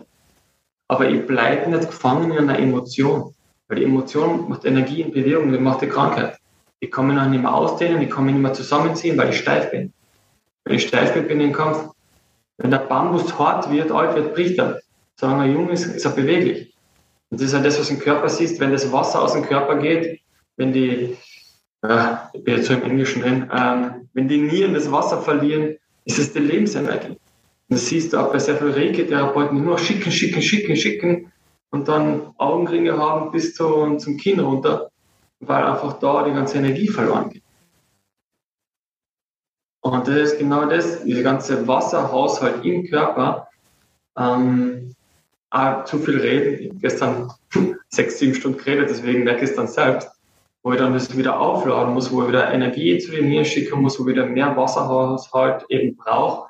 Aber 0.88 1.10
ich 1.10 1.28
bleibe 1.28 1.70
nicht 1.70 1.88
gefangen 1.88 2.32
in 2.32 2.50
einer 2.50 2.58
Emotion. 2.58 3.36
Weil 3.68 3.80
die 3.80 3.84
Emotion 3.84 4.48
macht 4.48 4.64
Energie 4.64 5.02
in 5.02 5.12
Bewegung, 5.12 5.52
die 5.52 5.58
macht 5.58 5.82
die 5.82 5.90
Krankheit. 5.90 6.38
Ich 6.80 6.92
kann 6.92 7.08
mich 7.08 7.18
noch 7.18 7.28
nicht 7.28 7.42
mehr 7.42 7.54
ausdehnen, 7.54 8.02
ich 8.02 8.10
kann 8.10 8.26
mich 8.26 8.36
nicht 8.36 8.44
mehr 8.44 8.54
zusammenziehen, 8.54 9.18
weil 9.18 9.32
ich 9.32 9.40
steif 9.40 9.70
bin. 9.70 9.92
Wenn 10.64 10.76
ich 10.76 10.88
steif 10.88 11.14
bin, 11.14 11.28
bin 11.28 11.42
ich 11.42 11.48
im 11.48 11.54
Kampf. 11.54 11.90
Wenn 12.58 12.72
der 12.72 12.80
Bambus 12.80 13.38
hart 13.38 13.70
wird, 13.70 13.92
alt 13.92 14.16
wird, 14.16 14.34
bricht 14.34 14.58
er. 14.60 14.80
Solange 15.20 15.46
er 15.46 15.52
jung 15.52 15.70
ist, 15.70 15.84
ist 15.86 16.06
er 16.06 16.12
beweglich. 16.12 16.74
Und 17.30 17.42
das 17.42 17.48
ist 17.48 17.54
ja 17.54 17.60
das, 17.60 17.80
was 17.80 17.90
im 17.90 18.00
Körper 18.00 18.30
siehst, 18.30 18.62
wenn 18.62 18.72
das 18.72 18.90
Wasser 18.94 19.22
aus 19.22 19.34
dem 19.34 19.44
Körper 19.44 19.76
geht, 19.78 20.22
wenn 20.56 20.72
die, 20.72 21.18
äh, 21.90 22.38
ich 22.38 22.44
bin 22.44 22.58
jetzt 22.58 22.68
so 22.68 22.74
im 22.74 22.84
Englischen 22.84 23.22
drin, 23.22 23.50
ähm, 23.52 24.10
wenn 24.14 24.28
die 24.28 24.38
Nieren 24.38 24.74
das 24.74 24.92
Wasser 24.92 25.22
verlieren, 25.22 25.76
ist 26.06 26.20
es 26.20 26.34
die 26.34 26.40
Lebensenergie. 26.40 27.18
Das 27.70 27.88
siehst 27.88 28.14
du 28.14 28.18
auch 28.18 28.32
bei 28.32 28.40
sehr 28.40 28.58
vielen 28.58 28.74
Reiki-Therapeuten, 28.74 29.64
nur 29.64 29.78
schicken, 29.78 30.12
schicken, 30.12 30.42
schicken, 30.42 30.76
schicken 30.76 31.32
und 31.72 31.88
dann 31.88 32.34
Augenringe 32.38 32.98
haben 32.98 33.32
bis 33.32 33.56
zu, 33.56 33.98
zum 33.98 34.18
Kinn 34.18 34.40
runter, 34.40 34.92
weil 35.40 35.64
einfach 35.64 36.00
da 36.00 36.24
die 36.24 36.34
ganze 36.34 36.58
Energie 36.58 36.88
verloren 36.88 37.30
geht. 37.30 37.44
Und 39.82 40.08
das 40.08 40.16
ist 40.16 40.40
genau 40.40 40.66
das, 40.66 41.04
dieser 41.04 41.24
ganze 41.24 41.68
Wasserhaushalt 41.68 42.64
im 42.66 42.88
Körper. 42.88 43.48
Ähm, 44.18 44.96
zu 45.86 46.00
viel 46.00 46.20
reden. 46.20 46.60
Ich 46.60 46.70
habe 46.70 46.80
gestern 46.80 47.32
sechs, 47.90 48.20
sieben 48.20 48.36
Stunden 48.36 48.58
geredet, 48.58 48.90
deswegen 48.90 49.24
merke 49.24 49.44
ich 49.44 49.52
es 49.52 49.56
dann 49.56 49.68
selbst, 49.68 50.10
wo 50.66 50.74
ich 50.74 50.80
dann 50.80 50.94
das 50.94 51.16
wieder 51.16 51.40
aufladen 51.40 51.94
muss, 51.94 52.12
wo 52.12 52.24
ich 52.24 52.30
wieder 52.30 52.52
Energie 52.52 52.98
zu 52.98 53.12
den 53.12 53.30
Nieren 53.30 53.46
schicken 53.46 53.84
muss, 53.84 54.00
wo 54.00 54.04
ich 54.04 54.16
wieder 54.16 54.26
mehr 54.26 54.58
Wasserhaushalt 54.58 55.64
eben 55.70 55.96
brauche 55.96 56.50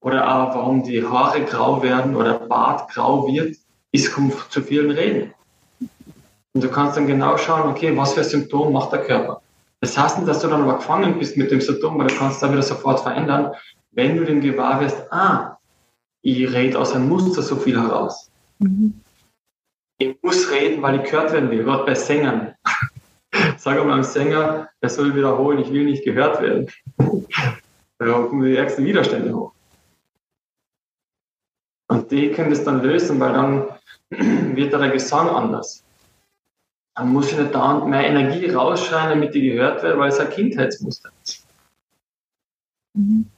oder 0.00 0.28
auch 0.28 0.52
warum 0.56 0.82
die 0.82 1.06
Haare 1.06 1.42
grau 1.44 1.80
werden 1.80 2.16
oder 2.16 2.40
Bart 2.40 2.90
grau 2.90 3.28
wird, 3.28 3.56
ist 3.92 4.12
zu 4.50 4.62
vielen 4.62 4.90
Reden. 4.90 5.32
Und 6.54 6.64
du 6.64 6.68
kannst 6.68 6.96
dann 6.96 7.06
genau 7.06 7.38
schauen, 7.38 7.70
okay, 7.70 7.96
was 7.96 8.14
für 8.14 8.24
Symptom 8.24 8.72
macht 8.72 8.90
der 8.90 9.04
Körper. 9.04 9.40
Das 9.80 9.96
heißt 9.96 10.18
nicht, 10.18 10.28
dass 10.28 10.40
du 10.40 10.48
dann 10.48 10.62
aber 10.62 10.78
gefangen 10.78 11.16
bist 11.16 11.36
mit 11.36 11.52
dem 11.52 11.60
Symptom, 11.60 12.00
weil 12.00 12.08
du 12.08 12.16
kannst 12.16 12.42
da 12.42 12.50
wieder 12.50 12.62
sofort 12.62 12.98
verändern, 12.98 13.52
wenn 13.92 14.16
du 14.16 14.24
dem 14.24 14.40
gewahr 14.40 14.80
wirst, 14.80 15.12
ah, 15.12 15.56
ich 16.22 16.52
rede 16.52 16.76
aus 16.80 16.94
einem 16.94 17.08
Muster 17.08 17.42
so 17.42 17.54
viel 17.54 17.80
heraus. 17.80 18.28
Mhm. 18.58 19.00
Ich 19.98 20.16
muss 20.20 20.50
reden, 20.50 20.82
weil 20.82 20.96
ich 20.96 21.08
gehört 21.08 21.32
werden 21.32 21.48
will, 21.48 21.62
gerade 21.62 21.84
bei 21.84 21.94
Sängern. 21.94 22.56
Sag 23.58 23.84
mal 23.84 23.92
einem 23.92 24.02
Sänger, 24.02 24.68
er 24.80 24.88
soll 24.88 25.14
wiederholen, 25.14 25.58
ich 25.58 25.72
will 25.72 25.84
nicht 25.84 26.04
gehört 26.04 26.40
werden. 26.40 26.70
da 27.98 28.12
kommen 28.12 28.44
die 28.44 28.56
ärgsten 28.56 28.84
Widerstände 28.84 29.34
hoch. 29.34 29.52
Und 31.88 32.10
die 32.10 32.30
können 32.32 32.50
das 32.50 32.64
dann 32.64 32.82
lösen, 32.82 33.20
weil 33.20 33.32
dann 33.32 33.68
wird 34.56 34.72
der 34.72 34.90
Gesang 34.90 35.28
anders. 35.28 35.84
Dann 36.94 37.12
muss 37.12 37.30
ich 37.30 37.38
nicht 37.38 37.54
da 37.54 37.84
mehr 37.84 38.06
Energie 38.06 38.50
rausschreien, 38.50 39.10
damit 39.10 39.34
die 39.34 39.50
gehört 39.50 39.82
wird, 39.82 39.98
weil 39.98 40.08
es 40.08 40.18
ein 40.18 40.30
Kindheitsmuster 40.30 41.10
ist. 41.22 41.46
Mhm. 42.94 43.30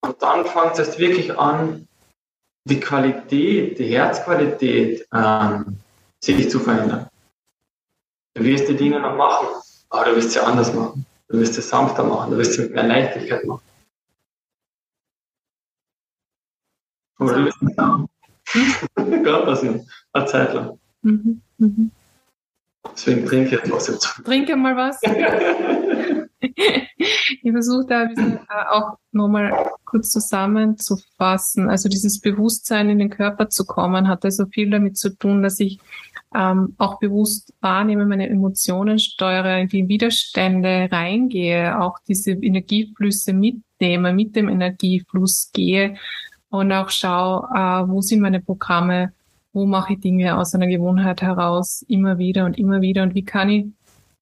Und 0.00 0.22
dann 0.22 0.44
fängt 0.44 0.78
es 0.78 0.98
wirklich 0.98 1.36
an, 1.38 1.86
die 2.64 2.80
Qualität, 2.80 3.78
die 3.78 3.86
Herzqualität 3.86 5.06
ähm, 5.12 5.78
sich 6.20 6.50
zu 6.50 6.58
verändern. 6.58 7.05
Du 8.36 8.44
wirst 8.44 8.68
die 8.68 8.76
Dinge 8.76 9.00
noch 9.00 9.16
machen, 9.16 9.46
aber 9.88 10.04
du 10.10 10.16
wirst 10.16 10.32
sie 10.32 10.40
anders 10.40 10.72
machen. 10.74 11.06
Du 11.28 11.40
wirst 11.40 11.54
sie 11.54 11.62
sanfter 11.62 12.04
machen, 12.04 12.32
du 12.32 12.36
wirst 12.36 12.52
sie 12.52 12.62
mit 12.62 12.74
mehr 12.74 12.82
Leichtigkeit 12.86 13.42
machen. 13.46 13.62
Oder 17.18 17.34
du 17.34 17.44
wirst 17.46 17.58
Gerade 18.94 19.46
passieren. 19.46 19.88
Eine 20.12 20.26
Zeit 20.26 20.52
lang. 20.52 20.78
Mhm. 21.00 21.40
Mhm. 21.56 21.90
Deswegen 22.92 23.26
trinke 23.26 23.46
ich 23.46 23.52
jetzt 23.52 23.72
was 23.72 23.88
jetzt. 23.88 24.20
Trinke 24.22 24.54
mal 24.54 24.76
was. 24.76 25.00
ich 26.40 27.50
versuche 27.50 27.86
da 27.88 28.04
äh, 28.04 28.38
auch 28.70 28.98
nochmal 29.12 29.70
kurz 29.84 30.10
zusammenzufassen. 30.10 31.68
Also 31.70 31.88
dieses 31.88 32.20
Bewusstsein 32.20 32.90
in 32.90 32.98
den 32.98 33.10
Körper 33.10 33.48
zu 33.48 33.64
kommen, 33.64 34.08
hat 34.08 34.24
also 34.24 34.46
viel 34.46 34.70
damit 34.70 34.98
zu 34.98 35.16
tun, 35.16 35.42
dass 35.42 35.60
ich 35.60 35.78
ähm, 36.34 36.74
auch 36.78 36.98
bewusst 36.98 37.54
wahrnehme, 37.60 38.04
meine 38.04 38.28
Emotionen 38.28 38.98
steuere, 38.98 39.60
in 39.60 39.68
die 39.68 39.88
Widerstände 39.88 40.88
reingehe, 40.90 41.80
auch 41.80 41.98
diese 42.06 42.32
Energieflüsse 42.32 43.32
mitnehme, 43.32 44.12
mit 44.12 44.36
dem 44.36 44.48
Energiefluss 44.48 45.50
gehe 45.52 45.96
und 46.50 46.72
auch 46.72 46.90
schaue, 46.90 47.48
äh, 47.54 47.88
wo 47.88 48.00
sind 48.00 48.20
meine 48.20 48.40
Programme, 48.40 49.12
wo 49.52 49.64
mache 49.64 49.94
ich 49.94 50.00
Dinge 50.00 50.36
aus 50.36 50.54
einer 50.54 50.66
Gewohnheit 50.66 51.22
heraus, 51.22 51.82
immer 51.88 52.18
wieder 52.18 52.44
und 52.44 52.58
immer 52.58 52.82
wieder 52.82 53.02
und 53.02 53.14
wie 53.14 53.24
kann 53.24 53.48
ich 53.48 53.66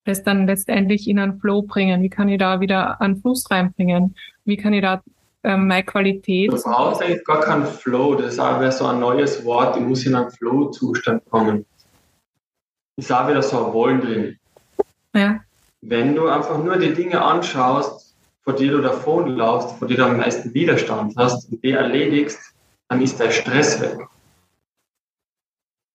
das 0.04 0.22
dann 0.22 0.46
letztendlich 0.46 1.08
in 1.08 1.18
einen 1.18 1.40
Flow 1.40 1.62
bringen, 1.62 2.02
wie 2.02 2.10
kann 2.10 2.28
ich 2.28 2.38
da 2.38 2.60
wieder 2.60 3.00
einen 3.00 3.16
Fluss 3.16 3.50
reinbringen, 3.50 4.14
wie 4.44 4.56
kann 4.56 4.72
ich 4.72 4.82
da 4.82 5.02
ähm, 5.42 5.66
meine 5.66 5.84
Qualität... 5.84 6.52
Du 6.52 6.62
brauchst 6.62 7.02
eigentlich 7.02 7.24
gar 7.24 7.40
keinen 7.40 7.66
Flow, 7.66 8.14
das 8.14 8.34
ist 8.34 8.38
auch 8.38 8.70
so 8.70 8.86
ein 8.86 9.00
neues 9.00 9.44
Wort, 9.44 9.76
ich 9.76 9.82
muss 9.82 10.04
in 10.06 10.14
einen 10.14 10.30
Flow-Zustand 10.30 11.22
kommen. 11.30 11.64
Ist 12.96 13.12
auch 13.12 13.28
wieder 13.28 13.42
so 13.42 13.66
ein 13.66 13.72
Wollen 13.72 14.00
drin. 14.00 14.38
Ja. 15.14 15.40
Wenn 15.80 16.14
du 16.14 16.28
einfach 16.28 16.62
nur 16.62 16.76
die 16.76 16.94
Dinge 16.94 17.20
anschaust, 17.22 18.14
vor 18.42 18.54
dir 18.54 18.72
du 18.72 18.80
davonlaufst, 18.80 19.78
vor 19.78 19.88
dir 19.88 19.96
du 19.96 20.04
am 20.04 20.18
meisten 20.18 20.52
Widerstand 20.54 21.14
hast 21.16 21.50
und 21.50 21.62
die 21.64 21.72
erledigst, 21.72 22.38
dann 22.88 23.00
ist 23.00 23.18
der 23.18 23.30
Stress 23.30 23.80
weg. 23.80 23.98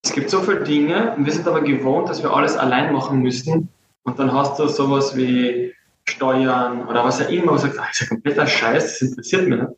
Es 0.04 0.14
gibt 0.14 0.30
so 0.30 0.42
viele 0.42 0.64
Dinge 0.64 1.16
und 1.16 1.26
wir 1.26 1.34
sind 1.34 1.48
aber 1.48 1.62
gewohnt, 1.62 2.10
dass 2.10 2.24
wir 2.24 2.34
alles 2.34 2.58
allein 2.58 2.92
machen 2.94 3.20
müssen. 3.22 3.70
Und 4.04 4.20
dann 4.20 4.34
hast 4.34 4.60
du 4.60 4.68
sowas 4.68 5.16
wie 5.16 5.74
Steuern 6.06 6.88
oder 6.88 7.04
was 7.04 7.22
auch 7.22 7.30
immer, 7.30 7.52
wo 7.52 7.56
du 7.56 7.60
sagst, 7.60 7.78
das 7.78 7.90
ist 7.92 8.02
ja 8.02 8.08
kompletter 8.08 8.48
Scheiß, 8.48 8.84
das 8.84 9.02
interessiert 9.02 9.48
mich 9.48 9.60
nicht. 9.60 9.72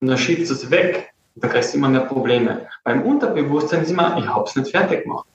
Und 0.00 0.08
dann 0.08 0.18
schiebst 0.18 0.50
du 0.50 0.54
es 0.54 0.70
weg 0.70 1.12
und 1.34 1.44
dann 1.44 1.50
kriegst 1.50 1.72
du 1.72 1.78
immer 1.78 1.88
mehr 1.88 2.02
Probleme. 2.02 2.68
Beim 2.84 3.02
Unterbewusstsein 3.02 3.82
ist 3.82 3.90
immer, 3.90 4.16
ich 4.18 4.26
habe 4.26 4.44
es 4.44 4.56
nicht 4.56 4.70
fertig 4.70 5.04
gemacht. 5.04 5.26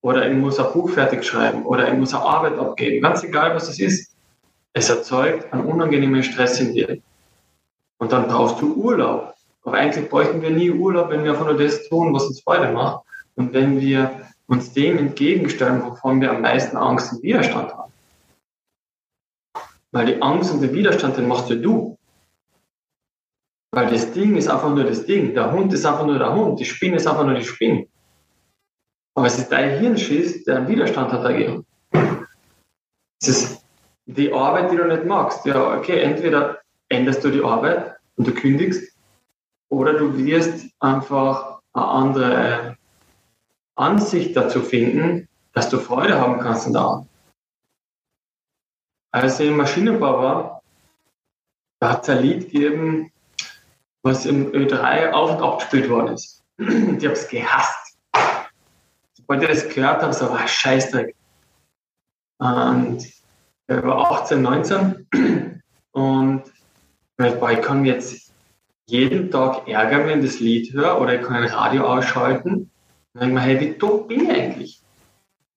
Oder 0.00 0.30
ich 0.30 0.36
muss 0.36 0.58
ein 0.58 0.72
Buch 0.72 0.90
fertig 0.90 1.24
schreiben 1.24 1.66
oder 1.66 1.88
ich 1.88 1.98
muss 1.98 2.14
eine 2.14 2.22
Arbeit 2.22 2.58
abgeben. 2.58 3.02
Ganz 3.02 3.22
egal, 3.24 3.54
was 3.54 3.68
es 3.68 3.80
ist. 3.80 4.14
Es 4.72 4.88
erzeugt 4.88 5.52
einen 5.52 5.64
unangenehmen 5.64 6.22
Stress 6.22 6.60
in 6.60 6.72
dir. 6.72 6.98
Und 7.98 8.12
dann 8.12 8.28
brauchst 8.28 8.60
du 8.60 8.74
Urlaub. 8.74 9.34
Aber 9.64 9.76
eigentlich 9.76 10.08
bräuchten 10.08 10.40
wir 10.40 10.50
nie 10.50 10.70
Urlaub, 10.70 11.10
wenn 11.10 11.24
wir 11.24 11.32
einfach 11.32 11.46
nur 11.46 11.58
das 11.58 11.88
tun, 11.88 12.14
was 12.14 12.26
uns 12.26 12.40
Freude 12.40 12.72
macht. 12.72 13.04
Und 13.34 13.52
wenn 13.52 13.80
wir 13.80 14.28
uns 14.48 14.72
dem 14.72 14.98
entgegenstellen, 14.98 15.84
wovon 15.84 16.20
wir 16.20 16.30
am 16.30 16.40
meisten 16.40 16.76
Angst 16.76 17.12
und 17.12 17.22
Widerstand 17.22 17.72
haben. 17.72 17.92
Weil 19.92 20.06
die 20.06 20.22
Angst 20.22 20.52
und 20.52 20.60
der 20.60 20.72
Widerstand, 20.72 21.16
den 21.16 21.28
machst 21.28 21.48
ja 21.50 21.56
du. 21.56 21.96
Weil 23.70 23.90
das 23.90 24.12
Ding 24.12 24.36
ist 24.36 24.48
einfach 24.48 24.70
nur 24.74 24.84
das 24.84 25.04
Ding. 25.04 25.34
Der 25.34 25.52
Hund 25.52 25.72
ist 25.72 25.84
einfach 25.84 26.06
nur 26.06 26.18
der 26.18 26.34
Hund. 26.34 26.58
Die 26.58 26.64
Spinne 26.64 26.96
ist 26.96 27.06
einfach 27.06 27.24
nur 27.24 27.34
die 27.34 27.44
Spinne. 27.44 27.86
Aber 29.14 29.26
es 29.26 29.38
ist 29.38 29.52
dein 29.52 29.78
Hirnschiss, 29.78 30.44
der 30.44 30.56
einen 30.56 30.68
Widerstand 30.68 31.12
hat 31.12 31.24
dagegen. 31.24 31.66
Es 33.20 33.28
ist 33.28 33.64
die 34.06 34.32
Arbeit, 34.32 34.72
die 34.72 34.76
du 34.76 34.86
nicht 34.86 35.04
magst. 35.04 35.44
Ja, 35.44 35.76
okay, 35.76 36.00
entweder 36.00 36.60
änderst 36.88 37.22
du 37.22 37.30
die 37.30 37.42
Arbeit 37.42 37.96
und 38.16 38.26
du 38.26 38.32
kündigst, 38.32 38.96
oder 39.70 39.92
du 39.92 40.16
wirst 40.16 40.66
einfach 40.80 41.60
eine 41.74 41.84
andere 41.84 42.77
Ansicht 43.78 44.36
dazu 44.36 44.60
finden, 44.62 45.28
dass 45.52 45.70
du 45.70 45.78
Freude 45.78 46.20
haben 46.20 46.40
kannst 46.40 46.72
daran. 46.74 47.08
Als 49.12 49.40
ich 49.40 49.48
im 49.48 49.56
Maschinenbau 49.56 50.22
war, 50.22 50.62
da 51.80 51.92
hat 51.92 52.02
es 52.02 52.08
ein 52.08 52.22
Lied 52.22 52.50
gegeben, 52.50 53.12
was 54.02 54.26
im 54.26 54.52
Ö3 54.52 55.10
auf 55.12 55.36
und 55.36 55.42
abgespielt 55.42 55.88
worden 55.88 56.14
ist. 56.14 56.42
Und 56.58 56.98
ich 56.98 57.04
habe 57.04 57.14
es 57.14 57.28
gehasst. 57.28 57.98
Sobald 59.14 59.42
ich 59.42 59.48
das 59.48 59.68
gehört 59.68 60.02
habe, 60.02 60.12
so 60.12 60.28
war 60.28 60.40
ah, 60.40 60.48
Scheißdreck. 60.48 61.14
Und 62.38 63.04
ich 63.04 63.82
war 63.82 64.12
18, 64.12 64.42
19 64.42 65.62
und 65.92 66.42
ich 67.18 67.62
kann 67.62 67.82
mich 67.82 67.92
jetzt 67.92 68.32
jeden 68.86 69.30
Tag 69.30 69.68
ärgern, 69.68 70.06
wenn 70.06 70.20
ich 70.20 70.26
das 70.26 70.40
Lied 70.40 70.72
höre 70.72 71.00
oder 71.00 71.20
ich 71.20 71.26
kann 71.26 71.42
ein 71.42 71.48
Radio 71.48 71.86
ausschalten. 71.86 72.70
Dann 73.14 73.20
denke 73.20 73.28
ich 73.28 73.34
mir, 73.34 73.40
hey, 73.40 73.60
wie 73.60 73.78
dumm 73.78 74.06
bin 74.06 74.24
ich 74.24 74.30
eigentlich? 74.30 74.82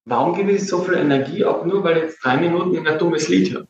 Warum 0.05 0.33
gebe 0.35 0.51
ich 0.51 0.67
so 0.67 0.81
viel 0.81 0.95
Energie 0.95 1.45
ab, 1.45 1.65
nur 1.65 1.83
weil 1.83 1.97
ich 1.97 2.03
jetzt 2.03 2.23
drei 2.23 2.37
Minuten 2.37 2.75
in 2.75 2.87
ein 2.87 2.97
dummes 2.97 3.27
Lied 3.27 3.53
höre? 3.53 3.67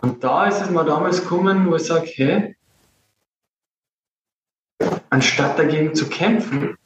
Und 0.00 0.22
da 0.22 0.46
ist 0.46 0.60
es 0.60 0.70
mir 0.70 0.84
damals 0.84 1.22
gekommen, 1.22 1.70
wo 1.70 1.76
ich 1.76 1.82
sage, 1.82 2.06
hey, 2.06 2.56
anstatt 5.10 5.58
dagegen 5.58 5.94
zu 5.94 6.08
kämpfen, 6.08 6.76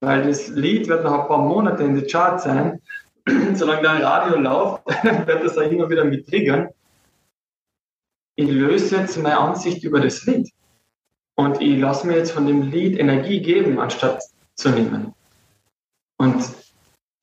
weil 0.00 0.26
das 0.26 0.48
Lied 0.48 0.88
wird 0.88 1.04
noch 1.04 1.20
ein 1.20 1.28
paar 1.28 1.38
Monate 1.38 1.84
in 1.84 1.96
die 1.96 2.06
Charts 2.06 2.44
sein, 2.44 2.80
solange 3.54 3.82
da 3.82 3.98
Radio 3.98 4.38
läuft, 4.38 4.86
wird 5.26 5.44
das 5.44 5.58
auch 5.58 5.70
immer 5.70 5.88
wieder 5.90 6.04
mit 6.04 6.28
triggern. 6.28 6.68
Ich 8.36 8.48
löse 8.48 8.96
jetzt 8.96 9.16
meine 9.18 9.38
Ansicht 9.38 9.82
über 9.82 10.00
das 10.00 10.24
Lied. 10.24 10.50
Und 11.34 11.60
ich 11.60 11.78
lasse 11.78 12.06
mir 12.06 12.16
jetzt 12.16 12.32
von 12.32 12.46
dem 12.46 12.62
Lied 12.62 12.98
Energie 12.98 13.40
geben, 13.40 13.78
anstatt 13.78 14.22
zu 14.58 14.70
nehmen. 14.70 15.14
Und 16.18 16.44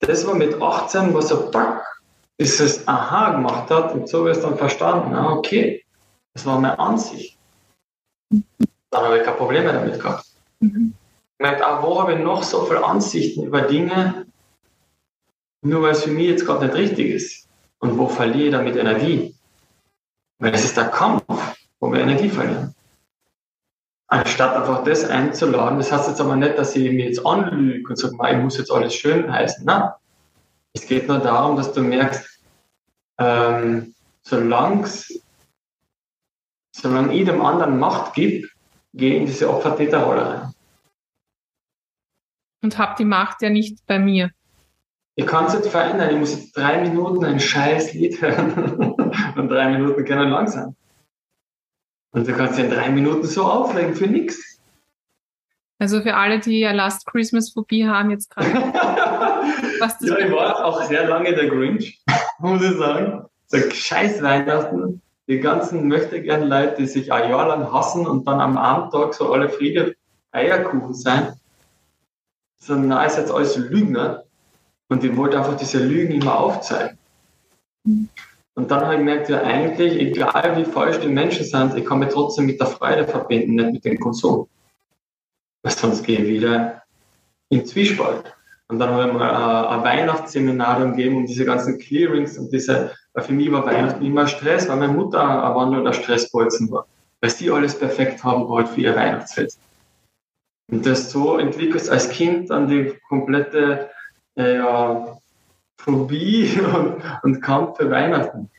das 0.00 0.26
war 0.26 0.34
mit 0.34 0.60
18, 0.60 1.14
was 1.14 1.28
so 1.28 1.50
pack, 1.50 1.84
ist 2.38 2.60
es 2.60 2.86
Aha 2.88 3.32
gemacht 3.32 3.70
hat 3.70 3.94
und 3.94 4.08
so 4.08 4.24
wirst 4.24 4.42
dann 4.42 4.56
verstanden, 4.56 5.14
ah, 5.14 5.32
okay, 5.32 5.84
das 6.34 6.44
war 6.46 6.58
meine 6.58 6.78
Ansicht. 6.78 7.38
Dann 8.30 9.04
habe 9.04 9.18
ich 9.18 9.24
keine 9.24 9.36
Probleme 9.36 9.72
damit 9.72 10.00
gehabt. 10.00 10.26
Mhm. 10.60 10.94
Ich 11.38 11.42
merke, 11.42 11.66
ah, 11.66 11.82
wo 11.82 12.00
habe 12.00 12.14
ich 12.14 12.20
noch 12.20 12.42
so 12.42 12.64
viele 12.64 12.84
Ansichten 12.84 13.44
über 13.44 13.62
Dinge, 13.62 14.26
nur 15.62 15.82
weil 15.82 15.92
es 15.92 16.04
für 16.04 16.10
mich 16.10 16.28
jetzt 16.28 16.46
gerade 16.46 16.66
nicht 16.66 16.76
richtig 16.76 17.10
ist? 17.10 17.48
Und 17.78 17.98
wo 17.98 18.08
verliere 18.08 18.46
ich 18.46 18.52
damit 18.52 18.76
Energie? 18.76 19.34
Weil 20.38 20.54
es 20.54 20.64
ist 20.64 20.76
der 20.76 20.88
Kampf, 20.88 21.22
wo 21.80 21.92
wir 21.92 22.00
Energie 22.00 22.30
verlieren. 22.30 22.75
Anstatt 24.08 24.54
einfach 24.54 24.84
das 24.84 25.04
einzuladen, 25.04 25.78
das 25.78 25.90
heißt 25.90 26.08
jetzt 26.08 26.20
aber 26.20 26.36
nicht, 26.36 26.56
dass 26.56 26.76
ich 26.76 26.90
mir 26.92 27.06
jetzt 27.06 27.26
anlüge 27.26 27.88
und 27.88 27.96
sage, 27.96 28.14
ich 28.30 28.36
muss 28.36 28.58
jetzt 28.58 28.70
alles 28.70 28.94
schön 28.94 29.30
heißen. 29.30 29.64
Nein. 29.64 29.90
Es 30.74 30.86
geht 30.86 31.08
nur 31.08 31.18
darum, 31.18 31.56
dass 31.56 31.72
du 31.72 31.82
merkst, 31.82 32.40
ähm, 33.18 33.94
solange 34.22 34.88
solange 36.70 37.14
ich 37.14 37.24
dem 37.24 37.40
anderen 37.40 37.78
Macht 37.78 38.14
gebe, 38.14 38.48
gehe 38.92 39.16
in 39.16 39.26
diese 39.26 39.48
Opfertäterrolle 39.50 40.28
rein. 40.28 40.52
Und 42.62 42.78
hab 42.78 42.96
die 42.96 43.04
Macht 43.04 43.42
ja 43.42 43.50
nicht 43.50 43.84
bei 43.86 43.98
mir. 43.98 44.30
Ich 45.14 45.26
kann 45.26 45.46
es 45.46 45.54
nicht 45.54 45.66
verändern. 45.66 46.10
Ich 46.10 46.18
muss 46.18 46.34
jetzt 46.34 46.56
drei 46.56 46.80
Minuten 46.82 47.24
ein 47.24 47.40
scheiß 47.40 47.94
Lied 47.94 48.20
hören. 48.20 48.92
Und 49.36 49.48
drei 49.48 49.70
Minuten 49.70 50.04
können 50.04 50.30
lang 50.30 50.48
sein. 50.48 50.76
Und 52.16 52.26
du 52.26 52.32
kannst 52.32 52.58
in 52.58 52.70
drei 52.70 52.88
Minuten 52.88 53.26
so 53.26 53.44
aufregen 53.44 53.94
für 53.94 54.06
nichts. 54.06 54.58
Also 55.78 56.00
für 56.00 56.14
alle, 56.14 56.40
die 56.40 56.60
ja 56.60 56.72
Last 56.72 57.04
Christmas 57.04 57.52
Phobie 57.52 57.86
haben 57.86 58.10
jetzt 58.10 58.30
gerade. 58.30 58.48
was 59.80 59.98
das 59.98 60.08
ja, 60.08 60.18
ich 60.20 60.32
war 60.32 60.64
auch 60.64 60.82
sehr 60.84 61.06
lange 61.06 61.34
der 61.34 61.50
Grinch, 61.50 62.02
muss 62.38 62.62
ich 62.62 62.78
sagen. 62.78 63.26
So 63.48 63.58
scheiß 63.58 64.22
Weihnachten. 64.22 65.02
Die 65.28 65.40
ganzen 65.40 65.88
möchte 65.88 66.22
gern 66.22 66.48
Leute, 66.48 66.76
die 66.78 66.86
sich 66.86 67.12
ein 67.12 67.28
Jahr 67.28 67.48
lang 67.48 67.70
hassen 67.70 68.06
und 68.06 68.26
dann 68.26 68.40
am 68.40 68.56
Abendtag 68.56 69.12
so 69.12 69.30
alle 69.34 69.50
Friede 69.50 69.94
Eierkuchen 70.32 70.94
sein. 70.94 71.34
So, 72.58 72.76
na, 72.76 73.04
ist 73.04 73.18
jetzt 73.18 73.30
alles 73.30 73.58
Lügner. 73.58 74.24
Und 74.88 75.04
ich 75.04 75.14
wollte 75.18 75.36
einfach 75.36 75.58
diese 75.58 75.84
Lügen 75.84 76.14
immer 76.14 76.40
aufzeigen. 76.40 76.96
Mhm. 77.84 78.08
Und 78.56 78.70
dann 78.70 78.80
habe 78.80 78.94
ich 78.94 78.98
gemerkt, 79.00 79.28
ja 79.28 79.42
eigentlich, 79.42 80.00
egal 80.00 80.56
wie 80.56 80.64
falsch 80.64 80.98
die 81.00 81.08
Menschen 81.08 81.44
sind, 81.44 81.76
ich 81.76 81.84
kann 81.84 81.98
mich 81.98 82.08
trotzdem 82.08 82.46
mit 82.46 82.58
der 82.58 82.66
Freude 82.66 83.06
verbinden, 83.06 83.54
nicht 83.54 83.72
mit 83.72 83.84
dem 83.84 84.00
Konsum. 84.00 84.48
Weil 85.62 85.72
sonst 85.72 86.02
gehe 86.04 86.20
ich 86.20 86.26
wieder 86.26 86.82
in 87.50 87.66
Zwiespalt. 87.66 88.34
Und 88.68 88.78
dann 88.78 88.90
habe 88.90 89.08
ich 89.08 89.12
mal 89.12 89.66
ein 89.68 89.84
Weihnachtsseminar 89.84 90.86
gegeben 90.86 91.18
um 91.18 91.26
diese 91.26 91.44
ganzen 91.44 91.78
Clearings 91.78 92.38
und 92.38 92.50
diese, 92.50 92.92
weil 93.12 93.24
für 93.24 93.34
mich 93.34 93.52
war 93.52 93.66
Weihnachten 93.66 94.04
immer 94.04 94.26
Stress, 94.26 94.68
weil 94.68 94.76
meine 94.76 94.92
Mutter 94.94 95.20
ein 95.20 95.54
wandelnder 95.54 95.92
Stressbolzen 95.92 96.70
war. 96.70 96.86
Weil 97.20 97.30
sie 97.30 97.50
alles 97.50 97.78
perfekt 97.78 98.24
haben 98.24 98.48
wollte 98.48 98.72
für 98.72 98.80
ihr 98.80 98.96
Weihnachtsfest. 98.96 99.60
Und 100.72 100.86
das 100.86 101.10
so 101.10 101.36
entwickelt 101.36 101.88
als 101.90 102.08
Kind 102.08 102.48
dann 102.48 102.68
die 102.68 102.94
komplette 103.08 103.90
äh, 104.34 104.60
Phobie 105.86 106.60
und, 106.60 106.96
und 107.22 107.40
Kampf 107.40 107.76
für 107.76 107.88
Weihnachten. 107.88 108.50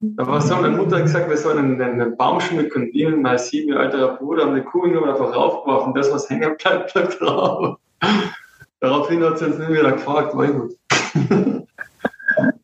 Da 0.00 0.24
war 0.24 0.40
so, 0.40 0.54
meine 0.54 0.76
Mutter 0.76 0.96
hat 0.96 1.02
gesagt, 1.02 1.28
wir 1.28 1.36
sollen 1.36 1.58
einen, 1.58 1.82
einen 1.82 2.16
Baum 2.16 2.40
schmücken 2.40 2.92
und 2.92 3.22
mein 3.22 3.38
sieben 3.38 3.72
Jahre 3.72 4.16
Bruder 4.16 4.44
haben 4.44 4.52
eine 4.52 4.62
Kuhjunge 4.62 5.12
einfach 5.12 5.34
raufgeworfen. 5.34 5.94
Das, 5.94 6.12
was 6.12 6.30
hängen 6.30 6.56
bleibt, 6.56 6.92
bleibt 6.92 7.20
drauf. 7.20 7.78
Daraufhin 8.78 9.24
hat 9.24 9.40
sie 9.40 9.46
uns 9.46 9.58
nie 9.58 9.68
wieder 9.68 9.90
gefragt, 9.90 10.36
war 10.36 10.46
gut. 10.46 10.76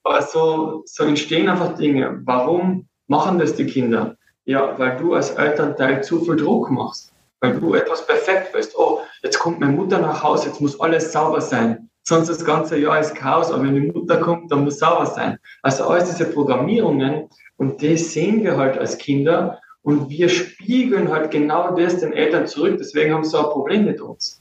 Aber 0.04 0.22
so, 0.22 0.82
so 0.86 1.02
entstehen 1.02 1.48
einfach 1.48 1.74
Dinge. 1.74 2.20
Warum 2.24 2.86
machen 3.08 3.40
das 3.40 3.56
die 3.56 3.66
Kinder? 3.66 4.16
Ja, 4.44 4.78
weil 4.78 4.96
du 4.98 5.14
als 5.14 5.30
Elternteil 5.30 6.04
zu 6.04 6.20
viel 6.20 6.36
Druck 6.36 6.70
machst. 6.70 7.12
Weil 7.40 7.58
du 7.58 7.74
etwas 7.74 8.06
perfekt 8.06 8.50
willst. 8.52 8.78
Oh, 8.78 9.00
jetzt 9.24 9.40
kommt 9.40 9.58
meine 9.58 9.72
Mutter 9.72 9.98
nach 9.98 10.22
Hause, 10.22 10.46
jetzt 10.46 10.60
muss 10.60 10.78
alles 10.78 11.10
sauber 11.10 11.40
sein 11.40 11.90
sonst 12.04 12.28
das 12.28 12.44
ganze 12.44 12.78
Jahr 12.78 13.00
ist 13.00 13.14
Chaos, 13.14 13.50
aber 13.50 13.64
wenn 13.64 13.74
die 13.74 13.92
Mutter 13.92 14.18
kommt, 14.18 14.52
dann 14.52 14.64
muss 14.64 14.78
sauber 14.78 15.06
sein. 15.06 15.38
Also 15.62 15.84
alles 15.84 16.10
diese 16.10 16.26
Programmierungen 16.26 17.28
und 17.56 17.82
das 17.82 18.12
sehen 18.12 18.42
wir 18.42 18.56
halt 18.56 18.78
als 18.78 18.98
Kinder 18.98 19.60
und 19.82 20.08
wir 20.08 20.28
spiegeln 20.28 21.10
halt 21.10 21.30
genau 21.30 21.74
das 21.74 22.00
den 22.00 22.12
Eltern 22.12 22.46
zurück. 22.46 22.76
Deswegen 22.78 23.12
haben 23.12 23.24
sie 23.24 23.38
auch 23.38 23.48
ein 23.48 23.52
Problem 23.52 23.84
mit 23.84 24.00
uns. 24.00 24.40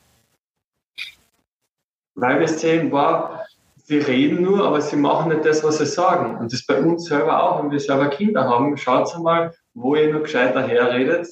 Weil 2.16 2.39
wir 2.39 2.47
sehen, 2.47 2.91
wow, 2.91 3.39
sie 3.76 3.97
reden 3.97 4.41
nur, 4.41 4.66
aber 4.66 4.80
sie 4.80 4.95
machen 4.95 5.32
nicht 5.32 5.45
das, 5.45 5.64
was 5.64 5.80
sie 5.80 5.86
sagen. 5.86 6.38
Und 6.38 6.53
das 6.53 6.66
bei 6.66 6.80
uns 6.80 7.05
selber 7.05 7.43
auch, 7.43 7.61
wenn 7.61 7.72
wir 7.72 7.80
selber 7.80 8.07
Kinder 8.07 8.47
haben. 8.47 8.78
Schaut 8.78 9.18
mal, 9.20 9.53
wo 9.74 9.95
ihr 9.95 10.11
nur 10.11 10.22
gescheiter 10.22 10.66
herredet, 10.66 11.28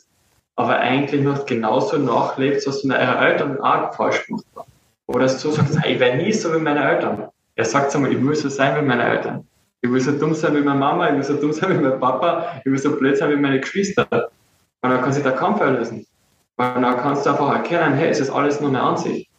aber 0.55 0.77
eigentlich 0.77 1.21
noch 1.21 1.45
genauso 1.45 1.97
nachlebt, 1.97 2.65
was 2.67 2.81
von 2.81 2.91
euren 2.91 3.17
Eltern 3.17 3.61
auch 3.61 3.93
falsch 3.95 4.25
gemacht 4.25 4.45
haben. 4.55 4.71
Oder 5.13 5.27
so 5.27 5.51
sagt, 5.51 5.69
ich 5.85 5.99
werde 5.99 6.17
nie 6.17 6.31
so 6.31 6.53
wie 6.53 6.59
meine 6.59 6.83
Eltern. 6.83 7.27
Er 7.55 7.65
sagt 7.65 7.93
einmal, 7.95 8.13
ich 8.13 8.23
will 8.23 8.35
so 8.35 8.49
sein 8.49 8.75
wie 8.77 8.87
meine 8.87 9.03
Eltern. 9.03 9.45
Ich 9.81 9.91
will 9.91 9.99
so 9.99 10.11
dumm 10.11 10.33
sein 10.33 10.55
wie 10.55 10.61
meine 10.61 10.79
Mama, 10.79 11.09
ich 11.09 11.15
will 11.15 11.23
so 11.23 11.35
dumm 11.35 11.51
sein 11.51 11.77
wie 11.77 11.83
mein 11.83 11.99
Papa, 11.99 12.61
ich 12.63 12.71
will 12.71 12.77
so 12.77 12.95
blöd 12.95 13.17
sein 13.17 13.29
wie 13.31 13.35
meine 13.35 13.59
Geschwister. 13.59 14.07
Und 14.11 14.89
dann 14.89 15.01
kann 15.01 15.11
sich 15.11 15.23
der 15.23 15.33
Kampf 15.33 15.59
erlösen. 15.59 16.05
Und 16.57 16.81
dann 16.81 16.97
kannst 16.97 17.25
du 17.25 17.31
einfach 17.31 17.55
erkennen, 17.55 17.93
hey, 17.93 18.09
es 18.09 18.19
ist 18.19 18.29
alles 18.29 18.61
nur 18.61 18.69
eine 18.69 18.81
Ansicht. 18.81 19.29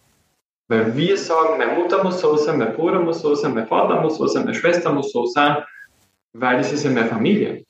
Weil 0.69 0.95
wir 0.97 1.17
sagen, 1.17 1.59
meine 1.59 1.73
Mutter 1.73 2.03
muss 2.03 2.21
so 2.21 2.37
sein, 2.37 2.59
mein 2.59 2.75
Bruder 2.75 3.01
muss 3.01 3.21
so 3.21 3.35
sein, 3.35 3.55
mein 3.55 3.67
Vater 3.67 4.01
muss 4.01 4.19
so 4.19 4.27
sein, 4.27 4.45
meine 4.45 4.55
Schwester 4.55 4.93
muss 4.93 5.13
so 5.13 5.27
sein, 5.27 5.59
weil 6.33 6.59
das 6.59 6.73
ist 6.73 6.85
ja 6.85 6.91
meine 6.91 7.09
Familie. 7.09 7.65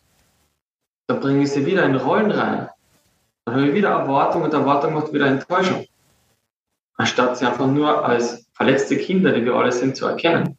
Da 1.07 1.15
bringe 1.15 1.43
ich 1.45 1.53
sie 1.53 1.67
wieder 1.67 1.85
in 1.85 1.97
Rollen 1.97 2.31
rein. 2.31 2.69
Dann 3.45 3.55
habe 3.55 3.67
ich 3.67 3.75
wieder 3.75 3.91
Erwartung 3.91 4.43
und 4.43 4.55
Erwartung 4.55 4.95
macht 4.95 5.13
wieder 5.13 5.27
Enttäuschung. 5.27 5.85
Anstatt 6.97 7.39
sie 7.39 7.47
einfach 7.47 7.67
nur 7.67 8.05
als 8.05 8.47
verletzte 8.53 8.97
Kinder, 8.97 9.33
die 9.33 9.45
wir 9.45 9.55
alle 9.55 9.73
sind, 9.73 9.97
zu 9.97 10.07
erkennen. 10.07 10.57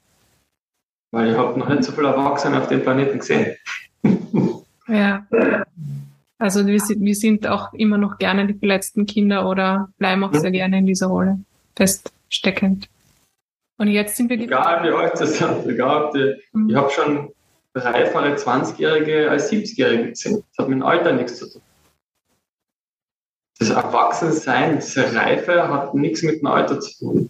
Weil 1.12 1.32
ich 1.32 1.38
habe 1.38 1.58
noch 1.60 1.70
nicht 1.70 1.84
so 1.84 1.92
viele 1.92 2.08
Erwachsene 2.08 2.60
auf 2.60 2.68
dem 2.68 2.82
Planeten 2.82 3.20
gesehen. 3.20 3.56
Ja. 4.88 5.26
Also 6.38 6.68
wir 6.68 6.80
sind, 6.82 7.02
wir 7.02 7.16
sind 7.16 7.48
auch 7.48 7.72
immer 7.74 7.98
noch 7.98 8.18
gerne 8.18 8.46
die 8.46 8.54
verletzten 8.54 9.06
Kinder 9.06 9.50
oder 9.50 9.88
bleiben 9.98 10.26
auch 10.26 10.34
sehr 10.34 10.52
gerne 10.52 10.80
in 10.80 10.86
dieser 10.86 11.08
Rolle 11.08 11.40
feststeckend. 11.78 12.90
Und 13.78 13.88
jetzt 13.88 14.18
sind 14.18 14.30
wir 14.30 14.40
Egal 14.40 14.84
wie 14.84 14.94
alt 14.94 15.20
das 15.20 15.38
sind, 15.38 15.66
egal 15.68 16.04
ob 16.04 16.14
die, 16.14 16.36
mhm. 16.52 16.70
ich 16.70 16.76
habe 16.76 16.90
schon 16.90 17.30
dreifache 17.74 18.36
20-Jährige 18.36 19.32
als 19.32 19.52
70-Jährige 19.52 20.10
gesehen. 20.10 20.44
Das 20.50 20.64
hat 20.64 20.70
mit 20.70 20.80
dem 20.80 20.84
Alter 20.84 21.14
nichts 21.14 21.38
zu 21.38 21.50
tun. 21.50 21.62
Das 23.64 23.70
Erwachsensein, 23.70 24.76
diese 24.76 25.16
Reife 25.16 25.70
hat 25.70 25.93
nichts 25.93 26.22
mit 26.22 26.41
dem 26.41 26.47
Alter 26.47 26.82
zu 26.82 26.97
tun. 26.99 27.30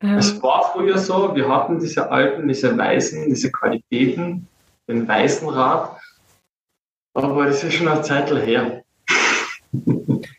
Ähm. 0.00 0.16
Es 0.16 0.40
war 0.42 0.70
früher 0.72 0.96
so, 0.96 1.34
wir 1.34 1.48
hatten 1.48 1.80
diese 1.80 2.08
alten, 2.08 2.46
diese 2.46 2.78
weißen, 2.78 3.28
diese 3.28 3.50
Qualitäten, 3.50 4.46
den 4.86 5.08
weißen 5.08 5.48
Rat, 5.48 5.96
aber 7.14 7.46
das 7.46 7.64
ist 7.64 7.74
schon 7.74 7.88
eine 7.88 8.02
Zeit 8.02 8.30
her. 8.30 8.84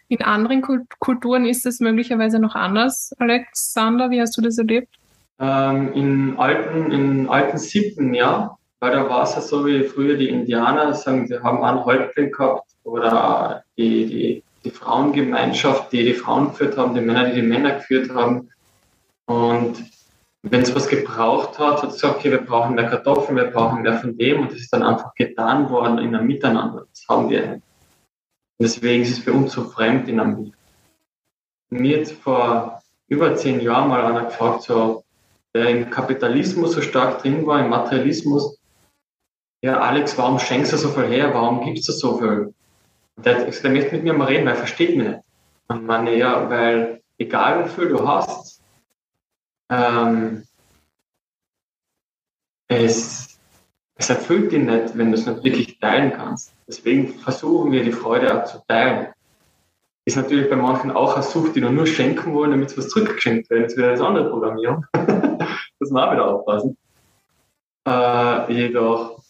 In 0.07 0.21
anderen 0.21 0.87
Kulturen 0.99 1.45
ist 1.45 1.65
es 1.65 1.81
möglicherweise 1.81 2.39
noch 2.39 2.55
anders. 2.55 3.13
Alexander, 3.19 4.11
wie 4.11 4.21
hast 4.21 4.37
du 4.37 4.41
das 4.41 4.57
erlebt? 4.57 4.95
Ähm, 5.39 5.91
in 5.93 6.37
alten, 6.37 6.91
in 6.91 7.27
alten 7.27 7.57
Sippen, 7.57 8.13
ja. 8.13 8.57
Weil 8.81 8.93
da 8.93 9.07
war 9.07 9.23
es 9.23 9.35
ja 9.35 9.41
so 9.41 9.63
wie 9.65 9.83
früher 9.83 10.17
die 10.17 10.29
Indianer, 10.29 10.93
sagen, 10.95 11.27
die 11.27 11.37
haben 11.37 11.63
einen 11.63 11.85
Häuptling 11.85 12.31
gehabt 12.31 12.71
oder 12.83 13.63
die, 13.77 14.07
die, 14.07 14.43
die 14.63 14.71
Frauengemeinschaft, 14.71 15.91
die 15.91 16.03
die 16.03 16.15
Frauen 16.15 16.49
geführt 16.49 16.77
haben, 16.77 16.95
die 16.95 17.01
Männer, 17.01 17.29
die 17.29 17.41
die 17.41 17.47
Männer 17.47 17.73
geführt 17.75 18.09
haben. 18.11 18.49
Und 19.27 19.83
wenn 20.41 20.61
es 20.61 20.73
was 20.73 20.87
gebraucht 20.87 21.59
hat, 21.59 21.83
hat 21.83 21.89
es 21.89 22.01
gesagt, 22.01 22.15
okay, 22.15 22.31
wir 22.31 22.41
brauchen 22.41 22.73
mehr 22.73 22.89
Kartoffeln, 22.89 23.37
wir 23.37 23.51
brauchen 23.51 23.83
mehr 23.83 23.99
von 23.99 24.17
dem 24.17 24.41
und 24.41 24.51
das 24.51 24.61
ist 24.61 24.73
dann 24.73 24.81
einfach 24.81 25.13
getan 25.13 25.69
worden 25.69 25.99
in 25.99 26.15
einem 26.15 26.25
Miteinander. 26.25 26.87
Das 26.89 27.05
haben 27.07 27.29
wir. 27.29 27.61
Deswegen 28.59 29.03
ist 29.03 29.11
es 29.11 29.19
für 29.19 29.33
uns 29.33 29.53
so 29.53 29.63
fremd 29.65 30.09
in 30.09 30.19
einem 30.19 30.53
Mir 31.69 31.99
jetzt 31.99 32.13
vor 32.13 32.81
über 33.07 33.35
zehn 33.35 33.61
Jahren 33.61 33.89
mal 33.89 34.03
einer 34.03 34.25
gefragt, 34.25 34.63
so, 34.63 35.03
der 35.53 35.69
im 35.69 35.89
Kapitalismus 35.91 36.73
so 36.73 36.81
stark 36.81 37.21
drin 37.21 37.45
war, 37.45 37.59
im 37.59 37.69
Materialismus, 37.69 38.57
ja, 39.61 39.79
Alex, 39.79 40.17
warum 40.17 40.39
schenkst 40.39 40.73
du 40.73 40.77
so 40.77 40.89
viel 40.89 41.05
her? 41.05 41.33
Warum 41.33 41.63
gibst 41.63 41.87
du 41.87 41.93
so 41.93 42.17
viel? 42.17 42.53
Und 43.15 43.25
der, 43.25 43.45
möchte 43.45 43.69
mit 43.69 44.03
mir 44.03 44.13
mal 44.13 44.25
reden, 44.25 44.45
weil 44.45 44.53
er 44.53 44.57
versteht 44.57 44.97
mich 44.97 45.07
nicht. 45.07 45.19
Und 45.67 45.85
meine, 45.85 46.17
ja, 46.17 46.49
weil 46.49 47.01
egal 47.17 47.65
wie 47.65 47.69
viel 47.69 47.89
du 47.89 48.07
hast, 48.07 48.61
ähm, 49.69 50.43
es, 52.67 53.39
es 53.95 54.09
erfüllt 54.09 54.51
dich 54.51 54.63
nicht, 54.63 54.97
wenn 54.97 55.11
du 55.11 55.17
es 55.17 55.25
nicht 55.25 55.43
wirklich 55.43 55.79
teilen 55.79 56.13
kannst. 56.13 56.53
Deswegen 56.67 57.19
versuchen 57.19 57.71
wir 57.71 57.83
die 57.83 57.91
Freude 57.91 58.41
auch 58.41 58.45
zu 58.45 58.63
teilen. 58.67 59.13
Ist 60.05 60.17
natürlich 60.17 60.49
bei 60.49 60.55
manchen 60.55 60.89
auch 60.89 61.13
eine 61.13 61.23
Sucht, 61.23 61.55
die 61.55 61.61
nur 61.61 61.85
schenken 61.85 62.33
wollen, 62.33 62.51
damit 62.51 62.69
es 62.69 62.77
was 62.77 62.89
zurückgeschenkt 62.89 63.49
wird. 63.49 63.61
Jetzt 63.61 63.77
wieder 63.77 63.91
eine 63.91 64.03
andere 64.03 64.29
Programmierung. 64.29 64.85
das 64.93 65.49
muss 65.79 65.91
man 65.91 66.09
auch 66.09 66.13
wieder 66.13 66.27
aufpassen. 66.27 66.77
Äh, 67.87 68.53
jedoch, 68.53 69.20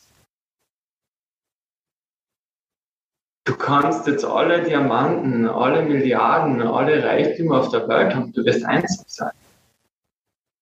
du 3.45 3.55
kannst 3.55 4.07
jetzt 4.07 4.25
alle 4.25 4.63
Diamanten, 4.63 5.47
alle 5.47 5.83
Milliarden, 5.83 6.61
alle 6.61 7.03
Reichtümer 7.03 7.59
auf 7.59 7.69
der 7.69 7.87
Welt 7.87 8.13
haben, 8.13 8.31
du 8.33 8.45
wirst 8.45 8.65
einsam 8.65 9.05
sein. 9.07 9.31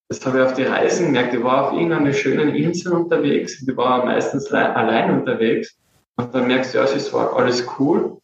Das 0.07 0.25
habe 0.25 0.39
ich 0.39 0.45
auf 0.45 0.53
die 0.53 0.63
Reisen 0.63 1.07
gemerkt. 1.07 1.35
Ich 1.35 1.43
war 1.43 1.67
auf 1.67 1.73
irgendeiner 1.73 2.13
schönen 2.13 2.55
Insel 2.55 2.93
unterwegs. 2.93 3.61
Ich 3.61 3.77
war 3.77 4.05
meistens 4.05 4.51
allein 4.51 5.19
unterwegs. 5.19 5.77
Und 6.15 6.33
dann 6.33 6.47
merkst 6.47 6.73
du, 6.73 6.79
ja, 6.79 6.85
es 6.85 6.95
ist 6.95 7.13
alles 7.13 7.67
cool. 7.77 8.19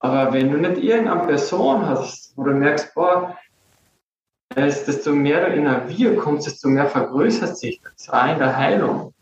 Aber 0.00 0.34
wenn 0.34 0.52
du 0.52 0.58
nicht 0.58 0.82
irgendeine 0.82 1.26
Person 1.26 1.86
hast, 1.86 2.36
wo 2.36 2.44
du 2.44 2.52
merkst, 2.52 2.94
boah, 2.94 3.38
desto 4.54 5.12
mehr 5.12 5.48
du 5.48 5.56
in 5.56 5.66
ein 5.66 5.88
Wir 5.88 6.14
kommst, 6.16 6.46
desto 6.46 6.68
mehr 6.68 6.86
vergrößert 6.86 7.56
sich 7.56 7.80
das 7.80 8.10
auch 8.10 8.30
in 8.30 8.38
der 8.38 8.54
Heilung. 8.54 9.14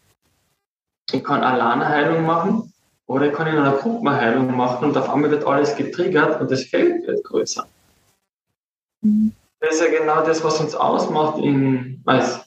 Ich 1.12 1.22
kann 1.22 1.44
alleine 1.44 1.88
Heilung 1.88 2.26
machen 2.26 2.71
oder 3.12 3.26
ich 3.26 3.32
kann 3.32 3.46
in 3.46 3.58
einer 3.58 3.76
Gruppe 3.76 4.10
Heilung 4.10 4.56
machen 4.56 4.88
und 4.88 4.96
auf 4.96 5.08
einmal 5.10 5.30
wird 5.30 5.44
alles 5.44 5.76
getriggert 5.76 6.40
und 6.40 6.50
das 6.50 6.64
Feld 6.64 7.06
wird 7.06 7.22
größer. 7.24 7.66
Mhm 9.02 9.32
das 9.62 9.76
ist 9.76 9.80
ja 9.80 9.98
genau 9.98 10.26
das, 10.26 10.42
was 10.42 10.60
uns 10.60 10.74
ausmacht 10.74 11.38
in, 11.38 12.02
als, 12.04 12.44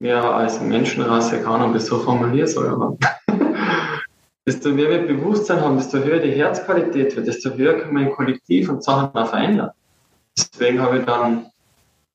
ja, 0.00 0.32
als 0.32 0.60
Menschenrasse, 0.60 1.36
keine 1.36 1.48
Ahnung, 1.54 1.74
das 1.74 1.86
so 1.86 2.00
formuliert 2.00 2.48
soll, 2.48 2.68
aber 2.68 2.96
desto 4.46 4.70
mehr 4.70 4.90
wir 4.90 5.06
Bewusstsein 5.06 5.60
haben, 5.60 5.76
desto 5.76 5.98
höher 5.98 6.18
die 6.18 6.32
Herzqualität 6.32 7.14
wird, 7.14 7.28
desto 7.28 7.54
höher 7.54 7.74
können 7.78 7.96
wir 7.96 8.08
im 8.08 8.12
Kollektiv 8.12 8.68
und 8.68 8.82
Sachen 8.82 9.14
auch 9.14 9.28
verändern. 9.28 9.70
Deswegen 10.36 10.80
habe 10.82 10.98
ich 10.98 11.04
dann 11.04 11.46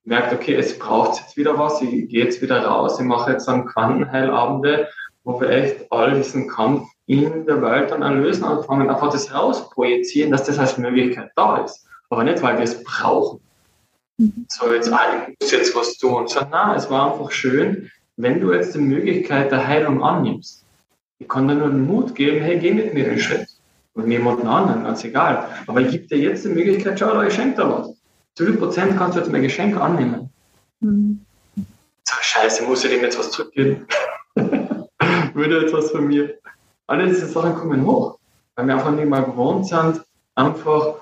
gemerkt, 0.03 0.33
okay, 0.33 0.55
es 0.55 0.77
braucht 0.77 1.21
jetzt 1.21 1.37
wieder 1.37 1.57
was, 1.57 1.81
ich 1.81 2.09
gehe 2.09 2.25
jetzt 2.25 2.41
wieder 2.41 2.65
raus, 2.65 2.99
ich 2.99 3.05
mache 3.05 3.31
jetzt 3.31 3.47
dann 3.47 3.67
Quantenheilabende, 3.67 4.89
wo 5.23 5.39
wir 5.39 5.49
echt 5.49 5.89
all 5.91 6.13
diesen 6.13 6.49
Kampf 6.49 6.89
in 7.07 7.45
der 7.45 7.61
Welt 7.61 7.89
dann 7.91 8.01
erlösen 8.01 8.43
anfangen, 8.43 8.89
einfach 8.89 9.11
das 9.11 9.33
rausprojizieren, 9.33 10.31
dass 10.31 10.43
das 10.43 10.59
als 10.59 10.77
Möglichkeit 10.77 11.31
da 11.35 11.57
ist. 11.63 11.85
Aber 12.09 12.23
nicht, 12.23 12.41
weil 12.43 12.57
wir 12.57 12.63
es 12.63 12.83
brauchen. 12.83 13.39
So, 14.49 14.71
jetzt, 14.73 14.91
ah, 14.91 15.27
ich 15.27 15.37
muss 15.39 15.51
jetzt 15.51 15.75
was 15.75 15.97
tun. 15.97 16.15
Und 16.15 16.29
so, 16.29 16.41
nein, 16.41 16.75
es 16.75 16.89
war 16.89 17.13
einfach 17.13 17.31
schön, 17.31 17.89
wenn 18.17 18.41
du 18.41 18.51
jetzt 18.51 18.75
die 18.75 18.79
Möglichkeit 18.79 19.51
der 19.51 19.65
Heilung 19.65 20.03
annimmst. 20.03 20.65
Ich 21.19 21.27
kann 21.27 21.47
dir 21.47 21.55
nur 21.55 21.69
den 21.69 21.85
Mut 21.85 22.13
geben, 22.13 22.41
hey, 22.41 22.59
geh 22.59 22.73
mit 22.73 22.93
mir 22.93 23.05
den 23.05 23.19
Schritt. 23.19 23.47
Und 23.93 24.11
jemanden 24.11 24.47
anderen, 24.47 24.83
ganz 24.83 25.03
egal. 25.03 25.47
Aber 25.65 25.81
ich 25.81 25.91
gebe 25.91 26.07
dir 26.07 26.17
jetzt 26.17 26.45
die 26.45 26.49
Möglichkeit, 26.49 26.99
schau, 26.99 27.19
ich 27.21 27.33
schenke 27.33 27.61
dir 27.61 27.69
was. 27.69 27.93
Zu 28.35 28.45
viel 28.45 28.57
Prozent 28.57 28.97
kannst 28.97 29.15
du 29.15 29.21
jetzt 29.21 29.31
mein 29.31 29.41
Geschenk 29.41 29.79
annehmen. 29.79 30.29
Mhm. 30.81 31.21
So, 31.55 32.15
scheiße, 32.19 32.63
muss 32.63 32.83
ich 32.83 32.91
dem 32.91 33.01
jetzt 33.01 33.17
was 33.17 33.31
zurückgeben? 33.31 33.87
Würde 35.33 35.61
jetzt 35.61 35.73
was 35.73 35.91
von 35.91 36.05
mir? 36.05 36.37
Alle 36.87 37.07
diese 37.07 37.27
Sachen 37.27 37.55
kommen 37.55 37.85
hoch, 37.85 38.17
weil 38.55 38.67
wir 38.67 38.75
einfach 38.75 38.91
nicht 38.91 39.07
mal 39.07 39.23
gewohnt 39.23 39.67
sind, 39.67 40.01
einfach 40.35 40.95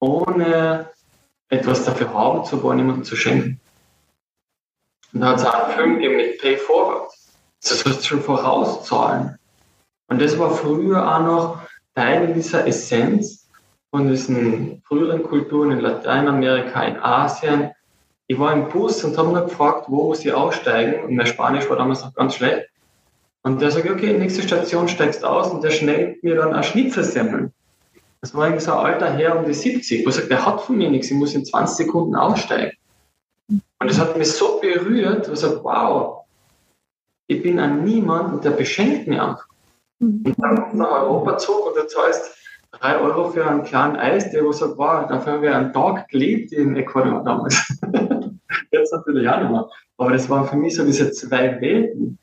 ohne 0.00 0.90
etwas 1.48 1.84
dafür 1.84 2.12
haben 2.12 2.44
zu 2.44 2.62
wollen, 2.62 2.78
jemandem 2.78 3.04
zu 3.04 3.16
schenken. 3.16 3.60
Und 5.12 5.20
da 5.20 5.28
hat 5.28 5.38
es 5.38 5.44
einen 5.44 5.72
Film 5.72 5.94
gegeben 5.94 6.16
mit 6.16 6.40
Pay 6.40 6.56
Forward. 6.56 7.10
Das 7.62 7.84
heißt 7.84 8.06
schon 8.06 8.22
vorauszahlen. 8.22 9.38
Und 10.08 10.20
das 10.20 10.38
war 10.38 10.50
früher 10.50 11.06
auch 11.06 11.20
noch 11.20 11.58
Teil 11.94 12.32
dieser 12.34 12.66
Essenz 12.66 13.48
von 13.90 14.08
diesen 14.08 14.82
früheren 14.86 15.22
Kulturen 15.22 15.72
in 15.72 15.80
Lateinamerika, 15.80 16.82
in 16.82 16.96
Asien. 16.98 17.70
Ich 18.26 18.38
war 18.38 18.52
im 18.52 18.68
Bus 18.68 19.02
und 19.04 19.18
habe 19.18 19.28
mir 19.28 19.44
gefragt, 19.44 19.86
wo 19.88 20.08
muss 20.08 20.24
ich 20.24 20.32
aussteigen? 20.32 21.04
Und 21.04 21.16
mein 21.16 21.26
Spanisch 21.26 21.68
war 21.68 21.76
damals 21.76 22.04
noch 22.04 22.14
ganz 22.14 22.36
schlecht. 22.36 22.68
Und 23.42 23.60
der 23.60 23.70
sagt, 23.70 23.88
okay, 23.88 24.16
nächste 24.18 24.42
Station 24.42 24.88
steigst 24.88 25.24
aus 25.24 25.50
und 25.50 25.64
der 25.64 25.70
schnellt 25.70 26.22
mir 26.22 26.36
dann 26.36 26.52
ein 26.52 26.62
Schnitzelsemmel. 26.62 27.50
Das 28.20 28.34
war 28.34 28.46
irgendwie 28.46 28.64
so 28.64 28.72
ein 28.72 28.78
alter 28.86 29.12
Herr 29.14 29.38
um 29.38 29.46
die 29.46 29.54
70, 29.54 30.04
wo 30.04 30.10
er 30.10 30.12
sagt, 30.12 30.30
der 30.30 30.44
hat 30.44 30.60
von 30.60 30.76
mir 30.76 30.90
nichts, 30.90 31.10
ich 31.10 31.16
muss 31.16 31.34
in 31.34 31.44
20 31.44 31.86
Sekunden 31.86 32.14
aussteigen. 32.16 32.76
Und 33.48 33.90
das 33.90 33.98
hat 33.98 34.16
mich 34.18 34.30
so 34.30 34.60
berührt, 34.60 35.26
wo 35.28 35.32
ich 35.32 35.38
sage, 35.38 35.60
wow, 35.62 36.24
ich 37.28 37.42
bin 37.42 37.58
ein 37.58 37.82
Niemand 37.84 38.34
und 38.34 38.44
der 38.44 38.50
beschenkt 38.50 39.06
mich 39.06 39.18
einfach. 39.18 39.46
Mhm. 40.00 40.22
Und 40.26 40.34
dann 40.38 40.56
kommt 40.56 40.74
nach 40.74 40.90
Europa 40.90 41.38
zurück 41.38 41.68
und 41.68 41.76
du 41.76 41.86
zahlst 41.86 42.36
drei 42.72 42.98
Euro 42.98 43.30
für 43.30 43.46
einen 43.46 43.64
kleinen 43.64 43.96
Eis, 43.96 44.30
der 44.30 44.44
wo 44.44 44.52
sagt, 44.52 44.76
wow, 44.76 45.06
dafür 45.08 45.34
haben 45.34 45.42
wir 45.42 45.56
einen 45.56 45.72
Tag 45.72 46.08
gelebt 46.08 46.52
in 46.52 46.76
Ecuador 46.76 47.22
damals. 47.24 47.56
Jetzt 48.70 48.92
natürlich 48.92 49.28
auch 49.28 49.40
nicht 49.40 49.50
mehr. 49.50 49.68
Aber 49.96 50.12
das 50.12 50.28
waren 50.28 50.46
für 50.46 50.56
mich 50.56 50.76
so 50.76 50.84
diese 50.84 51.10
zwei 51.12 51.60
Welten, 51.60 52.18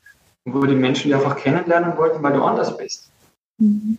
wo 0.52 0.64
die 0.64 0.74
Menschen 0.74 1.08
die 1.08 1.14
einfach 1.14 1.36
kennenlernen 1.36 1.96
wollten, 1.96 2.22
weil 2.22 2.32
du 2.32 2.42
anders 2.42 2.76
bist. 2.76 3.10
Mhm. 3.58 3.98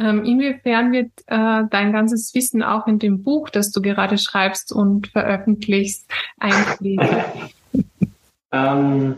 Ähm, 0.00 0.24
inwiefern 0.24 0.92
wird 0.92 1.10
äh, 1.26 1.64
dein 1.70 1.92
ganzes 1.92 2.32
Wissen 2.32 2.62
auch 2.62 2.86
in 2.86 3.00
dem 3.00 3.24
Buch, 3.24 3.50
das 3.50 3.72
du 3.72 3.82
gerade 3.82 4.16
schreibst 4.16 4.72
und 4.72 5.08
veröffentlichst, 5.08 6.08
einfließen? 6.38 7.08
ähm, 8.52 9.16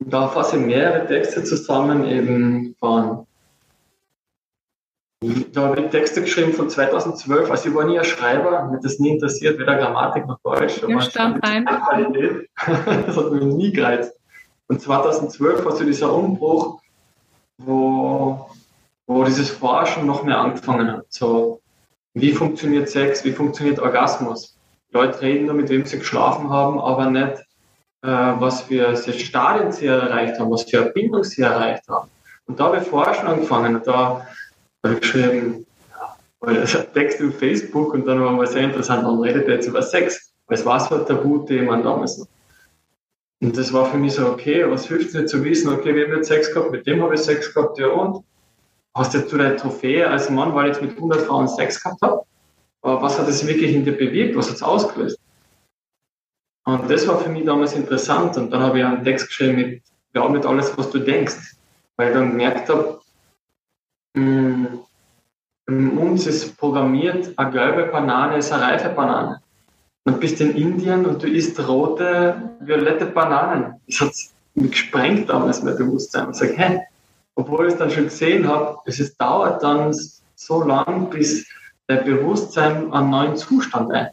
da 0.00 0.28
fasse 0.28 0.58
ich 0.58 0.66
mehrere 0.66 1.06
Texte 1.06 1.44
zusammen, 1.44 2.04
eben 2.04 2.74
von 2.80 3.26
Da 5.52 5.62
habe 5.62 5.82
ich 5.82 5.90
Texte 5.90 6.20
geschrieben 6.20 6.52
von 6.52 6.68
2012. 6.68 7.48
Also 7.48 7.68
ich 7.68 7.74
war 7.74 7.84
nie 7.84 7.98
ein 7.98 8.04
Schreiber, 8.04 8.68
mir 8.68 8.80
das 8.80 8.98
nie 8.98 9.10
interessiert, 9.10 9.58
weder 9.60 9.76
Grammatik 9.76 10.26
noch 10.26 10.40
Deutsch. 10.40 10.82
Ja, 10.86 11.00
stand 11.00 11.46
rein. 11.46 11.64
das 13.06 13.16
hat 13.16 13.30
mich 13.30 13.44
nie 13.44 13.72
gereizt. 13.72 14.12
Und 14.68 14.80
2012 14.80 15.64
war 15.64 15.76
so 15.76 15.84
dieser 15.84 16.12
Umbruch, 16.12 16.80
wo, 17.58 18.50
wo 19.06 19.24
dieses 19.24 19.50
Forschen 19.50 20.06
noch 20.06 20.24
mehr 20.24 20.38
angefangen 20.38 20.90
hat. 20.90 21.06
So, 21.08 21.60
wie 22.14 22.32
funktioniert 22.32 22.88
Sex, 22.88 23.24
wie 23.24 23.32
funktioniert 23.32 23.78
Orgasmus? 23.78 24.56
Leute 24.90 25.20
reden 25.20 25.46
nur, 25.46 25.54
mit 25.54 25.68
wem 25.68 25.84
sie 25.84 25.98
geschlafen 25.98 26.50
haben, 26.50 26.80
aber 26.80 27.10
nicht, 27.10 27.38
äh, 28.02 28.08
was 28.08 28.62
für 28.62 28.96
Stadien 28.96 29.72
sie 29.72 29.86
erreicht 29.86 30.38
haben, 30.40 30.50
was 30.50 30.64
für 30.64 30.82
Bindung 30.86 31.24
sie 31.24 31.42
erreicht 31.42 31.82
haben. 31.88 32.08
Und 32.46 32.58
da 32.58 32.64
habe 32.64 32.78
ich 32.78 32.84
Forschen 32.84 33.26
angefangen 33.26 33.76
und 33.76 33.86
da 33.86 34.26
habe 34.82 34.94
ich 34.94 35.00
geschrieben, 35.00 35.66
ja, 36.46 36.64
Text 36.94 37.20
auf 37.22 37.38
Facebook 37.38 37.92
und 37.94 38.06
dann 38.06 38.22
war 38.22 38.32
mal 38.32 38.46
sehr 38.46 38.62
interessant, 38.62 39.02
man 39.02 39.20
redet 39.20 39.48
jetzt 39.48 39.66
über 39.66 39.82
Sex. 39.82 40.32
Weil 40.46 40.58
es 40.58 40.64
war 40.64 40.78
so 40.78 40.94
ein 40.94 41.06
Tabuthema 41.06 41.76
damals 41.78 42.18
noch. 42.18 42.28
Und 43.42 43.56
das 43.56 43.72
war 43.72 43.86
für 43.86 43.98
mich 43.98 44.14
so, 44.14 44.26
okay, 44.28 44.68
was 44.70 44.86
hilft 44.86 45.08
es 45.08 45.14
nicht 45.14 45.28
zu 45.28 45.44
wissen, 45.44 45.72
okay, 45.72 45.94
wir 45.94 46.06
haben 46.06 46.14
jetzt 46.14 46.28
Sex 46.28 46.52
gehabt, 46.52 46.70
mit 46.70 46.86
dem 46.86 47.02
habe 47.02 47.14
ich 47.14 47.20
Sex 47.20 47.52
gehabt, 47.52 47.78
ja 47.78 47.88
und? 47.88 48.24
Hast 48.94 49.12
du 49.12 49.18
jetzt 49.18 49.30
du 49.30 49.36
deine 49.36 49.56
Trophäe 49.56 50.08
als 50.08 50.30
Mann, 50.30 50.54
weil 50.54 50.70
ich 50.70 50.76
jetzt 50.76 50.82
mit 50.82 50.96
100 50.96 51.22
Frauen 51.22 51.48
Sex 51.48 51.82
gehabt 51.82 52.00
habe? 52.00 52.22
Aber 52.80 53.02
was 53.02 53.18
hat 53.18 53.28
es 53.28 53.46
wirklich 53.46 53.74
in 53.74 53.84
dir 53.84 53.92
bewirkt? 53.92 54.36
Was 54.36 54.48
hat 54.48 54.56
es 54.56 54.62
ausgelöst? 54.62 55.18
Und 56.64 56.90
das 56.90 57.06
war 57.06 57.18
für 57.20 57.28
mich 57.28 57.44
damals 57.44 57.74
interessant. 57.74 58.38
Und 58.38 58.50
dann 58.50 58.62
habe 58.62 58.78
ich 58.78 58.84
einen 58.84 59.04
Text 59.04 59.28
geschrieben 59.28 59.56
mit, 59.56 59.82
glaub 60.14 60.30
nicht 60.30 60.46
alles, 60.46 60.76
was 60.78 60.90
du 60.90 60.98
denkst. 60.98 61.56
Weil 61.96 62.08
ich 62.08 62.14
dann 62.14 62.30
gemerkt 62.30 62.70
habe, 62.70 63.00
mm, 64.14 64.66
uns 65.68 66.26
ist 66.26 66.56
programmiert, 66.56 67.38
eine 67.38 67.50
gelbe 67.50 67.84
Banane 67.86 68.38
ist 68.38 68.50
eine 68.52 68.62
reife 68.62 68.88
Banane. 68.88 69.42
Und 70.06 70.20
bist 70.20 70.40
in 70.40 70.54
Indien 70.54 71.04
und 71.04 71.20
du 71.20 71.26
isst 71.26 71.58
rote, 71.68 72.50
violette 72.60 73.06
Bananen. 73.06 73.80
Das 73.88 74.00
hat 74.00 74.12
mich 74.54 74.70
gesprengt 74.70 75.28
damals 75.28 75.64
mein 75.64 75.76
Bewusstsein. 75.76 76.30
Ich 76.30 76.36
sage, 76.36 76.54
hä? 76.56 76.80
Obwohl 77.34 77.66
ich 77.66 77.72
es 77.72 77.78
dann 77.78 77.90
schon 77.90 78.04
gesehen 78.04 78.46
habe, 78.46 78.78
es 78.86 79.16
dauert 79.16 79.64
dann 79.64 79.92
so 80.36 80.62
lang, 80.62 81.10
bis 81.10 81.46
dein 81.88 82.04
Bewusstsein 82.04 82.92
einen 82.92 83.10
neuen 83.10 83.36
Zustand 83.36 83.92
ein. 83.92 84.10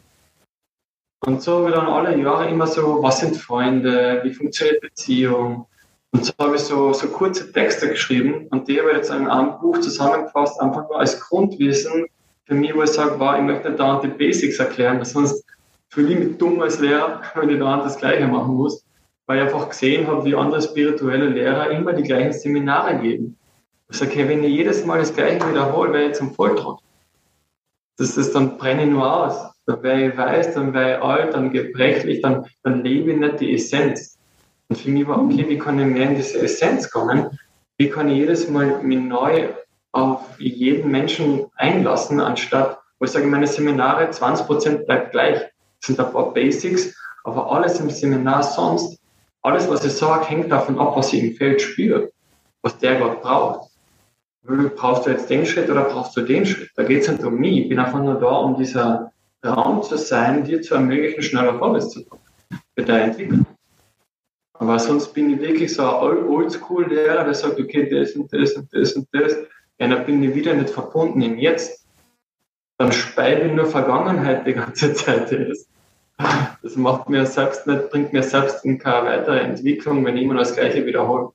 Und 1.24 1.42
so 1.42 1.58
habe 1.58 1.68
ich 1.68 1.74
dann 1.74 1.86
alle 1.86 2.18
Jahre 2.20 2.48
immer 2.50 2.66
so, 2.66 3.00
was 3.00 3.20
sind 3.20 3.36
Freunde, 3.36 4.20
wie 4.24 4.34
funktioniert 4.34 4.80
Beziehung? 4.80 5.66
Und 6.10 6.24
so 6.24 6.32
habe 6.38 6.56
ich 6.56 6.62
so, 6.62 6.92
so 6.92 7.06
kurze 7.06 7.52
Texte 7.52 7.88
geschrieben 7.88 8.48
und 8.50 8.68
die 8.68 8.78
habe 8.78 8.90
ich 8.90 8.96
jetzt 8.96 9.10
in 9.10 9.28
einem 9.28 9.58
Buch 9.60 9.78
zusammengefasst, 9.78 10.60
einfach 10.60 10.88
nur 10.88 10.98
als 10.98 11.20
Grundwissen 11.20 12.06
für 12.46 12.54
mich, 12.54 12.74
wo 12.74 12.82
ich 12.82 12.90
sage, 12.90 13.14
wow, 13.18 13.36
ich 13.36 13.42
möchte 13.42 13.72
da 13.72 14.00
die 14.00 14.08
Basics 14.08 14.58
erklären, 14.58 14.98
weil 14.98 15.06
sonst 15.06 15.43
fühle 15.94 16.12
ich 16.12 16.18
mich 16.18 16.38
dumm 16.38 16.60
als 16.60 16.80
Lehrer, 16.80 17.22
wenn 17.34 17.50
ich 17.50 17.58
da 17.58 17.76
das 17.76 17.96
Gleiche 17.96 18.26
machen 18.26 18.54
muss, 18.54 18.84
weil 19.26 19.38
ich 19.38 19.44
einfach 19.44 19.68
gesehen 19.68 20.06
habe, 20.08 20.24
wie 20.24 20.34
andere 20.34 20.60
spirituelle 20.60 21.28
Lehrer 21.28 21.70
immer 21.70 21.92
die 21.92 22.02
gleichen 22.02 22.32
Seminare 22.32 22.98
geben. 22.98 23.38
Ich 23.88 23.98
sage, 23.98 24.10
okay, 24.10 24.28
wenn 24.28 24.42
ich 24.42 24.50
jedes 24.50 24.84
Mal 24.84 24.98
das 24.98 25.14
Gleiche 25.14 25.48
wiederhole, 25.48 25.92
wäre 25.92 26.10
ich 26.10 26.14
zum 26.14 26.34
Volltrott. 26.34 26.80
Das 27.96 28.16
ist 28.16 28.34
dann 28.34 28.58
brenne 28.58 28.84
ich 28.84 28.90
nur 28.90 29.26
aus. 29.26 29.52
Dann 29.66 29.82
wäre 29.82 30.08
ich 30.08 30.16
weiß, 30.16 30.54
dann 30.54 30.74
wäre 30.74 30.96
ich 30.96 31.02
alt, 31.02 31.34
dann 31.34 31.52
gebrechlich, 31.52 32.20
dann, 32.20 32.44
dann 32.64 32.82
lebe 32.82 33.12
ich 33.12 33.18
nicht 33.18 33.40
die 33.40 33.54
Essenz. 33.54 34.18
Und 34.68 34.76
für 34.76 34.90
mich 34.90 35.06
war, 35.06 35.22
okay, 35.22 35.46
wie 35.48 35.58
kann 35.58 35.78
ich 35.78 35.86
mehr 35.86 36.10
in 36.10 36.16
diese 36.16 36.40
Essenz 36.40 36.90
kommen? 36.90 37.38
Wie 37.78 37.88
kann 37.88 38.08
ich 38.08 38.18
jedes 38.18 38.50
Mal 38.50 38.82
mich 38.82 38.98
neu 38.98 39.48
auf 39.92 40.38
jeden 40.40 40.90
Menschen 40.90 41.46
einlassen, 41.54 42.20
anstatt, 42.20 42.78
wo 42.98 43.04
ich 43.04 43.12
sage, 43.12 43.26
meine 43.26 43.46
Seminare, 43.46 44.10
20% 44.10 44.86
bleibt 44.86 45.12
gleich 45.12 45.40
sind 45.86 46.00
ein 46.00 46.12
paar 46.12 46.32
Basics, 46.32 46.94
aber 47.24 47.50
alles 47.52 47.80
im 47.80 47.90
Seminar 47.90 48.42
sonst, 48.42 48.98
alles, 49.42 49.68
was 49.68 49.84
ich 49.84 49.92
sage, 49.92 50.26
hängt 50.26 50.50
davon 50.50 50.78
ab, 50.78 50.96
was 50.96 51.12
ich 51.12 51.22
im 51.22 51.34
Feld 51.34 51.60
spüre, 51.60 52.10
was 52.62 52.78
der 52.78 52.98
Gott 52.98 53.22
braucht. 53.22 53.70
Brauchst 54.42 55.06
du 55.06 55.10
jetzt 55.10 55.30
den 55.30 55.46
Schritt 55.46 55.70
oder 55.70 55.84
brauchst 55.84 56.16
du 56.16 56.22
den 56.22 56.44
Schritt? 56.44 56.70
Da 56.76 56.82
geht 56.82 57.02
es 57.02 57.08
nicht 57.08 57.24
um 57.24 57.36
mich. 57.36 57.60
Ich 57.60 57.68
bin 57.68 57.78
einfach 57.78 58.02
nur 58.02 58.14
da, 58.14 58.28
um 58.28 58.56
dieser 58.56 59.12
Raum 59.44 59.82
zu 59.82 59.96
sein, 59.96 60.44
dir 60.44 60.60
zu 60.62 60.74
ermöglichen, 60.74 61.22
schneller 61.22 61.58
vorwärts 61.58 61.90
zu 61.90 62.04
kommen 62.04 62.22
für 62.74 62.84
deine 62.84 63.04
Entwicklung. 63.04 63.46
Aber 64.54 64.78
sonst 64.78 65.12
bin 65.12 65.30
ich 65.30 65.40
wirklich 65.40 65.74
so 65.74 65.82
ein 65.82 66.24
Oldschool-Lehrer, 66.26 67.24
der 67.24 67.34
sagt, 67.34 67.58
okay, 67.58 67.88
das 67.88 68.12
und 68.12 68.32
das 68.32 68.52
und 68.52 68.72
das 68.72 68.92
und 68.92 69.08
das. 69.12 69.36
Ja, 69.78 69.88
dann 69.88 70.06
bin 70.06 70.22
ich 70.22 70.34
wieder 70.34 70.54
nicht 70.54 70.70
verbunden 70.70 71.20
im 71.22 71.38
Jetzt. 71.38 71.86
Dann 72.78 72.92
speile 72.92 73.46
ich 73.46 73.52
nur 73.52 73.66
Vergangenheit 73.66 74.46
die 74.46 74.54
ganze 74.54 74.94
Zeit. 74.94 75.30
Das. 75.32 75.68
Das 76.16 76.76
macht 76.76 77.08
mir 77.08 77.26
selbst 77.26 77.66
nicht, 77.66 77.90
bringt 77.90 78.12
mir 78.12 78.22
selbst 78.22 78.64
in 78.64 78.78
keine 78.78 79.06
weitere 79.06 79.40
Entwicklung, 79.40 80.04
wenn 80.04 80.16
ich 80.16 80.22
immer 80.22 80.34
das 80.34 80.54
Gleiche 80.54 80.86
wiederhole. 80.86 81.30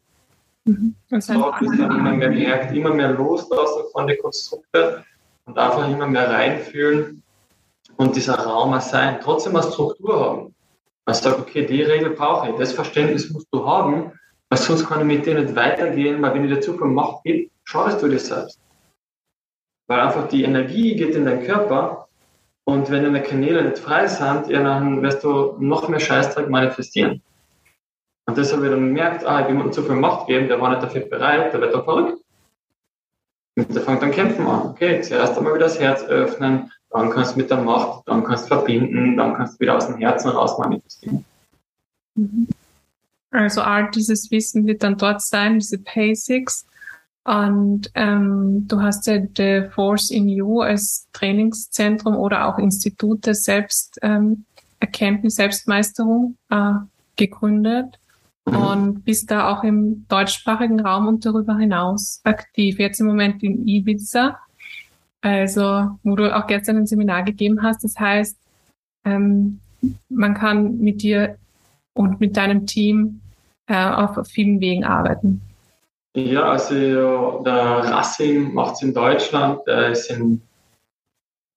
Mhm. 0.66 0.96
Das 1.10 1.30
heißt, 1.30 1.40
ich 1.62 1.78
dann 1.78 2.00
immer 2.00 2.12
mehr 2.12 2.30
gemerkt, 2.30 2.76
immer 2.76 2.94
mehr 2.94 3.12
loslassen 3.12 3.84
von 3.92 4.08
den 4.08 4.18
Konstrukten 4.20 5.04
und 5.46 5.58
einfach 5.58 5.90
immer 5.90 6.08
mehr 6.08 6.30
reinfühlen 6.30 7.24
und 7.98 8.16
dieser 8.16 8.40
Raum 8.40 8.80
sein. 8.80 9.20
Trotzdem 9.22 9.56
eine 9.56 9.70
Struktur 9.70 10.20
haben. 10.20 10.56
Man 11.06 11.16
sagt, 11.16 11.40
okay, 11.40 11.66
die 11.66 11.82
Regel 11.82 12.12
brauche 12.12 12.50
ich, 12.50 12.56
das 12.56 12.74
Verständnis 12.74 13.30
musst 13.32 13.48
du 13.52 13.66
haben, 13.66 14.12
weil 14.50 14.60
sonst 14.60 14.88
kann 14.88 15.00
ich 15.02 15.18
mit 15.18 15.26
dir 15.26 15.40
nicht 15.40 15.56
weitergehen, 15.56 16.22
weil 16.22 16.34
wenn 16.34 16.46
ich 16.46 16.54
dir 16.54 16.62
zu 16.62 16.78
viel 16.78 16.88
Macht 16.88 17.24
gebe, 17.24 17.50
schadest 17.64 18.02
du 18.02 18.08
dir 18.08 18.20
selbst. 18.20 18.60
Weil 19.88 20.02
einfach 20.02 20.28
die 20.28 20.44
Energie 20.44 20.96
geht 20.96 21.16
in 21.16 21.26
deinen 21.26 21.46
Körper 21.46 22.09
und 22.70 22.90
wenn 22.90 23.04
deine 23.04 23.22
Kanäle 23.22 23.64
nicht 23.64 23.80
frei 23.80 24.08
sind, 24.08 24.48
ja, 24.48 24.62
dann 24.64 25.02
wirst 25.02 25.24
du 25.24 25.56
noch 25.60 25.88
mehr 25.90 26.00
Scheißdreck 26.00 26.50
manifestieren. 26.50 27.22
Und 28.26 28.38
habe 28.38 28.42
ich 28.42 28.52
dann 28.52 28.70
gemerkt, 28.70 29.26
ah, 29.26 29.42
ich 29.42 29.48
will 29.48 29.56
mir 29.56 29.72
zu 29.72 29.82
viel 29.82 29.96
Macht 29.96 30.28
geben, 30.28 30.48
der 30.48 30.62
war 30.62 30.70
nicht 30.70 30.84
dafür 30.84 31.02
bereit, 31.02 31.52
der 31.52 31.62
wird 31.62 31.74
dann 31.74 31.84
verrückt. 31.84 32.24
Und 33.56 33.76
der 33.76 33.82
fängt 33.82 34.02
dann 34.04 34.12
kämpfen 34.12 34.46
an. 34.46 34.68
Okay, 34.68 35.02
zuerst 35.02 35.38
einmal 35.38 35.56
wieder 35.56 35.66
das 35.66 35.80
Herz 35.80 36.04
öffnen, 36.04 36.72
dann 36.92 37.10
kannst 37.10 37.34
du 37.34 37.40
mit 37.40 37.50
der 37.50 37.58
Macht, 37.58 38.08
dann 38.08 38.24
kannst 38.24 38.46
du 38.46 38.56
verbinden, 38.56 39.18
dann 39.18 39.34
kannst 39.34 39.56
du 39.56 39.60
wieder 39.62 39.76
aus 39.76 39.88
dem 39.88 39.98
Herzen 39.98 40.30
raus 40.30 40.58
manifestieren. 40.60 41.26
Mhm. 42.16 42.48
Also 43.32 43.62
all 43.62 43.90
dieses 43.92 44.32
Wissen 44.32 44.66
wird 44.68 44.84
dann 44.84 44.98
dort 44.98 45.22
sein, 45.22 45.60
diese 45.60 45.78
Basics. 45.80 46.66
Und 47.30 47.92
ähm, 47.94 48.68
du 48.68 48.82
hast 48.82 49.06
ja 49.06 49.20
The 49.38 49.70
Force 49.70 50.10
in 50.10 50.28
You 50.30 50.62
als 50.62 51.08
Trainingszentrum 51.14 52.16
oder 52.16 52.48
auch 52.48 52.58
Institut 52.58 53.28
der 53.28 53.36
Selbsterkenntnis, 53.36 54.34
ähm, 54.90 55.30
Selbstmeisterung 55.30 56.38
äh, 56.50 56.72
gegründet 57.18 58.00
mhm. 58.48 58.56
und 58.56 59.06
bist 59.06 59.30
da 59.30 59.48
auch 59.48 59.64
im 59.64 60.08
deutschsprachigen 60.08 60.80
Raum 60.80 61.06
und 61.06 61.24
darüber 61.24 61.56
hinaus 61.56 62.20
aktiv. 62.24 62.80
Jetzt 62.80 63.00
im 63.00 63.06
Moment 63.06 63.44
in 63.44 63.68
Ibiza, 63.68 64.40
also 65.22 66.00
wo 66.02 66.16
du 66.16 66.36
auch 66.36 66.48
gestern 66.48 66.78
ein 66.78 66.88
Seminar 66.88 67.22
gegeben 67.22 67.62
hast. 67.62 67.84
Das 67.84 68.00
heißt, 68.00 68.40
ähm, 69.06 69.60
man 70.10 70.34
kann 70.34 70.80
mit 70.80 71.04
dir 71.04 71.38
und 71.94 72.20
mit 72.20 72.38
deinem 72.38 72.66
Team 72.66 73.22
äh, 73.68 73.76
auf 73.76 74.18
vielen 74.28 74.60
Wegen 74.62 74.84
arbeiten. 74.84 75.44
Ja, 76.26 76.52
also 76.52 77.42
der 77.46 77.56
Racing 77.56 78.54
macht 78.54 78.76
es 78.76 78.82
in 78.82 78.94
Deutschland, 78.94 79.66
der 79.66 79.90
ist 79.90 80.10
in, 80.10 80.42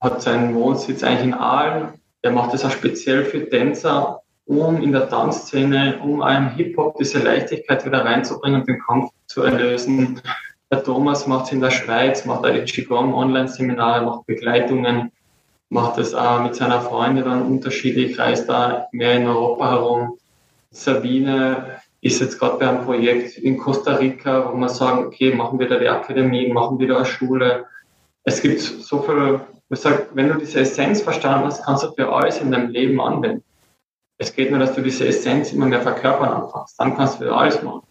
hat 0.01 0.22
seinen 0.22 0.55
Wohnsitz 0.55 1.02
eigentlich 1.02 1.24
in 1.24 1.34
Aalen. 1.34 2.01
Der 2.22 2.30
macht 2.30 2.55
es 2.55 2.64
auch 2.64 2.70
speziell 2.70 3.24
für 3.24 3.48
Tänzer, 3.48 4.22
um 4.47 4.80
in 4.80 4.93
der 4.93 5.09
Tanzszene, 5.09 5.98
um 6.02 6.22
einem 6.22 6.51
Hip-Hop 6.51 6.97
diese 6.98 7.18
Leichtigkeit 7.18 7.84
wieder 7.84 8.05
reinzubringen 8.05 8.60
und 8.60 8.68
den 8.68 8.80
Kampf 8.80 9.10
zu 9.26 9.43
erlösen. 9.43 10.20
Der 10.70 10.84
Thomas 10.84 11.26
macht 11.26 11.47
es 11.47 11.52
in 11.52 11.60
der 11.60 11.70
Schweiz, 11.70 12.24
macht 12.24 12.47
auch 12.47 12.52
die 12.52 12.64
Qigong 12.64 13.12
Online-Seminare, 13.12 14.05
macht 14.05 14.26
Begleitungen, 14.26 15.10
macht 15.68 15.98
es 15.98 16.14
auch 16.14 16.43
mit 16.43 16.55
seiner 16.55 16.80
Freundin 16.80 17.24
dann 17.24 17.43
unterschiedlich, 17.43 18.18
reist 18.18 18.48
da 18.48 18.86
mehr 18.93 19.14
in 19.14 19.26
Europa 19.26 19.70
herum. 19.70 20.18
Sabine 20.70 21.81
ist 22.03 22.20
jetzt 22.20 22.39
gerade 22.39 22.59
bei 22.59 22.69
einem 22.69 22.85
Projekt 22.85 23.39
in 23.39 23.57
Costa 23.57 23.95
Rica, 23.95 24.53
wo 24.53 24.57
wir 24.57 24.69
sagen, 24.69 25.07
okay, 25.07 25.33
machen 25.35 25.59
wir 25.59 25.69
da 25.69 25.79
die 25.79 25.89
Akademie, 25.89 26.53
machen 26.53 26.79
wir 26.79 26.89
da 26.89 26.97
eine 26.97 27.07
Schule. 27.07 27.66
Es 28.24 28.43
gibt 28.43 28.61
so 28.61 29.01
viel, 29.03 29.41
ich 29.70 29.79
sage, 29.79 30.09
wenn 30.12 30.29
du 30.29 30.35
diese 30.35 30.61
Essenz 30.61 31.01
verstanden 31.01 31.47
hast, 31.47 31.65
kannst 31.65 31.85
du 31.85 31.93
für 31.93 32.12
alles 32.12 32.41
in 32.41 32.51
deinem 32.51 32.70
Leben 32.70 33.01
anwenden. 33.01 33.45
Es 34.19 34.35
geht 34.35 34.51
nur, 34.51 34.59
dass 34.59 34.74
du 34.74 34.83
diese 34.83 35.07
Essenz 35.07 35.53
immer 35.53 35.66
mehr 35.66 35.81
verkörpern 35.81 36.43
anfängst. 36.43 36.79
Dann 36.79 36.97
kannst 36.97 37.20
du 37.20 37.33
alles 37.33 37.62
machen. 37.62 37.83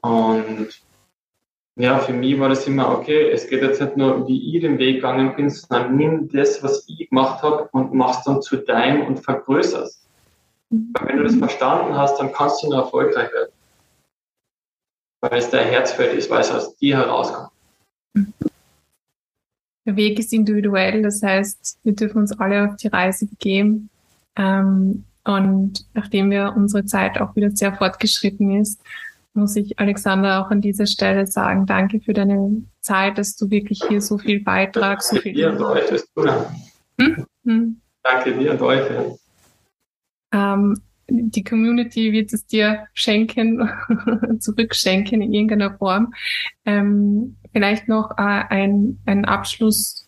Und 0.00 0.68
ja, 1.76 1.98
für 1.98 2.12
mich 2.14 2.38
war 2.40 2.48
das 2.48 2.66
immer, 2.66 2.90
okay, 2.90 3.30
es 3.30 3.48
geht 3.48 3.62
jetzt 3.62 3.80
nicht 3.82 3.96
nur, 3.98 4.26
wie 4.26 4.56
ich 4.56 4.62
den 4.62 4.78
Weg 4.78 4.96
gegangen 4.96 5.36
bin, 5.36 5.50
sondern 5.50 5.96
nimm 5.96 6.28
das, 6.30 6.62
was 6.62 6.86
ich 6.88 7.10
gemacht 7.10 7.42
habe 7.42 7.68
und 7.72 7.92
machst 7.92 8.26
dann 8.26 8.40
zu 8.40 8.56
deinem 8.56 9.06
und 9.06 9.18
vergrößerst. 9.18 10.03
Weil 10.92 11.08
wenn 11.08 11.16
du 11.18 11.24
das 11.24 11.36
verstanden 11.36 11.96
hast, 11.96 12.18
dann 12.18 12.32
kannst 12.32 12.62
du 12.62 12.68
nur 12.68 12.80
erfolgreich 12.80 13.32
werden. 13.32 13.52
Weil 15.20 15.38
es 15.38 15.50
dein 15.50 15.68
Herzfeld 15.68 16.16
ist, 16.16 16.30
weil 16.30 16.40
es 16.40 16.50
aus 16.50 16.76
dir 16.76 16.96
herauskommt. 16.96 17.50
der 19.86 19.96
Weg 19.96 20.18
ist 20.18 20.32
individuell, 20.32 21.02
das 21.02 21.22
heißt, 21.22 21.78
wir 21.82 21.94
dürfen 21.94 22.18
uns 22.18 22.38
alle 22.38 22.68
auf 22.68 22.76
die 22.76 22.88
Reise 22.88 23.26
begeben. 23.26 23.90
Ähm, 24.36 25.04
und 25.24 25.86
nachdem 25.94 26.30
wir 26.30 26.54
unsere 26.56 26.84
Zeit 26.84 27.20
auch 27.20 27.34
wieder 27.36 27.50
sehr 27.50 27.72
fortgeschritten 27.74 28.60
ist, 28.60 28.80
muss 29.32 29.56
ich 29.56 29.78
Alexander 29.78 30.44
auch 30.44 30.50
an 30.50 30.60
dieser 30.60 30.86
Stelle 30.86 31.26
sagen, 31.26 31.66
danke 31.66 32.00
für 32.00 32.12
deine 32.12 32.62
Zeit, 32.80 33.18
dass 33.18 33.36
du 33.36 33.50
wirklich 33.50 33.82
hier 33.88 34.00
so 34.00 34.18
viel 34.18 34.42
beitragst. 34.42 35.10
So 35.10 35.16
viel 35.16 35.34
dir 35.34 35.50
und 35.50 35.62
euch 35.62 35.86
das 35.88 36.06
hm? 37.00 37.26
Hm. 37.44 37.80
Danke 38.02 38.36
dir 38.38 38.52
und 38.52 38.62
euch. 38.62 39.18
Ähm, 40.34 40.80
die 41.08 41.44
Community 41.44 42.12
wird 42.12 42.32
es 42.32 42.46
dir 42.46 42.86
schenken, 42.94 43.68
zurückschenken 44.40 45.22
in 45.22 45.32
irgendeiner 45.32 45.76
Form. 45.76 46.12
Ähm, 46.64 47.36
vielleicht 47.52 47.88
noch 47.88 48.12
äh, 48.12 48.44
ein, 48.48 48.98
ein 49.06 49.24
Abschluss. 49.24 50.06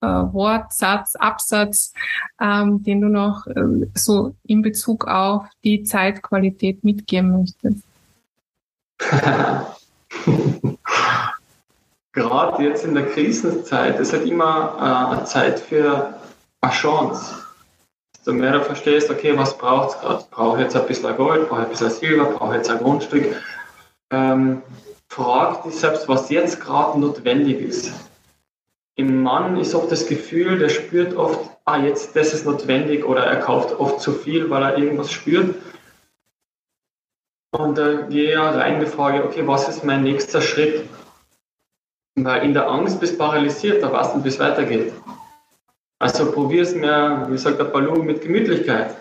Äh, 0.00 0.24
Satz, 0.68 1.16
Absatz, 1.16 1.92
ähm, 2.40 2.82
den 2.82 3.00
du 3.00 3.08
noch 3.08 3.46
äh, 3.46 3.86
so 3.94 4.34
in 4.44 4.60
Bezug 4.62 5.06
auf 5.08 5.46
die 5.64 5.84
Zeitqualität 5.84 6.84
mitgeben 6.84 7.32
möchtest? 7.40 7.82
Gerade 12.12 12.62
jetzt 12.62 12.84
in 12.84 12.94
der 12.94 13.06
Krisenzeit 13.06 13.98
ist 13.98 14.12
halt 14.12 14.26
immer 14.26 14.76
äh, 14.78 15.14
eine 15.14 15.24
Zeit 15.24 15.58
für 15.60 16.14
eine 16.60 16.72
Chance 16.72 17.45
du 18.26 18.32
mehr 18.32 18.52
du 18.52 18.62
verstehst, 18.62 19.10
okay, 19.10 19.36
was 19.36 19.56
braucht 19.56 19.90
es 19.90 20.00
gerade? 20.00 20.24
Brauche 20.30 20.60
jetzt 20.60 20.76
ein 20.76 20.86
bisschen 20.86 21.16
Gold, 21.16 21.48
brauche 21.48 21.62
ein 21.62 21.68
bisschen 21.68 21.90
Silber, 21.90 22.24
brauche 22.26 22.56
jetzt 22.56 22.70
ein 22.70 22.78
Grundstück? 22.78 23.36
Ähm, 24.10 24.62
frag 25.08 25.62
dich 25.62 25.74
selbst, 25.74 26.08
was 26.08 26.28
jetzt 26.30 26.60
gerade 26.60 26.98
notwendig 26.98 27.60
ist. 27.60 27.92
Im 28.96 29.22
Mann 29.22 29.56
ist 29.58 29.74
oft 29.74 29.92
das 29.92 30.06
Gefühl, 30.06 30.58
der 30.58 30.70
spürt 30.70 31.14
oft, 31.16 31.50
ah, 31.64 31.78
jetzt 31.78 32.16
das 32.16 32.32
ist 32.32 32.46
notwendig 32.46 33.04
oder 33.04 33.24
er 33.24 33.40
kauft 33.40 33.78
oft 33.78 34.00
zu 34.00 34.12
viel, 34.12 34.48
weil 34.50 34.62
er 34.62 34.78
irgendwas 34.78 35.12
spürt. 35.12 35.54
Und 37.50 37.78
da 37.78 38.02
gehe 38.02 38.32
ich 38.32 38.38
rein 38.38 38.80
die 38.80 38.86
Frage, 38.86 39.24
okay, 39.24 39.46
was 39.46 39.68
ist 39.68 39.84
mein 39.84 40.02
nächster 40.02 40.40
Schritt? 40.40 40.88
Weil 42.14 42.42
in 42.42 42.54
der 42.54 42.68
Angst 42.68 42.98
bist 42.98 43.14
du 43.14 43.18
paralysiert, 43.18 43.82
da 43.82 43.92
weißt 43.92 44.14
du 44.14 44.24
wie 44.24 44.28
es 44.28 44.38
weitergeht. 44.38 44.92
Also 45.98 46.30
probier 46.30 46.62
es 46.62 46.74
mir, 46.74 47.26
wie 47.30 47.38
sagt 47.38 47.58
der 47.58 47.64
Balu, 47.64 48.02
mit 48.02 48.20
Gemütlichkeit. 48.20 48.94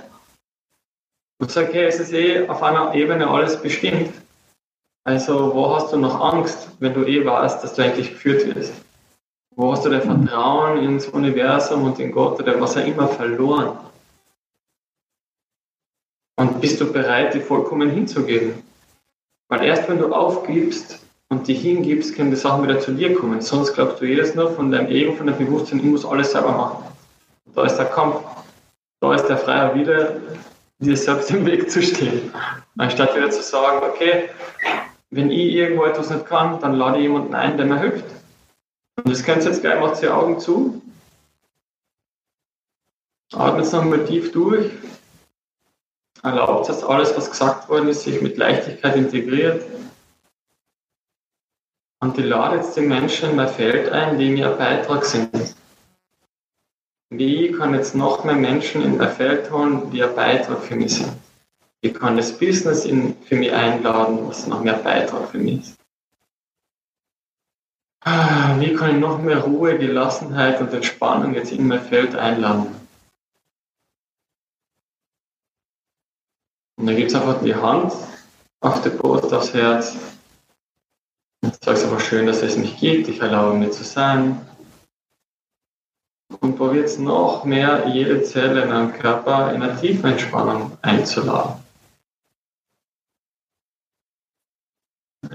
Und 1.40 1.52
sag, 1.52 1.74
hey, 1.74 1.86
es 1.86 2.00
ist 2.00 2.14
eh 2.14 2.48
auf 2.48 2.64
einer 2.64 2.96
Ebene 2.96 3.28
alles 3.28 3.62
bestimmt. 3.62 4.14
Also 5.04 5.54
wo 5.54 5.76
hast 5.76 5.92
du 5.92 5.98
noch 5.98 6.20
Angst, 6.34 6.70
wenn 6.80 6.94
du 6.94 7.06
eh 7.06 7.26
weißt, 7.26 7.64
dass 7.64 7.74
du 7.74 7.84
eigentlich 7.84 8.12
geführt 8.12 8.56
wirst? 8.56 8.74
Wo 9.56 9.72
hast 9.72 9.86
du 9.86 9.90
dein 9.90 10.02
Vertrauen 10.02 10.84
ins 10.84 11.08
Universum 11.08 11.84
und 11.84 12.00
in 12.00 12.12
Gott 12.12 12.40
oder 12.40 12.60
was 12.60 12.78
auch 12.78 12.86
immer 12.86 13.08
verloren? 13.08 13.78
Und 16.38 16.60
bist 16.60 16.82
du 16.82 16.92
bereit, 16.92 17.34
die 17.34 17.40
vollkommen 17.40 17.90
hinzugeben? 17.90 18.64
Weil 19.50 19.66
erst 19.66 19.88
wenn 19.88 20.00
du 20.00 20.14
aufgibst 20.14 21.05
und 21.36 21.48
dich 21.48 21.62
hingibst, 21.62 22.16
können 22.16 22.32
die 22.32 22.38
Sachen 22.38 22.64
wieder 22.64 22.80
zu 22.80 22.92
dir 22.92 23.14
kommen. 23.14 23.42
Sonst 23.42 23.74
glaubst 23.74 24.00
du 24.00 24.06
jedes 24.06 24.36
nur 24.36 24.52
von 24.52 24.72
deinem 24.72 24.88
Ego, 24.88 25.14
von 25.14 25.28
deinem 25.28 25.40
Bewusstsein, 25.40 25.80
ich 25.80 25.86
muss 25.86 26.06
alles 26.06 26.32
selber 26.32 26.52
machen. 26.52 26.86
Da 27.54 27.66
ist 27.66 27.76
der 27.76 27.86
Kampf. 27.86 28.18
Da 29.02 29.14
ist 29.14 29.28
der 29.28 29.38
freie 29.38 29.76
Wille, 29.76 30.22
dir 30.80 30.96
selbst 30.96 31.30
im 31.32 31.46
Weg 31.46 31.70
zu 31.70 31.82
stehen. 31.82 32.32
Anstatt 32.78 33.16
wieder 33.16 33.30
zu 33.30 33.42
sagen, 33.42 33.86
okay, 33.86 34.30
wenn 35.10 35.30
ich 35.30 35.54
irgendwo 35.54 35.84
etwas 35.84 36.10
nicht 36.10 36.26
kann, 36.26 36.60
dann 36.62 36.76
lade 36.76 36.98
ich 36.98 37.04
jemanden 37.04 37.36
ein, 37.36 37.58
der 37.58 37.66
mir 37.66 37.80
hilft. 37.80 38.06
Und 39.04 39.12
das 39.12 39.24
könnt 39.24 39.44
ihr 39.44 39.50
jetzt 39.50 39.62
gleich, 39.62 39.80
macht 39.80 40.02
die 40.02 40.08
Augen 40.08 40.40
zu. 40.40 40.82
Atmet 43.34 43.72
nochmal 43.74 44.06
tief 44.06 44.32
durch. 44.32 44.72
Erlaubt, 46.24 46.70
dass 46.70 46.84
alles, 46.84 47.16
was 47.16 47.30
gesagt 47.30 47.68
worden 47.68 47.90
ist, 47.90 48.04
sich 48.04 48.22
mit 48.22 48.38
Leichtigkeit 48.38 48.96
integriert. 48.96 49.64
Und 52.02 52.18
ich 52.18 52.26
lade 52.26 52.58
jetzt 52.58 52.76
die 52.76 52.82
Menschen 52.82 53.32
in 53.32 53.36
mein 53.36 53.48
Feld 53.48 53.92
ein, 53.92 54.18
die 54.18 54.30
mir 54.30 54.52
ein 54.52 54.58
Beitrag 54.58 55.06
sind. 55.06 55.56
Wie 57.10 57.52
kann 57.52 57.74
jetzt 57.74 57.96
noch 57.96 58.24
mehr 58.24 58.36
Menschen 58.36 58.82
in 58.82 58.98
mein 58.98 59.12
Feld 59.12 59.52
holen, 59.52 59.90
die 59.92 60.04
ein 60.04 60.16
Beitrag 60.16 60.62
für 60.62 60.76
mich 60.76 60.96
sind? 60.96 61.14
Wie 61.82 61.94
kann 61.94 62.18
das 62.18 62.38
Business 62.38 62.84
in, 62.84 63.16
für 63.24 63.36
mich 63.36 63.54
einladen, 63.54 64.28
was 64.28 64.48
noch 64.48 64.62
mehr 64.62 64.74
Beitrag 64.74 65.30
für 65.30 65.38
mich 65.38 65.62
ist? 65.62 65.78
Ah, 68.04 68.60
wie 68.60 68.74
kann 68.74 68.96
ich 68.96 69.02
noch 69.02 69.20
mehr 69.20 69.40
Ruhe, 69.40 69.78
Gelassenheit 69.78 70.62
und 70.62 70.74
Entspannung 70.74 71.34
jetzt 71.34 71.52
in 71.52 71.68
mein 71.68 71.82
Feld 71.82 72.16
einladen? 72.16 72.76
Und 76.78 76.88
dann 76.88 76.96
gibt 76.96 77.10
es 77.10 77.16
einfach 77.16 77.42
die 77.42 77.56
Hand 77.56 77.94
auf 78.60 78.82
die 78.82 78.90
Brust, 78.90 79.34
aufs 79.34 79.54
Herz. 79.54 79.96
Jetzt 81.46 81.64
sagst 81.64 81.84
du 81.84 81.90
einfach 81.90 82.04
schön, 82.04 82.26
dass 82.26 82.42
es 82.42 82.58
mich 82.58 82.80
gibt. 82.80 83.08
Ich 83.08 83.22
erlaube 83.22 83.56
mir 83.56 83.70
zu 83.70 83.84
sein 83.84 84.42
und 86.40 86.58
probiert 86.58 86.98
noch 86.98 87.44
mehr 87.44 87.88
jede 87.88 88.24
Zelle 88.24 88.64
in 88.64 88.70
deinem 88.70 88.94
Körper 88.94 89.54
in 89.54 89.62
eine 89.62 89.80
tiefe 89.80 90.08
Entspannung 90.08 90.76
einzuladen. 90.82 91.64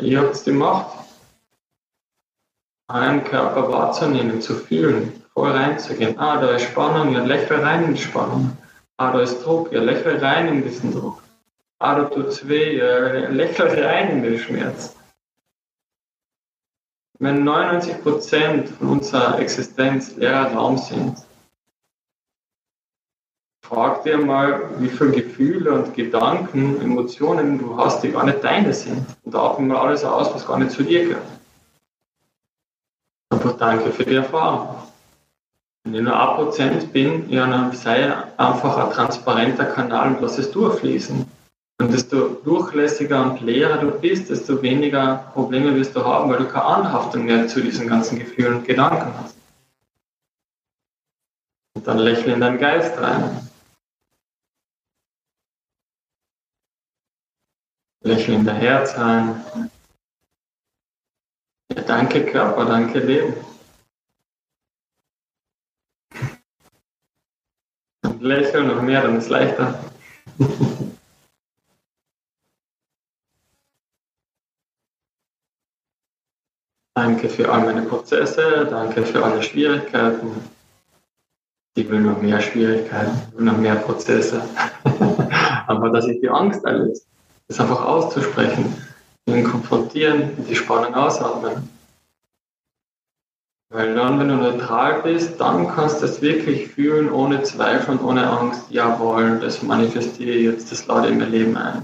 Ihr 0.00 0.20
habt 0.20 0.44
die 0.46 0.50
Macht, 0.50 0.98
euren 2.88 3.22
Körper 3.22 3.70
wahrzunehmen, 3.70 4.40
zu 4.40 4.54
fühlen, 4.56 5.22
voll 5.32 5.52
reinzugehen. 5.52 6.18
Ah, 6.18 6.40
da 6.40 6.56
ist 6.56 6.64
Spannung, 6.64 7.12
ihr 7.12 7.24
lächelt 7.24 7.62
rein 7.62 7.84
in 7.84 7.94
die 7.94 8.00
Spannung. 8.00 8.56
Ah, 8.96 9.12
da 9.12 9.20
ist 9.20 9.44
Druck, 9.44 9.70
ihr 9.70 9.80
lächelt 9.80 10.22
rein 10.22 10.48
in 10.48 10.62
diesen 10.64 10.92
Druck. 10.92 11.22
Ah, 11.78 11.94
da 11.94 12.04
tut 12.04 12.26
es 12.26 12.48
weh, 12.48 12.78
ihr 12.78 13.28
lächelt 13.30 13.78
rein 13.78 14.10
in 14.10 14.22
den 14.24 14.38
Schmerz. 14.38 14.96
Wenn 17.22 17.44
99 17.44 18.02
Prozent 18.02 18.68
von 18.70 18.88
unserer 18.88 19.38
Existenz 19.38 20.16
leerer 20.16 20.54
Raum 20.54 20.78
sind, 20.78 21.18
frag 23.62 24.04
dir 24.04 24.16
mal, 24.16 24.80
wie 24.80 24.88
viele 24.88 25.10
Gefühle 25.10 25.72
und 25.72 25.92
Gedanken, 25.92 26.80
Emotionen 26.80 27.58
du 27.58 27.76
hast, 27.76 28.02
die 28.02 28.12
gar 28.12 28.24
nicht 28.24 28.42
deine 28.42 28.72
sind. 28.72 29.04
Und 29.22 29.34
atmen 29.34 29.68
mal 29.68 29.86
alles 29.86 30.02
aus, 30.02 30.34
was 30.34 30.46
gar 30.46 30.58
nicht 30.58 30.70
zu 30.70 30.82
dir 30.82 31.08
gehört. 31.08 31.26
Einfach 33.28 33.58
danke 33.58 33.92
für 33.92 34.04
die 34.04 34.14
Erfahrung. 34.14 34.76
Wenn 35.84 35.96
ich 35.96 36.00
nur 36.00 36.18
ein 36.18 36.36
Prozent 36.36 36.90
bin, 36.90 37.28
ja, 37.28 37.70
sei 37.72 38.14
einfach 38.38 38.78
ein 38.78 38.92
transparenter 38.92 39.66
Kanal 39.66 40.14
und 40.14 40.22
lass 40.22 40.38
es 40.38 40.50
durchfließen. 40.50 41.26
Und 41.80 41.94
desto 41.94 42.28
durchlässiger 42.44 43.22
und 43.22 43.40
leerer 43.40 43.78
du 43.78 43.90
bist, 43.90 44.28
desto 44.28 44.60
weniger 44.60 45.30
Probleme 45.32 45.74
wirst 45.74 45.96
du 45.96 46.04
haben, 46.04 46.28
weil 46.28 46.36
du 46.36 46.46
keine 46.46 46.66
Anhaftung 46.66 47.24
mehr 47.24 47.48
zu 47.48 47.62
diesen 47.62 47.88
ganzen 47.88 48.18
Gefühlen 48.18 48.56
und 48.58 48.66
Gedanken 48.66 49.14
hast. 49.16 49.34
Und 51.74 51.86
dann 51.86 51.96
lächle 51.96 52.34
in 52.34 52.40
deinen 52.40 52.58
Geist 52.58 52.98
rein. 52.98 53.48
Lächle 58.02 58.34
in 58.34 58.44
dein 58.44 58.56
Herz 58.56 58.98
rein. 58.98 59.42
Ja, 61.74 61.80
danke 61.80 62.26
Körper, 62.26 62.66
danke 62.66 62.98
Leben. 62.98 63.32
Und 68.02 68.20
lächeln 68.20 68.66
noch 68.66 68.82
mehr, 68.82 69.00
dann 69.00 69.16
ist 69.16 69.24
es 69.24 69.30
leichter. 69.30 69.82
Danke 77.02 77.30
für 77.30 77.50
all 77.50 77.64
meine 77.64 77.80
Prozesse, 77.80 78.68
danke 78.68 79.06
für 79.06 79.24
alle 79.24 79.42
Schwierigkeiten. 79.42 80.32
Ich 81.74 81.88
will 81.88 82.00
noch 82.00 82.20
mehr 82.20 82.42
Schwierigkeiten, 82.42 83.12
ich 83.30 83.38
will 83.38 83.46
noch 83.46 83.56
mehr 83.56 83.76
Prozesse. 83.76 84.42
Aber 85.66 85.88
dass 85.88 86.06
ich 86.06 86.20
die 86.20 86.28
Angst 86.28 86.62
erlöse, 86.62 87.00
das 87.48 87.58
einfach 87.58 87.86
auszusprechen, 87.86 88.76
ihn 89.24 89.44
konfrontieren, 89.44 90.44
die 90.46 90.54
Spannung 90.54 90.94
ausatmen. 90.94 91.70
Weil 93.70 93.94
dann, 93.94 94.20
wenn 94.20 94.28
du 94.28 94.36
neutral 94.36 95.00
bist, 95.00 95.40
dann 95.40 95.68
kannst 95.68 96.02
du 96.02 96.04
es 96.04 96.20
wirklich 96.20 96.68
fühlen, 96.68 97.10
ohne 97.10 97.42
Zweifel 97.44 97.92
und 97.92 98.04
ohne 98.04 98.28
Angst, 98.28 98.64
jawohl, 98.68 99.38
das 99.40 99.62
manifestiere 99.62 100.32
ich 100.32 100.44
jetzt, 100.44 100.70
das 100.70 100.86
lade 100.86 101.06
ich 101.06 101.14
in 101.14 101.18
mein 101.20 101.30
Leben 101.30 101.56
ein. 101.56 101.82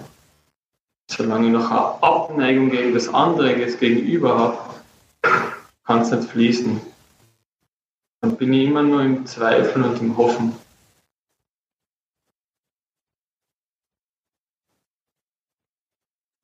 Solange 1.10 1.47
ich 1.47 1.52
noch 1.55 1.70
eine 1.70 2.02
Abneigung 2.02 2.68
gegen 2.68 2.93
das 2.93 3.09
andere 3.09 3.56
jetzt 3.56 3.80
gegenüber 3.80 4.38
habe, 4.38 4.59
kann 5.87 6.01
es 6.01 6.11
nicht 6.11 6.29
fließen. 6.29 6.81
Dann 8.21 8.37
bin 8.37 8.53
ich 8.53 8.67
immer 8.67 8.83
nur 8.83 9.03
im 9.03 9.25
Zweifel 9.25 9.85
und 9.85 10.01
im 10.01 10.17
Hoffen. 10.17 10.57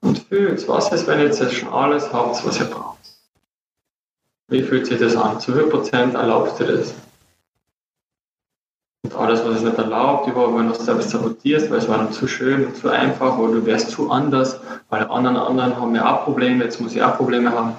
Und 0.02 0.19
fühlt, 0.20 0.66
was 0.69 0.93
ist, 0.93 1.06
wenn 1.06 1.19
ihr 1.19 1.27
jetzt 1.27 1.52
schon 1.55 1.69
alles 1.69 2.12
habt, 2.12 2.44
was 2.47 2.60
ihr 2.60 2.66
braucht? 2.66 2.98
Wie 4.48 4.62
fühlt 4.62 4.86
sich 4.86 4.98
das 4.98 5.16
an? 5.16 5.40
Zu 5.40 5.56
wie 5.56 5.69
Prozent 5.69 6.14
erlaubst 6.14 6.60
du 6.60 6.64
das? 6.64 6.94
Und 9.05 9.14
alles, 9.14 9.44
was 9.44 9.56
es 9.56 9.62
nicht 9.62 9.78
erlaubt, 9.78 10.28
überall, 10.28 10.55
wenn 10.56 10.69
du 10.69 10.73
es 10.73 10.85
selbst 10.85 11.10
sabotierst, 11.10 11.70
weil 11.70 11.78
es 11.78 11.89
war 11.89 11.98
dann 11.98 12.12
zu 12.12 12.28
schön 12.28 12.66
und 12.66 12.77
zu 12.77 12.89
einfach, 12.89 13.39
oder 13.39 13.55
du 13.55 13.66
wärst 13.66 13.90
zu 13.90 14.10
anders, 14.10 14.60
weil 14.90 15.05
anderen, 15.09 15.36
anderen 15.36 15.77
haben 15.77 15.94
ja 15.94 16.14
auch 16.14 16.24
Probleme, 16.24 16.64
jetzt 16.64 16.81
muss 16.81 16.94
ich 16.94 17.02
auch 17.02 17.16
Probleme 17.16 17.51
haben. 17.51 17.74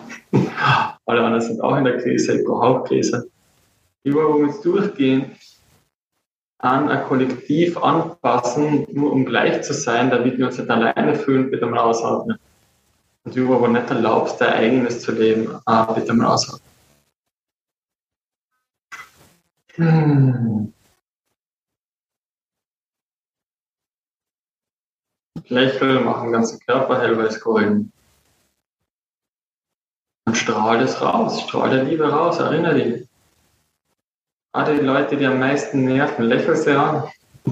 Alle 1.06 1.24
anderen 1.24 1.42
sind 1.42 1.62
auch 1.62 1.76
in 1.78 1.84
der 1.86 1.98
Krise, 1.98 2.40
ich 2.40 2.46
brauche 2.46 2.66
auch 2.66 2.84
Krise. 2.86 3.30
Überall, 4.04 4.34
wo 4.34 4.40
wir 4.40 4.48
jetzt 4.48 4.66
durchgehen, 4.66 5.32
an 6.60 6.90
ein 6.90 7.06
Kollektiv 7.06 7.78
anpassen, 7.78 8.88
nur 8.92 9.12
um 9.12 9.26
gleich 9.26 9.64
zu 9.64 9.74
sein, 9.74 10.10
damit 10.10 10.38
wir 10.38 10.48
uns 10.48 10.58
nicht 10.58 10.70
alleine 10.70 11.16
fühlen, 11.16 11.52
bitte 11.52 11.66
mal 11.66 11.80
ausatmen. 11.80 12.38
Und 13.26 13.36
du 13.36 13.54
aber 13.54 13.68
nicht 13.68 13.90
erlaubst, 13.90 14.40
dein 14.40 14.54
eigenes 14.54 15.02
zu 15.02 15.12
leben, 15.12 15.60
ah, 15.66 15.92
bitte 15.92 16.14
mal 16.14 16.28
ausatmen. 16.28 16.62
Hm. 19.76 20.74
Lächeln, 25.50 26.06
machen 26.06 26.32
ganzen 26.32 26.60
Körper 26.60 27.02
hellweiß 27.02 27.42
golden. 27.42 27.92
Und 30.34 30.38
strahl 30.38 30.82
es 30.82 31.00
raus, 31.00 31.42
strahl 31.42 31.70
der 31.70 31.84
Liebe 31.84 32.12
raus, 32.12 32.40
erinnere 32.40 32.74
dich. 32.74 33.08
Ah, 34.52 34.66
die 34.66 34.82
Leute, 34.82 35.16
die 35.16 35.28
am 35.28 35.38
meisten 35.38 35.86
nerven, 35.86 36.26
lächeln 36.26 36.58
sie 36.58 36.76
an 36.76 37.08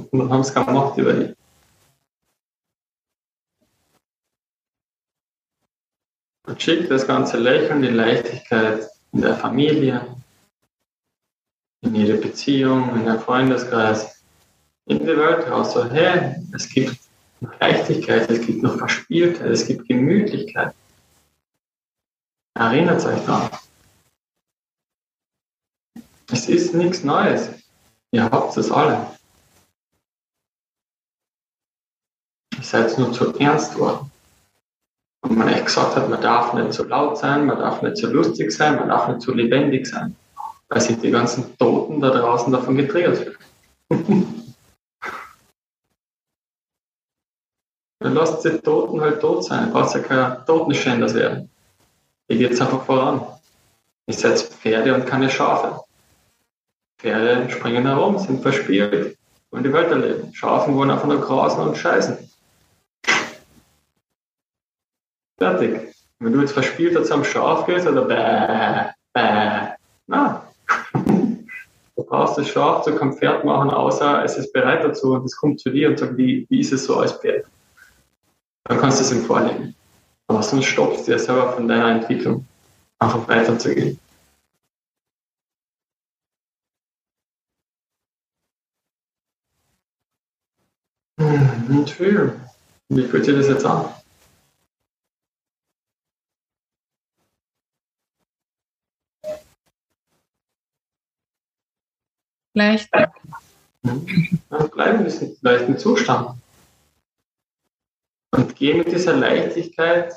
und 0.09 0.31
haben 0.31 0.39
es 0.39 0.51
gemacht 0.51 0.97
über 0.97 1.13
dich. 1.13 1.35
Und 6.47 6.59
schick 6.59 6.89
das 6.89 7.05
ganze 7.05 7.37
Lächeln, 7.37 7.83
die 7.83 7.89
Leichtigkeit 7.89 8.89
in 9.11 9.21
der 9.21 9.37
Familie, 9.37 10.15
in 11.81 11.93
jede 11.93 12.15
Beziehung, 12.15 12.95
in 12.95 13.05
der 13.05 13.19
Freundeskreis, 13.19 14.23
in 14.87 14.97
die 14.97 15.05
Welt 15.05 15.47
raus. 15.51 15.73
So, 15.73 15.87
hey, 15.87 16.35
es 16.55 16.67
gibt 16.67 16.97
noch 17.41 17.59
Leichtigkeit, 17.59 18.27
es 18.31 18.43
gibt 18.43 18.63
noch 18.63 18.79
Verspieltheit, 18.79 19.51
es 19.51 19.67
gibt 19.67 19.87
Gemütlichkeit. 19.87 20.73
Erinnert 22.53 23.05
euch 23.05 23.25
daran. 23.25 23.49
Es 26.31 26.47
ist 26.47 26.73
nichts 26.73 27.03
Neues. 27.03 27.49
Ihr 28.11 28.23
habt 28.23 28.55
es 28.57 28.71
alle. 28.71 29.07
Ihr 32.57 32.63
seid 32.63 32.97
nur 32.97 33.11
zu 33.13 33.33
ernst 33.37 33.77
worden. 33.77 34.11
Und 35.21 35.37
man 35.37 35.47
echt 35.49 35.67
gesagt 35.67 35.95
hat, 35.95 36.09
man 36.09 36.21
darf 36.21 36.53
nicht 36.53 36.73
so 36.73 36.83
laut 36.83 37.17
sein, 37.17 37.45
man 37.45 37.59
darf 37.59 37.81
nicht 37.81 37.97
so 37.97 38.07
lustig 38.07 38.51
sein, 38.51 38.75
man 38.75 38.89
darf 38.89 39.07
nicht 39.07 39.21
so 39.21 39.33
lebendig 39.33 39.87
sein. 39.87 40.15
Weil 40.67 40.81
sich 40.81 40.99
die 40.99 41.11
ganzen 41.11 41.57
Toten 41.57 42.01
da 42.01 42.09
draußen 42.09 42.51
davon 42.51 42.75
getriggert 42.75 43.17
fühlen. 43.17 43.37
Dann 47.99 48.15
lasst 48.15 48.43
die 48.43 48.57
Toten 48.57 48.99
halt 48.99 49.21
tot 49.21 49.43
sein. 49.43 49.71
Braucht 49.71 49.93
ja 49.93 50.01
keine 50.01 50.43
Totenschänder 50.45 51.13
werden. 51.13 51.51
Ihr 52.31 52.37
geht 52.37 52.61
einfach 52.61 52.85
voran. 52.85 53.27
Ihr 54.07 54.13
seid 54.13 54.39
Pferde 54.39 54.95
und 54.95 55.05
keine 55.05 55.29
Schafe. 55.29 55.81
Pferde 56.97 57.49
springen 57.49 57.85
herum, 57.85 58.17
sind 58.19 58.41
verspielt, 58.41 59.17
wollen 59.51 59.65
die 59.65 59.73
Welt 59.73 59.91
erleben. 59.91 60.33
Schafen 60.33 60.73
wollen 60.75 60.91
einfach 60.91 61.07
nur 61.07 61.19
grasen 61.19 61.61
und 61.61 61.77
scheißen. 61.77 62.17
Fertig. 65.37 65.93
Wenn 66.19 66.31
du 66.31 66.39
jetzt 66.39 66.53
verspielt 66.53 67.05
zum 67.05 67.25
Schaf 67.25 67.65
gehst 67.65 67.85
oder 67.85 68.03
bäh, 68.03 68.93
bäh, 69.13 69.73
na, 70.07 70.47
du 70.93 72.03
brauchst 72.05 72.37
das 72.37 72.47
Schaf 72.47 72.83
zu 72.83 72.95
keinem 72.95 73.11
Pferd 73.17 73.43
machen, 73.43 73.71
außer 73.71 74.23
es 74.23 74.37
ist 74.37 74.53
bereit 74.53 74.85
dazu 74.85 75.15
und 75.15 75.25
es 75.25 75.35
kommt 75.35 75.59
zu 75.59 75.69
dir 75.69 75.89
und 75.89 75.99
sagt, 75.99 76.15
wie, 76.15 76.45
wie 76.47 76.61
ist 76.61 76.71
es 76.71 76.85
so 76.85 76.95
als 76.95 77.11
Pferd? 77.11 77.45
Dann 78.63 78.77
kannst 78.77 79.01
du 79.01 79.03
es 79.03 79.11
ihm 79.11 79.25
vorlegen. 79.25 79.75
Aber 80.31 80.43
sonst 80.43 80.67
stoppst 80.67 81.07
du 81.07 81.11
ja 81.11 81.19
selber 81.19 81.51
von 81.51 81.67
deiner 81.67 81.91
Entwicklung, 81.91 82.45
einfach 82.99 83.27
weiterzugehen. 83.27 83.99
Und 91.17 91.89
viel. 91.89 92.39
Wie 92.87 93.03
fühlt 93.03 93.25
sich 93.25 93.35
das 93.35 93.49
jetzt 93.49 93.65
an? 93.65 93.93
Leicht. 102.53 102.89
Ja, 102.93 103.11
bleib 104.73 104.95
ein 104.95 105.03
bisschen 105.03 105.35
leichten 105.41 105.77
Zustand. 105.77 106.37
Und 108.31 108.55
geh 108.55 108.73
mit 108.73 108.91
dieser 108.91 109.15
Leichtigkeit 109.15 110.13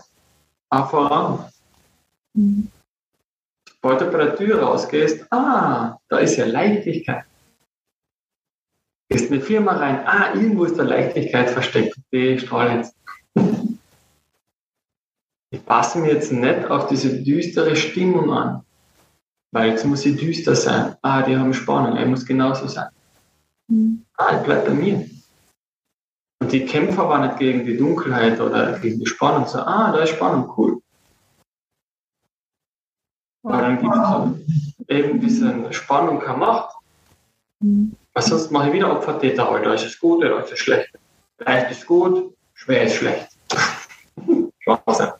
auch 0.70 0.91
voran. 0.91 1.45
Mhm. 2.35 2.69
Sobald 3.82 4.01
du 4.01 4.11
bei 4.11 4.24
der 4.24 4.36
Tür 4.36 4.62
rausgehst, 4.62 5.27
ah, 5.31 5.99
da 6.09 6.19
ist 6.19 6.36
ja 6.36 6.47
Leichtigkeit. 6.47 7.24
Gehst 9.09 9.31
in 9.31 9.35
die 9.35 9.41
Firma 9.41 9.77
rein, 9.77 10.07
ah, 10.07 10.32
irgendwo 10.35 10.65
ist 10.65 10.78
da 10.78 10.85
Leichtigkeit 10.85 11.51
versteckt, 11.51 11.97
die 12.12 12.39
strahle 12.39 12.77
jetzt. 12.77 12.97
Ich 15.51 15.65
passe 15.65 15.99
mir 15.99 16.15
jetzt 16.15 16.32
nicht 16.32 16.65
auf 16.70 16.89
diese 16.89 17.23
düstere 17.23 17.77
Stimmung 17.77 18.32
an, 18.32 18.62
weil 19.53 19.70
jetzt 19.70 19.85
muss 19.85 20.01
sie 20.01 20.16
düster 20.16 20.57
sein. 20.57 20.97
Ah, 21.03 21.23
die 21.23 21.36
haben 21.36 21.53
Spannung, 21.53 21.97
er 21.97 22.07
muss 22.07 22.24
genauso 22.24 22.66
sein. 22.66 22.89
Mhm. 23.69 24.05
Ah, 24.16 24.36
ich 24.36 24.43
bleib 24.43 24.65
bei 24.65 24.73
mir. 24.73 25.09
Und 26.40 26.52
die 26.52 26.66
Kämpfer 26.66 27.09
waren 27.09 27.27
nicht 27.27 27.39
gegen 27.39 27.65
die 27.65 27.77
Dunkelheit 27.77 28.40
oder 28.40 28.78
gegen 28.78 29.01
die 29.01 29.06
Spannung, 29.06 29.47
so, 29.47 29.59
ah, 29.59 29.93
da 29.93 30.01
ist 30.01 30.11
Spannung, 30.11 30.52
cool. 30.56 30.81
Aber 33.44 33.61
dann 33.61 33.78
gibt 33.78 33.94
es 33.94 34.89
eben 34.89 35.20
diese 35.20 35.73
Spannung 35.73 36.19
keine 36.19 36.39
Macht. 36.39 36.74
Mhm. 37.61 37.94
Weil 38.12 38.23
sonst 38.23 38.51
mache 38.51 38.69
ich 38.69 38.74
wieder 38.74 38.93
Opfertäter, 38.93 39.48
Alter, 39.48 39.74
ist 39.74 39.85
es 39.85 39.98
gut 39.98 40.24
oder 40.24 40.43
ist 40.44 40.52
es 40.52 40.59
schlecht? 40.59 40.90
Leicht 41.39 41.70
ist 41.70 41.86
gut, 41.86 42.35
schwer 42.55 42.85
ist 42.85 42.94
schlecht. 42.94 43.28
Chance. 44.65 45.19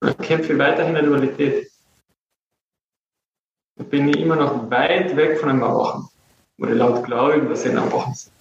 Dann 0.00 0.16
kämpfe 0.18 0.52
ich 0.52 0.58
weiterhin 0.58 0.94
in 0.94 0.94
der 0.94 1.04
Dualität. 1.04 1.70
Da 3.76 3.84
bin 3.84 4.08
ich 4.08 4.18
immer 4.18 4.36
noch 4.36 4.70
weit 4.70 5.16
weg 5.16 5.38
von 5.38 5.48
einem 5.48 5.62
Erwachen. 5.62 6.08
Wo 6.58 6.66
die 6.66 6.72
laut 6.72 7.04
glauben, 7.04 7.48
dass 7.48 7.62
sie 7.62 7.70
ein 7.70 7.78
Erwachen 7.78 8.14
sind. 8.14 8.32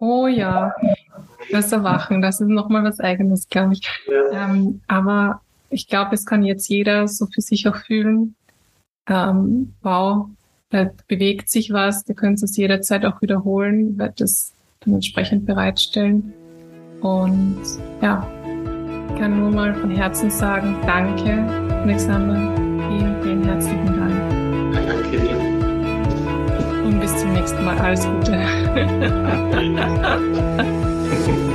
Oh 0.00 0.26
ja, 0.26 0.74
das 1.50 1.72
Erwachen, 1.72 2.22
das 2.22 2.40
ist 2.40 2.48
nochmal 2.48 2.82
was 2.84 3.00
Eigenes, 3.00 3.48
glaube 3.48 3.74
ich. 3.74 3.82
Ja. 4.08 4.50
Ähm, 4.50 4.80
aber 4.88 5.42
ich 5.68 5.88
glaube, 5.88 6.14
es 6.14 6.24
kann 6.24 6.42
jetzt 6.42 6.68
jeder 6.68 7.06
so 7.06 7.26
für 7.26 7.42
sich 7.42 7.68
auch 7.68 7.76
fühlen, 7.76 8.34
ähm, 9.06 9.74
wow, 9.82 10.26
da 10.70 10.90
bewegt 11.08 11.50
sich 11.50 11.72
was, 11.72 12.08
ihr 12.08 12.14
könnt 12.14 12.42
es 12.42 12.56
jederzeit 12.56 13.04
auch 13.04 13.20
wiederholen, 13.20 13.98
werde 13.98 14.14
das 14.18 14.52
dann 14.80 14.94
entsprechend 14.94 15.44
bereitstellen. 15.46 16.32
Und 17.02 17.60
ja, 18.00 18.26
kann 19.18 19.38
nur 19.38 19.50
mal 19.50 19.74
von 19.74 19.90
Herzen 19.90 20.30
sagen, 20.30 20.76
danke, 20.86 21.42
Alexander, 21.82 22.54
vielen, 22.88 23.22
vielen 23.22 23.44
herzlichen 23.44 23.86
Dank. 23.86 24.86
Danke 24.86 25.18
dir. 25.18 25.49
Und 26.90 27.00
bis 27.00 27.16
zum 27.18 27.32
nächsten 27.32 27.64
Mal. 27.64 27.78
Alles 27.78 28.04
Gute. 28.04 28.32